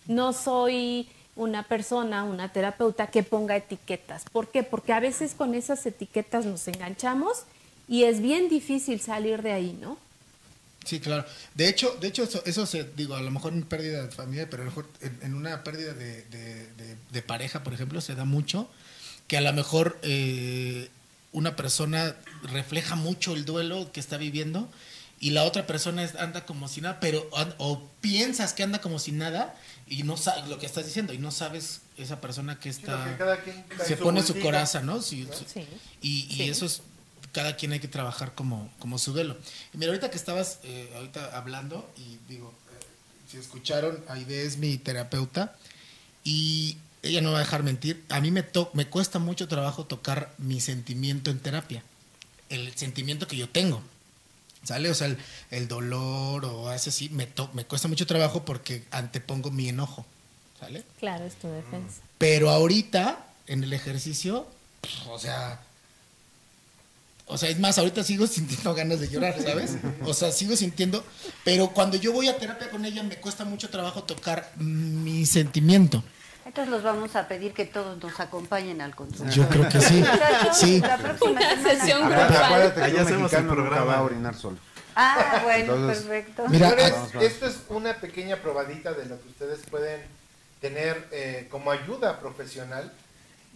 No 0.06 0.32
soy 0.32 1.08
una 1.36 1.62
persona, 1.64 2.24
una 2.24 2.48
terapeuta 2.52 3.08
que 3.08 3.22
ponga 3.22 3.56
etiquetas. 3.56 4.24
¿Por 4.32 4.48
qué? 4.48 4.62
Porque 4.62 4.92
a 4.92 5.00
veces 5.00 5.34
con 5.34 5.54
esas 5.54 5.84
etiquetas 5.86 6.44
nos 6.44 6.66
enganchamos 6.68 7.42
y 7.88 8.04
es 8.04 8.20
bien 8.20 8.48
difícil 8.48 9.00
salir 9.00 9.42
de 9.42 9.52
ahí, 9.52 9.76
¿no? 9.80 9.96
Sí, 10.84 11.00
claro. 11.00 11.24
De 11.54 11.68
hecho, 11.68 11.96
de 12.00 12.08
hecho 12.08 12.22
eso, 12.24 12.42
eso 12.46 12.66
se, 12.66 12.84
digo, 12.96 13.14
a 13.16 13.22
lo 13.22 13.30
mejor 13.30 13.52
en 13.52 13.62
pérdida 13.62 14.02
de 14.02 14.10
familia, 14.10 14.48
pero 14.50 14.62
a 14.62 14.66
lo 14.66 14.70
mejor 14.70 14.88
en, 15.00 15.18
en 15.22 15.34
una 15.34 15.64
pérdida 15.64 15.92
de, 15.94 16.22
de- 16.24 16.66
de- 16.74 16.96
de 17.10 17.22
pareja, 17.22 17.62
por 17.64 17.72
ejemplo, 17.74 18.00
se 18.00 18.14
da 18.14 18.24
mucho, 18.24 18.68
que 19.28 19.36
a 19.36 19.40
lo 19.40 19.52
mejor 19.52 19.98
eh, 20.02 20.90
una 21.32 21.56
persona 21.56 22.14
refleja 22.42 22.94
mucho 22.96 23.34
el 23.34 23.44
duelo 23.44 23.90
que 23.92 24.00
está 24.00 24.16
viviendo 24.18 24.68
y 25.20 25.30
la 25.30 25.44
otra 25.44 25.66
persona 25.66 26.04
es- 26.04 26.16
anda 26.16 26.44
como 26.44 26.68
si 26.68 26.80
nada, 26.82 27.00
pero 27.00 27.28
o 27.58 27.88
piensas 28.02 28.52
que 28.52 28.62
anda 28.62 28.80
como 28.80 28.98
si 28.98 29.12
nada 29.12 29.54
y 29.86 30.02
no 30.02 30.16
sabes 30.18 30.48
lo 30.48 30.58
que 30.58 30.66
estás 30.66 30.84
diciendo 30.84 31.12
y 31.14 31.18
no 31.18 31.30
sabes 31.30 31.80
esa 31.96 32.20
persona 32.20 32.58
que 32.58 32.68
está 32.68 33.04
que 33.04 33.16
cada 33.16 33.40
quien 33.40 33.64
trae 33.68 33.88
se 33.88 33.96
su 33.96 34.02
pone 34.02 34.22
su 34.22 34.38
coraza, 34.40 34.80
¿no? 34.82 35.00
Sí, 35.00 35.26
sí. 35.32 35.44
Sí. 35.52 35.66
Y, 36.02 36.26
y 36.30 36.36
Sí. 36.36 36.42
eso 36.50 36.66
es, 36.66 36.82
cada 37.34 37.56
quien 37.56 37.72
hay 37.72 37.80
que 37.80 37.88
trabajar 37.88 38.34
como, 38.34 38.72
como 38.78 38.96
su 38.98 39.12
duelo. 39.12 39.36
Y 39.74 39.76
mira, 39.76 39.90
ahorita 39.90 40.10
que 40.10 40.16
estabas 40.16 40.60
eh, 40.62 40.90
ahorita 40.96 41.36
hablando, 41.36 41.86
y 41.98 42.16
digo, 42.32 42.54
eh, 42.70 42.84
si 43.30 43.36
escucharon, 43.36 44.02
Aide 44.08 44.46
es 44.46 44.56
mi 44.56 44.78
terapeuta, 44.78 45.54
y 46.24 46.78
ella 47.02 47.20
no 47.20 47.32
va 47.32 47.38
a 47.38 47.40
dejar 47.40 47.62
mentir, 47.62 48.02
a 48.08 48.20
mí 48.20 48.30
me, 48.30 48.42
to 48.42 48.70
me 48.72 48.86
cuesta 48.86 49.18
mucho 49.18 49.46
trabajo 49.48 49.84
tocar 49.84 50.32
mi 50.38 50.60
sentimiento 50.60 51.30
en 51.30 51.38
terapia, 51.40 51.82
el 52.48 52.74
sentimiento 52.76 53.26
que 53.28 53.36
yo 53.36 53.48
tengo. 53.50 53.82
¿Sale? 54.62 54.88
O 54.88 54.94
sea, 54.94 55.08
el, 55.08 55.18
el 55.50 55.68
dolor 55.68 56.46
o 56.46 56.70
hace 56.70 56.88
así, 56.88 57.10
me, 57.10 57.26
to- 57.26 57.50
me 57.52 57.66
cuesta 57.66 57.86
mucho 57.86 58.06
trabajo 58.06 58.46
porque 58.46 58.84
antepongo 58.92 59.50
mi 59.50 59.68
enojo. 59.68 60.06
¿Sale? 60.58 60.84
Claro, 60.98 61.26
es 61.26 61.34
tu 61.34 61.48
defensa. 61.48 62.00
Pero 62.16 62.48
ahorita, 62.48 63.26
en 63.46 63.62
el 63.62 63.74
ejercicio, 63.74 64.48
o 65.10 65.18
sea, 65.18 65.60
o 67.26 67.38
sea, 67.38 67.48
es 67.48 67.58
más, 67.58 67.78
ahorita 67.78 68.02
sigo 68.04 68.26
sintiendo 68.28 68.74
ganas 68.74 69.00
de 69.00 69.08
llorar, 69.08 69.34
¿sabes? 69.40 69.76
O 70.04 70.12
sea, 70.14 70.30
sigo 70.32 70.56
sintiendo, 70.56 71.04
pero 71.44 71.68
cuando 71.70 71.96
yo 71.96 72.12
voy 72.12 72.28
a 72.28 72.36
terapia 72.38 72.70
con 72.70 72.84
ella 72.84 73.02
me 73.02 73.16
cuesta 73.16 73.44
mucho 73.44 73.68
trabajo 73.70 74.04
tocar 74.04 74.50
mi 74.56 75.24
sentimiento. 75.26 76.02
Entonces 76.46 76.70
los 76.70 76.82
vamos 76.82 77.16
a 77.16 77.26
pedir 77.26 77.54
que 77.54 77.64
todos 77.64 78.00
nos 78.02 78.20
acompañen 78.20 78.82
al 78.82 78.94
consultorio. 78.94 79.32
Yo 79.34 79.48
creo 79.48 79.68
que 79.68 79.80
sí. 79.80 80.04
Sí. 80.52 80.80
La 80.80 80.98
próxima 80.98 81.30
Una 81.32 81.40
semana. 81.50 81.70
sesión 81.70 82.02
Acuérdate, 82.02 82.26
grupal. 82.32 82.44
acuérdate 82.44 82.74
que 82.80 82.84
Ahí 82.86 82.92
un 82.92 82.98
hacemos 83.00 83.32
el 83.32 83.38
mexicano 83.42 83.54
nunca 83.64 83.84
va 83.84 83.94
a 83.96 84.02
orinar 84.02 84.34
solo. 84.34 84.58
Ah, 84.94 85.40
bueno, 85.42 85.74
Entonces, 85.74 86.04
perfecto. 86.04 86.44
Mira, 86.50 86.74
vamos. 86.74 87.14
esto 87.22 87.46
es 87.46 87.56
una 87.70 87.94
pequeña 87.94 88.36
probadita 88.36 88.92
de 88.92 89.06
lo 89.06 89.20
que 89.20 89.28
ustedes 89.28 89.60
pueden 89.70 90.02
tener 90.60 91.08
eh, 91.12 91.48
como 91.50 91.70
ayuda 91.70 92.20
profesional 92.20 92.92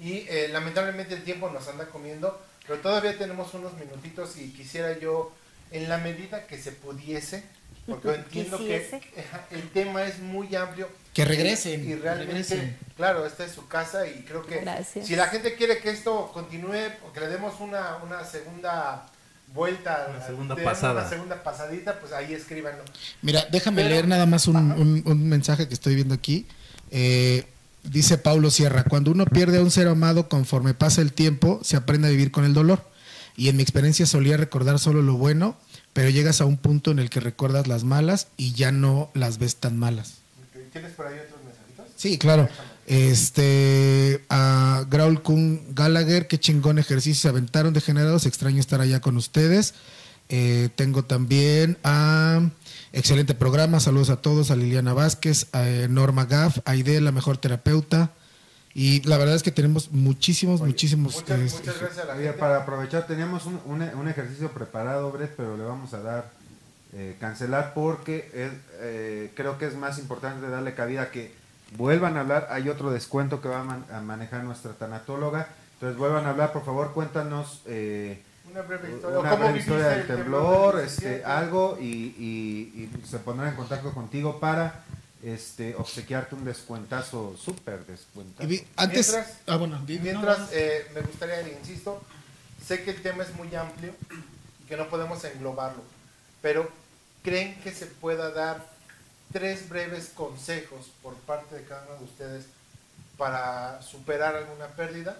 y 0.00 0.24
eh, 0.28 0.48
lamentablemente 0.50 1.14
el 1.14 1.22
tiempo 1.24 1.50
nos 1.50 1.68
anda 1.68 1.86
comiendo, 1.90 2.40
Pero 2.68 2.80
todavía 2.80 3.16
tenemos 3.18 3.52
unos 3.54 3.72
minutitos 3.78 4.36
y 4.36 4.50
quisiera 4.52 4.96
yo, 4.98 5.32
en 5.72 5.88
la 5.88 5.98
medida 5.98 6.46
que 6.46 6.58
se 6.58 6.70
pudiese, 6.72 7.42
porque 7.86 8.08
entiendo 8.14 8.58
Quisiese. 8.58 9.00
que 9.00 9.56
el 9.56 9.68
tema 9.70 10.04
es 10.04 10.18
muy 10.20 10.54
amplio. 10.54 10.88
Que 11.14 11.24
regresen, 11.24 11.88
Y 11.88 11.94
realmente, 11.96 12.32
regresen. 12.54 12.76
claro, 12.96 13.26
esta 13.26 13.44
es 13.44 13.52
su 13.52 13.66
casa 13.66 14.06
y 14.06 14.22
creo 14.22 14.46
que 14.46 14.60
Gracias. 14.60 15.06
si 15.08 15.16
la 15.16 15.26
gente 15.26 15.54
quiere 15.54 15.78
que 15.78 15.90
esto 15.90 16.30
continúe, 16.32 16.92
o 17.08 17.12
que 17.12 17.20
le 17.20 17.28
demos 17.28 17.58
una, 17.60 17.96
una 18.04 18.22
segunda 18.24 19.06
vuelta, 19.54 20.08
Una 20.14 20.24
segunda 20.26 20.54
pasada. 20.56 21.00
una 21.00 21.08
segunda 21.08 21.42
pasadita, 21.42 21.98
pues 22.00 22.12
ahí 22.12 22.34
escríbanlo. 22.34 22.84
Mira, 23.22 23.46
déjame 23.50 23.78
Pero- 23.82 23.88
leer 23.88 24.06
nada 24.06 24.26
más 24.26 24.46
un, 24.46 24.56
un- 24.56 25.02
un 25.06 25.28
mensaje 25.28 25.66
que 25.66 25.74
estoy 25.74 25.94
viendo 25.94 26.14
aquí. 26.14 26.46
Eh, 26.90 27.46
dice 27.84 28.18
Paulo 28.18 28.50
Sierra, 28.50 28.84
cuando 28.84 29.10
uno 29.10 29.24
pierde 29.26 29.58
a 29.58 29.62
un 29.62 29.70
ser 29.70 29.88
amado 29.88 30.28
conforme 30.28 30.74
pasa 30.74 31.00
el 31.02 31.12
tiempo, 31.12 31.60
se 31.62 31.76
aprende 31.76 32.08
a 32.08 32.10
vivir 32.10 32.30
con 32.30 32.44
el 32.44 32.54
dolor. 32.54 32.86
Y 33.36 33.48
en 33.48 33.56
mi 33.56 33.62
experiencia 33.62 34.04
solía 34.06 34.36
recordar 34.36 34.78
solo 34.78 35.00
lo 35.00 35.14
bueno, 35.14 35.56
pero 35.92 36.10
llegas 36.10 36.40
a 36.40 36.44
un 36.44 36.56
punto 36.56 36.90
en 36.90 36.98
el 36.98 37.08
que 37.08 37.20
recuerdas 37.20 37.68
las 37.68 37.84
malas 37.84 38.28
y 38.36 38.52
ya 38.52 38.72
no 38.72 39.10
las 39.14 39.38
ves 39.38 39.56
tan 39.56 39.76
malas. 39.76 40.14
¿Tienes 40.72 40.92
por 40.92 41.06
ahí 41.06 41.18
otros 41.18 41.40
mensajitos? 41.44 41.86
Sí, 41.96 42.18
claro. 42.18 42.48
Este, 42.86 44.24
a 44.28 44.84
Graul 44.90 45.22
Kun 45.22 45.74
Gallagher, 45.74 46.26
qué 46.26 46.40
chingón 46.40 46.78
ejercicio 46.78 47.20
se 47.20 47.28
aventaron 47.28 47.74
degenerados, 47.74 48.26
extraño 48.26 48.60
estar 48.60 48.80
allá 48.80 49.00
con 49.00 49.16
ustedes. 49.16 49.74
Eh, 50.28 50.70
tengo 50.74 51.04
también 51.04 51.78
a 51.84 52.48
excelente 52.98 53.34
programa, 53.34 53.80
saludos 53.80 54.10
a 54.10 54.16
todos, 54.16 54.50
a 54.50 54.56
Liliana 54.56 54.92
Vázquez, 54.92 55.46
a 55.52 55.68
eh, 55.68 55.88
Norma 55.88 56.24
Gaff, 56.26 56.58
a 56.64 56.72
Aide, 56.72 57.00
la 57.00 57.12
mejor 57.12 57.38
terapeuta. 57.38 58.10
Y 58.74 59.02
la 59.08 59.16
verdad 59.18 59.34
es 59.34 59.42
que 59.42 59.50
tenemos 59.50 59.90
muchísimos, 59.92 60.60
muchísimos. 60.60 61.14
Muchas, 61.16 61.38
muchas 61.54 61.80
gracias 61.80 61.98
a 61.98 62.04
la 62.04 62.14
gente. 62.14 62.32
para 62.34 62.58
aprovechar, 62.58 63.06
teníamos 63.06 63.46
un, 63.46 63.60
un- 63.64 63.82
un 63.82 64.08
ejercicio 64.08 64.50
preparado, 64.52 65.10
Brett, 65.10 65.34
pero 65.36 65.56
le 65.56 65.64
vamos 65.64 65.94
a 65.94 66.00
dar 66.02 66.30
eh, 66.92 67.16
cancelar 67.20 67.74
porque 67.74 68.30
es, 68.34 68.50
eh, 68.80 69.32
creo 69.34 69.58
que 69.58 69.66
es 69.66 69.74
más 69.76 69.98
importante 69.98 70.48
darle 70.48 70.74
cabida 70.74 71.02
a 71.02 71.10
que 71.10 71.32
vuelvan 71.76 72.16
a 72.16 72.20
hablar. 72.20 72.48
Hay 72.50 72.68
otro 72.68 72.90
descuento 72.90 73.40
que 73.40 73.48
va 73.48 73.60
a, 73.60 73.64
man- 73.64 73.84
a 73.92 74.00
manejar 74.00 74.44
nuestra 74.44 74.72
tanatóloga. 74.72 75.48
Entonces 75.74 75.98
vuelvan 75.98 76.26
a 76.26 76.30
hablar, 76.30 76.52
por 76.52 76.64
favor, 76.64 76.92
cuéntanos 76.92 77.62
eh, 77.66 78.22
Una 78.58 78.66
breve 78.66 78.90
historia. 78.92 79.18
una 79.20 79.30
¿Cómo 79.30 79.42
breve 79.44 79.52
viviste 79.52 79.70
historia 79.72 79.88
del 79.90 80.00
el 80.00 80.06
temblor, 80.08 80.80
este, 80.80 81.00
17? 81.08 81.24
algo, 81.24 81.78
y, 81.80 81.84
y- 81.86 82.90
y 83.04 83.06
se 83.08 83.18
pondrán 83.20 83.50
en 83.50 83.54
contacto 83.56 83.92
contigo 83.94 84.40
para 84.40 84.82
este, 85.22 85.76
obsequiarte 85.76 86.34
un 86.34 86.44
descuentazo, 86.44 87.36
súper 87.36 87.86
descuentazo. 87.86 88.48
antes. 88.76 89.08
Mientras- 89.12 89.38
ah, 89.46 89.56
bueno, 89.58 89.80
di- 89.86 89.98
Mientras, 90.00 90.38
no, 90.38 90.44
no. 90.46 90.50
eh, 90.52 90.86
me 90.92 91.00
gustaría, 91.02 91.40
insisto, 91.56 92.02
sé 92.64 92.82
que 92.82 92.90
el 92.90 93.00
tema 93.02 93.22
es 93.22 93.32
muy 93.36 93.54
amplio 93.54 93.94
y 94.62 94.64
que 94.66 94.76
no 94.76 94.88
podemos 94.88 95.22
englobarlo, 95.24 95.82
pero 96.42 96.68
¿creen 97.22 97.60
que 97.60 97.70
se 97.72 97.86
pueda 97.86 98.30
dar 98.30 98.64
tres 99.32 99.68
breves 99.68 100.10
consejos 100.14 100.90
por 101.02 101.14
parte 101.14 101.54
de 101.54 101.62
cada 101.64 101.84
uno 101.86 101.98
de 101.98 102.04
ustedes 102.04 102.44
para 103.16 103.80
superar 103.82 104.34
alguna 104.34 104.66
pérdida? 104.68 105.16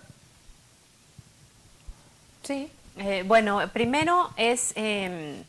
Sí. 2.43 2.70
Eh, 2.99 3.23
bueno, 3.27 3.61
primero 3.73 4.31
es 4.37 4.73
eh, 4.75 5.43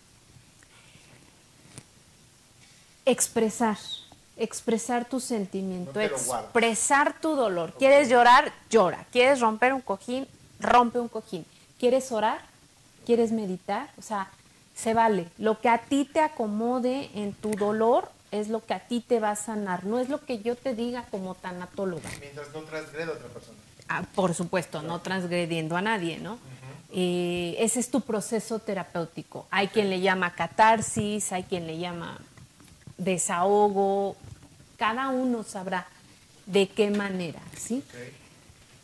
expresar, 3.06 3.78
expresar 4.38 5.06
tu 5.10 5.20
sentimiento, 5.20 5.94
No 5.94 6.02
expresar 6.02 7.20
tu 7.20 7.36
dolor. 7.36 7.74
¿Quieres 7.78 8.10
llorar? 8.10 8.54
Llora. 8.70 9.06
¿Quieres 9.12 9.40
romper 9.40 9.74
un 9.74 9.82
cojín? 9.82 10.28
Rompe 10.60 11.00
un 11.00 11.08
cojín. 11.08 11.46
¿Quieres 11.80 12.12
orar? 12.12 12.42
¿Quieres 13.06 13.32
meditar? 13.32 13.90
O 13.98 14.02
sea, 14.02 14.30
se 14.76 14.94
vale. 14.94 15.28
Lo 15.38 15.60
que 15.60 15.70
a 15.70 15.80
ti 15.80 16.06
te 16.06 16.20
acomode 16.20 17.10
en 17.16 17.34
tu 17.34 17.52
dolor 17.52 18.12
es 18.32 18.48
lo 18.50 18.64
que 18.64 18.74
a 18.76 18.80
ti 18.80 19.02
te 19.02 19.20
va 19.20 19.32
a 19.32 19.36
sanar. 19.36 19.86
No 19.86 20.00
es 20.00 20.10
lo 20.10 20.24
que 20.24 20.40
yo 20.40 20.56
te 20.56 20.76
diga 20.76 21.06
como 21.10 21.34
tanatóloga. 21.34 22.10
Mientras 22.20 22.54
no 22.54 22.62
transgreda 22.62 23.12
a 23.12 23.16
otra 23.16 23.28
persona. 23.28 23.58
Ah, 23.88 24.04
por 24.14 24.36
supuesto, 24.36 24.84
no 24.84 25.00
transgrediendo 25.02 25.76
a 25.76 25.82
nadie, 25.82 26.20
¿no? 26.20 26.38
Eh, 26.91 27.56
ese 27.60 27.80
es 27.80 27.91
tu 27.91 28.02
proceso 28.02 28.60
terapéutico. 28.60 29.45
Hay 29.52 29.68
quien 29.68 29.90
le 29.90 30.02
llama 30.02 30.34
catarsis, 30.34 31.32
hay 31.32 31.44
quien 31.44 31.68
le 31.68 31.78
llama 31.78 32.18
desahogo. 32.98 34.16
Cada 34.78 35.10
uno 35.10 35.44
sabrá 35.44 35.88
de 36.45 36.68
qué 36.68 36.90
manera, 36.90 37.40
¿sí? 37.56 37.84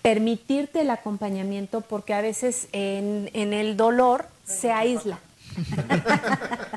Permitirte 0.01 0.81
el 0.81 0.91
acompañamiento 0.91 1.81
porque 1.81 2.13
a 2.13 2.21
veces 2.21 2.67
en, 2.73 3.29
en 3.33 3.53
el 3.53 3.75
dolor 3.75 4.27
se 4.45 4.71
aísla. 4.71 5.19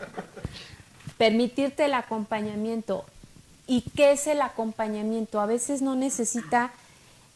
Permitirte 1.18 1.84
el 1.84 1.94
acompañamiento. 1.94 3.04
¿Y 3.66 3.82
qué 3.82 4.12
es 4.12 4.26
el 4.28 4.40
acompañamiento? 4.40 5.40
A 5.40 5.46
veces 5.46 5.82
no 5.82 5.94
necesita 5.94 6.72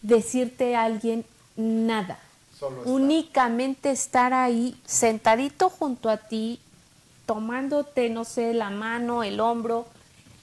decirte 0.00 0.76
a 0.76 0.84
alguien 0.84 1.26
nada. 1.56 2.18
Solo. 2.62 2.82
Únicamente 2.84 3.90
estar 3.90 4.32
ahí 4.32 4.76
sentadito 4.86 5.68
junto 5.68 6.08
a 6.08 6.16
ti, 6.16 6.60
tomándote, 7.26 8.08
no 8.08 8.24
sé, 8.24 8.54
la 8.54 8.70
mano, 8.70 9.24
el 9.24 9.40
hombro. 9.40 9.86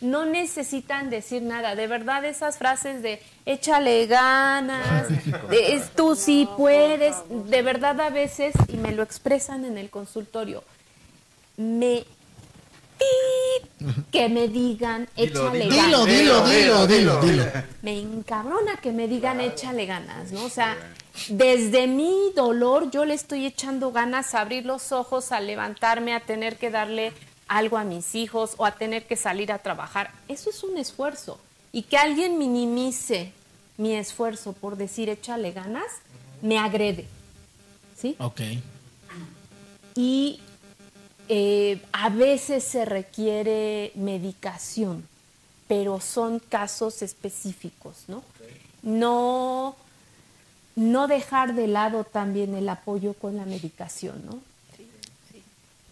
No 0.01 0.25
necesitan 0.25 1.09
decir 1.09 1.41
nada. 1.41 1.75
De 1.75 1.87
verdad, 1.87 2.23
esas 2.25 2.57
frases 2.57 3.01
de 3.01 3.21
échale 3.45 4.05
ganas, 4.07 5.07
de, 5.49 5.75
es- 5.75 5.91
tú 5.91 6.15
sí 6.17 6.47
puedes, 6.57 7.15
de 7.29 7.61
verdad 7.61 7.99
a 8.01 8.09
veces, 8.09 8.53
y 8.67 8.75
me 8.77 8.91
lo 8.91 9.03
expresan 9.03 9.63
en 9.63 9.77
el 9.77 9.89
consultorio, 9.89 10.63
me 11.57 12.03
que 14.11 14.27
me 14.27 14.47
digan 14.49 15.07
échale 15.15 15.67
ganas. 15.69 15.85
Dilo, 15.85 16.05
dilo, 16.05 16.47
dilo, 16.47 16.87
dilo, 16.87 17.21
dilo. 17.21 17.43
Me 17.81 17.97
encabrona 17.99 18.75
que 18.81 18.91
me 18.91 19.07
digan 19.07 19.39
échale 19.39 19.85
ganas, 19.85 20.31
¿no? 20.33 20.43
O 20.45 20.49
sea, 20.49 20.77
desde 21.27 21.87
mi 21.87 22.31
dolor 22.35 22.91
yo 22.91 23.05
le 23.05 23.13
estoy 23.13 23.45
echando 23.45 23.91
ganas 23.91 24.33
a 24.33 24.41
abrir 24.41 24.65
los 24.65 24.91
ojos, 24.91 25.31
a 25.31 25.41
levantarme, 25.41 26.13
a 26.13 26.21
tener 26.21 26.57
que 26.57 26.69
darle 26.69 27.13
algo 27.47 27.77
a 27.77 27.83
mis 27.83 28.15
hijos 28.15 28.53
o 28.57 28.65
a 28.65 28.71
tener 28.71 29.05
que 29.05 29.15
salir 29.15 29.51
a 29.51 29.59
trabajar. 29.59 30.11
Eso 30.27 30.49
es 30.49 30.63
un 30.63 30.77
esfuerzo. 30.77 31.39
Y 31.71 31.83
que 31.83 31.97
alguien 31.97 32.37
minimice 32.37 33.31
mi 33.77 33.93
esfuerzo 33.93 34.53
por 34.53 34.75
decir 34.75 35.09
échale 35.09 35.51
ganas, 35.51 35.87
me 36.41 36.57
agrede. 36.57 37.05
¿Sí? 37.97 38.15
Ok. 38.19 38.41
y 39.93 40.39
eh, 41.27 41.81
a 41.91 42.09
veces 42.09 42.63
se 42.63 42.85
requiere 42.85 43.91
medicación, 43.95 45.05
pero 45.67 45.99
son 45.99 46.39
casos 46.39 47.01
específicos, 47.01 48.05
¿no? 48.07 48.23
No, 48.81 49.75
no 50.79 51.07
dejar 51.07 51.55
de 51.55 51.67
lado 51.67 52.05
también 52.05 52.55
el 52.55 52.69
apoyo 52.69 53.13
con 53.13 53.35
la 53.35 53.45
medicación, 53.45 54.25
¿no? 54.25 54.39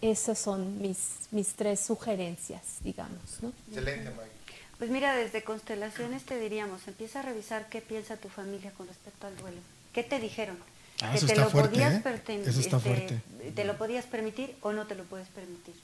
Esas 0.00 0.38
son 0.38 0.80
mis, 0.80 0.98
mis 1.30 1.48
tres 1.54 1.80
sugerencias, 1.80 2.62
digamos, 2.82 3.42
¿no? 3.42 3.52
Excelente, 3.68 4.10
Maggie. 4.10 4.32
Pues 4.78 4.90
mira, 4.90 5.14
desde 5.16 5.42
constelaciones 5.42 6.22
te 6.22 6.38
diríamos, 6.38 6.86
empieza 6.86 7.18
a 7.18 7.22
revisar 7.22 7.68
qué 7.68 7.80
piensa 7.80 8.16
tu 8.16 8.28
familia 8.28 8.70
con 8.70 8.86
respecto 8.86 9.26
al 9.26 9.36
duelo. 9.36 9.58
¿Qué 9.92 10.04
te 10.04 10.20
dijeron? 10.20 10.56
Ah, 11.02 11.10
¿Que 11.10 11.18
eso 11.18 11.26
te 11.26 11.32
está 11.32 11.44
lo 11.44 11.50
fuerte, 11.50 11.70
podías 11.70 11.94
¿eh? 11.94 12.20
este. 12.24 13.50
¿Te 13.50 13.64
lo 13.64 13.76
podías 13.76 14.06
permitir 14.06 14.56
o 14.62 14.72
no 14.72 14.86
te 14.86 14.94
lo 14.94 15.04
puedes 15.04 15.28
permitir? 15.28 15.74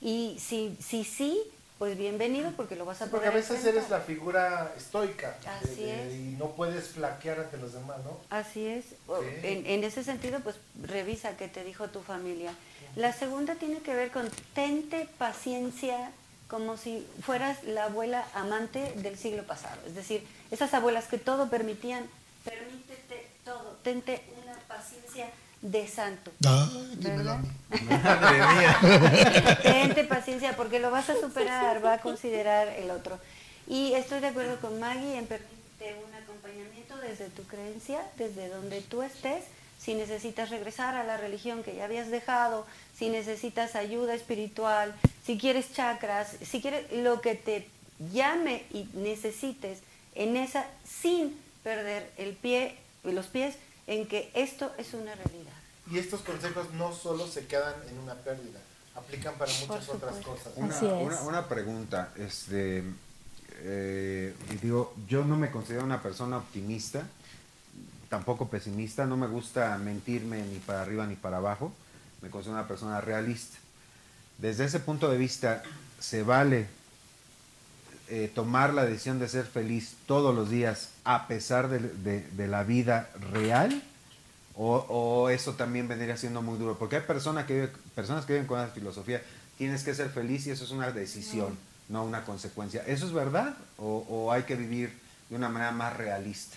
Y 0.00 0.36
si 0.38 0.76
si 0.80 1.04
sí, 1.04 1.40
pues 1.80 1.96
bienvenido 1.96 2.52
porque 2.58 2.76
lo 2.76 2.84
vas 2.84 3.00
a 3.00 3.06
Porque 3.06 3.28
poder 3.28 3.32
a 3.32 3.34
veces 3.36 3.52
enfrentar. 3.56 3.78
eres 3.78 3.90
la 3.90 4.00
figura 4.00 4.74
estoica 4.76 5.38
Así 5.62 5.76
de- 5.84 6.08
es. 6.08 6.14
y 6.14 6.36
no 6.38 6.50
puedes 6.50 6.88
flaquear 6.88 7.40
ante 7.40 7.56
los 7.56 7.72
demás, 7.72 7.96
¿no? 8.04 8.20
Así 8.28 8.66
es. 8.66 8.84
Sí. 8.84 8.94
En, 9.42 9.64
en 9.64 9.82
ese 9.84 10.04
sentido, 10.04 10.40
pues 10.40 10.56
revisa 10.82 11.38
qué 11.38 11.48
te 11.48 11.64
dijo 11.64 11.88
tu 11.88 12.02
familia. 12.02 12.52
La 12.96 13.14
segunda 13.14 13.54
tiene 13.54 13.78
que 13.78 13.94
ver 13.94 14.10
con 14.10 14.28
tente 14.54 15.08
paciencia 15.16 16.10
como 16.48 16.76
si 16.76 17.06
fueras 17.22 17.64
la 17.64 17.84
abuela 17.84 18.26
amante 18.34 18.92
del 18.96 19.16
siglo 19.16 19.44
pasado. 19.44 19.80
Es 19.86 19.94
decir, 19.94 20.22
esas 20.50 20.74
abuelas 20.74 21.06
que 21.06 21.16
todo 21.16 21.48
permitían, 21.48 22.04
permítete 22.44 23.26
todo, 23.42 23.78
tente 23.82 24.22
una 24.44 24.52
paciencia 24.68 25.30
de 25.62 25.86
santo. 25.86 26.32
Ay, 26.46 26.96
dímelo 26.96 27.32
a 27.32 27.42
¿Verdad? 27.68 28.20
Madre 28.20 28.38
mía. 28.38 29.58
Tente 29.62 30.04
paciencia 30.04 30.56
porque 30.56 30.80
lo 30.80 30.90
vas 30.90 31.10
a 31.10 31.20
superar, 31.20 31.84
va 31.84 31.94
a 31.94 32.00
considerar 32.00 32.68
el 32.68 32.90
otro. 32.90 33.18
Y 33.66 33.92
estoy 33.92 34.20
de 34.20 34.28
acuerdo 34.28 34.58
con 34.60 34.80
Maggie 34.80 35.16
en 35.16 35.26
permitirte 35.26 35.96
un 36.06 36.14
acompañamiento 36.14 36.96
desde 36.98 37.28
tu 37.28 37.44
creencia, 37.44 38.00
desde 38.16 38.48
donde 38.48 38.80
tú 38.80 39.02
estés, 39.02 39.44
si 39.78 39.94
necesitas 39.94 40.50
regresar 40.50 40.94
a 40.94 41.04
la 41.04 41.16
religión 41.16 41.62
que 41.62 41.74
ya 41.74 41.84
habías 41.84 42.10
dejado, 42.10 42.66
si 42.96 43.08
necesitas 43.08 43.76
ayuda 43.76 44.14
espiritual, 44.14 44.94
si 45.24 45.38
quieres 45.38 45.72
chakras, 45.72 46.36
si 46.42 46.60
quieres 46.60 46.90
lo 46.92 47.20
que 47.20 47.34
te 47.34 47.68
llame 48.12 48.64
y 48.72 48.88
necesites 48.94 49.78
en 50.14 50.36
esa 50.36 50.66
sin 50.84 51.38
perder 51.62 52.10
el 52.18 52.34
pie, 52.34 52.76
los 53.04 53.26
pies 53.26 53.56
en 53.90 54.06
que 54.06 54.30
esto 54.34 54.72
es 54.78 54.94
una 54.94 55.12
realidad. 55.16 55.52
Y 55.90 55.98
estos 55.98 56.20
consejos 56.20 56.72
no 56.74 56.92
solo 56.94 57.26
se 57.26 57.46
quedan 57.46 57.74
en 57.90 57.98
una 57.98 58.14
pérdida, 58.14 58.60
aplican 58.94 59.34
para 59.34 59.50
muchas 59.52 59.88
otras 59.88 60.14
cosas. 60.24 60.52
Una, 60.54 60.76
Así 60.76 60.86
es. 60.86 60.92
una- 60.92 61.20
una 61.22 61.48
pregunta, 61.48 62.12
este, 62.16 62.84
eh, 63.62 64.32
digo, 64.62 64.94
yo 65.08 65.24
no 65.24 65.36
me 65.36 65.50
considero 65.50 65.82
una 65.84 66.00
persona 66.00 66.36
optimista, 66.36 67.02
tampoco 68.08 68.48
pesimista, 68.48 69.06
no 69.06 69.16
me 69.16 69.26
gusta 69.26 69.76
mentirme 69.78 70.42
ni 70.44 70.58
para 70.60 70.82
arriba 70.82 71.04
ni 71.06 71.16
para 71.16 71.38
abajo, 71.38 71.72
me 72.22 72.30
considero 72.30 72.58
una 72.60 72.68
persona 72.68 73.00
realista. 73.00 73.58
Desde 74.38 74.66
ese 74.66 74.78
punto 74.78 75.10
de 75.10 75.18
vista, 75.18 75.64
¿se 75.98 76.22
vale 76.22 76.68
eh, 78.10 78.30
tomar 78.34 78.74
la 78.74 78.84
decisión 78.84 79.18
de 79.18 79.28
ser 79.28 79.44
feliz 79.46 79.94
todos 80.06 80.34
los 80.34 80.50
días 80.50 80.90
a 81.04 81.26
pesar 81.28 81.68
de, 81.68 81.78
de- 81.78 82.22
de 82.28 82.48
la 82.48 82.62
vida 82.64 83.08
real? 83.32 83.82
O, 84.56 84.76
o 84.88 85.30
eso 85.30 85.54
también 85.54 85.88
vendría 85.88 86.16
siendo 86.16 86.42
muy 86.42 86.58
duro? 86.58 86.76
Porque 86.78 86.96
hay 86.96 87.02
personas 87.02 87.46
que, 87.46 87.54
viven- 87.68 87.72
personas 87.94 88.24
que 88.26 88.34
viven 88.34 88.46
con 88.46 88.60
esa 88.60 88.68
filosofía, 88.72 89.22
tienes 89.56 89.82
que 89.84 89.94
ser 89.94 90.10
feliz 90.10 90.46
y 90.46 90.50
eso 90.50 90.64
es 90.64 90.70
una 90.70 90.90
decisión, 90.90 91.56
no 91.88 92.04
una 92.04 92.24
consecuencia. 92.24 92.82
¿Eso 92.86 93.06
es 93.06 93.12
verdad? 93.12 93.54
¿O, 93.78 94.04
o 94.08 94.32
hay 94.32 94.42
que 94.42 94.56
vivir 94.56 94.92
de 95.30 95.36
una 95.36 95.48
manera 95.48 95.70
más 95.70 95.96
realista? 95.96 96.56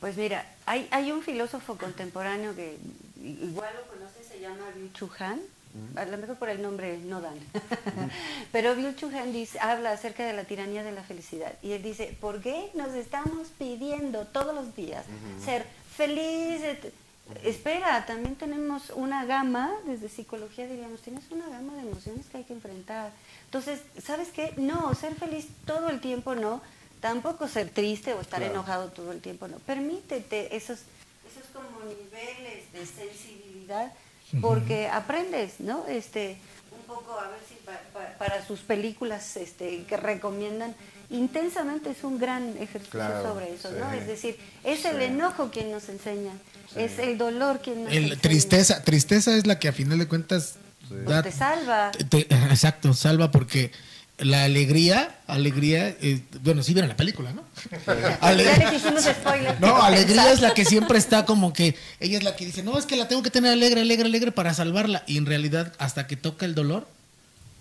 Pues 0.00 0.16
mira, 0.16 0.44
hay, 0.66 0.86
hay 0.90 1.10
un 1.12 1.22
filósofo 1.22 1.76
contemporáneo 1.78 2.54
que 2.54 2.76
igual 3.22 3.72
lo 3.74 3.86
conoces, 3.96 4.26
se 4.28 4.38
llama 4.40 4.66
Liu 4.76 4.90
Chu 4.92 5.08
Han. 5.18 5.40
A 5.96 6.04
lo 6.04 6.16
mejor 6.18 6.36
por 6.36 6.48
el 6.48 6.62
nombre 6.62 6.98
no 6.98 7.20
dan. 7.20 7.34
Pero 8.52 8.74
Liu 8.74 8.92
Chu 8.94 9.08
Han 9.08 9.32
dice, 9.32 9.58
habla 9.60 9.92
acerca 9.92 10.24
de 10.24 10.32
la 10.32 10.44
tiranía 10.44 10.82
de 10.84 10.92
la 10.92 11.02
felicidad. 11.02 11.52
Y 11.62 11.72
él 11.72 11.82
dice, 11.82 12.16
¿por 12.20 12.40
qué 12.40 12.70
nos 12.74 12.92
estamos 12.94 13.48
pidiendo 13.58 14.24
todos 14.26 14.54
los 14.54 14.74
días 14.76 15.04
ser 15.44 15.66
felices? 15.96 16.78
Espera, 17.42 18.04
también 18.06 18.36
tenemos 18.36 18.90
una 18.90 19.24
gama, 19.24 19.72
desde 19.86 20.08
psicología 20.10 20.66
diríamos, 20.66 21.00
tienes 21.00 21.24
una 21.30 21.48
gama 21.48 21.74
de 21.74 21.80
emociones 21.80 22.26
que 22.26 22.36
hay 22.38 22.44
que 22.44 22.52
enfrentar. 22.52 23.12
Entonces, 23.46 23.80
¿sabes 24.04 24.28
qué? 24.28 24.52
No, 24.58 24.94
ser 24.94 25.14
feliz 25.14 25.46
todo 25.64 25.88
el 25.88 26.00
tiempo 26.00 26.34
no, 26.34 26.60
tampoco 27.00 27.48
ser 27.48 27.70
triste 27.70 28.12
o 28.12 28.20
estar 28.20 28.40
Claro. 28.40 28.54
enojado 28.54 28.88
todo 28.90 29.10
el 29.10 29.20
tiempo 29.22 29.48
no. 29.48 29.56
Permítete 29.60 30.54
esos, 30.54 30.80
esos 31.26 31.48
como 31.52 31.80
niveles 31.86 32.70
de 32.72 32.86
sensibilidad 32.86 33.92
porque 34.40 34.88
aprendes, 34.88 35.54
¿no? 35.60 35.84
Este, 35.88 36.36
un 36.78 36.84
poco 36.86 37.18
a 37.18 37.28
ver 37.28 37.38
si 37.48 37.54
pa- 37.64 37.80
pa- 37.92 38.18
para 38.18 38.44
sus 38.46 38.60
películas 38.60 39.36
este, 39.36 39.84
que 39.84 39.96
recomiendan 39.96 40.74
intensamente 41.10 41.90
es 41.90 42.02
un 42.02 42.18
gran 42.18 42.48
ejercicio 42.58 42.90
Claro, 42.90 43.22
sobre 43.22 43.52
eso, 43.54 43.70
¿no? 43.72 43.92
Es 43.92 44.06
decir, 44.06 44.38
es 44.64 44.84
el 44.84 45.00
enojo 45.02 45.50
quien 45.50 45.70
nos 45.70 45.88
enseña, 45.88 46.32
es 46.76 46.98
el 46.98 47.18
dolor 47.18 47.60
quien 47.62 47.84
nos 47.84 47.92
El 47.92 48.04
enseña. 48.04 48.20
tristeza, 48.20 48.82
tristeza 48.82 49.36
es 49.36 49.46
la 49.46 49.58
que 49.58 49.68
a 49.68 49.72
final 49.72 49.98
de 49.98 50.08
cuentas 50.08 50.54
da- 51.06 51.22
te 51.22 51.30
salva. 51.30 51.90
te- 51.92 52.04
te- 52.04 52.34
exacto, 52.50 52.94
salva 52.94 53.30
porque 53.30 53.70
la 54.18 54.44
alegría, 54.44 55.18
alegría, 55.26 55.88
eh, 55.88 56.22
bueno, 56.42 56.62
sí 56.62 56.72
vieron 56.72 56.88
la 56.88 56.96
película, 56.96 57.32
¿no? 57.32 57.42
Ale- 58.20 58.44
Ya 58.44 58.56
les 58.58 58.74
hicimos 58.74 59.02
spoiler. 59.04 59.60
No, 59.60 59.76
alegría 59.82 60.30
es 60.32 60.40
la 60.40 60.54
que 60.54 60.64
siempre 60.64 60.98
está 60.98 61.24
como 61.24 61.52
que 61.52 61.74
ella 62.00 62.18
es 62.18 62.24
la 62.24 62.36
que 62.36 62.46
dice, 62.46 62.62
no, 62.62 62.78
es 62.78 62.86
que 62.86 62.96
la 62.96 63.08
tengo 63.08 63.22
que 63.22 63.30
tener 63.30 63.52
alegre, 63.52 63.80
alegre, 63.80 64.06
alegre 64.06 64.30
para 64.32 64.54
salvarla. 64.54 65.02
Y 65.06 65.16
en 65.18 65.26
realidad, 65.26 65.72
hasta 65.78 66.06
que 66.06 66.16
toca 66.16 66.46
el 66.46 66.54
dolor, 66.54 66.86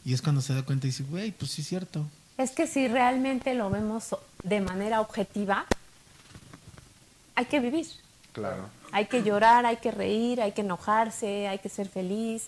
y 0.06 0.14
es 0.14 0.22
cuando 0.22 0.42
se 0.42 0.54
da 0.54 0.62
cuenta 0.64 0.86
y 0.86 0.92
dice, 0.92 1.04
güey, 1.04 1.32
pues 1.32 1.52
sí 1.52 1.62
es 1.62 1.68
cierto. 1.68 2.06
Es 2.38 2.52
que 2.52 2.68
si 2.68 2.88
realmente 2.88 3.54
lo 3.56 3.70
vemos 3.70 4.16
de 4.44 4.60
manera 4.62 5.02
objetiva, 5.02 5.66
hay 7.36 7.46
que 7.46 7.60
vivir. 7.60 7.88
Claro. 8.34 8.70
Hay 8.92 9.06
que 9.08 9.24
llorar, 9.24 9.66
hay 9.66 9.78
que 9.78 9.92
reír, 9.92 10.40
hay 10.42 10.52
que 10.52 10.62
enojarse, 10.62 11.48
hay 11.48 11.58
que 11.60 11.70
ser 11.70 11.90
feliz. 11.90 12.44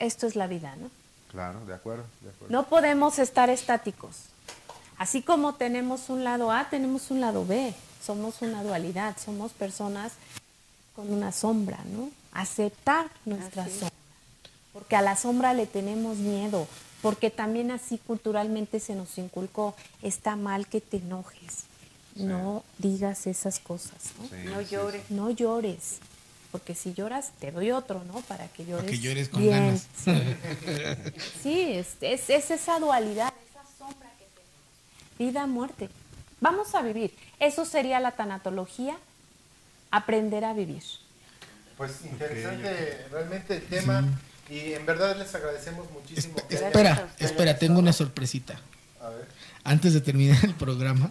Esto 0.00 0.26
es 0.26 0.34
la 0.34 0.46
vida, 0.48 0.74
¿no? 0.80 0.90
Claro, 1.32 1.64
de 1.66 1.74
acuerdo, 1.74 2.04
de 2.20 2.28
acuerdo. 2.30 2.52
No 2.52 2.66
podemos 2.68 3.18
estar 3.18 3.50
estáticos. 3.50 4.16
Así 4.98 5.22
como 5.22 5.54
tenemos 5.54 6.10
un 6.10 6.22
lado 6.22 6.52
A, 6.52 6.68
tenemos 6.70 7.10
un 7.10 7.20
lado 7.20 7.44
B. 7.44 7.74
Somos 8.04 8.42
una 8.42 8.62
dualidad, 8.62 9.16
somos 9.18 9.52
personas 9.52 10.12
con 10.94 11.12
una 11.12 11.32
sombra, 11.32 11.78
¿no? 11.86 12.10
Aceptar 12.32 13.06
nuestra 13.24 13.64
Así 13.64 13.72
sombra. 13.80 13.96
Porque 14.72 14.96
a 14.96 15.02
la 15.02 15.16
sombra 15.16 15.54
le 15.54 15.66
tenemos 15.66 16.18
miedo, 16.18 16.66
porque 17.00 17.30
también 17.30 17.70
así 17.70 17.98
culturalmente 17.98 18.80
se 18.80 18.94
nos 18.94 19.18
inculcó, 19.18 19.74
está 20.02 20.36
mal 20.36 20.66
que 20.66 20.80
te 20.80 20.98
enojes. 20.98 21.64
No 22.14 22.62
digas 22.78 23.26
esas 23.26 23.58
cosas, 23.58 24.12
¿no? 24.20 24.28
Sí, 24.28 24.44
No 24.44 24.60
sí, 24.60 24.66
llores. 24.70 25.10
No 25.10 25.30
llores, 25.30 25.98
porque 26.52 26.74
si 26.74 26.92
lloras 26.94 27.32
te 27.40 27.50
doy 27.50 27.70
otro, 27.72 28.04
¿no? 28.04 28.20
Para 28.22 28.46
que 28.48 28.64
llores. 28.66 28.88
que 28.90 28.98
llores 29.00 29.28
con 29.30 29.40
bien. 29.42 29.52
ganas. 29.58 29.86
Sí, 31.42 31.72
es, 31.72 31.96
es- 32.00 32.28
es 32.30 32.50
esa 32.50 32.78
dualidad, 32.78 33.32
esa 33.50 33.64
sombra 33.78 34.10
que 34.18 34.26
tenemos. 34.34 35.18
Vida, 35.18 35.46
muerte. 35.46 35.88
Vamos 36.40 36.74
a 36.74 36.82
vivir. 36.82 37.14
Eso 37.40 37.64
sería 37.64 37.98
la 38.00 38.12
tanatología, 38.12 38.96
aprender 39.90 40.44
a 40.44 40.52
vivir. 40.52 40.82
Pues 41.76 41.92
interesante 42.04 43.06
realmente 43.10 43.56
el 43.56 43.62
tema 43.64 44.04
y 44.50 44.74
en 44.74 44.84
verdad 44.86 45.16
les 45.16 45.34
agradecemos 45.34 45.90
muchísimo. 45.90 46.36
Espe- 46.36 46.46
que 46.48 46.56
hayan- 46.56 46.66
espera, 46.68 47.08
espera, 47.18 47.58
tengo 47.58 47.78
una 47.78 47.92
sorpresita. 47.92 48.60
A 49.00 49.08
ver. 49.08 49.26
Antes 49.64 49.94
de 49.94 50.00
terminar 50.00 50.44
el 50.44 50.54
programa, 50.54 51.10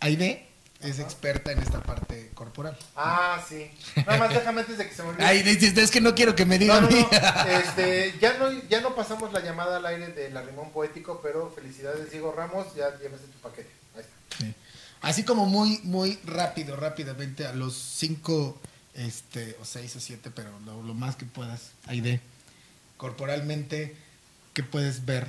Aide 0.00 0.46
es 0.84 0.98
experta 0.98 1.50
en 1.52 1.58
esta 1.60 1.82
parte 1.82 2.30
corporal. 2.34 2.76
Ah, 2.94 3.42
sí. 3.48 3.70
Nada 3.96 4.18
más 4.18 4.30
déjame 4.30 4.60
antes 4.60 4.78
de 4.78 4.88
que 4.88 4.94
se 4.94 5.02
me 5.02 5.08
olvide. 5.10 5.24
Ay, 5.24 5.42
es 5.76 5.90
que 5.90 6.00
no 6.00 6.14
quiero 6.14 6.36
que 6.36 6.44
me 6.44 6.58
No, 6.58 6.64
digan. 6.64 6.82
no, 6.84 6.90
no. 6.90 7.10
Este, 7.48 8.14
ya 8.20 8.38
no, 8.38 8.52
ya 8.68 8.80
no 8.80 8.94
pasamos 8.94 9.32
la 9.32 9.40
llamada 9.40 9.78
al 9.78 9.86
aire 9.86 10.08
del 10.08 10.36
arrimón 10.36 10.70
poético, 10.70 11.20
pero 11.22 11.50
felicidades 11.50 12.10
Diego 12.10 12.32
Ramos, 12.32 12.66
ya 12.74 12.96
llevaste 12.98 13.26
tu 13.28 13.38
paquete. 13.38 13.70
Ahí 13.96 14.02
está. 14.02 14.58
Así 15.00 15.24
como 15.24 15.46
muy, 15.46 15.80
muy 15.84 16.18
rápido, 16.24 16.76
rápidamente, 16.76 17.46
a 17.46 17.52
los 17.52 17.74
cinco, 17.74 18.58
este, 18.94 19.56
o 19.60 19.64
seis 19.64 19.94
o 19.96 20.00
siete, 20.00 20.30
pero 20.30 20.50
lo, 20.60 20.82
lo 20.82 20.94
más 20.94 21.16
que 21.16 21.26
puedas, 21.26 21.72
Aide, 21.86 22.20
corporalmente, 22.96 23.96
¿qué 24.54 24.62
puedes 24.62 25.04
ver? 25.04 25.28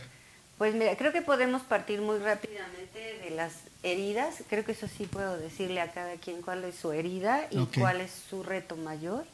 Pues 0.57 0.73
mira, 0.73 0.95
creo 0.95 1.11
que 1.11 1.21
podemos 1.21 1.63
partir 1.63 1.99
muy 2.01 2.17
rápidamente 2.19 3.19
de 3.23 3.29
las 3.31 3.53
heridas. 3.83 4.35
Creo 4.49 4.63
que 4.63 4.71
eso 4.71 4.87
sí 4.87 5.05
puedo 5.05 5.37
decirle 5.37 5.81
a 5.81 5.91
cada 5.91 6.15
quien 6.15 6.41
cuál 6.41 6.63
es 6.63 6.75
su 6.75 6.91
herida 6.93 7.47
y 7.51 7.57
cuál 7.81 7.99
es 8.01 8.11
su 8.29 8.41
reto 8.41 8.77
mayor 8.77 9.25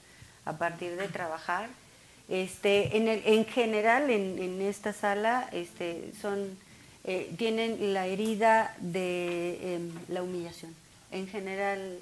a 0.45 0.57
partir 0.57 0.95
de 0.95 1.07
trabajar. 1.07 1.69
Este, 2.27 2.97
en, 2.97 3.07
el, 3.07 3.21
en 3.25 3.45
general, 3.45 4.09
en, 4.09 4.39
en 4.39 4.61
esta 4.61 4.93
sala, 4.93 5.47
este, 5.51 6.11
son, 6.21 6.57
eh, 7.03 7.31
tienen 7.37 7.93
la 7.93 8.07
herida 8.07 8.75
de 8.79 9.75
em, 9.75 9.91
la 10.07 10.23
humillación. 10.23 10.73
En 11.11 11.27
general, 11.27 11.99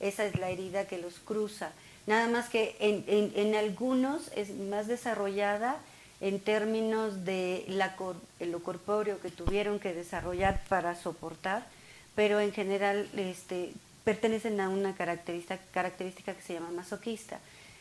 esa 0.00 0.24
es 0.24 0.38
la 0.38 0.48
herida 0.50 0.86
que 0.86 0.96
los 0.98 1.18
cruza. 1.18 1.72
Nada 2.06 2.26
más 2.28 2.48
que 2.48 2.74
en, 2.80 3.04
en- 3.06 3.32
en 3.36 3.54
algunos 3.54 4.30
es 4.34 4.50
más 4.56 4.86
desarrollada 4.86 5.76
en 6.22 6.38
términos 6.38 7.24
de 7.24 7.66
lo 8.38 8.62
corpóreo 8.62 9.20
que 9.20 9.28
tuvieron 9.28 9.80
que 9.80 9.92
desarrollar 9.92 10.62
para 10.68 10.94
soportar, 10.94 11.66
pero 12.14 12.38
en 12.38 12.52
general 12.52 13.08
este, 13.16 13.72
pertenecen 14.04 14.60
a 14.60 14.68
una 14.68 14.94
característica, 14.94 15.58
característica 15.72 16.32
que 16.32 16.42
se 16.42 16.54
llama 16.54 16.70
masoquista. 16.70 17.40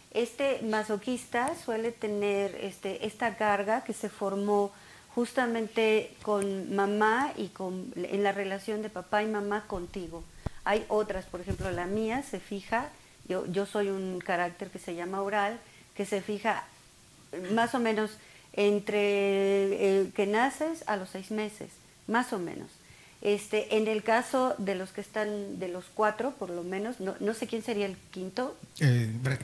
Este 0.09 0.59
masoquista 0.63 1.53
suele 1.55 1.91
tener 1.91 2.55
este, 2.55 3.05
esta 3.05 3.37
carga 3.37 3.83
que 3.83 3.93
se 3.93 4.09
formó 4.09 4.71
justamente 5.13 6.11
con 6.23 6.75
mamá 6.75 7.33
y 7.37 7.49
con, 7.49 7.93
en 7.95 8.23
la 8.23 8.31
relación 8.31 8.81
de 8.81 8.89
papá 8.89 9.21
y 9.21 9.27
mamá 9.27 9.65
contigo. 9.67 10.23
Hay 10.63 10.83
otras, 10.87 11.25
por 11.25 11.41
ejemplo, 11.41 11.69
la 11.69 11.85
mía 11.85 12.23
se 12.23 12.39
fija, 12.39 12.89
yo, 13.29 13.45
yo 13.45 13.67
soy 13.67 13.89
un 13.89 14.19
carácter 14.19 14.71
que 14.71 14.79
se 14.79 14.95
llama 14.95 15.21
oral, 15.21 15.59
que 15.95 16.07
se 16.07 16.21
fija 16.21 16.63
más 17.53 17.75
o 17.75 17.79
menos 17.79 18.17
entre 18.53 18.99
eh, 18.99 20.11
que 20.15 20.27
naces 20.27 20.83
a 20.87 20.97
los 20.97 21.09
seis 21.09 21.31
meses, 21.31 21.69
más 22.07 22.33
o 22.33 22.39
menos. 22.39 22.67
Este, 23.21 23.77
en 23.77 23.87
el 23.87 24.01
caso 24.03 24.55
de 24.57 24.73
los 24.75 24.89
que 24.91 25.01
están, 25.01 25.59
de 25.59 25.67
los 25.67 25.85
cuatro 25.93 26.31
por 26.31 26.49
lo 26.49 26.63
menos, 26.63 26.99
no, 26.99 27.13
no 27.19 27.33
sé 27.35 27.45
quién 27.47 27.63
sería 27.63 27.85
el 27.85 27.95
quinto, 28.11 28.55
Eh, 28.79 29.09
Brett. 29.21 29.41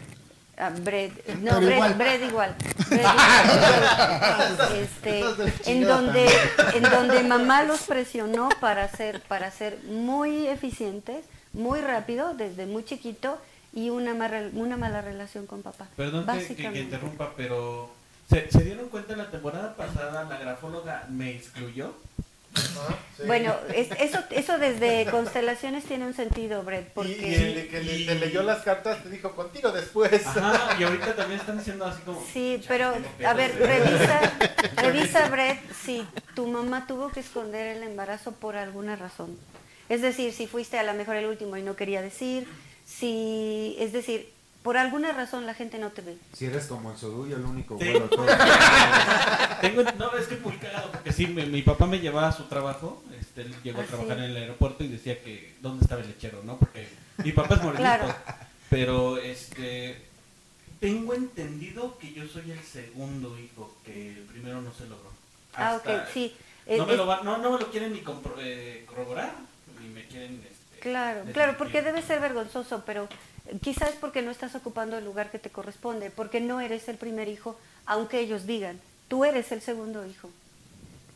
Ah, 0.59 0.71
Brett, 0.71 1.13
no, 1.41 1.51
Pero 1.51 1.67
Brett 1.67 1.75
igual. 1.77 1.93
Brett 1.93 2.23
igual. 2.23 2.55
Brett 2.89 3.01
igual. 3.01 4.81
Este, 4.81 5.71
en 5.71 5.84
donde, 5.84 6.25
en 6.73 6.84
donde 6.84 7.23
mamá 7.23 7.63
los 7.63 7.81
presionó 7.81 8.49
para 8.59 8.88
ser, 8.89 9.21
para 9.21 9.51
ser 9.51 9.77
muy 9.84 10.47
eficientes, 10.47 11.25
muy 11.53 11.79
rápido, 11.81 12.34
desde 12.34 12.65
muy 12.65 12.84
chiquito, 12.84 13.38
y 13.73 13.91
una 13.91 14.15
mala, 14.15 14.49
una 14.53 14.77
mala 14.77 15.01
relación 15.03 15.45
con 15.45 15.61
papá. 15.61 15.88
Perdón 15.95 16.25
que- 16.25 16.55
que, 16.55 16.79
interrumpa, 16.79 17.34
pero 17.38 17.91
¿se, 18.30 18.49
se 18.52 18.64
dieron 18.64 18.90
cuenta 18.90 19.16
la 19.16 19.30
temporada 19.32 19.76
pasada 19.76 20.24
la 20.26 20.38
grafóloga 20.38 21.06
me 21.10 21.32
excluyó? 21.36 21.94
Sí. 22.56 23.24
Bueno, 23.28 23.54
es- 23.74 23.91
eso, 23.99 24.20
eso 24.32 24.58
desde 24.58 25.06
constelaciones 25.12 25.84
tiene 25.84 26.08
un 26.08 26.16
sentido, 26.16 26.64
Brett, 26.64 26.88
Y, 26.88 26.91
porque... 26.95 27.12
y 27.12 27.36
el 27.36 27.68
que 27.70 27.82
le, 27.82 28.16
leyó 28.16 28.41
las 28.41 28.64
cartas 28.64 29.04
te 29.04 29.10
dijo 29.10 29.36
contigo 29.36 29.72
después. 29.72 30.26
Ajá, 30.26 30.76
y 30.80 30.84
ahorita 30.84 31.16
también 31.16 31.40
están 31.40 31.58
diciendo 31.60 31.86
así 31.86 32.02
como. 32.02 32.24
Sí, 32.34 32.60
pero 32.68 32.94
a 33.26 33.34
ver, 33.34 33.56
revisa, 33.60 34.34
revisa, 34.82 35.30
Brett, 35.30 35.60
si 35.86 36.04
tu 36.36 36.48
mamá 36.48 36.88
tuvo 36.88 37.10
que 37.12 37.20
esconder 37.20 37.78
el 37.78 37.84
embarazo 37.84 38.32
por 38.32 38.56
alguna 38.56 38.95
razón. 38.95 39.38
Es 39.90 40.02
decir, 40.02 40.34
si 40.34 40.48
fuiste 40.48 40.80
a 40.80 40.84
lo 40.84 40.94
mejor 40.95 41.16
el 41.16 41.28
último 41.28 41.58
y 41.58 41.62
no 41.62 41.76
quería 41.76 42.02
decir, 42.02 42.48
si, 42.86 43.76
es 43.80 43.94
decir, 43.94 44.34
por 44.68 44.76
alguna 44.76 45.14
razón 45.14 45.45
la 45.45 45.53
gente 45.53 45.77
no 45.80 45.91
te 45.91 46.02
ve. 46.02 46.18
Si 46.34 46.44
eres 46.45 46.65
como 46.65 46.91
el 46.91 46.98
Sodú 46.98 47.26
y 47.26 47.31
el 47.31 47.39
único 47.45 47.77
Sí. 47.80 47.85
güero. 47.85 48.10
todo. 48.10 48.26
Tengo, 49.61 49.81
no, 49.84 50.18
es 50.18 50.27
que 50.27 50.35
muy 50.38 50.57
cagado 50.57 50.91
porque 50.91 51.14
sí, 51.14 51.26
mi, 51.27 51.45
mi 51.45 51.61
papá 51.61 51.85
me 51.85 51.99
llevaba 52.02 52.27
a 52.27 52.31
su 52.34 52.44
trabajo, 52.44 53.02
este, 53.18 53.44
él 53.44 53.56
llegó 53.64 53.80
Ah, 53.80 53.84
a 53.84 53.88
trabajar 53.88 54.18
sí. 54.18 54.23
en 54.26 54.30
el 54.31 54.35
aeropuerto 54.35 54.84
y 54.84 54.89
decía 54.89 55.23
que 55.23 55.56
dónde 55.61 55.84
estaba 55.85 56.02
el 56.02 56.07
lechero, 56.10 56.41
¿no? 56.44 56.57
Porque 56.57 56.85
mi 57.23 57.31
papá 57.31 57.56
es 57.56 57.61
morenito, 57.64 57.81
Claro. 57.81 58.14
pero 58.69 59.18
este, 59.19 60.02
tengo 60.81 61.14
entendido 61.14 61.98
que 61.98 62.11
yo 62.11 62.27
soy 62.27 62.52
el 62.52 62.61
segundo 62.61 63.39
hijo, 63.39 63.73
que 63.85 64.10
el 64.10 64.23
primero 64.23 64.61
no 64.61 64.73
se 64.73 64.84
logró. 64.84 65.11
Ah, 65.56 65.77
ok, 65.81 65.89
sí. 66.14 66.35
No 66.68 66.73
Es- 66.84 66.88
me, 66.88 66.95
lo 66.98 67.03
es- 67.03 67.10
va- 67.10 67.22
no, 67.23 67.38
no 67.38 67.52
me 67.53 67.60
lo 67.60 67.72
quieren 67.72 67.94
ni 67.94 68.02
compro- 68.02 68.35
eh, 68.39 68.84
corroborar, 68.85 69.31
ni 69.81 69.88
me 69.88 70.06
quieren... 70.07 70.41
Este, 70.45 70.80
Claro, 70.81 71.22
claro, 71.34 71.56
porque 71.57 71.81
debe 71.81 72.02
ser 72.02 72.19
vergonzoso, 72.19 72.84
pero 72.85 73.07
quizás 73.61 73.91
porque 73.99 74.22
no 74.22 74.32
estás 74.32 74.56
ocupando 74.56 74.98
el 74.98 75.06
lugar 75.06 75.32
que 75.32 75.40
te 75.40 75.49
corresponde, 75.49 76.10
porque 76.11 76.41
no 76.41 76.60
eres 76.61 76.88
el 76.90 76.98
primer 76.98 77.28
hijo, 77.28 77.57
aunque 77.86 78.19
ellos 78.19 78.45
digan, 78.45 78.80
tú 79.07 79.26
eres 79.26 79.52
el 79.52 79.61
segundo 79.61 80.06
hijo. 80.06 80.30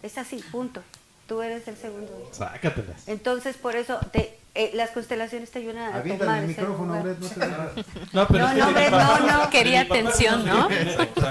Es 0.04 0.18
así, 0.18 0.44
punto. 0.52 0.82
Tú 1.28 1.42
eres 1.42 1.68
el 1.68 1.78
segundo 1.78 2.12
hijo. 2.22 2.34
Sácatelas. 2.34 3.08
Entonces, 3.08 3.56
por 3.56 3.76
eso 3.78 4.00
te, 4.12 4.38
eh, 4.56 4.72
las 4.74 4.90
constelaciones 4.90 5.50
te 5.52 5.60
ayudan 5.60 5.94
a 5.94 6.04
tomar 6.04 6.44
el 6.44 6.50
ese 6.50 6.60
micrófono, 6.62 6.88
lugar. 6.98 7.04
Brett, 7.04 7.20
no 7.20 7.30
te 7.30 7.40
da- 7.40 7.72
No, 8.12 8.28
pero 8.28 8.40
No, 8.40 8.70
es 8.70 8.76
que 8.76 8.92
no, 8.92 9.20
no, 9.20 9.38
no. 9.44 9.50
Quería 9.50 9.82
atención, 9.82 10.46
¿no? 10.46 10.68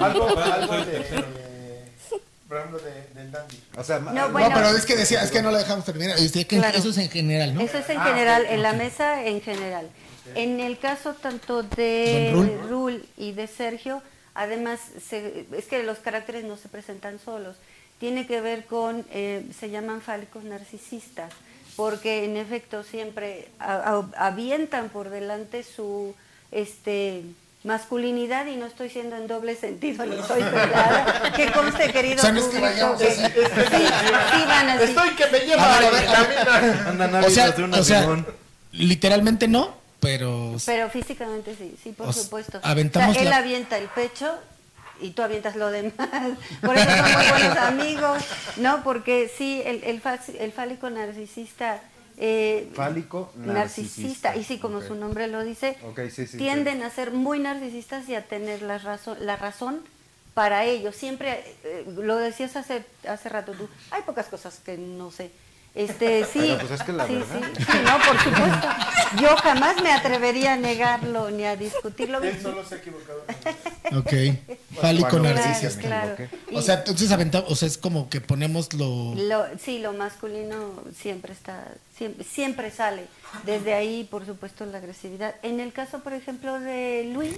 algo 0.00 0.38
algo 0.38 0.76
de, 0.84 1.24
por 2.48 2.56
ejemplo, 2.58 2.78
de, 2.78 3.06
del 3.14 3.30
dandy. 3.30 3.60
O 3.76 3.84
sea, 3.84 3.98
No, 3.98 4.30
bueno. 4.30 4.48
no, 4.48 4.54
pero 4.54 4.68
es 4.70 4.86
que 4.86 4.96
decía, 4.96 5.22
es 5.22 5.30
que 5.30 5.42
no 5.42 5.50
la 5.50 5.58
dejamos 5.58 5.84
terminar. 5.84 6.18
Decía 6.18 6.44
que 6.44 6.56
Claro. 6.58 6.78
Eso 6.78 6.88
es 6.90 6.98
en 6.98 7.10
general, 7.10 7.54
¿no? 7.54 7.60
Eso 7.60 7.76
es 7.78 7.90
en 7.90 7.98
Ah, 7.98 8.04
general, 8.04 8.42
ok, 8.46 8.50
en 8.52 8.62
la 8.62 8.70
ok. 8.70 8.76
mesa 8.76 9.24
en 9.24 9.40
general. 9.42 9.90
En 10.34 10.60
el 10.60 10.78
caso 10.78 11.14
tanto 11.14 11.62
de 11.62 12.30
Rul. 12.32 12.50
Rul 12.68 13.04
y 13.16 13.32
de 13.32 13.46
Sergio, 13.46 14.02
además 14.34 14.80
se- 15.08 15.46
es 15.56 15.66
que 15.66 15.82
los 15.82 15.98
caracteres 15.98 16.44
no 16.44 16.56
se 16.56 16.68
presentan 16.68 17.18
solos. 17.18 17.56
Tiene 17.98 18.26
que 18.26 18.40
ver 18.40 18.64
con, 18.64 19.04
eh, 19.12 19.44
se 19.58 19.70
llaman 19.70 20.00
fálicos 20.00 20.44
narcisistas, 20.44 21.32
porque 21.76 22.24
en 22.24 22.36
efecto 22.36 22.82
siempre 22.82 23.48
a- 23.58 24.02
a- 24.16 24.26
avientan 24.26 24.88
por 24.88 25.10
delante 25.10 25.62
su 25.62 26.14
este 26.50 27.22
masculinidad 27.62 28.46
y 28.46 28.56
no 28.56 28.64
estoy 28.64 28.88
siendo 28.88 29.16
en 29.16 29.26
doble 29.26 29.54
sentido 29.54 30.06
ni 30.06 30.16
soy 30.22 30.42
pelada 30.42 31.30
que 31.36 31.52
conste 31.52 31.92
querido 31.92 32.16
O 32.16 32.20
sea, 32.22 32.32
no 32.32 32.40
es 32.40 32.46
que 32.46 32.58
público 32.58 32.66
vayamos 32.72 32.98
que- 33.02 33.08
así. 33.08 33.22
sí, 33.22 33.86
sí 34.32 34.44
van 34.46 34.68
así. 34.70 34.84
Estoy 34.84 35.10
que 35.10 35.26
me 35.26 35.38
lleva 35.40 35.76
A 35.76 35.80
ver, 35.80 36.08
a 36.08 36.22
ver, 36.22 37.10
ver. 37.12 37.24
O 37.26 37.30
sea, 37.30 37.54
o 37.78 37.84
sea, 37.84 38.24
literalmente 38.72 39.46
no, 39.46 39.74
pero... 40.00 40.56
Pero 40.66 40.88
físicamente 40.90 41.54
sí, 41.56 41.76
sí, 41.82 41.92
por 41.92 42.12
supuesto. 42.12 42.58
aventamos 42.62 43.10
O 43.10 43.12
sea, 43.12 43.22
él 43.22 43.28
la- 43.30 43.36
avienta 43.36 43.78
el 43.78 43.88
pecho 43.88 44.38
y 45.00 45.10
tú 45.10 45.22
avientas 45.22 45.56
lo 45.56 45.70
demás. 45.70 45.94
Por 46.60 46.76
eso 46.76 46.90
somos 46.90 47.28
buenos 47.30 47.56
amigos, 47.72 48.22
¿no? 48.56 48.82
Porque 48.82 49.30
sí, 49.34 49.62
el, 49.64 49.82
el, 49.84 50.00
fa- 50.00 50.18
el 50.38 50.52
fálico 50.52 50.90
narcisista... 50.90 51.80
eh, 52.18 52.68
Fálico 52.74 53.32
narcisista, 53.36 53.52
narcisista. 54.30 54.36
y 54.36 54.44
sí, 54.44 54.58
como 54.58 54.82
su 54.82 54.94
nombre 54.94 55.26
lo 55.26 55.42
dice, 55.42 55.78
Ok, 55.88 56.00
sí, 56.14 56.26
sí, 56.26 56.36
tienden 56.36 56.82
a 56.82 56.90
ser 56.90 57.12
muy 57.12 57.38
narcisistas 57.38 58.08
y 58.10 58.14
a 58.14 58.22
tener 58.26 58.60
la 58.62 58.76
razón, 58.78 59.16
la 59.24 59.36
razón 59.36 59.80
para 60.34 60.64
ello. 60.64 60.92
Siempre, 60.92 61.42
eh, 61.64 61.84
lo 61.96 62.16
decías 62.16 62.56
hace, 62.56 62.84
hace 63.08 63.28
rato 63.30 63.52
tú, 63.52 63.68
hay 63.90 64.02
pocas 64.02 64.26
cosas 64.26 64.58
que 64.64 64.76
no 64.76 65.10
sé. 65.10 65.30
Este, 65.74 66.24
sí, 66.24 66.40
Pero, 66.40 66.58
pues, 66.58 66.70
es 66.72 66.82
que 66.82 66.92
la 66.92 67.06
sí, 67.06 67.14
verdad. 67.14 67.40
sí, 67.56 67.64
sí, 67.64 67.78
no, 67.84 67.98
por 67.98 68.18
supuesto. 68.20 68.68
Yo 69.20 69.36
jamás 69.36 69.80
me 69.82 69.92
atrevería 69.92 70.54
a 70.54 70.56
negarlo 70.56 71.30
ni 71.30 71.44
a 71.44 71.54
discutirlo. 71.56 72.20
Él 72.22 72.40
solo 72.42 72.64
se 72.64 72.74
ha 72.74 72.78
equivocado. 72.78 73.22
Ok. 73.96 74.12
Fálico 74.80 75.18
narcisista. 75.20 75.80
Claro, 75.80 76.16
claro. 76.16 76.30
O 76.52 76.62
sea, 76.62 76.76
entonces 76.76 77.12
aventamos, 77.12 77.50
o 77.50 77.54
sea, 77.54 77.68
es 77.68 77.78
como 77.78 78.08
que 78.08 78.20
ponemos 78.20 78.72
lo... 78.72 79.14
Lo, 79.14 79.44
sí, 79.58 79.78
lo 79.78 79.92
masculino 79.92 80.74
siempre 80.96 81.32
está, 81.32 81.68
siempre, 81.96 82.24
siempre 82.24 82.70
sale. 82.70 83.06
Desde 83.46 83.74
ahí, 83.74 84.08
por 84.10 84.26
supuesto, 84.26 84.66
la 84.66 84.78
agresividad. 84.78 85.36
En 85.42 85.60
el 85.60 85.72
caso, 85.72 86.00
por 86.00 86.12
ejemplo, 86.14 86.58
de 86.58 87.08
Luis, 87.14 87.36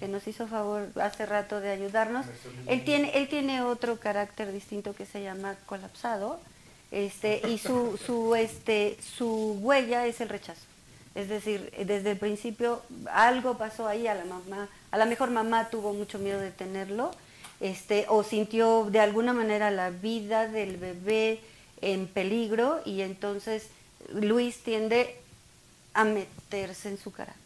que 0.00 0.08
nos 0.08 0.26
hizo 0.26 0.48
favor 0.48 0.88
hace 1.00 1.26
rato 1.26 1.60
de 1.60 1.70
ayudarnos, 1.70 2.26
él 2.66 2.84
tiene, 2.84 3.12
él 3.14 3.28
tiene 3.28 3.62
otro 3.62 4.00
carácter 4.00 4.52
distinto 4.52 4.94
que 4.94 5.06
se 5.06 5.22
llama 5.22 5.54
colapsado, 5.66 6.40
este, 6.90 7.42
y 7.48 7.58
su, 7.58 7.98
su, 8.04 8.34
este, 8.34 8.96
su 9.16 9.58
huella 9.60 10.06
es 10.06 10.20
el 10.20 10.28
rechazo. 10.28 10.60
Es 11.14 11.28
decir, 11.28 11.72
desde 11.84 12.12
el 12.12 12.16
principio 12.16 12.82
algo 13.12 13.58
pasó 13.58 13.88
ahí, 13.88 14.06
a 14.06 14.14
la 14.14 14.24
mamá, 14.24 14.68
a 14.90 14.96
la 14.98 15.04
mejor 15.04 15.30
mamá 15.30 15.68
tuvo 15.70 15.92
mucho 15.92 16.18
miedo 16.18 16.38
de 16.40 16.50
tenerlo, 16.52 17.10
este, 17.60 18.06
o 18.08 18.22
sintió 18.22 18.86
de 18.90 19.00
alguna 19.00 19.32
manera 19.32 19.70
la 19.70 19.90
vida 19.90 20.46
del 20.46 20.76
bebé 20.76 21.40
en 21.80 22.06
peligro 22.06 22.80
y 22.84 23.00
entonces 23.02 23.68
Luis 24.12 24.58
tiende 24.58 25.16
a 25.94 26.04
meterse 26.04 26.88
en 26.88 26.98
su 26.98 27.10
carácter. 27.10 27.42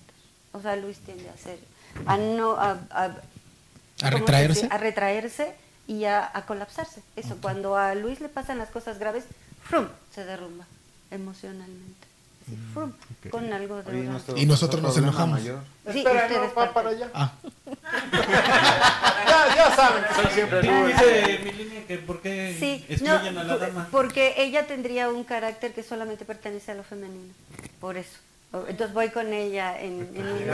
O 0.53 0.61
sea, 0.61 0.77
Luis 0.77 0.99
tiende 0.99 1.29
a 1.31 1.33
hacer, 1.33 1.59
a 2.05 2.17
no, 2.19 2.53
a, 2.57 2.73
a- 2.91 3.09
¿cómo 3.09 3.17
se 3.97 4.11
retraerse? 4.11 4.69
A 4.71 4.77
retraerse 4.79 5.55
y 5.93 6.05
a, 6.07 6.31
a 6.33 6.47
colapsarse. 6.47 7.03
Eso, 7.17 7.37
cuando 7.41 7.77
a 7.77 7.95
Luis 7.95 8.21
le 8.21 8.29
pasan 8.29 8.59
las 8.59 8.71
cosas 8.71 8.99
graves, 8.99 9.25
¡frum! 9.65 9.89
se 10.15 10.25
derrumba 10.25 10.65
emocionalmente. 11.11 12.07
Sí, 12.49 12.59
frum, 12.73 12.93
Con 13.31 13.53
algo 13.53 13.83
de 13.83 13.91
Oye, 13.93 14.03
nuestro- 14.09 14.37
Y 14.37 14.47
nosotros 14.47 14.83
nos 14.83 14.97
enojamos. 14.97 15.39
mayor. 15.41 15.61
Sí, 15.93 15.99
Espera, 15.99 16.23
ustedes 16.27 16.41
no, 16.41 16.49
va 16.49 16.55
parte. 16.55 16.75
para 16.75 16.89
allá. 16.91 17.09
Ah, 17.15 17.33
Ya, 19.27 19.55
ya 19.57 19.77
saben 19.77 20.05
que 20.05 20.15
soy 20.15 20.27
siempre 20.35 20.63
Rul. 20.63 20.89
dice 20.89 21.41
mi 21.45 21.53
línea 21.53 21.87
que 21.87 21.99
por 21.99 22.21
qué 22.21 22.57
Sí, 22.59 22.85
excluyen 22.89 23.35
no, 23.35 23.41
a 23.41 23.45
la 23.45 23.53
por- 23.59 23.61
dama. 23.67 23.89
porque 23.91 24.35
ella 24.39 24.67
tendría 24.67 25.09
un 25.09 25.25
carácter 25.25 25.73
que 25.73 25.83
solamente 25.83 26.25
pertenece 26.25 26.73
a 26.73 26.75
lo 26.75 26.83
femenino. 26.85 27.33
Por 27.81 27.97
eso. 27.97 28.19
Entonces 28.53 28.93
voy 28.93 29.09
con 29.11 29.33
ella 29.33 29.81
en, 29.81 30.11
en 30.15 30.27
un-. 30.27 30.47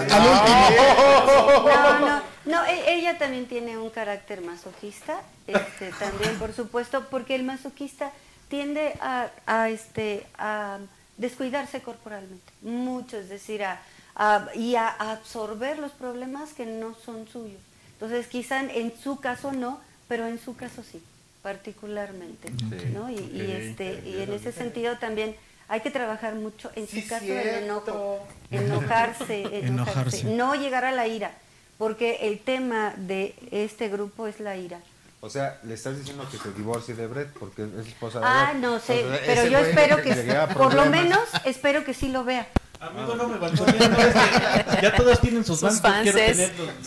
No, 1.66 1.98
no, 2.00 2.22
no, 2.44 2.64
e- 2.66 2.94
ella 2.94 3.18
también 3.18 3.46
tiene 3.46 3.76
un 3.76 3.90
carácter 3.90 4.40
masoquista, 4.40 5.20
este, 5.46 5.90
también 5.98 6.38
por 6.38 6.52
supuesto, 6.52 7.06
porque 7.10 7.34
el 7.34 7.42
masoquista 7.42 8.12
tiende 8.48 8.94
a, 9.00 9.30
a, 9.46 9.68
este, 9.68 10.26
a 10.38 10.78
descuidarse 11.16 11.82
corporalmente, 11.82 12.52
mucho, 12.62 13.16
es 13.18 13.28
decir, 13.28 13.64
a, 13.64 13.80
a- 14.14 14.46
y 14.54 14.76
a 14.76 14.88
absorber 14.88 15.78
los 15.78 15.90
problemas 15.92 16.52
que 16.54 16.66
no 16.66 16.94
son 17.04 17.26
suyos. 17.28 17.60
Entonces, 17.94 18.28
quizá 18.28 18.60
en, 18.62 18.92
su 19.02 19.18
caso 19.18 19.50
no, 19.52 19.80
pero 20.06 20.26
en 20.26 20.38
su 20.38 20.54
caso 20.56 20.82
sí, 20.84 21.02
particularmente, 21.42 22.50
¿no? 22.94 23.10
Y, 23.10 23.14
y, 23.16 23.50
este, 23.50 24.02
y 24.08 24.22
en 24.22 24.32
ese 24.32 24.52
sentido 24.52 24.96
también 24.98 25.34
hay 25.68 25.80
que 25.80 25.90
trabajar 25.90 26.34
mucho 26.34 26.70
en 26.74 26.86
Sí, 26.88 27.02
su 27.02 27.08
caso 27.08 27.24
cierto. 27.24 27.48
el 27.48 27.64
enojo, 27.64 28.26
enojarse, 28.50 29.42
enojarse, 29.42 29.66
Enojarse. 29.66 30.24
no 30.24 30.54
llegar 30.54 30.84
a 30.84 30.92
la 30.92 31.06
ira, 31.06 31.32
porque 31.78 32.18
el 32.22 32.40
tema 32.40 32.94
de 32.96 33.34
este 33.50 33.88
grupo 33.88 34.26
es 34.26 34.40
la 34.40 34.56
ira. 34.56 34.80
O 35.20 35.28
sea, 35.28 35.58
le 35.64 35.74
estás 35.74 35.98
diciendo 35.98 36.24
que 36.30 36.38
se 36.38 36.52
divorcie 36.52 36.94
de 36.94 37.06
Brett 37.08 37.30
porque 37.38 37.64
es 37.80 37.88
esposa 37.88 38.20
de 38.20 38.26
Ah, 38.26 38.48
Brett. 38.50 38.62
no 38.62 38.78
sé, 38.78 39.04
pero 39.26 39.46
yo 39.46 39.58
espero 39.58 39.96
que, 40.02 40.14
por 40.54 40.74
lo 40.74 40.86
menos, 40.86 41.20
espero 41.44 41.84
que 41.84 41.92
sí 41.92 42.08
lo 42.08 42.22
vea. 42.24 42.46
Amigo, 42.80 43.16
no 43.16 43.28
me 43.28 43.38
que 43.40 44.82
ya 44.82 44.94
todos 44.96 45.20
tienen 45.20 45.44
sus, 45.44 45.58
Sus 45.58 45.80
fans, 45.80 46.06
yo 46.06 46.12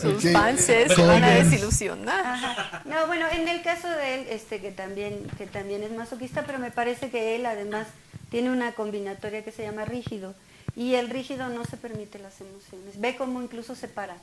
sus 0.00 0.24
Ok. 0.24 0.32
fanses 0.32 0.92
se 0.94 1.06
van 1.06 1.22
a 1.22 1.30
desilusionar. 1.30 2.24
Ajá. 2.26 2.82
No, 2.86 3.06
bueno, 3.06 3.26
en 3.30 3.46
el 3.46 3.62
caso 3.62 3.88
de 3.90 4.14
él, 4.14 4.26
este, 4.30 4.60
que 4.60 4.72
también, 4.72 5.26
que 5.36 5.46
también 5.46 5.82
es 5.82 5.92
masoquista, 5.92 6.44
pero 6.46 6.58
me 6.58 6.70
parece 6.70 7.10
que 7.10 7.36
él 7.36 7.44
además 7.44 7.86
tiene 8.30 8.50
una 8.50 8.72
combinatoria 8.72 9.44
que 9.44 9.52
se 9.52 9.64
llama 9.64 9.84
rígido. 9.84 10.34
Y 10.74 10.94
el 10.94 11.10
rígido 11.10 11.48
no 11.48 11.64
se 11.66 11.76
permite 11.76 12.18
las 12.18 12.40
emociones. 12.40 12.98
Ve 12.98 13.14
cómo 13.16 13.42
incluso 13.42 13.74
se 13.74 13.88
para. 13.88 14.16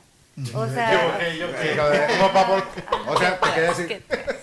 O 0.54 0.66
sea, 0.66 1.18
Yo, 1.34 1.46
yo, 1.46 2.32
pavo. 2.32 2.62
O 3.06 3.18
sea, 3.18 3.38
te 3.38 3.50
quería 3.52 3.68
decir, 3.68 4.02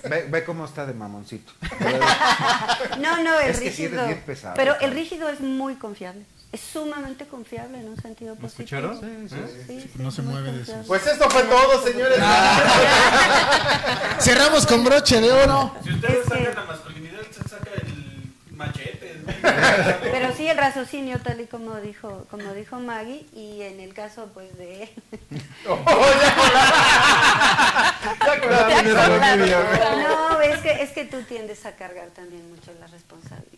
ve, 0.10 0.26
ve 0.30 0.44
cómo 0.46 0.64
está 0.66 0.86
de 0.86 0.94
mamoncito. 0.94 1.52
no, 3.00 3.24
no, 3.24 3.40
el 3.40 3.50
Es 3.52 3.60
que 3.60 3.72
sí 3.72 3.84
eres 3.86 3.92
rígido. 3.92 4.06
bien 4.08 4.22
pesado, 4.26 4.54
pero 4.56 4.80
el 4.80 4.92
rígido 4.92 5.28
es 5.30 5.42
muy 5.42 5.76
confiable. 5.76 6.24
Es 6.52 6.62
sumamente 6.62 7.26
confiable 7.28 7.80
en 7.80 7.90
un 7.90 8.02
sentido 8.02 8.36
¿Me 8.36 8.42
positivo. 8.42 8.92
escucharon? 8.96 9.30
Sí, 9.30 9.38
sí, 9.68 9.82
sí, 9.82 9.90
No 10.02 10.10
se 10.12 10.22
mueve 10.22 10.52
de 10.54 10.66
sus- 10.66 10.88
Pues 10.88 11.06
esto 11.06 11.30
fue 11.30 11.44
todo, 11.44 11.84
señores. 11.84 12.18
Cerramos 14.20 14.66
con 14.66 14.84
broche 14.86 15.20
de 15.20 15.30
oro. 15.32 15.74
Si 15.84 15.92
ustedes 15.92 16.26
sacan 16.26 16.56
la 16.56 16.64
masculinidad, 16.64 17.22
se 17.32 17.50
saca 17.50 17.70
el 17.76 17.98
Pero 20.12 20.34
sí 20.36 20.48
el 20.48 20.58
raciocinio 20.58 21.20
tal 21.22 21.42
y 21.42 21.46
como 21.48 21.76
dijo, 21.76 22.26
como 22.32 22.52
dijo 22.54 22.80
Maggie, 22.80 23.26
y 23.34 23.62
en 23.62 23.80
el 23.82 23.94
caso 23.94 24.30
pues 24.34 24.58
de 24.58 24.84
él. 24.84 24.90
Ya 28.60 28.84
la- 28.84 29.46
Ya 29.46 29.80
la- 29.80 29.96
No, 30.08 30.42
es 30.42 30.60
que, 30.60 30.72
es 30.84 30.92
que 30.92 31.06
tú 31.06 31.22
tiendes 31.24 31.66
a 31.66 31.76
cargar 31.76 32.08
también 32.10 32.50
mucho 32.50 32.72
las 32.80 32.92
responsabilidades, 32.92 33.57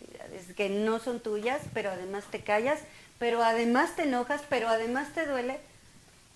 que 0.60 0.68
no 0.68 0.98
son 0.98 1.20
tuyas, 1.20 1.62
pero 1.72 1.90
además 1.90 2.24
te 2.30 2.42
callas, 2.42 2.80
pero 3.18 3.42
además 3.42 3.96
te 3.96 4.02
enojas, 4.02 4.42
pero 4.46 4.68
además 4.68 5.08
te 5.14 5.24
duele, 5.24 5.58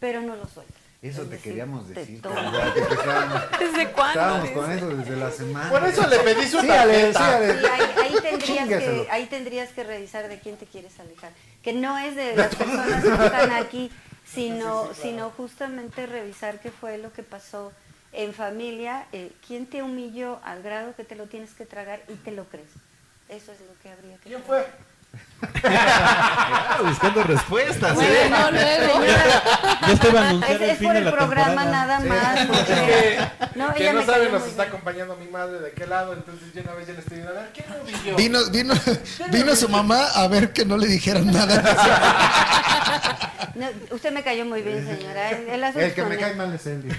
pero 0.01 0.23
no 0.23 0.35
lo 0.35 0.49
sueltas. 0.49 0.81
Eso 1.03 1.21
Es 1.21 1.29
te 1.29 1.35
decir, 1.35 1.53
queríamos 1.53 1.87
de 1.87 1.95
decir. 1.95 2.23
que. 2.23 2.29
¿Desde 3.67 3.93
cuándo? 3.93 4.21
Estábamos 4.21 4.51
con 4.53 4.73
eso 4.73 4.89
desde 4.97 5.17
la 5.17 5.31
semana. 5.31 5.69
Por 5.69 5.85
eso 5.85 6.07
le 6.07 6.19
pedí 6.21 6.49
su 6.49 6.67
tarjeta. 6.67 7.39
Sí, 7.39 7.67
ahí, 7.67 7.83
ahí 8.03 8.15
tendrías 8.23 8.67
que, 8.67 9.09
ahí 9.11 9.27
tendrías 9.27 9.73
que 9.73 9.85
revisar 9.85 10.27
de 10.29 10.39
quién 10.39 10.57
te 10.57 10.65
quieres 10.65 10.99
alejar. 10.99 11.33
Que 11.63 11.75
no 11.75 11.99
es 11.99 12.17
de 12.17 12.35
las 12.35 12.55
personas 12.55 13.05
que 13.05 13.27
están 13.27 13.53
aquí, 13.53 13.91
sino, 14.25 14.89
sino 14.95 15.29
justamente 15.37 16.07
revisar 16.07 16.61
qué 16.61 16.71
fue 16.71 16.97
lo 16.97 17.13
que 17.13 17.23
pasó 17.23 17.73
en 18.15 18.33
familia, 18.33 19.05
eh, 19.13 19.33
quién 19.47 19.67
te 19.67 19.83
humilló 19.83 20.41
al 20.45 20.63
grado 20.63 20.95
que 20.97 21.05
te 21.05 21.15
lo 21.15 21.27
tienes 21.27 21.53
que 21.53 21.67
tragar 21.67 22.01
y 22.09 22.15
te 22.15 22.31
lo 22.31 22.45
crees. 22.45 22.71
Eso 23.29 23.53
es 23.53 23.61
lo 23.61 23.79
que 23.83 23.91
habría 23.91 24.17
que 24.19 24.29
¿Quién 24.29 24.43
hacer. 24.43 24.47
fue? 24.47 24.67
Buscando 26.89 27.23
respuestas, 27.23 27.97
¿eh? 28.01 28.27
Bueno, 28.29 28.51
luego. 28.51 29.05
Estaba 29.93 30.21
a 30.21 30.29
anunciar 30.31 30.53
Es, 30.57 30.61
el 30.63 30.71
es 30.71 30.79
fin 30.79 30.87
por 30.89 30.93
de 30.95 30.99
el 30.99 31.05
la 31.05 31.11
programa 31.13 31.63
temporada. 31.63 31.87
nada 31.87 32.01
más. 32.01 32.47
Porque- 32.47 32.65
que, 32.75 33.29
no, 33.59 33.75
que 33.75 33.83
ella 33.83 33.93
no 33.93 34.07
cayó 34.07 34.31
nos 34.33 34.43
está 34.47 34.63
bien. 34.65 34.69
acompañando 34.75 35.17
mi 35.17 35.29
madre 35.29 35.61
de 35.61 35.71
qué 35.73 35.87
lado, 35.87 36.13
entonces 36.15 36.49
yo 36.55 36.63
una 36.63 36.73
vez 36.75 36.87
ya 36.89 36.93
le 36.95 36.99
estoy 37.01 37.19
diciendo, 37.19 37.39
a 37.39 37.43
ver, 37.43 37.53
¿quién 37.53 37.67
me 37.71 37.81
humilló? 37.81 38.17
Vino, 38.17 38.51
vino, 38.51 38.75
vino 39.31 39.57
su 39.57 39.69
mamá 39.69 40.05
a 40.15 40.27
ver 40.29 40.53
que 40.53 40.65
no 40.65 40.77
le 40.77 40.87
dijeran 40.89 41.31
nada. 41.33 41.63
No, 43.55 43.67
usted 43.95 44.11
me 44.11 44.25
cayó 44.25 44.45
muy 44.47 44.63
bien, 44.63 44.85
señora. 44.85 45.31
El, 45.31 45.49
el 45.49 45.65
El 45.77 45.95
que 45.95 46.03
me 46.03 46.15
él. 46.15 46.21
cae 46.21 46.35
mal 46.35 46.53
es 46.55 46.67
él. 46.67 46.83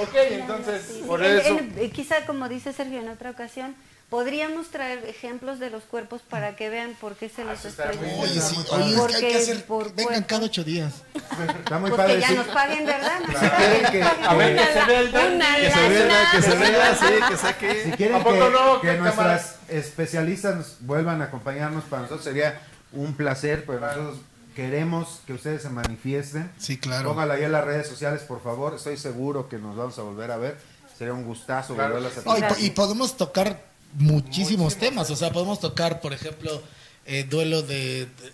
Ok, 0.00 0.14
entonces, 0.14 0.82
Sí, 0.88 1.02
por 1.06 1.22
eso... 1.22 1.58
eh, 1.76 1.90
quizá 1.94 2.24
como 2.24 2.48
dice 2.48 2.72
Sergio 2.72 3.00
en 3.00 3.08
otra 3.10 3.28
ocasión, 3.30 3.74
podríamos 4.10 4.68
traer 4.68 5.04
ejemplos 5.06 5.58
de 5.60 5.70
los 5.70 5.84
cuerpos 5.84 6.20
para 6.28 6.56
que 6.56 6.68
vean 6.68 6.94
por 7.00 7.14
qué 7.14 7.28
se 7.28 7.44
los 7.44 7.58
eso 7.60 7.68
está 7.68 7.90
estoy 7.92 8.08
Oye, 8.18 8.40
sí, 8.40 8.56
oye, 8.56 8.60
es 8.60 8.68
que 8.68 8.74
hay 8.74 8.94
Porque 8.96 9.18
que 9.28 9.36
hacer. 9.36 9.64
por 9.64 9.84
Vengan 9.94 10.04
cuerpo- 10.14 10.26
cada 10.28 10.44
ocho 10.46 10.64
días. 10.64 10.92
Está 11.14 11.78
muy 11.78 11.90
Pues 11.90 12.00
padre. 12.02 12.14
que 12.16 12.20
ya 12.20 12.28
sí. 12.28 12.34
nos 12.34 12.46
paguen, 12.48 12.86
¿verdad? 12.86 13.20
Nos 13.20 13.28
Si 13.40 13.46
paguen, 13.46 13.70
quieren 13.70 13.92
que, 13.92 14.00
paguen. 14.00 14.24
A 14.26 14.34
ver, 14.34 14.56
que 14.56 14.64
se 14.66 14.84
vea 14.84 15.00
el. 15.00 15.10
Que 15.10 15.70
se 15.70 15.88
vea, 15.88 16.30
que 16.32 16.42
se 16.42 16.56
vea, 16.56 16.94
sí, 16.96 17.06
que 17.28 17.36
si 17.36 17.42
saque. 17.42 17.94
quieren 17.96 18.16
¿A 18.16 18.24
poco 18.24 18.32
que, 18.34 18.50
no? 18.50 18.80
que 18.80 18.88
¿Qué 18.88 18.96
nuestras 18.98 19.56
especialistas 19.68 20.56
nos 20.56 20.76
vuelvan 20.80 21.22
a 21.22 21.26
acompañarnos, 21.26 21.84
para 21.84 22.02
nosotros 22.02 22.24
sería 22.24 22.60
un 22.92 23.14
placer, 23.14 23.64
pero 23.64 23.78
nosotros 23.80 24.18
queremos 24.56 25.20
que 25.26 25.34
ustedes 25.34 25.62
se 25.62 25.70
manifiesten. 25.70 26.50
Sí, 26.58 26.78
claro. 26.78 27.10
Póngala 27.10 27.34
ahí 27.34 27.44
en 27.44 27.52
las 27.52 27.64
redes 27.64 27.86
sociales, 27.86 28.22
por 28.22 28.42
favor. 28.42 28.74
Estoy 28.74 28.96
seguro 28.96 29.48
que 29.48 29.58
nos 29.58 29.76
vamos 29.76 29.96
a 29.98 30.02
volver 30.02 30.32
a 30.32 30.36
ver. 30.36 30.58
Sería 30.98 31.14
un 31.14 31.24
gustazo 31.24 31.74
Claro. 31.76 31.94
volverlas 31.94 32.18
a 32.18 32.28
Oh, 32.28 32.32
y, 32.36 32.40
tener. 32.40 32.48
po- 32.54 32.60
y 32.60 32.70
podemos 32.70 33.16
tocar 33.16 33.69
muchísimos 33.94 34.22
Muchísimos 34.24 34.76
temas. 34.76 35.10
O 35.10 35.16
sea, 35.16 35.30
podemos 35.30 35.60
tocar, 35.60 36.00
por 36.00 36.12
ejemplo, 36.12 36.62
eh, 37.06 37.24
duelo 37.24 37.62
de, 37.62 38.06
de, 38.06 38.32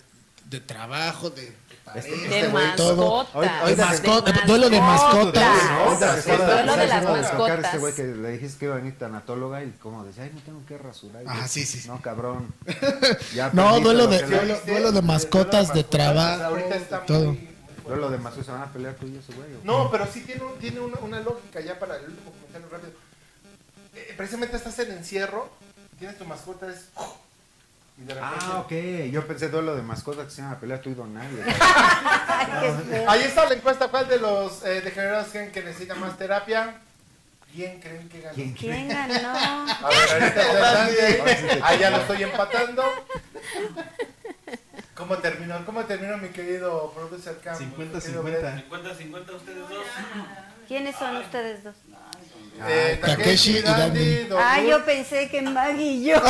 de 0.50 0.60
trabajo, 0.60 1.30
de, 1.30 1.42
de 1.42 1.52
pareja, 1.84 2.08
Este 2.08 2.28
De 2.42 2.48
güey, 2.48 2.76
todo. 2.76 3.24
mascotas. 3.24 3.34
Hoy- 3.34 3.48
hoy 3.64 3.70
de 3.70 3.76
de 3.76 3.84
mascota, 3.84 4.32
duelo 4.46 4.70
de 4.70 4.80
mascotas. 4.80 6.26
Duelo 6.26 6.76
de 6.76 6.86
las 6.86 7.04
mascotas. 7.04 7.64
Este 7.64 7.78
güey 7.78 7.94
que 7.94 8.02
le 8.04 8.30
dijiste 8.32 8.58
que 8.58 8.64
iba 8.66 8.74
a 8.74 8.78
venir 8.78 8.98
tanatóloga 8.98 9.62
y 9.64 9.70
como 9.82 10.04
decía, 10.04 10.24
ay, 10.24 10.30
me 10.34 10.40
tengo 10.42 10.64
que 10.66 10.78
rasurar. 10.78 11.22
Y 11.22 11.26
yo, 11.26 11.48
sí, 11.48 11.64
sí. 11.64 11.86
No, 11.88 12.00
cabrón. 12.02 12.52
Ya 13.34 13.50
No, 13.52 13.80
duelo 13.80 14.06
de- 14.08 14.26
duelo- 14.26 14.60
duelo 14.66 14.92
de 14.92 15.02
mascotas, 15.02 15.72
de 15.72 15.84
trabajo, 15.84 16.42
Ahorita 16.44 16.76
está 16.76 17.06
todo. 17.06 17.36
Duelo 17.86 18.10
de 18.10 18.18
mascotas, 18.18 18.46
se 18.46 18.52
van 18.52 18.62
a 18.62 18.72
pelear 18.72 18.94
tú 18.94 19.06
y 19.06 19.16
ese 19.16 19.32
güey. 19.32 19.48
No, 19.62 19.90
pero 19.90 20.06
sí 20.12 20.20
tiene, 20.22 20.42
un- 20.42 20.58
tiene 20.58 20.80
una, 20.80 20.98
una 21.00 21.20
lógica 21.20 21.60
ya 21.60 21.78
para 21.78 21.96
el 21.96 22.04
último 22.06 22.32
comentario 22.32 22.68
rápido. 22.70 22.92
Eh, 23.96 24.14
precisamente 24.16 24.56
estás 24.56 24.78
en 24.80 24.92
encierro, 24.92 25.48
tienes 25.98 26.18
tu 26.18 26.24
mascota, 26.26 26.68
es... 26.68 26.90
Y 27.98 28.04
de 28.04 28.12
repente... 28.12 28.36
Ah, 28.40 28.60
ok. 28.60 28.72
Yo 29.10 29.26
pensé 29.26 29.48
duelo 29.48 29.74
de 29.74 29.80
mascotas 29.80 30.26
que 30.26 30.30
se 30.30 30.42
van 30.42 30.52
a 30.52 30.60
pelear 30.60 30.82
tú 30.82 30.90
y 30.90 30.94
Don 30.94 31.14
Nadie. 31.14 31.42
Ahí 33.08 33.22
está 33.22 33.48
la 33.48 33.54
encuesta, 33.54 33.88
¿cuál 33.88 34.06
de 34.06 34.18
los 34.18 34.62
eh, 34.64 34.82
degenerados 34.82 35.28
creen 35.28 35.50
que 35.50 35.62
necesita 35.62 35.94
más 35.94 36.18
terapia? 36.18 36.78
¿Quién 37.54 37.80
creen 37.80 38.06
que 38.10 38.20
ganó? 38.20 38.34
¿Quién? 38.34 38.52
¿Quién 38.52 38.88
ganó? 38.88 39.30
A 39.30 39.88
ver, 39.88 40.22
ahorita. 40.22 41.66
Ahí 41.66 41.78
ya 41.78 41.88
lo 41.88 41.96
estoy 41.96 42.22
empatando. 42.24 42.82
¿Cómo 44.94 45.16
terminó? 45.16 45.64
¿Cómo 45.64 45.84
terminó 45.86 46.18
mi 46.18 46.28
querido 46.28 46.92
producer 46.92 47.38
Cam? 47.42 47.56
50-50. 47.56 47.94
Mi 47.94 48.00
querido 48.00 48.22
Brett? 48.22 48.70
50-50 48.70 49.34
ustedes 49.36 49.68
dos. 49.70 49.86
¿Quiénes 50.68 50.96
son 50.96 51.16
ustedes 51.16 51.64
dos? 51.64 51.76
Eh, 52.68 52.98
Takeshi 53.04 53.58
y 53.58 53.62
Dandy. 53.62 54.28
Ah, 54.38 54.60
yo 54.60 54.84
pensé 54.84 55.28
que 55.28 55.42
Maggie 55.42 55.84
y 55.92 56.04
yo 56.04 56.20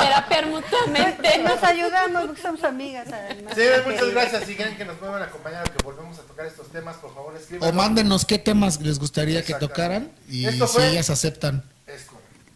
Terapia 0.00 0.42
mutuamente. 0.46 1.38
nos 1.44 1.62
ayudamos 1.62 2.26
porque 2.26 2.42
somos 2.42 2.62
amigas 2.64 3.08
además. 3.12 3.54
Señores, 3.54 3.86
muchas 3.86 4.10
gracias. 4.10 4.44
Si 4.44 4.54
quieren 4.54 4.76
que 4.76 4.84
nos 4.84 4.98
vuelvan 5.00 5.22
a 5.22 5.26
acompañar 5.26 5.66
o 5.66 5.72
que 5.76 5.82
volvemos 5.82 6.18
a 6.18 6.22
tocar 6.22 6.46
estos 6.46 6.68
temas, 6.70 6.96
por 6.96 7.14
favor 7.14 7.34
escriban. 7.36 7.68
O 7.68 7.72
mándenos 7.72 8.24
qué 8.24 8.38
temas 8.38 8.80
les 8.80 8.98
gustaría 8.98 9.42
que 9.44 9.54
tocaran 9.54 10.10
y 10.28 10.46
Esto 10.46 10.66
si 10.66 10.74
fue- 10.74 10.88
ellas 10.88 11.10
aceptan. 11.10 11.64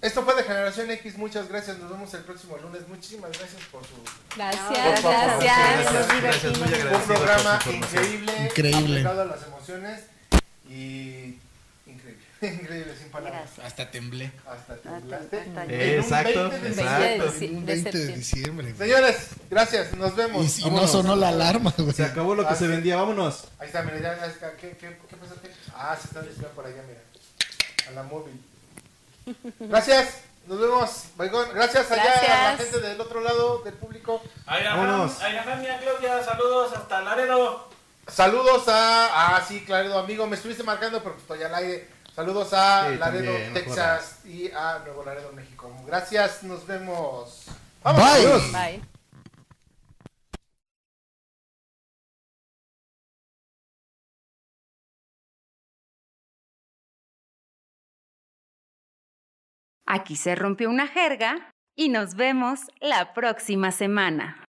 Esto 0.02 0.22
fue 0.22 0.34
de 0.36 0.42
Generación 0.44 0.90
X. 0.90 1.16
Muchas 1.16 1.48
gracias. 1.48 1.78
Nos 1.78 1.90
vemos 1.90 2.12
el 2.14 2.20
próximo 2.20 2.56
lunes. 2.58 2.86
Muchísimas 2.86 3.30
gracias 3.30 3.62
por 3.72 3.82
su 3.82 3.94
Gracias, 4.36 5.00
Por 5.00 5.10
gracias. 5.10 6.22
Gracias, 6.22 6.58
un 6.58 7.00
programa 7.06 7.58
por 7.58 7.72
su 7.72 7.76
increíble, 7.78 8.32
Increíble. 8.44 9.08
a 9.08 9.24
las 9.24 9.42
emociones 9.46 10.02
y 10.68 11.38
increíble, 12.46 12.62
increíble 12.64 12.94
sin 12.98 13.08
palabras. 13.10 13.42
Gracias. 13.44 13.66
Hasta 13.66 13.90
temblé. 13.90 14.32
Hasta 14.46 14.76
temblaste. 14.76 15.40
hasta- 15.40 15.64
Eh, 15.66 15.94
un 15.98 16.04
exacto, 16.04 16.50
20 16.50 16.60
de 16.60 16.68
exacto. 16.68 17.24
Un 17.56 17.66
de 17.66 17.72
20 17.74 17.98
de 17.98 18.06
diciembre. 18.14 18.74
Señores, 18.76 19.16
gracias. 19.50 19.92
Nos 19.94 20.16
vemos. 20.16 20.44
Y, 20.44 20.48
si 20.48 20.70
no 20.70 20.86
sonó 20.86 21.16
la 21.16 21.28
alarma, 21.28 21.72
güey. 21.76 21.92
Se 21.92 22.04
acabó 22.04 22.34
lo 22.34 22.42
que 22.46 22.52
Ah, 22.54 22.56
se 22.56 22.64
sí. 22.66 22.70
vendía, 22.70 22.96
vámonos. 22.96 23.44
Ahí 23.58 23.66
está, 23.66 23.82
mira, 23.82 23.98
ya, 24.00 24.16
ya, 24.16 24.56
¿qué, 24.56 24.70
qué, 24.70 24.98
qué 25.08 25.16
pasa? 25.16 25.34
¿Qué? 25.42 25.50
Ah, 25.74 25.96
se 26.00 26.08
están 26.08 26.24
diciendo 26.24 26.48
por 26.54 26.66
allá, 26.66 26.82
mira. 26.86 27.00
A 27.88 27.90
la 27.92 28.02
móvil. 28.02 28.40
Gracias. 29.60 30.08
Nos 30.46 30.60
vemos. 30.60 30.90
Baigón. 31.16 31.48
Gracias 31.54 31.90
allá 31.90 32.02
a 32.02 32.06
la 32.06 32.12
Gracias. 32.52 32.70
gente 32.70 32.80
del 32.88 33.00
otro 33.00 33.20
lado 33.20 33.62
del 33.64 33.74
público. 33.74 34.22
Vámonos. 34.46 35.20
Ayafamia 35.20 35.78
Claudia, 35.80 36.22
saludos 36.24 36.72
hasta 36.76 37.00
Laredo. 37.00 37.68
Saludos 38.06 38.68
a. 38.68 39.36
Ah, 39.36 39.44
sí, 39.46 39.64
Claredo, 39.64 39.98
amigo. 39.98 40.24
Me 40.28 40.36
estuviste 40.36 40.62
marcando 40.62 41.02
porque 41.02 41.20
estoy 41.20 41.42
al 41.42 41.54
aire. 41.56 41.88
Saludos 42.16 42.50
a 42.54 42.88
Sí, 42.88 42.96
Laredo, 42.96 43.24
también, 43.26 43.52
no 43.52 43.60
Texas 43.60 44.24
y 44.24 44.50
a 44.50 44.78
Nuevo 44.78 45.04
Laredo, 45.04 45.32
México. 45.34 45.70
Gracias, 45.86 46.42
nos 46.44 46.66
vemos. 46.66 47.44
Bye. 47.84 47.92
Bye. 48.52 48.82
Aquí 59.84 60.16
se 60.16 60.34
rompió 60.34 60.70
una 60.70 60.88
jerga 60.88 61.50
y 61.76 61.90
nos 61.90 62.14
vemos 62.14 62.60
la 62.80 63.12
próxima 63.12 63.72
semana. 63.72 64.45